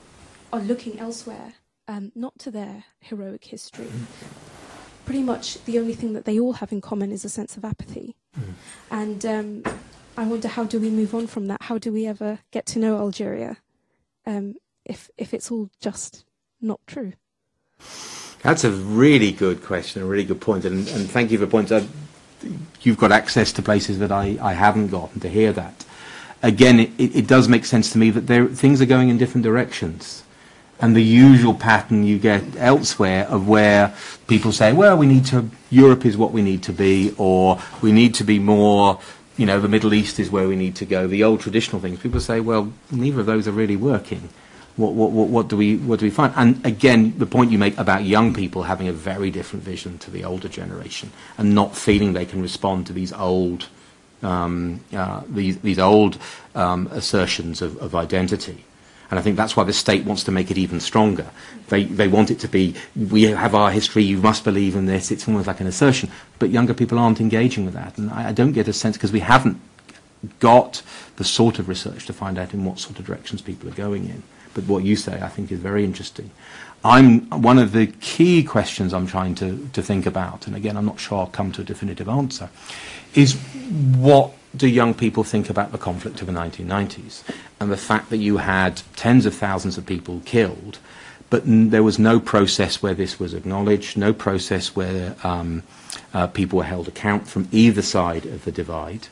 are 0.53 0.59
looking 0.59 0.99
elsewhere, 0.99 1.53
um, 1.87 2.11
not 2.15 2.37
to 2.39 2.51
their 2.51 2.85
heroic 2.99 3.45
history. 3.45 3.85
Mm-hmm. 3.85 5.05
Pretty 5.05 5.23
much 5.23 5.63
the 5.65 5.79
only 5.79 5.93
thing 5.93 6.13
that 6.13 6.25
they 6.25 6.39
all 6.39 6.53
have 6.53 6.71
in 6.71 6.81
common 6.81 7.11
is 7.11 7.25
a 7.25 7.29
sense 7.29 7.57
of 7.57 7.65
apathy. 7.65 8.15
Mm. 8.39 8.53
And 8.91 9.25
um, 9.25 9.63
I 10.15 10.25
wonder 10.25 10.47
how 10.47 10.65
do 10.65 10.79
we 10.79 10.89
move 10.91 11.15
on 11.15 11.25
from 11.25 11.47
that? 11.47 11.63
How 11.63 11.77
do 11.79 11.91
we 11.91 12.05
ever 12.05 12.39
get 12.51 12.65
to 12.67 12.79
know 12.79 12.97
Algeria 12.97 13.57
um, 14.25 14.55
if 14.85 15.09
if 15.17 15.33
it's 15.33 15.49
all 15.49 15.69
just 15.81 16.25
not 16.61 16.79
true? 16.85 17.13
That's 18.41 18.63
a 18.63 18.71
really 18.71 19.31
good 19.31 19.63
question, 19.63 20.01
a 20.01 20.05
really 20.05 20.23
good 20.23 20.41
point, 20.41 20.65
and, 20.65 20.87
and 20.89 21.09
thank 21.09 21.31
you 21.31 21.37
for 21.37 21.47
pointing 21.47 21.77
out. 21.77 21.83
You've 22.81 22.97
got 22.97 23.11
access 23.11 23.51
to 23.53 23.61
places 23.61 23.99
that 23.99 24.11
I, 24.11 24.37
I 24.41 24.53
haven't 24.53 24.87
got, 24.87 25.11
and 25.13 25.21
to 25.23 25.29
hear 25.29 25.51
that. 25.53 25.85
Again, 26.41 26.79
it, 26.79 26.91
it, 26.97 27.15
it 27.15 27.27
does 27.27 27.49
make 27.49 27.65
sense 27.65 27.91
to 27.91 27.97
me 27.97 28.11
that 28.11 28.27
there, 28.27 28.45
things 28.47 28.81
are 28.81 28.85
going 28.85 29.09
in 29.09 29.17
different 29.17 29.43
directions 29.43 30.23
and 30.79 30.95
the 30.95 31.03
usual 31.03 31.53
pattern 31.53 32.03
you 32.03 32.17
get 32.17 32.43
elsewhere 32.57 33.25
of 33.27 33.47
where 33.47 33.93
people 34.27 34.51
say, 34.51 34.71
well, 34.71 34.97
we 34.97 35.05
need 35.05 35.25
to, 35.25 35.49
Europe 35.69 36.05
is 36.05 36.15
what 36.15 36.31
we 36.31 36.41
need 36.41 36.63
to 36.63 36.73
be, 36.73 37.13
or 37.17 37.59
we 37.81 37.91
need 37.91 38.15
to 38.15 38.23
be 38.23 38.39
more, 38.39 38.99
you 39.35 39.45
know, 39.45 39.59
the 39.59 39.67
Middle 39.67 39.93
East 39.93 40.19
is 40.19 40.31
where 40.31 40.47
we 40.47 40.55
need 40.55 40.75
to 40.77 40.85
go. 40.85 41.05
The 41.05 41.23
old 41.23 41.41
traditional 41.41 41.81
things. 41.81 41.99
People 41.99 42.21
say, 42.21 42.39
well, 42.39 42.71
neither 42.91 43.19
of 43.19 43.25
those 43.25 43.47
are 43.47 43.51
really 43.51 43.75
working. 43.75 44.29
What, 44.79 44.93
what, 44.93 45.27
what, 45.27 45.49
do 45.49 45.57
we, 45.57 45.75
what 45.75 45.99
do 45.99 46.05
we 46.05 46.09
find? 46.09 46.33
And 46.37 46.65
again, 46.65 47.13
the 47.17 47.25
point 47.25 47.51
you 47.51 47.57
make 47.57 47.77
about 47.77 48.05
young 48.05 48.33
people 48.33 48.63
having 48.63 48.87
a 48.87 48.93
very 48.93 49.29
different 49.29 49.65
vision 49.65 49.97
to 49.97 50.09
the 50.09 50.23
older 50.23 50.47
generation 50.47 51.11
and 51.37 51.53
not 51.53 51.75
feeling 51.75 52.13
they 52.13 52.25
can 52.25 52.41
respond 52.41 52.87
to 52.87 52.93
these 52.93 53.11
old, 53.11 53.67
um, 54.23 54.79
uh, 54.93 55.21
these, 55.27 55.57
these 55.59 55.79
old 55.79 56.17
um, 56.55 56.87
assertions 56.93 57.61
of, 57.61 57.75
of 57.79 57.93
identity. 57.93 58.63
And 59.11 59.19
I 59.19 59.21
think 59.21 59.35
that's 59.35 59.57
why 59.57 59.65
the 59.65 59.73
state 59.73 60.05
wants 60.05 60.23
to 60.23 60.31
make 60.31 60.49
it 60.49 60.57
even 60.57 60.79
stronger. 60.79 61.29
They, 61.67 61.83
they 61.83 62.07
want 62.07 62.31
it 62.31 62.39
to 62.39 62.47
be, 62.47 62.73
we 62.95 63.23
have 63.23 63.53
our 63.53 63.71
history, 63.71 64.03
you 64.03 64.19
must 64.19 64.45
believe 64.45 64.77
in 64.77 64.85
this. 64.85 65.11
It's 65.11 65.27
almost 65.27 65.47
like 65.47 65.59
an 65.59 65.67
assertion. 65.67 66.09
But 66.37 66.51
younger 66.51 66.73
people 66.73 66.97
aren't 66.97 67.19
engaging 67.19 67.65
with 67.65 67.73
that. 67.73 67.97
And 67.97 68.11
I, 68.11 68.29
I 68.29 68.31
don't 68.31 68.53
get 68.53 68.69
a 68.69 68.73
sense, 68.73 68.95
because 68.95 69.11
we 69.11 69.19
haven't 69.19 69.59
got 70.39 70.83
the 71.17 71.25
sort 71.25 71.59
of 71.59 71.67
research 71.67 72.05
to 72.05 72.13
find 72.13 72.37
out 72.37 72.53
in 72.53 72.63
what 72.63 72.79
sort 72.79 72.97
of 72.97 73.05
directions 73.05 73.41
people 73.41 73.67
are 73.67 73.73
going 73.73 74.05
in. 74.05 74.23
But 74.61 74.73
what 74.73 74.83
you 74.83 74.95
say, 74.95 75.21
I 75.21 75.27
think, 75.27 75.51
is 75.51 75.59
very 75.59 75.83
interesting. 75.83 76.31
I'm 76.83 77.29
one 77.41 77.59
of 77.59 77.73
the 77.73 77.87
key 77.87 78.43
questions 78.43 78.93
I'm 78.93 79.07
trying 79.07 79.35
to, 79.35 79.69
to 79.73 79.81
think 79.81 80.05
about, 80.05 80.47
and 80.47 80.55
again, 80.55 80.77
I'm 80.77 80.85
not 80.85 80.99
sure 80.99 81.19
I'll 81.19 81.27
come 81.27 81.51
to 81.53 81.61
a 81.61 81.65
definitive 81.65 82.07
answer, 82.07 82.49
is 83.13 83.33
what 83.97 84.31
do 84.55 84.67
young 84.67 84.93
people 84.93 85.23
think 85.23 85.49
about 85.49 85.71
the 85.71 85.77
conflict 85.77 86.21
of 86.21 86.27
the 86.27 86.33
1990s 86.33 87.23
and 87.59 87.71
the 87.71 87.77
fact 87.77 88.09
that 88.09 88.17
you 88.17 88.37
had 88.37 88.81
tens 88.95 89.25
of 89.25 89.35
thousands 89.35 89.77
of 89.77 89.85
people 89.85 90.21
killed, 90.25 90.79
but 91.29 91.43
n- 91.45 91.69
there 91.69 91.83
was 91.83 91.99
no 91.99 92.19
process 92.19 92.81
where 92.81 92.93
this 92.93 93.19
was 93.19 93.33
acknowledged, 93.33 93.97
no 93.97 94.13
process 94.13 94.75
where 94.75 95.15
um, 95.23 95.63
uh, 96.13 96.27
people 96.27 96.57
were 96.57 96.63
held 96.63 96.87
account 96.87 97.27
from 97.27 97.47
either 97.51 97.81
side 97.81 98.25
of 98.25 98.45
the 98.45 98.51
divide. 98.51 99.07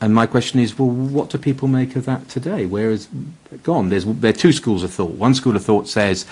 And 0.00 0.14
my 0.14 0.26
question 0.26 0.60
is, 0.60 0.78
well, 0.78 0.90
what 0.90 1.30
do 1.30 1.38
people 1.38 1.68
make 1.68 1.96
of 1.96 2.04
that 2.04 2.28
today? 2.28 2.66
Where 2.66 2.90
is 2.90 3.08
it 3.50 3.62
gone? 3.62 3.88
There's, 3.88 4.04
there 4.04 4.30
are 4.30 4.34
two 4.34 4.52
schools 4.52 4.82
of 4.82 4.92
thought. 4.92 5.12
One 5.12 5.34
school 5.34 5.56
of 5.56 5.64
thought 5.64 5.88
says, 5.88 6.26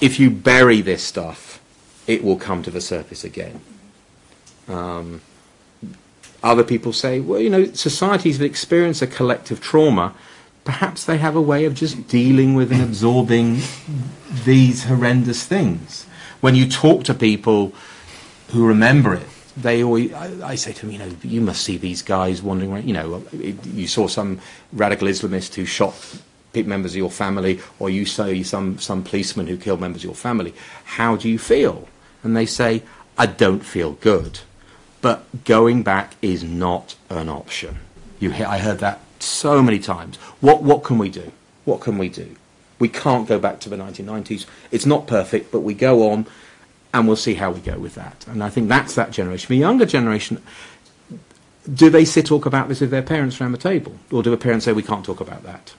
if 0.00 0.18
you 0.18 0.30
bury 0.30 0.80
this 0.80 1.02
stuff, 1.02 1.62
it 2.06 2.24
will 2.24 2.36
come 2.36 2.62
to 2.64 2.70
the 2.70 2.80
surface 2.80 3.22
again. 3.22 3.60
Um, 4.66 5.20
other 6.42 6.64
people 6.64 6.92
say, 6.92 7.20
well, 7.20 7.38
you 7.38 7.50
know, 7.50 7.66
societies 7.72 8.38
that 8.38 8.46
experience 8.46 9.02
a 9.02 9.06
collective 9.06 9.60
trauma, 9.60 10.14
perhaps 10.64 11.04
they 11.04 11.18
have 11.18 11.36
a 11.36 11.40
way 11.40 11.64
of 11.64 11.74
just 11.74 12.08
dealing 12.08 12.54
with 12.54 12.72
and 12.72 12.82
absorbing 12.82 13.60
these 14.44 14.84
horrendous 14.84 15.44
things. 15.44 16.06
When 16.40 16.54
you 16.54 16.68
talk 16.68 17.04
to 17.04 17.14
people 17.14 17.72
who 18.48 18.66
remember 18.66 19.14
it, 19.14 19.28
they 19.56 19.82
always, 19.82 20.12
I, 20.12 20.50
I, 20.50 20.54
say 20.54 20.72
to 20.72 20.80
them, 20.86 20.90
you 20.90 20.98
know, 20.98 21.10
you 21.22 21.40
must 21.40 21.62
see 21.62 21.76
these 21.76 22.02
guys 22.02 22.42
wandering 22.42 22.72
around. 22.72 22.86
You 22.86 22.94
know, 22.94 23.24
you 23.32 23.86
saw 23.86 24.06
some 24.06 24.40
radical 24.72 25.08
Islamist 25.08 25.54
who 25.54 25.64
shot 25.64 25.94
members 26.54 26.92
of 26.92 26.96
your 26.96 27.10
family, 27.10 27.60
or 27.78 27.90
you 27.90 28.04
say 28.04 28.42
some, 28.42 28.78
some 28.78 29.04
policeman 29.04 29.46
who 29.46 29.56
killed 29.56 29.80
members 29.80 30.02
of 30.02 30.06
your 30.06 30.14
family. 30.14 30.54
How 30.84 31.16
do 31.16 31.28
you 31.28 31.38
feel? 31.38 31.88
And 32.22 32.36
they 32.36 32.46
say, 32.46 32.82
I 33.16 33.26
don't 33.26 33.64
feel 33.64 33.92
good. 33.92 34.40
But 35.00 35.44
going 35.44 35.82
back 35.82 36.16
is 36.20 36.42
not 36.44 36.96
an 37.08 37.28
option. 37.28 37.78
You 38.18 38.30
hear, 38.30 38.46
I 38.46 38.58
heard 38.58 38.80
that 38.80 39.00
so 39.20 39.62
many 39.62 39.78
times. 39.78 40.16
What, 40.40 40.62
what 40.62 40.82
can 40.82 40.98
we 40.98 41.08
do? 41.08 41.32
What 41.64 41.80
can 41.80 41.98
we 41.98 42.08
do? 42.08 42.36
We 42.78 42.88
can't 42.88 43.28
go 43.28 43.38
back 43.38 43.60
to 43.60 43.68
the 43.68 43.76
1990s. 43.76 44.46
It's 44.70 44.86
not 44.86 45.06
perfect, 45.06 45.52
but 45.52 45.60
we 45.60 45.74
go 45.74 46.10
on 46.10 46.26
and 46.92 47.06
we'll 47.06 47.16
see 47.16 47.34
how 47.34 47.50
we 47.50 47.60
go 47.60 47.78
with 47.78 47.94
that. 47.94 48.26
And 48.28 48.42
I 48.42 48.50
think 48.50 48.68
that's 48.68 48.94
that 48.94 49.10
generation. 49.10 49.48
The 49.48 49.58
younger 49.58 49.86
generation, 49.86 50.42
do 51.72 51.90
they 51.90 52.04
sit 52.04 52.26
talk 52.26 52.46
about 52.46 52.68
this 52.68 52.80
with 52.80 52.90
their 52.90 53.02
parents 53.02 53.40
around 53.40 53.52
the 53.52 53.58
table? 53.58 53.94
Or 54.10 54.22
do 54.22 54.30
the 54.30 54.36
parents 54.36 54.64
say, 54.64 54.72
we 54.72 54.82
can't 54.82 55.04
talk 55.04 55.20
about 55.20 55.42
that? 55.44 55.72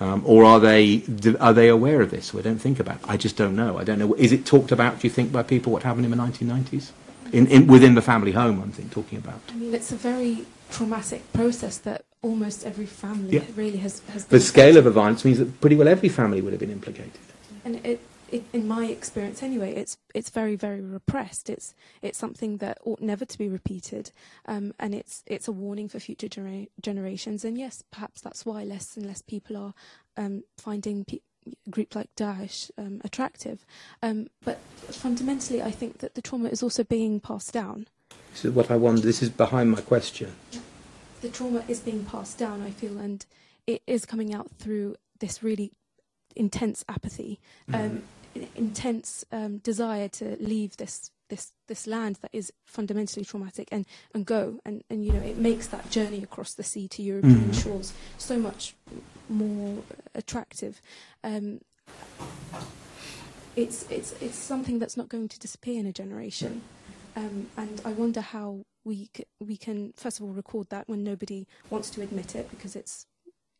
Um, 0.00 0.22
or 0.24 0.44
are 0.44 0.58
they, 0.58 0.98
do, 0.98 1.36
are 1.38 1.52
they 1.52 1.68
aware 1.68 2.02
of 2.02 2.10
this? 2.10 2.34
We 2.34 2.42
don't 2.42 2.58
think 2.58 2.80
about 2.80 2.96
it. 2.96 3.08
I 3.08 3.16
just 3.16 3.36
don't 3.36 3.54
know. 3.54 3.78
I 3.78 3.84
don't 3.84 3.98
know. 3.98 4.14
Is 4.14 4.32
it 4.32 4.46
talked 4.46 4.72
about, 4.72 5.00
do 5.00 5.06
you 5.06 5.12
think, 5.12 5.32
by 5.32 5.42
people 5.42 5.72
what 5.72 5.82
happened 5.82 6.04
in 6.04 6.10
the 6.10 6.16
1990s? 6.16 6.90
in, 7.32 7.46
in, 7.46 7.66
within 7.66 7.94
the 7.94 8.02
family 8.02 8.32
home, 8.32 8.60
I'm 8.62 8.70
think, 8.70 8.92
talking 8.92 9.18
about. 9.18 9.40
I 9.48 9.54
mean, 9.54 9.74
it's 9.74 9.90
a 9.90 9.96
very 9.96 10.44
traumatic 10.70 11.32
process 11.32 11.78
that 11.78 12.04
almost 12.20 12.64
every 12.64 12.86
family 12.86 13.36
yeah. 13.36 13.44
really 13.56 13.78
has. 13.78 14.00
has 14.10 14.26
the 14.26 14.40
scale 14.40 14.76
of 14.76 14.84
the 14.84 14.90
violence 14.90 15.24
means 15.24 15.38
that 15.38 15.60
pretty 15.60 15.76
well 15.76 15.88
every 15.88 16.08
family 16.08 16.40
would 16.40 16.52
have 16.52 16.60
been 16.60 16.70
implicated. 16.70 17.18
And 17.64 17.84
it, 17.86 18.00
it, 18.32 18.44
in 18.52 18.66
my 18.66 18.86
experience, 18.86 19.42
anyway, 19.42 19.74
it's 19.74 19.98
it's 20.14 20.30
very 20.30 20.56
very 20.56 20.80
repressed. 20.80 21.50
It's 21.50 21.74
it's 22.00 22.18
something 22.18 22.56
that 22.56 22.78
ought 22.84 23.00
never 23.00 23.24
to 23.24 23.38
be 23.38 23.48
repeated, 23.48 24.10
um, 24.46 24.74
and 24.80 24.94
it's 24.94 25.22
it's 25.26 25.46
a 25.46 25.52
warning 25.52 25.88
for 25.88 26.00
future 26.00 26.28
genera- 26.28 26.66
generations. 26.80 27.44
And 27.44 27.58
yes, 27.58 27.84
perhaps 27.90 28.20
that's 28.20 28.44
why 28.46 28.64
less 28.64 28.96
and 28.96 29.06
less 29.06 29.22
people 29.22 29.56
are 29.56 29.74
um, 30.16 30.44
finding 30.56 31.04
pe- 31.04 31.20
group 31.70 31.94
like 31.94 32.08
Daesh 32.16 32.70
um, 32.78 33.00
attractive. 33.04 33.66
Um, 34.02 34.28
but 34.44 34.58
fundamentally, 34.88 35.62
I 35.62 35.70
think 35.70 35.98
that 35.98 36.14
the 36.14 36.22
trauma 36.22 36.48
is 36.48 36.62
also 36.62 36.84
being 36.84 37.20
passed 37.20 37.52
down. 37.52 37.86
This 38.32 38.46
is 38.46 38.52
what 38.52 38.70
I 38.70 38.76
wonder. 38.76 39.02
This 39.02 39.22
is 39.22 39.28
behind 39.28 39.70
my 39.70 39.82
question. 39.82 40.34
The 41.20 41.28
trauma 41.28 41.62
is 41.68 41.80
being 41.80 42.04
passed 42.04 42.38
down, 42.38 42.62
I 42.62 42.70
feel, 42.70 42.98
and 42.98 43.24
it 43.66 43.82
is 43.86 44.06
coming 44.06 44.34
out 44.34 44.50
through 44.58 44.96
this 45.20 45.42
really 45.42 45.72
intense 46.34 46.84
apathy, 46.88 47.38
um, 47.72 47.74
mm. 47.74 48.02
Intense 48.54 49.24
um, 49.32 49.58
desire 49.58 50.08
to 50.08 50.36
leave 50.40 50.76
this 50.76 51.10
this 51.28 51.52
this 51.66 51.86
land 51.86 52.18
that 52.20 52.30
is 52.34 52.52
fundamentally 52.66 53.24
traumatic 53.24 53.66
and 53.72 53.86
and 54.14 54.26
go 54.26 54.60
and 54.66 54.84
and 54.90 55.04
you 55.04 55.12
know 55.12 55.20
it 55.20 55.38
makes 55.38 55.66
that 55.68 55.90
journey 55.90 56.22
across 56.22 56.52
the 56.54 56.62
sea 56.62 56.86
to 56.86 57.02
European 57.02 57.50
mm. 57.50 57.62
shores 57.62 57.94
so 58.18 58.38
much 58.38 58.74
more 59.28 59.82
attractive. 60.14 60.82
Um, 61.24 61.60
it's 63.56 63.86
it's 63.90 64.12
it's 64.20 64.36
something 64.36 64.78
that's 64.78 64.96
not 64.96 65.08
going 65.08 65.28
to 65.28 65.38
disappear 65.38 65.80
in 65.80 65.86
a 65.86 65.92
generation, 65.92 66.62
um, 67.16 67.48
and 67.56 67.80
I 67.84 67.92
wonder 67.92 68.20
how 68.20 68.64
we 68.84 69.08
c- 69.16 69.24
we 69.40 69.56
can 69.56 69.94
first 69.96 70.20
of 70.20 70.26
all 70.26 70.32
record 70.32 70.68
that 70.70 70.88
when 70.88 71.02
nobody 71.02 71.46
wants 71.70 71.88
to 71.90 72.02
admit 72.02 72.34
it 72.34 72.50
because 72.50 72.76
it's 72.76 73.06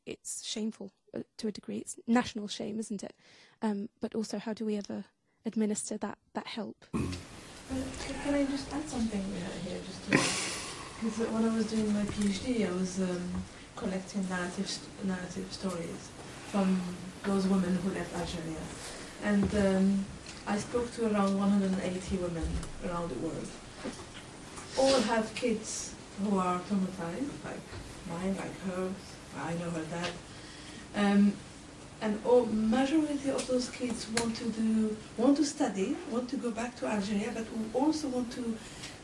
it's 0.05 0.45
shameful 0.47 0.93
to 1.39 1.49
a 1.49 1.53
degree. 1.53 1.79
It's 1.79 1.97
national 2.07 2.49
shame, 2.49 2.79
isn't 2.79 3.03
it? 3.03 3.15
Um, 3.61 3.89
but 4.01 4.15
also, 4.15 4.39
how 4.39 4.53
do 4.53 4.65
we 4.65 4.77
ever 4.77 5.05
administer 5.45 5.97
that 5.99 6.19
that 6.35 6.47
help? 6.47 6.87
can 6.93 8.35
I 8.35 8.45
just 8.45 8.73
add 8.73 8.89
something 8.89 9.25
here? 9.65 9.79
Just 9.87 10.11
because 11.03 11.29
when 11.31 11.45
I 11.45 11.55
was 11.55 11.67
doing 11.67 11.93
my 11.93 12.05
PhD, 12.05 12.69
I 12.69 12.73
was 12.73 13.01
um, 13.01 13.43
collecting 13.77 14.29
narrative, 14.29 14.79
narrative 15.05 15.47
stories 15.51 16.11
from 16.51 16.81
those 17.25 17.47
women 17.47 17.77
who 17.77 17.91
left 17.91 18.15
Algeria. 18.15 18.61
And 19.25 19.55
um, 19.55 20.05
I 20.47 20.59
spoke 20.59 20.93
to 20.95 21.13
around 21.13 21.39
180 21.39 22.17
women 22.17 22.47
around 22.87 23.11
the 23.11 23.19
world. 23.19 23.49
All 24.79 25.01
have 25.03 25.35
kids 25.35 25.95
who 26.23 26.39
are 26.39 26.61
traumatized, 26.61 27.31
like 27.45 27.61
mine, 28.09 28.37
like 28.37 28.61
hers. 28.63 28.93
I 29.37 29.55
know 29.55 29.71
her 29.71 29.85
dad. 29.85 30.11
Um, 30.97 31.33
and 32.01 32.19
all, 32.25 32.47
majority 32.47 33.31
of 33.31 33.47
those 33.47 33.69
kids 33.71 34.09
want 34.19 34.37
to 34.37 34.45
do, 34.51 34.97
want 35.17 35.37
to 35.37 35.45
study, 35.45 35.97
want 36.11 36.29
to 36.31 36.37
go 36.37 36.51
back 36.51 36.77
to 36.81 36.87
Algeria, 36.87 37.31
but 37.33 37.45
who 37.47 37.79
also 37.79 38.09
want 38.09 38.33
to 38.33 38.57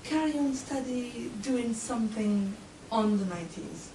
carry 0.02 0.36
on 0.38 0.52
study, 0.54 1.30
doing 1.42 1.72
something 1.74 2.52
on 2.90 3.18
the 3.18 3.24
90s. 3.24 3.88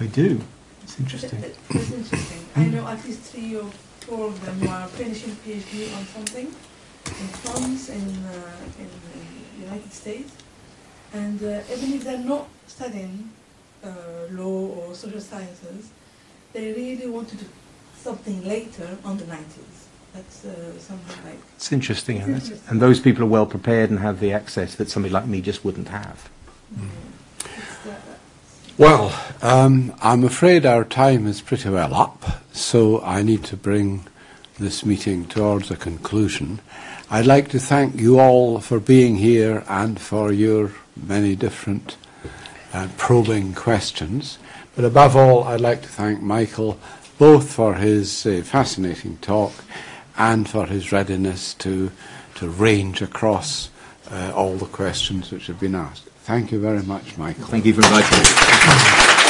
I 0.00 0.06
do. 0.06 0.40
It's 0.82 0.98
interesting. 0.98 1.40
Th- 1.40 1.54
It's 1.70 1.92
interesting. 1.92 2.44
I 2.56 2.64
know 2.66 2.86
at 2.86 3.04
least 3.04 3.20
three 3.20 3.56
or 3.56 3.70
four 4.00 4.26
of 4.28 4.44
them 4.44 4.58
who 4.60 4.68
are 4.68 4.88
finishing 4.88 5.30
PhD 5.46 5.96
on 5.96 6.04
something 6.06 6.46
in 6.46 7.28
France, 7.42 7.88
in, 7.90 8.02
uh, 8.26 8.80
in 8.80 8.88
the 8.88 9.64
United 9.64 9.92
States. 9.92 10.32
And 11.12 11.40
uh, 11.42 11.60
even 11.72 11.92
if 11.92 12.02
they're 12.04 12.18
not 12.18 12.48
studying 12.66 13.30
uh, 13.84 13.88
law 14.30 14.66
or 14.76 14.94
social 14.94 15.20
sciences, 15.20 15.90
they 16.54 16.72
really 16.72 17.06
want 17.06 17.28
to 17.28 17.36
do 17.36 17.44
something 18.00 18.42
later 18.48 18.96
on 19.04 19.18
the 19.18 19.24
90s. 19.24 19.42
That's 20.14 20.44
uh, 20.44 20.78
something 20.78 21.24
like. 21.24 21.38
It's 21.56 21.72
interesting, 21.72 22.16
It's 22.18 22.24
and, 22.26 22.34
that's- 22.34 22.48
interesting. 22.50 22.70
and 22.70 22.80
those 22.80 23.00
people 23.00 23.24
are 23.24 23.28
well 23.28 23.46
prepared 23.46 23.90
and 23.90 23.98
have 23.98 24.20
the 24.20 24.32
access 24.32 24.76
that 24.76 24.88
somebody 24.88 25.12
like 25.12 25.26
me 25.26 25.40
just 25.42 25.64
wouldn't 25.64 25.88
have. 25.88 26.30
It's, 27.44 27.86
uh, 27.86 27.94
Well, 28.78 29.12
um, 29.42 29.92
I'm 30.00 30.24
afraid 30.24 30.64
our 30.64 30.84
time 30.84 31.26
is 31.26 31.40
pretty 31.40 31.68
well 31.68 31.94
up, 31.94 32.42
so 32.52 33.02
I 33.02 33.22
need 33.22 33.44
to 33.44 33.56
bring 33.56 34.06
this 34.58 34.84
meeting 34.84 35.26
towards 35.26 35.70
a 35.70 35.76
conclusion. 35.76 36.60
I'd 37.10 37.26
like 37.26 37.48
to 37.48 37.58
thank 37.58 38.00
you 38.00 38.20
all 38.20 38.60
for 38.60 38.78
being 38.78 39.16
here 39.16 39.64
and 39.68 40.00
for 40.00 40.32
your 40.32 40.70
many 40.96 41.34
different 41.36 41.96
uh, 42.72 42.88
probing 42.96 43.52
questions. 43.54 44.38
But 44.76 44.84
above 44.84 45.16
all, 45.16 45.44
I'd 45.44 45.60
like 45.60 45.82
to 45.82 45.88
thank 45.88 46.20
Michael 46.20 46.78
both 47.18 47.52
for 47.52 47.74
his 47.74 48.26
uh, 48.26 48.42
fascinating 48.44 49.18
talk 49.18 49.52
and 50.18 50.48
for 50.48 50.66
his 50.66 50.90
readiness 50.90 51.54
to, 51.54 51.92
to 52.36 52.48
range 52.48 53.00
across 53.00 53.70
uh, 54.10 54.32
all 54.34 54.56
the 54.56 54.66
questions 54.66 55.30
which 55.30 55.46
have 55.46 55.60
been 55.60 55.74
asked. 55.74 56.04
Thank 56.24 56.50
you 56.50 56.60
very 56.60 56.82
much, 56.82 57.16
Michael. 57.16 57.44
Thank 57.46 57.66
you 57.66 57.74
inviting 57.74 58.18
me. 58.18 59.23